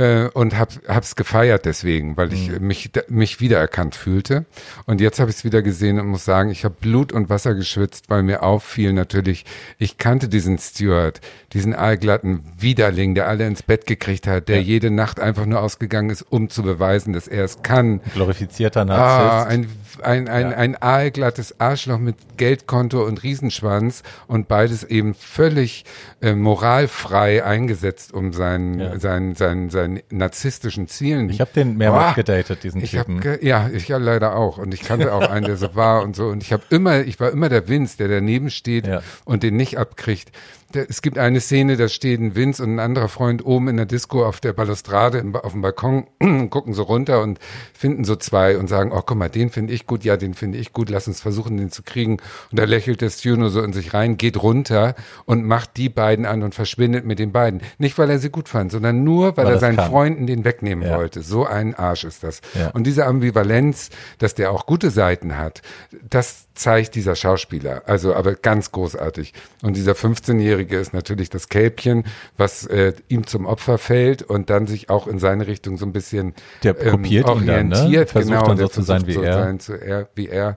Äh, 0.00 0.28
und 0.32 0.58
hab, 0.58 0.70
hab's 0.88 1.14
gefeiert 1.14 1.66
deswegen, 1.66 2.16
weil 2.16 2.32
ich 2.32 2.48
äh, 2.48 2.58
mich, 2.58 2.90
mich 3.08 3.40
wiedererkannt 3.40 3.94
fühlte. 3.94 4.46
Und 4.86 5.00
jetzt 5.02 5.20
habe 5.20 5.30
ich 5.30 5.36
es 5.36 5.44
wieder 5.44 5.60
gesehen 5.60 6.00
und 6.00 6.06
muss 6.06 6.24
sagen, 6.24 6.48
ich 6.50 6.64
habe 6.64 6.74
Blut 6.80 7.12
und 7.12 7.28
Wasser 7.28 7.54
geschwitzt, 7.54 8.08
weil 8.08 8.22
mir 8.22 8.42
auffiel 8.42 8.94
natürlich, 8.94 9.44
ich 9.78 9.98
kannte 9.98 10.28
diesen 10.28 10.56
Steward, 10.58 11.20
diesen 11.52 11.74
allglatten 11.74 12.42
Widerling, 12.58 13.14
der 13.14 13.28
alle 13.28 13.46
ins 13.46 13.62
Bett 13.62 13.84
gekriegt 13.84 14.26
hat, 14.26 14.48
der 14.48 14.56
Ja. 14.56 14.62
jede 14.62 14.90
Nacht 14.90 15.20
einfach 15.20 15.44
nur 15.44 15.60
ausgegangen 15.60 16.08
ist, 16.08 16.22
um 16.22 16.48
zu 16.48 16.62
beweisen, 16.62 17.12
dass 17.12 17.28
er 17.28 17.44
es 17.44 17.62
kann. 17.62 18.00
Glorifizierter 18.14 18.80
Ah, 18.82 18.84
Narzisst. 18.84 19.50
ein, 19.52 19.66
ein, 20.02 20.28
ein, 20.28 20.50
Ja. 20.50 20.56
ein 20.56 20.80
aalglattes 20.80 21.60
Arschloch 21.60 21.98
mit 21.98 22.16
Geldkonto 22.36 23.04
und 23.04 23.22
Riesenschwanz 23.22 24.02
und 24.26 24.48
beides 24.48 24.84
eben 24.84 25.14
völlig 25.14 25.84
äh, 26.22 26.34
moralfrei 26.34 27.44
eingesetzt, 27.44 28.12
um 28.12 28.32
seinen, 28.32 28.78
Ja. 28.80 28.98
seinen, 28.98 29.34
seinen, 29.34 29.70
seinen 29.70 30.00
narzisstischen 30.10 30.88
Zielen. 30.88 31.28
ich 31.30 31.40
habe 31.40 31.50
den 31.54 31.76
mehrmals 31.76 32.08
Boah. 32.08 32.14
gedatet, 32.14 32.62
diesen 32.62 32.82
Ich 32.82 32.96
hab, 32.96 33.06
Typen. 33.06 33.20
ge- 33.20 33.44
ja, 33.44 33.68
ich 33.72 33.88
ja 33.88 33.96
leider 33.98 34.36
auch. 34.36 34.58
Und 34.58 34.72
ich 34.74 34.82
kannte 34.82 35.12
auch 35.12 35.28
einen, 35.28 35.46
der 35.46 35.56
so 35.56 35.74
war 35.74 36.02
und 36.02 36.14
so. 36.16 36.28
Und 36.28 36.42
ich 36.42 36.52
habe 36.52 36.62
immer, 36.70 37.00
ich 37.00 37.18
war 37.20 37.30
immer 37.30 37.48
der 37.48 37.68
Vince, 37.68 37.96
der 37.98 38.08
daneben 38.08 38.50
steht 38.50 38.86
Ja. 38.86 39.02
und 39.24 39.42
den 39.42 39.56
nicht 39.56 39.78
abkriegt. 39.78 40.30
Es 40.72 41.02
gibt 41.02 41.18
eine 41.18 41.40
Szene, 41.40 41.76
da 41.76 41.88
steht 41.88 42.20
ein 42.20 42.36
Vince 42.36 42.62
und 42.62 42.74
ein 42.76 42.78
anderer 42.78 43.08
Freund 43.08 43.44
oben 43.44 43.68
in 43.68 43.76
der 43.76 43.86
Disco 43.86 44.24
auf 44.24 44.40
der 44.40 44.52
Balustrade 44.52 45.24
auf 45.42 45.52
dem 45.52 45.62
Balkon, 45.62 46.06
gucken 46.50 46.74
so 46.74 46.84
runter 46.84 47.22
und 47.22 47.38
finden 47.74 48.04
so 48.04 48.14
zwei 48.14 48.56
und 48.56 48.68
sagen, 48.68 48.92
oh, 48.92 49.02
guck 49.04 49.16
mal, 49.18 49.28
den 49.28 49.50
finde 49.50 49.72
ich 49.72 49.86
gut, 49.86 50.04
ja, 50.04 50.16
den 50.16 50.34
finde 50.34 50.58
ich 50.58 50.72
gut, 50.72 50.88
lass 50.88 51.08
uns 51.08 51.20
versuchen, 51.20 51.56
den 51.56 51.70
zu 51.70 51.82
kriegen. 51.82 52.18
Und 52.50 52.58
da 52.58 52.64
lächelt 52.64 53.00
der 53.00 53.10
Stu 53.10 53.34
nur 53.36 53.50
so 53.50 53.62
in 53.62 53.72
sich 53.72 53.94
rein, 53.94 54.16
geht 54.16 54.40
runter 54.42 54.94
und 55.24 55.44
macht 55.44 55.76
die 55.76 55.88
beiden 55.88 56.24
an 56.24 56.42
und 56.44 56.54
verschwindet 56.54 57.04
mit 57.04 57.18
den 57.18 57.32
beiden. 57.32 57.62
Nicht, 57.78 57.98
weil 57.98 58.08
er 58.08 58.20
sie 58.20 58.30
gut 58.30 58.48
fand, 58.48 58.70
sondern 58.70 59.02
nur, 59.02 59.36
weil, 59.36 59.46
Weil 59.46 59.54
er 59.54 59.58
seinen 59.58 59.76
kann. 59.76 59.90
Freunden 59.90 60.26
den 60.26 60.44
wegnehmen 60.44 60.86
Ja. 60.86 60.96
wollte. 60.98 61.22
So 61.22 61.46
ein 61.46 61.74
Arsch 61.74 62.04
ist 62.04 62.22
das. 62.22 62.40
Ja. 62.54 62.68
Und 62.70 62.84
diese 62.86 63.06
Ambivalenz, 63.06 63.90
dass 64.18 64.34
der 64.34 64.52
auch 64.52 64.66
gute 64.66 64.90
Seiten 64.90 65.36
hat, 65.36 65.62
das 66.08 66.46
zeigt 66.54 66.94
dieser 66.94 67.16
Schauspieler. 67.16 67.82
Also, 67.86 68.14
aber 68.14 68.34
ganz 68.34 68.70
großartig. 68.70 69.32
Und 69.62 69.76
dieser 69.76 69.92
15-Jährige 69.92 70.59
ist 70.60 70.92
natürlich 70.92 71.30
das 71.30 71.48
Kälbchen, 71.48 72.04
was 72.36 72.66
äh, 72.66 72.92
ihm 73.08 73.26
zum 73.26 73.46
Opfer 73.46 73.78
fällt 73.78 74.22
und 74.22 74.50
dann 74.50 74.66
sich 74.66 74.90
auch 74.90 75.06
in 75.06 75.18
seine 75.18 75.46
Richtung 75.46 75.76
so 75.76 75.86
ein 75.86 75.92
bisschen 75.92 76.34
Der 76.62 76.74
kopiert 76.74 77.28
ihn 77.28 77.46
dann, 77.46 77.68
ne? 77.68 77.76
orientiert. 77.76 78.10
Versucht 78.10 78.32
genau, 78.32 78.46
dann 78.46 78.56
so 78.58 78.68
zu 78.68 78.82
sein 78.82 79.06
wie 79.06 79.16
er. 79.16 79.34
Sein, 79.34 79.60
zu 79.60 79.74
er. 79.74 80.08
Wie 80.14 80.28
er. 80.28 80.56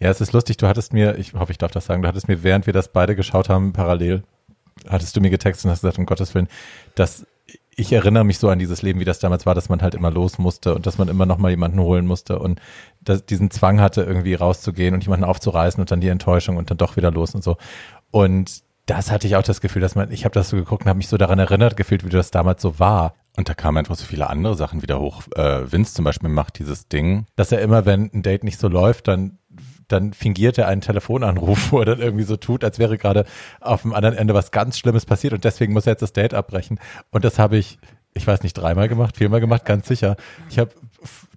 Ja, 0.00 0.10
es 0.10 0.20
ist 0.20 0.32
lustig, 0.32 0.58
du 0.58 0.66
hattest 0.66 0.92
mir, 0.92 1.16
ich 1.18 1.32
hoffe, 1.34 1.52
ich 1.52 1.58
darf 1.58 1.70
das 1.70 1.86
sagen, 1.86 2.02
du 2.02 2.08
hattest 2.08 2.28
mir, 2.28 2.42
während 2.42 2.66
wir 2.66 2.74
das 2.74 2.88
beide 2.88 3.16
geschaut 3.16 3.48
haben, 3.48 3.72
parallel, 3.72 4.24
hattest 4.88 5.16
du 5.16 5.20
mir 5.20 5.30
getextet 5.30 5.64
und 5.64 5.70
hast 5.70 5.80
gesagt, 5.80 5.98
um 5.98 6.06
Gottes 6.06 6.34
Willen, 6.34 6.48
dass 6.94 7.26
ich 7.78 7.92
erinnere 7.92 8.24
mich 8.24 8.38
so 8.38 8.48
an 8.48 8.58
dieses 8.58 8.80
Leben, 8.80 9.00
wie 9.00 9.04
das 9.04 9.18
damals 9.18 9.44
war, 9.44 9.54
dass 9.54 9.68
man 9.68 9.82
halt 9.82 9.94
immer 9.94 10.10
los 10.10 10.38
musste 10.38 10.74
und 10.74 10.86
dass 10.86 10.96
man 10.96 11.08
immer 11.08 11.26
noch 11.26 11.36
mal 11.36 11.50
jemanden 11.50 11.78
holen 11.78 12.06
musste 12.06 12.38
und 12.38 12.60
dass 13.02 13.26
diesen 13.26 13.50
Zwang 13.50 13.80
hatte, 13.80 14.02
irgendwie 14.02 14.34
rauszugehen 14.34 14.94
und 14.94 15.04
jemanden 15.04 15.24
aufzureißen 15.24 15.80
und 15.80 15.90
dann 15.90 16.00
die 16.00 16.08
Enttäuschung 16.08 16.56
und 16.56 16.70
dann 16.70 16.78
doch 16.78 16.96
wieder 16.96 17.10
los 17.10 17.34
und 17.34 17.44
so. 17.44 17.58
Und 18.10 18.62
das 18.86 19.10
hatte 19.10 19.26
ich 19.26 19.36
auch 19.36 19.42
das 19.42 19.60
Gefühl, 19.60 19.82
dass 19.82 19.94
man, 19.94 20.10
ich 20.12 20.24
habe 20.24 20.34
das 20.34 20.48
so 20.48 20.56
geguckt 20.56 20.84
und 20.84 20.88
habe 20.88 20.96
mich 20.96 21.08
so 21.08 21.16
daran 21.16 21.38
erinnert 21.38 21.76
gefühlt, 21.76 22.04
wie 22.04 22.08
das 22.08 22.30
damals 22.30 22.62
so 22.62 22.78
war. 22.78 23.14
Und 23.36 23.48
da 23.48 23.54
kamen 23.54 23.78
einfach 23.78 23.96
so 23.96 24.06
viele 24.06 24.30
andere 24.30 24.54
Sachen 24.54 24.80
wieder 24.80 24.98
hoch. 24.98 25.22
Äh, 25.34 25.70
Vince 25.70 25.92
zum 25.92 26.04
Beispiel 26.04 26.30
macht 26.30 26.58
dieses 26.58 26.88
Ding, 26.88 27.26
dass 27.36 27.52
er 27.52 27.60
immer, 27.60 27.84
wenn 27.84 28.10
ein 28.14 28.22
Date 28.22 28.44
nicht 28.44 28.58
so 28.58 28.68
läuft, 28.68 29.08
dann 29.08 29.38
dann 29.88 30.12
fingiert 30.12 30.58
er 30.58 30.66
einen 30.66 30.80
Telefonanruf, 30.80 31.70
wo 31.72 31.78
er 31.80 31.84
dann 31.84 32.00
irgendwie 32.00 32.24
so 32.24 32.36
tut, 32.36 32.64
als 32.64 32.78
wäre 32.78 32.98
gerade 32.98 33.24
auf 33.60 33.82
dem 33.82 33.94
anderen 33.94 34.16
Ende 34.16 34.34
was 34.34 34.50
ganz 34.50 34.78
Schlimmes 34.78 35.06
passiert 35.06 35.32
und 35.32 35.44
deswegen 35.44 35.72
muss 35.72 35.86
er 35.86 35.92
jetzt 35.92 36.02
das 36.02 36.12
Date 36.12 36.34
abbrechen. 36.34 36.80
Und 37.10 37.24
das 37.24 37.38
habe 37.38 37.56
ich, 37.56 37.78
ich 38.14 38.26
weiß 38.26 38.42
nicht, 38.42 38.54
dreimal 38.54 38.88
gemacht, 38.88 39.16
viermal 39.16 39.40
gemacht, 39.40 39.64
ganz 39.64 39.86
sicher. 39.86 40.16
Ich 40.50 40.58
habe 40.58 40.72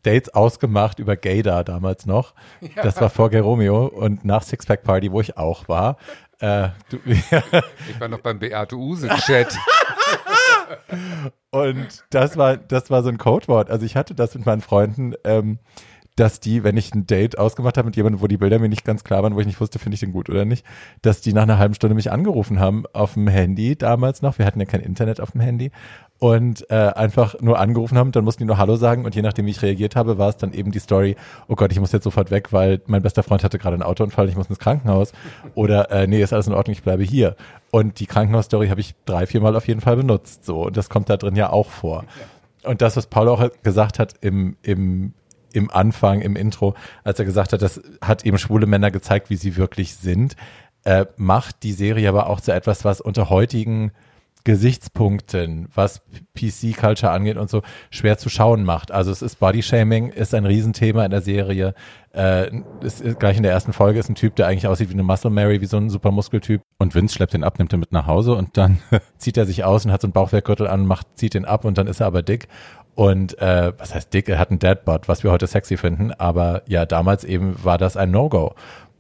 Dates 0.02 0.34
ausgemacht 0.34 1.00
über 1.00 1.16
Gaydar 1.16 1.64
damals 1.64 2.06
noch. 2.06 2.34
Das 2.76 3.00
war 3.02 3.10
vor 3.10 3.30
Gay 3.30 3.40
Romeo 3.40 3.86
und 3.86 4.26
nach 4.26 4.44
Sixpack 4.44 4.84
Party, 4.84 5.12
wo 5.12 5.22
ich 5.22 5.38
auch 5.38 5.68
war. 5.68 5.98
Äh, 6.40 6.70
du, 6.90 7.00
Ich 7.06 8.00
war 8.00 8.08
noch 8.08 8.20
beim 8.20 8.40
Beate 8.40 8.76
Use-Chat. 8.76 9.58
Und 11.52 12.06
das 12.12 12.38
war, 12.38 12.58
das 12.58 12.90
war 12.90 13.04
so 13.04 13.10
ein 13.10 13.18
Codewort. 13.18 13.70
Also 13.70 13.86
ich 13.86 13.96
hatte 13.96 14.16
das 14.16 14.36
mit 14.36 14.46
meinen 14.46 14.62
Freunden, 14.62 15.16
ähm, 15.24 15.60
dass 16.20 16.40
die, 16.42 16.64
wenn 16.64 16.76
ich 16.76 16.94
ein 16.94 17.08
Date 17.08 17.38
ausgemacht 17.38 17.78
habe 17.78 17.86
mit 17.86 17.96
jemandem, 17.96 18.22
wo 18.22 18.28
die 18.28 18.38
Bilder 18.38 18.60
mir 18.60 18.68
nicht 18.68 18.84
ganz 18.84 19.04
klar 19.04 19.24
waren, 19.24 19.36
wo 19.36 19.40
ich 19.40 19.46
nicht 19.46 19.62
wusste, 19.62 19.80
finde 19.80 19.96
ich 19.96 20.02
den 20.02 20.12
gut 20.12 20.30
oder 20.30 20.44
nicht, 20.44 20.66
dass 21.02 21.22
die 21.22 21.32
nach 21.32 21.44
einer 21.44 21.58
halben 21.58 21.74
Stunde 21.74 21.96
mich 21.96 22.12
angerufen 22.12 22.60
haben 22.60 22.84
auf 22.92 23.14
dem 23.14 23.28
Handy 23.28 23.78
damals 23.78 24.22
noch. 24.22 24.38
Wir 24.38 24.46
hatten 24.46 24.60
ja 24.60 24.66
kein 24.66 24.82
Internet 24.82 25.22
auf 25.22 25.32
dem 25.32 25.42
Handy 25.42 25.72
und 26.20 26.70
äh, 26.70 26.76
einfach 26.76 27.40
nur 27.40 27.58
angerufen 27.58 27.98
haben. 27.98 28.12
Dann 28.12 28.26
mussten 28.26 28.44
die 28.44 28.48
nur 28.48 28.58
Hallo 28.58 28.76
sagen 28.76 29.06
und 29.06 29.16
je 29.16 29.22
nachdem, 29.22 29.46
wie 29.46 29.52
ich 29.52 29.62
reagiert 29.62 29.96
habe, 29.96 30.18
war 30.18 30.30
es 30.30 30.38
dann 30.38 30.52
eben 30.52 30.72
die 30.72 30.80
Story, 30.80 31.16
oh 31.48 31.56
Gott, 31.56 31.72
ich 31.72 31.80
muss 31.80 31.94
jetzt 31.94 32.04
sofort 32.04 32.32
weg, 32.32 32.52
weil 32.52 32.82
mein 32.88 33.02
bester 33.02 33.24
Freund 33.24 33.44
hatte 33.44 33.58
gerade 33.58 33.76
einen 33.76 33.84
Autounfall, 33.84 34.28
ich 34.28 34.36
muss 34.36 34.50
ins 34.50 34.60
Krankenhaus. 34.60 35.14
Oder 35.56 35.90
äh, 35.90 36.06
nee, 36.06 36.22
ist 36.22 36.34
alles 36.34 36.48
in 36.48 36.54
Ordnung, 36.54 36.74
ich 36.74 36.84
bleibe 36.84 37.04
hier. 37.04 37.38
Und 37.72 38.02
die 38.02 38.06
Krankenhausstory 38.06 38.68
habe 38.68 38.82
ich 38.82 38.96
drei, 39.06 39.26
viermal 39.26 39.56
auf 39.56 39.68
jeden 39.68 39.82
Fall 39.82 39.96
benutzt. 39.96 40.44
So, 40.44 40.66
und 40.66 40.76
das 40.76 40.90
kommt 40.90 41.10
da 41.10 41.16
drin 41.16 41.38
ja 41.38 41.50
auch 41.50 41.70
vor. 41.70 42.04
Und 42.64 42.82
das, 42.82 42.98
was 42.98 43.08
Paul 43.08 43.30
auch 43.30 43.50
gesagt 43.64 44.00
hat 44.00 44.16
im, 44.20 44.58
im, 44.62 45.14
im 45.54 45.70
Anfang, 45.72 46.22
im 46.22 46.36
Intro, 46.36 46.76
als 47.04 47.20
er 47.20 47.26
gesagt 47.26 47.54
hat, 47.54 47.62
das 47.62 47.82
hat 48.02 48.26
eben 48.26 48.38
schwule 48.38 48.66
Männer 48.66 48.92
gezeigt, 48.92 49.30
wie 49.30 49.36
sie 49.36 49.58
wirklich 49.58 49.96
sind, 49.96 50.36
äh, 50.84 51.06
macht 51.18 51.64
die 51.64 51.74
Serie 51.74 52.10
aber 52.10 52.28
auch 52.28 52.42
zu 52.42 52.54
etwas, 52.54 52.86
was 52.86 53.02
unter 53.02 53.30
heutigen 53.30 53.92
Gesichtspunkten, 54.46 55.68
was 55.76 56.02
PC-Culture 56.36 57.12
angeht 57.12 57.38
und 57.38 57.50
so, 57.50 57.62
schwer 57.90 58.18
zu 58.18 58.30
schauen 58.30 58.64
macht. 58.64 58.92
Also 58.92 59.12
es 59.12 59.22
ist 59.22 59.40
Bodyshaming, 59.40 60.10
ist 60.10 60.34
ein 60.34 60.46
Riesenthema 60.46 61.04
in 61.04 61.12
der 61.12 61.22
Serie. 61.22 61.74
Äh, 62.14 62.50
es 62.82 63.02
ist, 63.02 63.20
gleich 63.20 63.38
in 63.38 63.44
der 63.44 63.52
ersten 63.52 63.74
Folge 63.74 64.00
ist 64.00 64.10
ein 64.10 64.16
Typ, 64.16 64.36
der 64.38 64.48
eigentlich 64.48 64.68
aussieht 64.68 64.90
wie 64.90 64.94
eine 64.94 65.04
Muscle 65.04 65.30
Mary, 65.30 65.60
wie 65.62 65.66
so 65.66 65.78
ein 65.78 65.90
Supermuskeltyp. 65.90 66.62
Und 66.78 66.96
Vince 66.96 67.16
schleppt 67.16 67.34
den 67.34 67.44
ab, 67.44 67.60
nimmt 67.60 67.74
den 67.74 67.82
mit 67.82 67.92
nach 67.92 68.08
Hause 68.08 68.34
und 68.34 68.56
dann 68.58 68.80
zieht 69.18 69.36
er 69.36 69.46
sich 69.46 69.66
aus 69.66 69.86
und 69.86 69.92
hat 69.92 70.02
so 70.02 70.08
einen 70.08 70.14
Bauchwerkgürtel 70.14 70.68
an, 70.68 70.86
macht, 70.86 71.08
zieht 71.16 71.34
den 71.34 71.46
ab 71.46 71.66
und 71.66 71.78
dann 71.78 71.88
ist 71.88 72.00
er 72.00 72.08
aber 72.08 72.24
dick. 72.24 72.48
Und 73.00 73.40
äh, 73.40 73.72
was 73.78 73.96
heißt 73.96 74.14
dick? 74.14 74.28
Er 74.28 74.40
hat 74.40 74.50
einen 74.50 74.60
Deadbot, 74.60 75.08
was 75.08 75.24
wir 75.24 75.32
heute 75.32 75.48
sexy 75.48 75.78
finden. 75.78 76.12
Aber 76.12 76.64
ja, 76.66 76.86
damals 76.86 77.24
eben 77.24 77.56
war 77.64 77.78
das 77.78 77.96
ein 77.96 78.12
No-Go. 78.12 78.56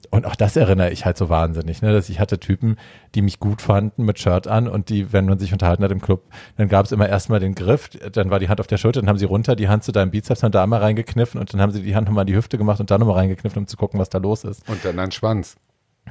Und 0.09 0.25
auch 0.25 0.37
das 0.37 0.55
erinnere 0.55 0.89
ich 0.91 1.03
halt 1.03 1.17
so 1.17 1.27
wahnsinnig, 1.27 1.81
ne? 1.81 1.91
dass 1.91 2.07
ich 2.07 2.21
hatte 2.21 2.39
Typen, 2.39 2.77
die 3.13 3.21
mich 3.21 3.41
gut 3.41 3.61
fanden 3.61 4.05
mit 4.05 4.17
Shirt 4.17 4.47
an 4.47 4.69
und 4.69 4.87
die, 4.87 5.11
wenn 5.11 5.25
man 5.25 5.37
sich 5.37 5.51
unterhalten 5.51 5.83
hat 5.83 5.91
im 5.91 5.99
Club, 5.99 6.23
dann 6.55 6.69
gab 6.69 6.85
es 6.85 6.93
immer 6.93 7.09
erstmal 7.09 7.41
den 7.41 7.55
Griff, 7.55 7.89
dann 8.13 8.29
war 8.29 8.39
die 8.39 8.47
Hand 8.47 8.61
auf 8.61 8.67
der 8.67 8.77
Schulter, 8.77 9.01
dann 9.01 9.09
haben 9.09 9.19
sie 9.19 9.25
runter 9.25 9.57
die 9.57 9.67
Hand 9.67 9.83
zu 9.83 9.91
deinem 9.91 10.11
Bizeps 10.11 10.45
und 10.45 10.55
da 10.55 10.63
einmal 10.63 10.79
reingekniffen 10.79 11.37
und 11.37 11.53
dann 11.53 11.59
haben 11.59 11.73
sie 11.73 11.83
die 11.83 11.93
Hand 11.93 12.07
nochmal 12.07 12.21
in 12.21 12.27
die 12.27 12.35
Hüfte 12.35 12.57
gemacht 12.57 12.79
und 12.79 12.89
dann 12.89 13.01
nochmal 13.01 13.17
reingekniffen, 13.17 13.59
um 13.59 13.67
zu 13.67 13.75
gucken, 13.75 13.99
was 13.99 14.07
da 14.07 14.17
los 14.17 14.45
ist. 14.45 14.67
Und 14.69 14.83
dann 14.85 14.97
ein 14.97 15.11
Schwanz. 15.11 15.57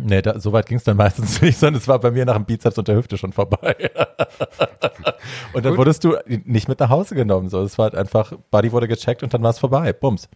Nee, 0.01 0.22
da, 0.22 0.39
so 0.39 0.53
weit 0.53 0.66
ging 0.66 0.78
es 0.78 0.84
dann 0.84 0.97
meistens 0.97 1.41
nicht, 1.43 1.59
sondern 1.59 1.80
es 1.80 1.89
war 1.89 1.99
bei 1.99 2.11
mir 2.11 2.24
nach 2.24 2.36
dem 2.36 2.45
Bizeps 2.45 2.78
und 2.78 2.89
der 2.89 2.97
Hüfte 2.97 3.18
schon 3.18 3.32
vorbei. 3.32 3.74
und 5.53 5.64
dann 5.64 5.72
Gut. 5.72 5.78
wurdest 5.78 6.05
du 6.05 6.16
nicht 6.26 6.68
mit 6.68 6.80
nach 6.80 6.91
Hause 6.91 7.14
genommen. 7.14 7.49
So, 7.49 7.62
es 7.62 7.78
war 7.78 7.84
halt 7.84 7.95
einfach, 7.95 8.32
Buddy 8.51 8.72
wurde 8.72 8.89
gecheckt 8.89 9.22
und 9.22 9.34
dann 9.34 9.43
war 9.43 9.51
es 9.51 9.59
vorbei. 9.59 9.93
Bums. 9.93 10.28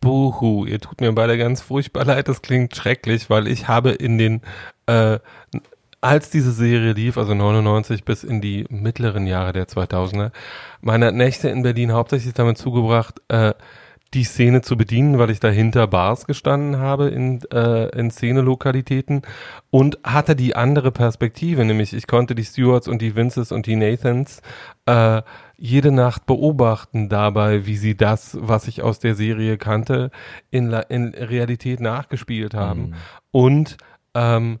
Buhu, 0.00 0.64
ihr 0.64 0.80
tut 0.80 1.00
mir 1.00 1.12
beide 1.12 1.36
ganz 1.36 1.60
furchtbar 1.60 2.04
leid, 2.04 2.28
das 2.28 2.42
klingt 2.42 2.74
schrecklich, 2.76 3.30
weil 3.30 3.48
ich 3.48 3.66
habe 3.66 3.90
in 3.90 4.16
den, 4.16 4.42
äh, 4.86 5.18
als 6.00 6.30
diese 6.30 6.52
Serie 6.52 6.92
lief, 6.92 7.18
also 7.18 7.34
99 7.34 8.04
bis 8.04 8.22
in 8.22 8.40
die 8.40 8.64
mittleren 8.70 9.26
Jahre 9.26 9.52
der 9.52 9.66
2000er, 9.66 10.30
meine 10.80 11.10
Nächte 11.10 11.48
in 11.48 11.62
Berlin 11.62 11.92
hauptsächlich 11.92 12.34
damit 12.34 12.58
zugebracht, 12.58 13.20
äh, 13.28 13.54
die 14.14 14.24
Szene 14.24 14.62
zu 14.62 14.76
bedienen, 14.76 15.18
weil 15.18 15.30
ich 15.30 15.40
dahinter 15.40 15.86
Bars 15.86 16.26
gestanden 16.26 16.78
habe 16.78 17.08
in, 17.08 17.42
äh, 17.52 17.88
in 17.98 18.10
Szenelokalitäten 18.10 19.22
und 19.70 19.98
hatte 20.02 20.34
die 20.34 20.56
andere 20.56 20.92
Perspektive, 20.92 21.64
nämlich 21.64 21.92
ich 21.92 22.06
konnte 22.06 22.34
die 22.34 22.44
Stewards 22.44 22.88
und 22.88 23.02
die 23.02 23.16
Vinces 23.16 23.52
und 23.52 23.66
die 23.66 23.76
Nathans 23.76 24.40
äh, 24.86 25.22
jede 25.58 25.92
Nacht 25.92 26.24
beobachten 26.24 27.08
dabei, 27.08 27.66
wie 27.66 27.76
sie 27.76 27.96
das, 27.96 28.38
was 28.40 28.68
ich 28.68 28.80
aus 28.82 28.98
der 28.98 29.14
Serie 29.14 29.58
kannte, 29.58 30.10
in, 30.50 30.72
in 30.88 31.08
Realität 31.14 31.80
nachgespielt 31.80 32.54
haben. 32.54 32.80
Mhm. 32.80 32.94
Und 33.30 33.76
ähm, 34.14 34.60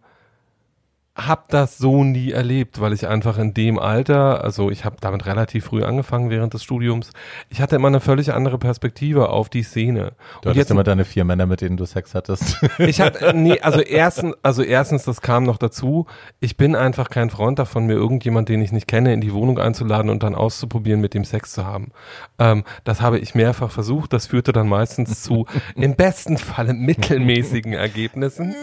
habe 1.18 1.42
das 1.48 1.78
so 1.78 2.04
nie 2.04 2.30
erlebt, 2.30 2.80
weil 2.80 2.92
ich 2.92 3.08
einfach 3.08 3.38
in 3.38 3.52
dem 3.52 3.78
Alter, 3.78 4.44
also 4.44 4.70
ich 4.70 4.84
habe 4.84 4.96
damit 5.00 5.26
relativ 5.26 5.66
früh 5.66 5.82
angefangen 5.82 6.30
während 6.30 6.54
des 6.54 6.62
Studiums, 6.62 7.10
ich 7.48 7.60
hatte 7.60 7.76
immer 7.76 7.88
eine 7.88 8.00
völlig 8.00 8.32
andere 8.32 8.56
Perspektive 8.56 9.30
auf 9.30 9.48
die 9.48 9.64
Szene. 9.64 10.12
Du 10.42 10.50
hattest 10.50 10.70
immer 10.70 10.84
deine 10.84 11.04
vier 11.04 11.24
Männer, 11.24 11.46
mit 11.46 11.60
denen 11.60 11.76
du 11.76 11.84
Sex 11.86 12.14
hattest. 12.14 12.64
Ich 12.78 13.00
hatte, 13.00 13.32
nee, 13.34 13.60
also 13.60 13.80
erstens, 13.80 14.36
also 14.42 14.62
erstens, 14.62 15.04
das 15.04 15.20
kam 15.20 15.42
noch 15.42 15.58
dazu, 15.58 16.06
ich 16.38 16.56
bin 16.56 16.76
einfach 16.76 17.10
kein 17.10 17.30
Freund 17.30 17.58
davon, 17.58 17.86
mir 17.86 17.94
irgendjemand, 17.94 18.48
den 18.48 18.62
ich 18.62 18.70
nicht 18.70 18.86
kenne, 18.86 19.12
in 19.12 19.20
die 19.20 19.32
Wohnung 19.32 19.58
einzuladen 19.58 20.10
und 20.10 20.22
dann 20.22 20.36
auszuprobieren, 20.36 21.00
mit 21.00 21.14
dem 21.14 21.24
Sex 21.24 21.52
zu 21.52 21.66
haben. 21.66 21.90
Ähm, 22.38 22.62
das 22.84 23.00
habe 23.00 23.18
ich 23.18 23.34
mehrfach 23.34 23.72
versucht, 23.72 24.12
das 24.12 24.28
führte 24.28 24.52
dann 24.52 24.68
meistens 24.68 25.22
zu, 25.22 25.46
im 25.74 25.96
besten 25.96 26.38
Falle 26.38 26.74
mittelmäßigen 26.74 27.72
Ergebnissen. 27.72 28.54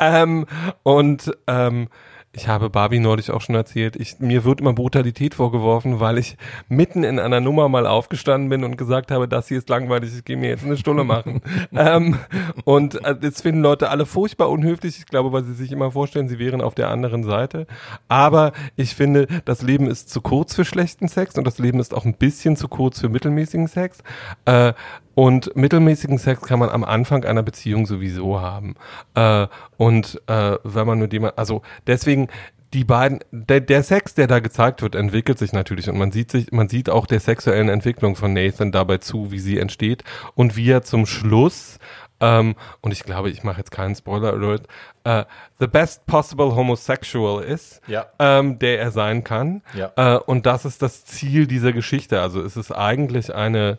Ähm, 0.00 0.46
und 0.82 1.30
ähm, 1.46 1.88
ich 2.32 2.46
habe 2.46 2.70
Barbie 2.70 3.00
neulich 3.00 3.32
auch 3.32 3.40
schon 3.40 3.56
erzählt, 3.56 3.96
ich, 3.96 4.20
mir 4.20 4.44
wird 4.44 4.60
immer 4.60 4.72
Brutalität 4.72 5.34
vorgeworfen, 5.34 5.98
weil 5.98 6.16
ich 6.16 6.36
mitten 6.68 7.02
in 7.02 7.18
einer 7.18 7.40
Nummer 7.40 7.68
mal 7.68 7.88
aufgestanden 7.88 8.48
bin 8.48 8.62
und 8.62 8.76
gesagt 8.76 9.10
habe, 9.10 9.26
das 9.26 9.48
hier 9.48 9.58
ist 9.58 9.68
langweilig, 9.68 10.12
ich 10.16 10.24
gehe 10.24 10.36
mir 10.36 10.48
jetzt 10.48 10.64
eine 10.64 10.76
Stunde 10.76 11.02
machen. 11.02 11.40
ähm, 11.74 12.18
und 12.64 13.04
äh, 13.04 13.16
das 13.16 13.42
finden 13.42 13.62
Leute 13.62 13.90
alle 13.90 14.06
furchtbar 14.06 14.48
unhöflich, 14.48 14.98
ich 14.98 15.06
glaube, 15.06 15.32
weil 15.32 15.42
sie 15.42 15.54
sich 15.54 15.72
immer 15.72 15.90
vorstellen, 15.90 16.28
sie 16.28 16.38
wären 16.38 16.60
auf 16.60 16.76
der 16.76 16.88
anderen 16.88 17.24
Seite. 17.24 17.66
Aber 18.06 18.52
ich 18.76 18.94
finde, 18.94 19.26
das 19.44 19.62
Leben 19.62 19.88
ist 19.88 20.08
zu 20.08 20.20
kurz 20.20 20.54
für 20.54 20.64
schlechten 20.64 21.08
Sex 21.08 21.36
und 21.36 21.44
das 21.44 21.58
Leben 21.58 21.80
ist 21.80 21.92
auch 21.92 22.04
ein 22.04 22.14
bisschen 22.14 22.54
zu 22.54 22.68
kurz 22.68 23.00
für 23.00 23.08
mittelmäßigen 23.08 23.66
Sex. 23.66 23.98
Äh, 24.44 24.72
und 25.14 25.54
mittelmäßigen 25.56 26.18
Sex 26.18 26.42
kann 26.42 26.58
man 26.58 26.68
am 26.68 26.84
Anfang 26.84 27.24
einer 27.24 27.42
Beziehung 27.42 27.86
sowieso 27.86 28.40
haben. 28.40 28.74
Äh, 29.14 29.46
und 29.76 30.20
äh, 30.26 30.56
wenn 30.62 30.86
man 30.86 30.98
nur 30.98 31.10
jemand, 31.10 31.38
also 31.38 31.62
deswegen 31.86 32.28
die 32.72 32.84
beiden, 32.84 33.18
der, 33.32 33.60
der 33.60 33.82
Sex, 33.82 34.14
der 34.14 34.28
da 34.28 34.38
gezeigt 34.38 34.82
wird, 34.82 34.94
entwickelt 34.94 35.38
sich 35.38 35.52
natürlich 35.52 35.88
und 35.88 35.98
man 35.98 36.12
sieht 36.12 36.30
sich, 36.30 36.52
man 36.52 36.68
sieht 36.68 36.88
auch 36.88 37.06
der 37.06 37.18
sexuellen 37.18 37.68
Entwicklung 37.68 38.14
von 38.14 38.32
Nathan 38.32 38.70
dabei 38.70 38.98
zu, 38.98 39.32
wie 39.32 39.40
sie 39.40 39.58
entsteht 39.58 40.04
und 40.34 40.56
wie 40.56 40.70
er 40.70 40.82
zum 40.82 41.06
Schluss 41.06 41.78
ähm, 42.20 42.54
und 42.80 42.92
ich 42.92 43.02
glaube, 43.02 43.30
ich 43.30 43.42
mache 43.42 43.58
jetzt 43.58 43.70
keinen 43.70 43.94
Spoiler 43.94 44.34
Alert, 44.34 44.66
äh, 45.04 45.24
the 45.58 45.66
best 45.66 46.06
possible 46.06 46.54
homosexual 46.54 47.42
ist, 47.42 47.80
ja. 47.86 48.06
ähm, 48.18 48.58
der 48.58 48.78
er 48.78 48.90
sein 48.90 49.24
kann. 49.24 49.62
Ja. 49.74 49.92
Äh, 49.96 50.18
und 50.18 50.46
das 50.46 50.64
ist 50.64 50.82
das 50.82 51.04
Ziel 51.04 51.46
dieser 51.46 51.72
Geschichte. 51.72 52.20
Also 52.20 52.42
es 52.42 52.56
ist 52.56 52.72
eigentlich 52.72 53.34
eine 53.34 53.78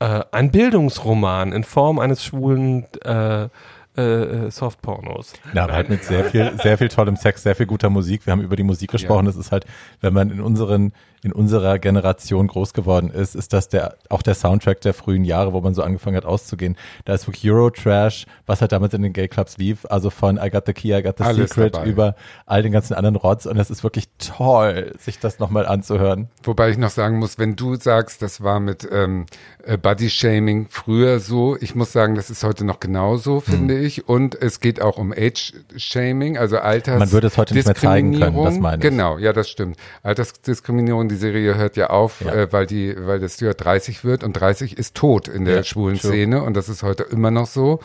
äh, 0.00 0.24
ein 0.32 0.50
Bildungsroman 0.50 1.52
in 1.52 1.62
Form 1.64 1.98
eines 1.98 2.24
schwulen 2.24 2.86
äh, 3.04 3.48
äh, 3.96 4.50
Softpornos. 4.50 5.34
Ja, 5.52 5.64
aber 5.64 5.74
halt 5.74 5.88
mit 5.88 6.04
sehr 6.04 6.24
viel, 6.24 6.52
sehr 6.62 6.78
viel 6.78 6.88
tollem 6.88 7.16
Sex, 7.16 7.42
sehr 7.42 7.54
viel 7.54 7.66
guter 7.66 7.90
Musik. 7.90 8.26
Wir 8.26 8.32
haben 8.32 8.42
über 8.42 8.56
die 8.56 8.62
Musik 8.62 8.90
gesprochen. 8.90 9.26
Ja. 9.26 9.32
Das 9.32 9.36
ist 9.36 9.52
halt, 9.52 9.66
wenn 10.00 10.14
man 10.14 10.30
in 10.30 10.40
unseren 10.40 10.92
in 11.22 11.32
unserer 11.32 11.78
Generation 11.78 12.46
groß 12.46 12.72
geworden 12.72 13.10
ist, 13.10 13.34
ist 13.34 13.52
das 13.52 13.68
der 13.68 13.96
auch 14.08 14.22
der 14.22 14.34
Soundtrack 14.34 14.80
der 14.80 14.94
frühen 14.94 15.24
Jahre, 15.24 15.52
wo 15.52 15.60
man 15.60 15.74
so 15.74 15.82
angefangen 15.82 16.16
hat 16.16 16.24
auszugehen. 16.24 16.76
Da 17.04 17.14
ist 17.14 17.26
wirklich 17.26 17.50
Eurotrash, 17.50 18.26
was 18.46 18.60
halt 18.60 18.72
damals 18.72 18.94
in 18.94 19.02
den 19.02 19.12
Gay 19.12 19.28
Clubs 19.28 19.58
lief, 19.58 19.86
also 19.90 20.10
von 20.10 20.38
I 20.42 20.50
Got 20.50 20.64
the 20.66 20.72
Key, 20.72 20.96
I 20.96 21.02
Got 21.02 21.18
the 21.18 21.24
Alles 21.24 21.50
Secret 21.50 21.74
dabei. 21.74 21.86
über 21.86 22.14
all 22.46 22.62
den 22.62 22.72
ganzen 22.72 22.94
anderen 22.94 23.16
Rods 23.16 23.46
und 23.46 23.58
es 23.58 23.70
ist 23.70 23.82
wirklich 23.82 24.08
toll, 24.18 24.92
sich 24.98 25.18
das 25.18 25.38
nochmal 25.38 25.66
anzuhören. 25.66 26.28
Wobei 26.42 26.70
ich 26.70 26.78
noch 26.78 26.90
sagen 26.90 27.18
muss, 27.18 27.38
wenn 27.38 27.56
du 27.56 27.74
sagst, 27.76 28.22
das 28.22 28.42
war 28.42 28.60
mit 28.60 28.88
ähm, 28.90 29.26
äh, 29.64 29.76
Body 29.76 30.10
Shaming 30.10 30.66
früher 30.68 31.20
so, 31.20 31.56
ich 31.60 31.74
muss 31.74 31.92
sagen, 31.92 32.14
das 32.14 32.30
ist 32.30 32.44
heute 32.44 32.64
noch 32.64 32.80
genauso, 32.80 33.40
finde 33.40 33.74
hm. 33.74 33.84
ich. 33.84 34.08
Und 34.08 34.40
es 34.40 34.60
geht 34.60 34.80
auch 34.80 34.96
um 34.96 35.12
Age 35.12 35.52
Shaming, 35.76 36.38
also 36.38 36.58
Alters. 36.58 36.98
Man 36.98 37.12
würde 37.12 37.26
es 37.26 37.36
heute 37.36 37.54
nicht 37.54 37.66
mehr 37.66 37.74
zeigen 37.74 38.18
können, 38.18 38.42
das 38.42 38.58
meine 38.58 38.76
ich. 38.76 38.82
Genau, 38.82 39.18
ja, 39.18 39.32
das 39.32 39.48
stimmt. 39.48 39.76
Altersdiskriminierung 40.02 41.09
die 41.10 41.16
Serie 41.16 41.56
hört 41.56 41.76
ja 41.76 41.90
auf, 41.90 42.20
ja. 42.20 42.32
Äh, 42.32 42.52
weil 42.52 42.66
die, 42.66 42.94
weil 42.96 43.20
das 43.20 43.34
Stewart 43.34 43.62
30 43.62 44.04
wird 44.04 44.24
und 44.24 44.32
30 44.34 44.78
ist 44.78 44.94
tot 44.94 45.28
in 45.28 45.44
der 45.44 45.56
ja, 45.56 45.64
schwulen 45.64 45.98
true. 45.98 46.10
Szene 46.10 46.42
und 46.42 46.54
das 46.54 46.68
ist 46.68 46.82
heute 46.82 47.02
immer 47.04 47.30
noch 47.30 47.46
so 47.46 47.80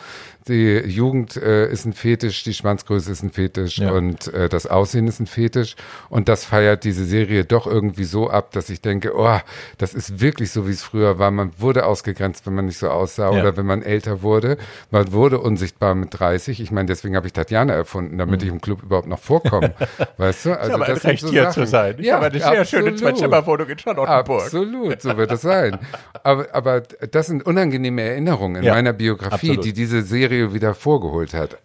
die 0.48 0.78
Jugend 0.86 1.36
äh, 1.36 1.68
ist 1.70 1.86
ein 1.86 1.92
Fetisch, 1.92 2.44
die 2.44 2.54
Schwanzgröße 2.54 3.10
ist 3.10 3.22
ein 3.22 3.30
Fetisch 3.30 3.78
ja. 3.78 3.90
und 3.90 4.32
äh, 4.32 4.48
das 4.48 4.66
Aussehen 4.66 5.08
ist 5.08 5.20
ein 5.20 5.26
Fetisch. 5.26 5.74
Und 6.08 6.28
das 6.28 6.44
feiert 6.44 6.84
diese 6.84 7.04
Serie 7.04 7.44
doch 7.44 7.66
irgendwie 7.66 8.04
so 8.04 8.30
ab, 8.30 8.52
dass 8.52 8.70
ich 8.70 8.80
denke, 8.80 9.12
oh, 9.16 9.38
das 9.78 9.94
ist 9.94 10.20
wirklich 10.20 10.52
so, 10.52 10.68
wie 10.68 10.72
es 10.72 10.82
früher 10.82 11.18
war. 11.18 11.30
Man 11.30 11.52
wurde 11.58 11.84
ausgegrenzt, 11.86 12.46
wenn 12.46 12.54
man 12.54 12.66
nicht 12.66 12.78
so 12.78 12.88
aussah 12.88 13.32
ja. 13.32 13.40
oder 13.40 13.56
wenn 13.56 13.66
man 13.66 13.82
älter 13.82 14.22
wurde. 14.22 14.56
Man 14.90 15.12
wurde 15.12 15.40
unsichtbar 15.40 15.94
mit 15.94 16.18
30. 16.18 16.60
Ich 16.60 16.70
meine, 16.70 16.86
deswegen 16.86 17.16
habe 17.16 17.26
ich 17.26 17.32
Tatjana 17.32 17.72
erfunden, 17.72 18.18
damit 18.18 18.40
mhm. 18.40 18.46
ich 18.46 18.52
im 18.52 18.60
Club 18.60 18.82
überhaupt 18.82 19.08
noch 19.08 19.18
vorkomme. 19.18 19.74
weißt 20.16 20.46
du? 20.46 20.52
Also, 20.52 20.66
ich 20.66 20.72
habe 20.72 20.86
ein 20.86 20.96
Recht, 20.96 21.22
so 21.22 21.30
hier 21.30 21.42
Sachen. 21.44 21.64
zu 21.64 21.66
sein. 21.66 21.94
Ich 21.98 22.06
ja, 22.06 22.14
habe 22.14 22.26
eine 22.26 22.38
sehr 22.38 22.60
absolut. 22.60 22.68
schöne 22.68 22.94
Zwei-Zimmer-Wohnung 22.96 23.68
in 23.68 23.78
Charlottenburg. 23.78 24.42
Absolut, 24.42 25.02
so 25.02 25.16
wird 25.16 25.32
es 25.32 25.42
sein. 25.42 25.78
Aber, 26.22 26.46
aber 26.52 26.80
das 26.80 27.28
sind 27.28 27.46
unangenehme 27.46 28.02
Erinnerungen 28.02 28.56
in 28.56 28.64
ja, 28.64 28.74
meiner 28.74 28.92
Biografie, 28.92 29.50
absolut. 29.50 29.64
die 29.64 29.72
diese 29.72 30.02
Serie 30.02 30.35
wieder 30.52 30.74
vorgeholt 30.74 31.34
hat. 31.34 31.58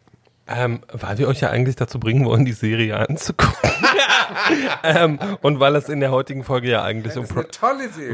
Ähm, 0.47 0.81
weil 0.91 1.17
wir 1.17 1.27
euch 1.27 1.41
ja 1.41 1.49
eigentlich 1.49 1.75
dazu 1.75 1.99
bringen 1.99 2.25
wollen, 2.25 2.45
die 2.45 2.51
Serie 2.51 2.97
anzugucken. 2.97 3.69
Ähm, 4.83 5.19
und 5.41 5.59
weil 5.59 5.75
es 5.75 5.89
in 5.89 5.99
der 5.99 6.11
heutigen 6.11 6.43
Folge 6.43 6.69
ja 6.69 6.83
eigentlich 6.83 7.15
um 7.17 7.25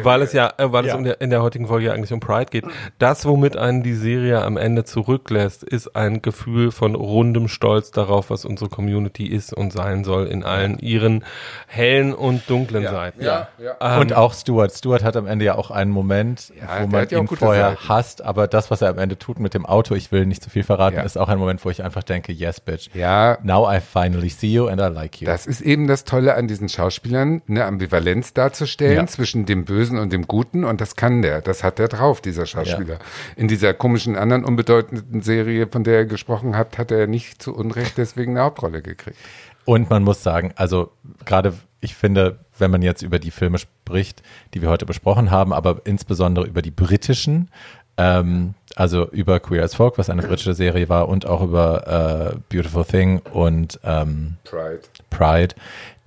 weil 0.04 0.22
es 0.22 0.34
ja, 0.34 0.54
äh, 0.58 0.72
weil 0.72 0.86
ja. 0.86 0.92
es 0.92 0.98
um 0.98 1.04
der, 1.04 1.22
in 1.22 1.30
der 1.30 1.42
heutigen 1.42 1.68
Folge 1.68 1.88
ja 1.88 1.94
eigentlich 1.94 2.14
um 2.14 2.20
Pride 2.20 2.50
geht. 2.50 2.66
Das, 3.00 3.26
womit 3.26 3.58
einen 3.58 3.84
die 3.84 3.94
Serie 3.94 4.44
am 4.44 4.58
Ende 4.58 4.84
zurücklässt, 4.84 5.64
ist 5.64 5.96
ein 5.96 6.22
Gefühl 6.22 6.72
von 6.72 6.96
rundem 6.96 7.48
Stolz 7.48 7.92
darauf, 7.92 8.30
was 8.30 8.46
unsere 8.46 8.70
Community 8.70 9.26
ist 9.26 9.54
und 9.54 9.74
sein 9.74 10.04
soll 10.04 10.28
in 10.28 10.44
allen 10.44 10.78
ihren 10.80 11.24
hellen 11.68 12.14
und 12.14 12.50
dunklen 12.50 12.84
ja. 12.84 12.92
Seiten. 12.92 13.24
Ja, 13.24 13.48
ähm, 13.80 14.02
und 14.02 14.14
auch 14.14 14.34
Stuart. 14.34 14.74
Stuart 14.74 15.04
hat 15.04 15.16
am 15.16 15.28
Ende 15.28 15.46
ja 15.46 15.56
auch 15.56 15.72
einen 15.72 15.92
Moment, 15.92 16.52
wo 16.82 16.88
man 16.88 17.10
ihn 17.10 17.28
vorher 17.28 17.70
Seiten. 17.70 17.90
hasst, 17.90 18.22
aber 18.22 18.48
das, 18.48 18.70
was 18.70 18.82
er 18.82 18.90
am 18.90 19.00
Ende 19.00 19.18
tut 19.18 19.40
mit 19.40 19.54
dem 19.54 19.66
Auto, 19.66 19.96
ich 19.96 20.12
will 20.12 20.26
nicht 20.26 20.44
zu 20.44 20.50
viel 20.50 20.64
verraten, 20.64 21.00
ist 21.00 21.18
auch 21.18 21.30
ein 21.30 21.40
Moment, 21.40 21.64
wo 21.64 21.70
ich 21.70 21.84
einfach 21.84 22.04
denke, 22.04 22.18
denke, 22.18 22.34
yes, 22.34 22.60
bitch. 22.60 22.90
Ja. 22.94 23.38
Now 23.44 23.66
I 23.66 23.80
finally 23.80 24.30
see 24.30 24.52
you 24.52 24.68
and 24.68 24.82
I 24.82 24.88
like 24.88 25.22
you. 25.22 25.26
Das 25.26 25.46
ist 25.46 25.62
eben 25.62 25.77
das 25.86 26.06
Tolle 26.06 26.36
an 26.36 26.48
diesen 26.48 26.70
Schauspielern, 26.70 27.42
eine 27.48 27.66
Ambivalenz 27.66 28.34
darzustellen 28.34 28.96
ja. 28.96 29.08
zwischen 29.08 29.46
dem 29.46 29.66
Bösen 29.66 30.00
und 30.00 30.12
dem 30.12 30.28
Guten 30.28 30.64
und 30.64 30.82
das 30.82 30.96
kann 30.96 31.22
der. 31.22 31.42
Das 31.42 31.64
hat 31.64 31.78
der 31.78 31.90
drauf, 31.90 32.22
dieser 32.22 32.48
Schauspieler. 32.48 32.96
Ja. 32.96 33.00
In 33.36 33.48
dieser 33.48 33.74
komischen 33.76 34.16
anderen 34.16 34.46
unbedeutenden 34.46 35.22
Serie, 35.22 35.68
von 35.68 35.84
der 35.84 35.98
er 35.98 36.06
gesprochen 36.06 36.58
hat, 36.58 36.78
hat 36.78 36.90
er 36.90 37.06
nicht 37.06 37.42
zu 37.42 37.54
Unrecht 37.54 37.98
deswegen 37.98 38.32
eine 38.32 38.46
Hauptrolle 38.46 38.82
gekriegt. 38.82 39.18
Und 39.66 39.90
man 39.90 40.02
muss 40.02 40.24
sagen, 40.24 40.54
also 40.56 40.92
gerade 41.26 41.54
ich 41.82 41.96
finde, 41.96 42.40
wenn 42.58 42.72
man 42.72 42.82
jetzt 42.82 43.02
über 43.02 43.20
die 43.20 43.32
Filme 43.32 43.58
spricht, 43.58 44.24
die 44.54 44.62
wir 44.62 44.70
heute 44.70 44.86
besprochen 44.86 45.30
haben, 45.30 45.54
aber 45.54 45.82
insbesondere 45.84 46.48
über 46.48 46.62
die 46.62 46.72
britischen, 46.72 47.52
ähm, 47.98 48.54
also 48.76 49.10
über 49.10 49.40
Queer 49.40 49.64
as 49.64 49.76
Folk, 49.76 49.98
was 49.98 50.10
eine 50.10 50.22
britische 50.22 50.54
Serie 50.54 50.88
war, 50.90 51.10
und 51.10 51.26
auch 51.26 51.42
über 51.42 52.36
äh, 52.36 52.40
Beautiful 52.54 52.86
Thing 52.86 53.22
und 53.32 53.80
ähm, 53.84 54.38
Pride. 54.44 54.82
Pride, 55.10 55.56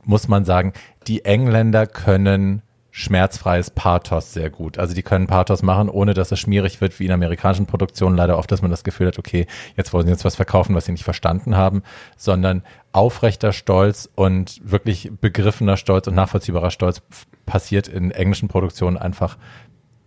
muss 0.05 0.29
man 0.29 0.45
sagen, 0.45 0.73
die 1.07 1.25
Engländer 1.25 1.87
können 1.87 2.63
schmerzfreies 2.93 3.71
Pathos 3.71 4.33
sehr 4.33 4.51
gut. 4.51 4.79
Also 4.79 4.95
die 4.95 5.03
können 5.03 5.27
Pathos 5.27 5.63
machen, 5.63 5.89
ohne 5.89 6.13
dass 6.13 6.33
es 6.33 6.41
schmierig 6.41 6.81
wird 6.81 6.99
wie 6.99 7.07
in 7.07 7.13
amerikanischen 7.13 7.67
Produktionen. 7.67 8.17
Leider 8.17 8.37
oft, 8.37 8.51
dass 8.51 8.63
man 8.63 8.71
das 8.71 8.85
Gefühl 8.85 9.07
hat, 9.07 9.19
okay, 9.19 9.47
jetzt 9.77 9.93
wollen 9.93 10.07
sie 10.07 10.13
jetzt 10.13 10.25
was 10.25 10.37
verkaufen, 10.37 10.75
was 10.75 10.87
sie 10.87 10.93
nicht 10.93 11.05
verstanden 11.05 11.57
haben, 11.57 11.83
sondern 12.17 12.63
aufrechter 12.93 13.53
Stolz 13.53 14.09
und 14.17 14.61
wirklich 14.65 15.11
begriffener 15.21 15.77
Stolz 15.77 16.09
und 16.09 16.15
nachvollziehbarer 16.15 16.71
Stolz 16.71 17.03
passiert 17.47 17.89
in 17.89 18.11
englischen 18.11 18.49
Produktionen 18.49 18.97
einfach 18.97 19.37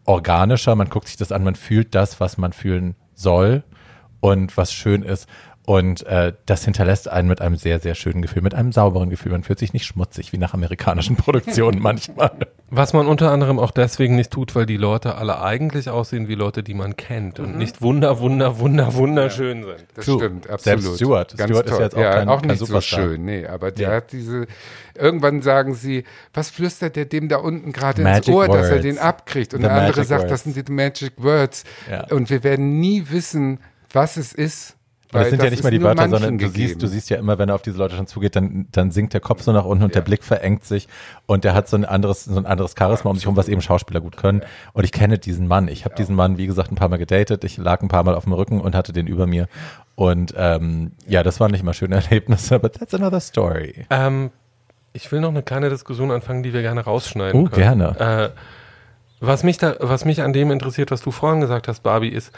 organischer, 0.06 0.76
man 0.76 0.90
guckt 0.90 1.08
sich 1.08 1.18
das 1.18 1.32
an, 1.32 1.44
man 1.44 1.56
fühlt 1.56 1.96
das, 1.96 2.20
was 2.20 2.38
man 2.38 2.54
fühlen 2.54 2.96
soll. 3.14 3.64
und 4.24 4.56
was 4.56 4.72
schön 4.72 5.04
ist. 5.04 5.28
Und 5.66 6.06
äh, 6.08 6.34
das 6.46 6.66
hinterlässt 6.66 7.08
einen 7.10 7.30
mit 7.30 7.40
einem 7.40 7.56
sehr, 7.56 7.80
sehr 7.80 7.96
schönen 7.96 8.22
Gefühl, 8.22 8.42
mit 8.42 8.54
einem 8.54 8.74
sauberen 8.74 9.10
Gefühl. 9.10 9.32
Man 9.32 9.44
fühlt 9.44 9.60
sich 9.60 9.72
nicht 9.72 9.86
schmutzig 9.86 10.34
wie 10.34 10.38
nach 10.38 10.54
amerikanischen 10.54 11.16
Produktionen 11.18 11.80
manchmal. 11.82 12.32
Was 12.70 12.92
man 12.92 13.08
unter 13.08 13.32
anderem 13.32 13.60
auch 13.60 13.72
deswegen 13.72 14.18
nicht 14.18 14.32
tut, 14.32 14.56
weil 14.56 14.66
die 14.66 14.76
Leute 14.76 15.16
alle 15.16 15.42
eigentlich 15.42 15.90
aussehen 15.90 16.28
wie 16.28 16.36
Leute, 16.36 16.64
die 16.64 16.74
man 16.74 16.98
kennt 16.98 17.40
und 17.40 17.56
nicht 17.58 17.82
wunder, 17.82 18.20
wunder, 18.20 18.60
wunder, 18.60 18.94
wunderschön 18.96 19.64
sind. 19.64 19.86
Das 19.96 20.04
True. 20.06 20.18
stimmt, 20.18 20.50
absolut. 20.50 20.82
Selbst 20.82 20.96
Stewart. 20.98 21.38
Ganz 21.38 21.50
Stewart 21.50 21.66
ist 21.66 21.72
toll. 21.72 21.82
jetzt 21.82 21.96
auch 21.96 22.02
ja, 22.02 22.14
kein- 22.14 22.28
auch 22.30 22.42
kein 22.42 22.50
nicht 22.50 22.60
so 22.60 22.66
Superstar. 22.66 23.00
schön, 23.00 23.24
nee, 23.26 23.46
aber 23.48 23.72
der 23.72 23.90
Ja. 23.90 23.96
hat 23.96 24.12
diese, 24.12 24.48
irgendwann 24.96 25.42
sagen 25.42 25.76
sie, 25.76 26.04
was 26.34 26.50
flüstert 26.50 26.98
der 26.98 27.06
dem 27.06 27.30
da 27.30 27.38
unten 27.38 27.72
gerade 27.72 28.02
ins 28.02 28.28
Ohr, 28.28 28.48
dass 28.48 28.66
er 28.68 28.72
words. 28.74 28.82
den 28.82 28.98
abkriegt? 29.00 29.54
Und 29.54 29.62
The 29.62 29.68
der 29.68 29.76
andere 29.76 30.04
sagt, 30.04 30.24
das 30.26 30.46
words. 30.46 30.56
sind 30.56 30.68
die 30.68 30.72
Magic 30.74 31.14
Words. 31.18 31.64
Ja. 31.90 32.08
Und 32.10 32.30
wir 32.30 32.44
werden 32.44 32.80
nie 32.82 33.06
wissen, 33.10 33.60
was 33.94 34.18
es 34.18 34.34
ist. 34.34 34.76
Aber 35.14 35.22
das 35.24 35.30
sind 35.30 35.44
ja 35.44 35.50
nicht 35.50 35.64
mal 35.64 35.70
die 35.72 35.82
Wörter, 35.82 36.10
sondern 36.10 36.38
du 36.38 36.46
gegeben. 36.48 36.68
siehst, 36.68 36.82
du 36.82 36.88
siehst 36.88 37.10
ja 37.10 37.18
immer, 37.18 37.38
wenn 37.38 37.50
er 37.50 37.56
auf 37.56 37.62
diese 37.62 37.78
Leute 37.78 37.96
schon 37.96 38.08
zugeht, 38.08 38.36
dann, 38.36 38.68
dann 38.72 38.92
sinkt 38.92 39.14
der 39.14 39.22
Kopf 39.22 39.42
so 39.42 39.52
nach 39.52 39.66
unten 39.66 39.84
und 39.84 39.96
der 39.96 40.02
Blick 40.02 40.24
verengt 40.24 40.66
sich 40.66 40.88
und 41.26 41.44
der 41.44 41.54
hat 41.54 41.68
so 41.70 41.78
ein 41.78 41.86
anderes, 41.86 42.26
so 42.26 42.36
ein 42.38 42.46
anderes 42.46 42.76
Charisma 42.78 43.12
um 43.12 43.18
sich 43.18 43.28
rum, 43.28 43.36
was 43.36 43.48
eben 43.48 43.62
Schauspieler 43.62 44.02
gut 44.02 44.18
können. 44.18 44.42
Und 44.74 44.84
ich 44.84 44.92
kenne 44.92 45.18
diesen 45.20 45.48
Mann. 45.48 45.68
Ich 45.68 45.86
habe 45.86 45.96
diesen 45.96 46.16
Mann, 46.16 46.38
wie 46.38 46.48
gesagt, 46.48 46.72
ein 46.72 46.76
paar 46.76 46.90
Mal 46.90 46.98
gedatet. 46.98 47.44
Ich 47.44 47.58
lag 47.58 47.82
ein 47.82 47.88
paar 47.88 48.04
Mal 48.04 48.16
auf 48.16 48.24
dem 48.24 48.34
Rücken 48.34 48.60
und 48.62 48.76
hatte 48.76 48.94
den 48.94 49.08
über 49.08 49.28
mir. 49.28 49.48
Und 49.96 50.34
ähm, 50.38 50.92
ja, 51.08 51.22
das 51.24 51.40
waren 51.40 51.52
nicht 51.52 51.64
mal 51.64 51.74
schöne 51.74 51.96
Erlebnisse, 52.04 52.60
but 52.60 52.74
that's 52.74 52.94
another 52.94 53.20
story. 53.20 53.86
Ähm, 53.90 54.32
ich 54.94 55.12
will 55.12 55.22
noch 55.22 55.30
eine 55.30 55.44
kleine 55.44 55.70
Diskussion 55.70 56.12
anfangen, 56.12 56.44
die 56.44 56.54
wir 56.54 56.62
gerne 56.62 56.82
rausschneiden 56.82 57.40
Oh, 57.40 57.50
können. 57.50 57.80
gerne. 57.96 58.32
Äh, 58.34 58.40
was 59.20 59.44
mich 59.44 59.58
da, 59.58 59.76
was 59.80 60.04
mich 60.06 60.22
an 60.22 60.34
dem 60.34 60.52
interessiert, 60.52 60.92
was 60.92 61.02
du 61.02 61.12
vorhin 61.12 61.40
gesagt 61.42 61.68
hast, 61.68 61.82
Barbie, 61.82 62.10
ist, 62.10 62.32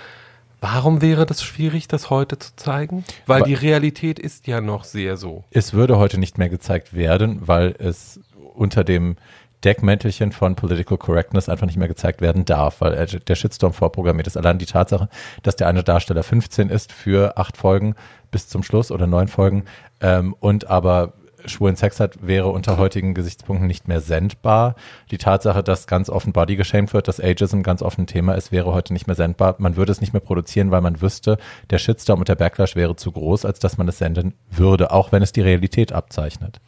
warum 0.62 1.02
wäre 1.02 1.26
das 1.26 1.44
schwierig, 1.44 1.88
das 1.88 2.10
heute 2.10 2.38
zu 2.40 2.56
zeigen? 2.56 3.04
Weil 3.26 3.44
die 3.44 3.54
Realität 3.54 4.20
ist 4.20 4.48
ja 4.48 4.62
noch 4.62 4.84
sehr 4.84 5.18
so. 5.18 5.44
Es 5.52 5.74
würde 5.74 5.98
heute 5.98 6.18
nicht 6.20 6.38
mehr 6.38 6.50
gezeigt 6.50 6.94
werden, 6.94 7.48
weil 7.48 7.76
es 7.80 8.20
unter 8.54 8.84
dem 8.84 9.18
Deckmäntelchen 9.64 10.32
von 10.32 10.56
Political 10.56 10.98
Correctness 10.98 11.50
einfach 11.50 11.66
nicht 11.66 11.78
mehr 11.78 11.88
gezeigt 11.88 12.22
werden 12.22 12.46
darf, 12.46 12.82
weil 12.82 12.94
er- 12.94 13.06
der 13.08 13.36
Shitstorm 13.36 13.74
vorprogrammiert 13.74 14.28
ist. 14.28 14.38
Allein 14.38 14.60
die 14.60 14.66
Tatsache, 14.68 15.10
dass 15.44 15.56
der 15.56 15.68
eine 15.68 15.84
Darsteller 15.84 16.24
15 16.24 16.70
ist 16.70 16.92
für 16.92 17.38
acht 17.38 17.58
Folgen 17.58 17.96
bis 18.32 18.48
zum 18.48 18.62
Schluss 18.64 18.92
oder 18.92 19.08
neun 19.08 19.28
Folgen 19.28 19.66
ähm, 20.02 20.36
und 20.40 20.68
aber 20.70 21.14
schwulen 21.48 21.76
Sex 21.76 22.00
hat, 22.00 22.26
wäre 22.26 22.50
unter 22.50 22.78
heutigen 22.78 23.14
Gesichtspunkten 23.14 23.68
nicht 23.68 23.88
mehr 23.88 24.02
sendbar. 24.02 24.76
Die 25.12 25.18
Tatsache, 25.18 25.64
dass 25.64 25.88
ganz 25.88 26.10
offen 26.10 26.34
Body 26.34 26.56
geshamed 26.56 26.94
wird, 26.94 27.08
dass 27.08 27.20
Ageism 27.20 27.62
ganz 27.62 27.82
offen 27.82 28.02
ein 28.02 28.08
Thema 28.08 28.34
ist, 28.34 28.52
wäre 28.52 28.74
heute 28.74 28.94
nicht 28.94 29.08
mehr 29.08 29.16
sendbar. 29.16 29.56
Man 29.58 29.76
würde 29.76 29.92
es 29.92 30.02
nicht 30.02 30.14
mehr 30.14 30.22
produzieren, 30.22 30.72
weil 30.72 30.82
man 30.82 31.02
wüsste, 31.02 31.38
der 31.70 31.78
Shitstorm 31.78 32.20
und 32.20 32.30
der 32.30 32.36
Backlash 32.36 32.76
wäre 32.76 32.96
zu 32.96 33.12
groß, 33.12 33.46
als 33.46 33.60
dass 33.60 33.78
man 33.78 33.88
es 33.88 33.98
senden 33.98 34.34
würde, 34.50 34.92
auch 34.92 35.12
wenn 35.12 35.24
es 35.24 35.32
die 35.32 35.42
Realität 35.42 35.92
abzeichnet. 35.92 36.60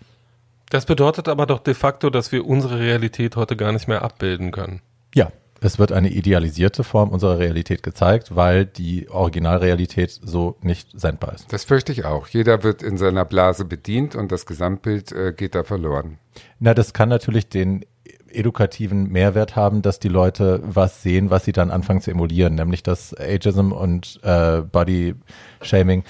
Das 0.70 0.86
bedeutet 0.86 1.30
aber 1.30 1.45
doch 1.45 1.60
de 1.60 1.74
facto, 1.74 2.10
dass 2.10 2.32
wir 2.32 2.45
unsere 2.45 2.80
Realität 2.80 3.36
heute 3.36 3.56
gar 3.56 3.72
nicht 3.72 3.88
mehr 3.88 4.02
abbilden 4.02 4.52
können. 4.52 4.82
Ja, 5.16 5.32
es 5.62 5.80
wird 5.80 5.92
eine 5.92 6.10
idealisierte 6.10 6.84
Form 6.84 7.10
unserer 7.10 7.40
Realität 7.40 7.84
gezeigt, 7.84 8.36
weil 8.36 8.66
die 8.66 9.10
Originalrealität 9.10 10.12
so 10.12 10.58
nicht 10.62 10.90
sendbar 11.00 11.34
ist. 11.34 11.52
Das 11.52 11.64
fürchte 11.64 11.92
ich 11.92 12.06
auch. 12.06 12.28
Jeder 12.28 12.64
wird 12.64 12.84
in 12.84 12.98
seiner 12.98 13.26
Blase 13.26 13.66
bedient 13.66 14.16
und 14.16 14.32
das 14.32 14.46
Gesamtbild 14.46 15.12
äh, 15.12 15.34
geht 15.36 15.56
da 15.56 15.64
verloren. 15.64 16.18
Na, 16.60 16.74
das 16.74 16.94
kann 16.94 17.10
natürlich 17.10 17.50
den 17.50 17.86
edukativen 18.30 19.10
Mehrwert 19.10 19.56
haben, 19.56 19.82
dass 19.82 20.00
die 20.00 20.10
Leute 20.10 20.62
was 20.64 21.02
sehen, 21.02 21.30
was 21.30 21.46
sie 21.46 21.54
dann 21.54 21.72
anfangen 21.72 22.02
zu 22.02 22.12
emulieren, 22.12 22.56
nämlich 22.56 22.84
dass 22.84 23.18
Ageism 23.18 23.72
und 23.72 24.20
äh, 24.24 24.62
Body 24.62 25.16
Shaming 25.62 26.04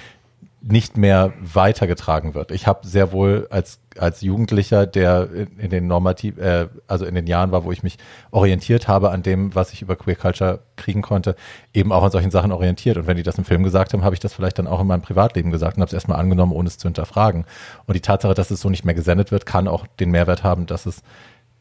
nicht 0.69 0.97
mehr 0.97 1.33
weitergetragen 1.39 2.33
wird. 2.33 2.51
Ich 2.51 2.67
habe 2.67 2.85
sehr 2.85 3.11
wohl 3.11 3.47
als 3.49 3.79
als 3.97 4.21
Jugendlicher, 4.21 4.85
der 4.85 5.29
in, 5.31 5.59
in 5.59 5.69
den 5.69 5.87
normativ, 5.87 6.37
äh, 6.37 6.67
also 6.87 7.05
in 7.05 7.15
den 7.15 7.27
Jahren 7.27 7.51
war, 7.51 7.63
wo 7.63 7.71
ich 7.71 7.83
mich 7.83 7.97
orientiert 8.31 8.87
habe 8.87 9.11
an 9.11 9.23
dem, 9.23 9.55
was 9.55 9.73
ich 9.73 9.81
über 9.81 9.95
Queer 9.95 10.15
Culture 10.15 10.59
kriegen 10.75 11.01
konnte, 11.01 11.35
eben 11.73 11.91
auch 11.91 12.03
an 12.03 12.11
solchen 12.11 12.31
Sachen 12.31 12.51
orientiert. 12.51 12.97
Und 12.97 13.07
wenn 13.07 13.17
die 13.17 13.23
das 13.23 13.37
im 13.37 13.45
Film 13.45 13.63
gesagt 13.63 13.93
haben, 13.93 14.03
habe 14.03 14.13
ich 14.13 14.19
das 14.19 14.33
vielleicht 14.33 14.59
dann 14.59 14.67
auch 14.67 14.81
in 14.81 14.87
meinem 14.87 15.01
Privatleben 15.01 15.51
gesagt 15.51 15.77
und 15.77 15.81
habe 15.81 15.87
es 15.87 15.93
erstmal 15.93 16.19
angenommen, 16.19 16.51
ohne 16.51 16.67
es 16.67 16.77
zu 16.77 16.87
hinterfragen. 16.87 17.45
Und 17.85 17.95
die 17.95 18.01
Tatsache, 18.01 18.33
dass 18.33 18.51
es 18.51 18.61
so 18.61 18.69
nicht 18.69 18.85
mehr 18.85 18.95
gesendet 18.95 19.31
wird, 19.31 19.45
kann 19.45 19.67
auch 19.67 19.87
den 19.99 20.11
Mehrwert 20.11 20.43
haben, 20.43 20.65
dass 20.65 20.85
es 20.85 21.01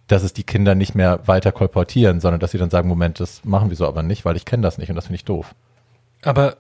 dass 0.09 0.23
es 0.23 0.33
die 0.33 0.45
Kinder 0.45 0.77
nicht 0.77 0.95
mehr 0.95 1.27
weiter 1.27 1.51
kolportieren, 1.51 2.21
sondern 2.21 2.39
dass 2.39 2.53
sie 2.53 2.59
dann 2.59 2.71
sagen, 2.71 2.89
Moment, 2.89 3.19
das 3.19 3.45
machen 3.45 3.71
wir 3.71 3.77
so 3.77 3.89
aber 3.89 4.05
nicht, 4.05 4.25
weil 4.25 4.37
ich 4.37 4.45
kenne 4.45 4.63
das 4.63 4.79
nicht 4.79 4.89
und 4.89 4.95
das 4.95 5.07
finde 5.07 5.17
ich 5.17 5.25
doof. 5.25 5.53
Aber 6.23 6.59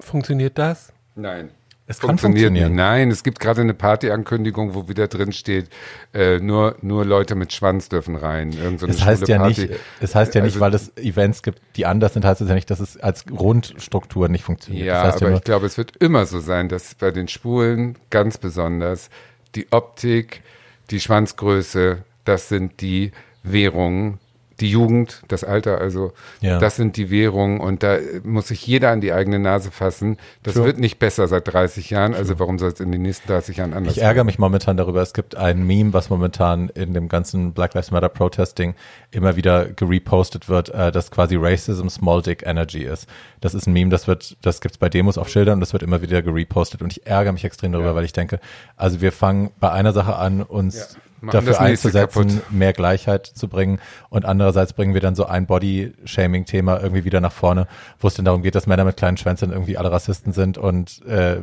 funktioniert 0.00 0.58
das? 0.58 0.92
Nein. 1.14 1.48
Es 1.90 2.00
kann 2.00 2.10
Funktioniert 2.10 2.48
funktionieren. 2.48 2.72
nicht. 2.72 2.76
Nein, 2.76 3.10
es 3.10 3.22
gibt 3.22 3.40
gerade 3.40 3.62
eine 3.62 3.72
Partyankündigung, 3.72 4.74
wo 4.74 4.88
wieder 4.88 5.08
drin 5.08 5.32
steht, 5.32 5.70
äh, 6.12 6.38
nur, 6.38 6.76
nur 6.82 7.06
Leute 7.06 7.34
mit 7.34 7.52
Schwanz 7.52 7.88
dürfen 7.88 8.14
rein. 8.14 8.52
Irgend 8.52 8.80
so 8.80 8.86
Es 8.86 9.02
heißt 9.02 9.26
ja 9.26 9.38
Party. 9.38 9.62
nicht, 9.62 9.72
es 10.00 10.14
heißt 10.14 10.34
ja 10.34 10.42
nicht, 10.42 10.52
Also- 10.52 10.60
weil 10.60 10.74
es 10.74 10.94
Events 10.98 11.42
gibt, 11.42 11.60
die 11.76 11.86
anders 11.86 12.12
sind, 12.12 12.26
heißt 12.26 12.42
es 12.42 12.48
ja 12.48 12.54
nicht, 12.54 12.70
dass 12.70 12.80
es 12.80 12.98
als 12.98 13.24
Grundstruktur 13.24 14.28
nicht 14.28 14.44
funktioniert. 14.44 14.86
Ja, 14.86 15.02
das 15.02 15.14
heißt 15.14 15.22
aber 15.22 15.30
ja 15.30 15.36
ich 15.38 15.44
glaube, 15.44 15.64
es 15.66 15.78
wird 15.78 15.96
immer 15.96 16.26
so 16.26 16.40
sein, 16.40 16.68
dass 16.68 16.94
bei 16.94 17.10
den 17.10 17.26
Schwulen 17.26 17.96
ganz 18.10 18.36
besonders 18.36 19.08
die 19.54 19.66
Optik, 19.72 20.42
die 20.90 21.00
Schwanzgröße, 21.00 22.04
das 22.24 22.50
sind 22.50 22.82
die 22.82 23.12
Währungen, 23.42 24.18
die 24.60 24.70
Jugend, 24.70 25.22
das 25.28 25.44
Alter, 25.44 25.80
also 25.80 26.12
Ja. 26.40 26.58
das 26.58 26.76
sind 26.76 26.96
die 26.96 27.10
Währungen 27.10 27.60
und 27.60 27.82
da 27.82 27.98
muss 28.24 28.48
sich 28.48 28.66
jeder 28.66 28.90
an 28.90 29.00
die 29.00 29.12
eigene 29.12 29.38
Nase 29.38 29.70
fassen. 29.70 30.16
Das 30.42 30.54
True. 30.54 30.64
wird 30.66 30.78
nicht 30.78 30.98
besser 30.98 31.28
seit 31.28 31.52
30 31.52 31.90
Jahren, 31.90 32.14
also 32.14 32.38
warum 32.38 32.58
soll 32.58 32.70
es 32.70 32.80
in 32.80 32.90
den 32.92 33.02
nächsten 33.02 33.28
30 33.28 33.56
Jahren 33.58 33.72
anders 33.74 33.96
Ich 33.96 34.02
ärgere 34.02 34.24
mich 34.24 34.38
momentan 34.38 34.76
darüber. 34.76 35.00
Es 35.02 35.12
gibt 35.14 35.36
ein 35.36 35.66
Meme, 35.66 35.92
was 35.92 36.10
momentan 36.10 36.68
in 36.70 36.92
dem 36.94 37.08
ganzen 37.08 37.52
Black 37.52 37.74
Lives 37.74 37.90
Matter 37.90 38.08
Protesting 38.08 38.74
immer 39.10 39.36
wieder 39.36 39.66
gerepostet 39.66 40.48
wird, 40.48 40.68
äh, 40.70 40.90
das 40.92 41.10
quasi 41.10 41.36
Racism 41.38 41.88
Small 41.88 42.22
Dick 42.22 42.42
Energy 42.46 42.82
ist. 42.82 43.06
Das 43.40 43.54
ist 43.54 43.66
ein 43.66 43.72
Meme, 43.72 43.90
das 43.90 44.06
wird, 44.06 44.36
das 44.42 44.60
gibt's 44.60 44.78
bei 44.78 44.88
Demos 44.88 45.18
auf 45.18 45.28
Schildern 45.28 45.54
und 45.54 45.60
das 45.60 45.72
wird 45.72 45.82
immer 45.82 46.02
wieder 46.02 46.22
gerepostet 46.22 46.82
und 46.82 46.92
ich 46.92 47.06
ärgere 47.06 47.32
mich 47.32 47.44
extrem 47.44 47.72
darüber, 47.72 47.90
Ja. 47.90 47.94
weil 47.94 48.04
ich 48.04 48.12
denke, 48.12 48.40
also 48.76 49.00
wir 49.00 49.12
fangen 49.12 49.50
bei 49.60 49.70
einer 49.70 49.92
Sache 49.92 50.16
an, 50.16 50.42
uns 50.42 50.76
Ja, 50.94 51.00
machen 51.20 51.34
das 51.36 51.44
dafür 51.44 51.60
einzusetzen, 51.60 52.28
kaputt. 52.28 52.52
mehr 52.52 52.72
Gleichheit 52.72 53.26
zu 53.26 53.48
bringen 53.48 53.80
und 54.10 54.24
andererseits 54.24 54.72
bringen 54.72 54.94
wir 54.94 55.00
dann 55.00 55.14
so 55.14 55.26
ein 55.26 55.46
Body-Shaming-Thema 55.46 56.80
irgendwie 56.80 57.04
wieder 57.04 57.20
nach 57.20 57.32
vorne, 57.32 57.66
wo 57.98 58.08
es 58.08 58.14
dann 58.14 58.24
darum 58.24 58.42
geht, 58.42 58.54
dass 58.54 58.66
Männer 58.66 58.84
mit 58.84 58.96
kleinen 58.96 59.16
Schwänzen 59.16 59.50
irgendwie 59.52 59.76
alle 59.78 59.90
Rassisten 59.90 60.32
sind 60.32 60.58
und 60.58 61.04
äh, 61.06 61.40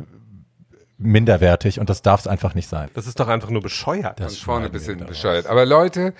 minderwertig 0.98 1.78
und 1.78 1.90
das 1.90 2.02
darf 2.02 2.20
es 2.20 2.26
einfach 2.26 2.54
nicht 2.54 2.68
sein. 2.68 2.88
Das 2.94 3.06
ist 3.06 3.20
doch 3.20 3.28
einfach 3.28 3.50
nur 3.50 3.62
bescheuert. 3.62 4.18
von 4.20 4.28
vorne 4.30 4.66
schneiden 4.66 4.72
bis 4.72 4.82
wir 4.82 4.86
hinten 4.94 5.00
wieder 5.00 5.08
bescheuert. 5.08 5.46
Aber 5.46 5.66
Leute, 5.66 6.14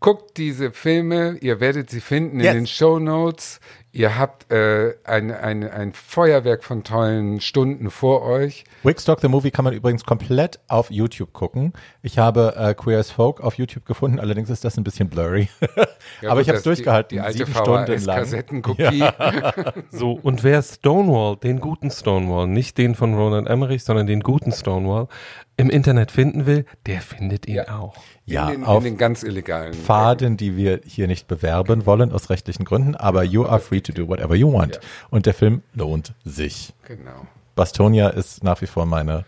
guckt 0.00 0.36
diese 0.38 0.72
Filme, 0.72 1.36
ihr 1.40 1.60
werdet 1.60 1.90
sie 1.90 2.00
finden 2.00 2.40
Yes. 2.40 2.48
in 2.48 2.54
den 2.60 2.66
Show 2.66 2.98
Notes. 2.98 3.60
Ihr 3.96 4.18
habt 4.18 4.52
äh, 4.52 4.92
ein, 5.04 5.30
ein, 5.30 5.64
ein 5.64 5.94
Feuerwerk 5.94 6.64
von 6.64 6.84
tollen 6.84 7.40
Stunden 7.40 7.90
vor 7.90 8.20
euch. 8.24 8.64
Wickstock 8.82 9.22
the 9.22 9.28
Movie 9.28 9.50
kann 9.50 9.64
man 9.64 9.72
übrigens 9.72 10.04
komplett 10.04 10.60
auf 10.68 10.90
YouTube 10.90 11.32
gucken. 11.32 11.72
Ich 12.02 12.18
habe 12.18 12.54
äh, 12.58 12.74
Queer 12.74 12.98
as 12.98 13.10
Folk 13.10 13.40
auf 13.40 13.54
YouTube 13.56 13.86
gefunden, 13.86 14.20
allerdings 14.20 14.50
ist 14.50 14.66
das 14.66 14.76
ein 14.76 14.84
bisschen 14.84 15.08
blurry. 15.08 15.48
Ja, 16.22 16.30
Aber 16.30 16.40
ich 16.40 16.48
habe 16.48 16.58
es 16.58 16.62
durchgehalten, 16.64 17.08
Die, 17.08 17.14
die 17.16 17.20
alte 17.20 17.38
sieben 17.38 17.52
Stunden 17.52 18.04
lang. 18.04 18.24
VHS-Kassettenkopie. 18.24 19.04
So, 19.90 20.12
und 20.12 20.44
wer 20.44 20.62
Stonewall, 20.62 21.36
den 21.36 21.58
guten 21.58 21.90
Stonewall, 21.90 22.46
nicht 22.46 22.78
den 22.78 22.94
von 22.94 23.14
Roland 23.14 23.48
Emmerich, 23.48 23.82
sondern 23.82 24.06
den 24.06 24.20
guten 24.20 24.52
Stonewall, 24.52 25.08
im 25.56 25.70
Internet 25.70 26.10
finden 26.10 26.46
will, 26.46 26.66
der 26.86 27.00
findet 27.00 27.46
ihn 27.46 27.60
auch. 27.60 27.96
Ja, 28.24 28.48
in, 28.48 28.60
den, 28.60 28.64
auf 28.64 28.84
in 28.84 28.92
den 28.92 28.98
ganz 28.98 29.22
illegalen. 29.22 29.72
Pfaden, 29.72 30.36
die 30.36 30.56
wir 30.56 30.80
hier 30.84 31.06
nicht 31.06 31.28
bewerben 31.28 31.86
wollen 31.86 32.12
aus 32.12 32.28
rechtlichen 32.28 32.64
Gründen, 32.64 32.94
aber 32.94 33.24
you 33.24 33.46
are 33.46 33.60
free 33.60 33.80
to 33.80 33.92
do 33.92 34.06
whatever 34.06 34.34
you 34.34 34.52
want. 34.52 34.80
Und 35.10 35.26
der 35.26 35.34
Film 35.34 35.62
lohnt 35.72 36.14
sich. 36.24 36.74
Genau. 36.86 37.26
Bastonia 37.54 38.08
ist 38.10 38.44
nach 38.44 38.60
wie 38.60 38.66
vor 38.66 38.84
meine, 38.84 39.24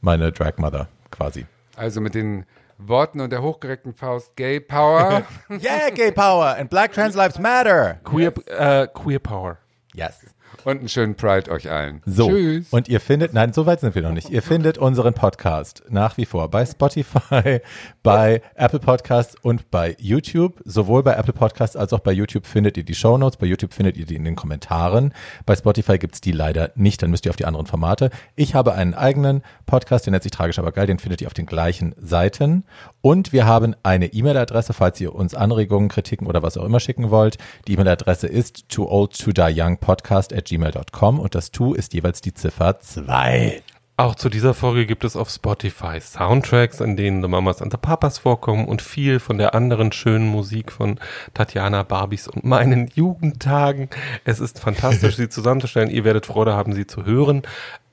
meine 0.00 0.30
Drag 0.30 0.58
Mother 0.58 0.88
quasi. 1.10 1.46
Also 1.76 2.00
mit 2.00 2.14
den 2.14 2.46
Worten 2.78 3.20
und 3.20 3.30
der 3.30 3.42
hochgereckten 3.42 3.94
Faust 3.94 4.36
Gay 4.36 4.60
Power. 4.60 5.22
Yeah, 5.50 5.90
gay 5.90 6.12
power 6.12 6.56
and 6.56 6.70
black 6.70 6.92
trans 6.92 7.14
lives 7.14 7.38
matter. 7.38 7.98
Queer, 8.04 8.32
äh, 8.46 8.86
Queer 8.88 9.18
Power. 9.18 9.58
Yes. 9.94 10.33
Und 10.64 10.78
einen 10.78 10.88
schönen 10.88 11.14
Pride 11.14 11.50
euch 11.50 11.70
allen. 11.70 12.02
So, 12.06 12.28
Tschüss. 12.28 12.68
und 12.70 12.88
ihr 12.88 13.00
findet, 13.00 13.34
nein, 13.34 13.52
so 13.52 13.66
weit 13.66 13.80
sind 13.80 13.94
wir 13.94 14.02
noch 14.02 14.12
nicht. 14.12 14.30
Ihr 14.30 14.42
findet 14.42 14.78
unseren 14.78 15.14
Podcast 15.14 15.82
nach 15.88 16.16
wie 16.16 16.24
vor 16.24 16.50
bei 16.50 16.64
Spotify, 16.64 17.60
bei 18.02 18.42
Apple 18.54 18.80
Podcasts 18.80 19.36
und 19.40 19.70
bei 19.70 19.96
YouTube. 19.98 20.60
Sowohl 20.64 21.02
bei 21.02 21.14
Apple 21.14 21.32
Podcasts 21.32 21.76
als 21.76 21.92
auch 21.92 22.00
bei 22.00 22.12
YouTube 22.12 22.46
findet 22.46 22.76
ihr 22.76 22.84
die 22.84 22.94
Shownotes. 22.94 23.36
Bei 23.36 23.46
YouTube 23.46 23.72
findet 23.72 23.96
ihr 23.96 24.06
die 24.06 24.16
in 24.16 24.24
den 24.24 24.36
Kommentaren. 24.36 25.12
Bei 25.46 25.54
Spotify 25.54 25.98
gibt's 25.98 26.20
die 26.20 26.32
leider 26.32 26.72
nicht, 26.74 27.02
dann 27.02 27.10
müsst 27.10 27.26
ihr 27.26 27.30
auf 27.30 27.36
die 27.36 27.44
anderen 27.44 27.66
Formate. 27.66 28.10
Ich 28.36 28.54
habe 28.54 28.74
einen 28.74 28.94
eigenen 28.94 29.42
Podcast, 29.66 30.06
der 30.06 30.12
nennt 30.12 30.22
sich 30.22 30.32
Tragisch 30.32 30.58
aber 30.58 30.72
geil, 30.72 30.86
den 30.86 30.98
findet 30.98 31.20
ihr 31.20 31.26
auf 31.26 31.34
den 31.34 31.46
gleichen 31.46 31.94
Seiten. 31.98 32.64
Und 33.00 33.32
wir 33.32 33.46
haben 33.46 33.76
eine 33.82 34.06
E-Mail-Adresse, 34.06 34.72
falls 34.72 35.00
ihr 35.00 35.14
uns 35.14 35.34
Anregungen, 35.34 35.88
Kritiken 35.88 36.26
oder 36.26 36.42
was 36.42 36.56
auch 36.56 36.64
immer 36.64 36.80
schicken 36.80 37.10
wollt. 37.10 37.38
Die 37.68 37.74
E-Mail-Adresse 37.74 38.26
ist 38.26 38.68
too 38.68 38.88
old 38.88 39.16
to 39.18 39.32
die 39.32 39.52
young 39.54 39.78
podcast 39.78 40.32
at 40.32 40.50
gmail.com 40.54 41.18
und 41.18 41.34
das 41.34 41.50
Tu 41.50 41.74
ist 41.74 41.94
jeweils 41.94 42.20
die 42.20 42.34
Ziffer 42.34 42.78
2. 42.78 43.62
Auch 43.96 44.16
zu 44.16 44.28
dieser 44.28 44.54
Folge 44.54 44.86
gibt 44.86 45.04
es 45.04 45.14
auf 45.14 45.30
Spotify 45.30 46.00
Soundtracks, 46.00 46.80
in 46.80 46.96
denen 46.96 47.22
The 47.22 47.28
Mamas 47.28 47.62
and 47.62 47.70
the 47.70 47.78
Papas 47.78 48.18
vorkommen 48.18 48.66
und 48.66 48.82
viel 48.82 49.20
von 49.20 49.38
der 49.38 49.54
anderen 49.54 49.92
schönen 49.92 50.26
Musik 50.26 50.72
von 50.72 50.98
Tatjana, 51.32 51.84
Barbies 51.84 52.26
und 52.26 52.44
meinen 52.44 52.88
Jugendtagen. 52.94 53.88
Es 54.24 54.40
ist 54.40 54.58
fantastisch, 54.58 55.16
sie 55.16 55.28
zusammenzustellen. 55.28 55.90
Ihr 55.90 56.04
werdet 56.04 56.26
Freude 56.26 56.54
haben, 56.54 56.72
sie 56.72 56.88
zu 56.88 57.04
hören. 57.04 57.42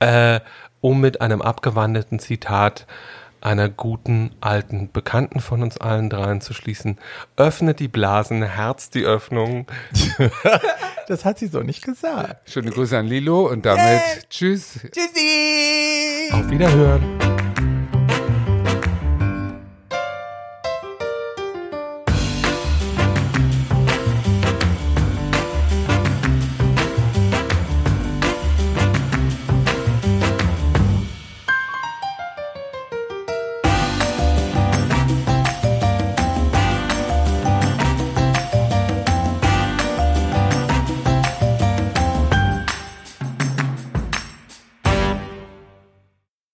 Äh, 0.00 0.40
um 0.80 1.00
mit 1.00 1.20
einem 1.20 1.40
abgewandelten 1.40 2.18
Zitat 2.18 2.86
einer 3.42 3.68
guten 3.68 4.30
alten 4.40 4.90
Bekannten 4.92 5.40
von 5.40 5.62
uns 5.62 5.78
allen 5.78 6.10
dreien 6.10 6.40
zu 6.40 6.54
schließen. 6.54 6.98
Öffnet 7.36 7.80
die 7.80 7.88
Blasen, 7.88 8.42
Herz 8.42 8.90
die 8.90 9.04
Öffnung. 9.04 9.66
Das 11.08 11.24
hat 11.24 11.36
sie 11.36 11.48
so 11.48 11.60
nicht 11.60 11.84
gesagt. 11.84 12.48
Schöne 12.48 12.70
Grüße 12.70 12.96
an 12.96 13.06
Lilo 13.06 13.48
und 13.50 13.66
damit 13.66 14.00
tschüss. 14.30 14.78
Tschüssi! 14.92 16.32
Auf 16.32 16.48
Wiederhören. 16.48 17.51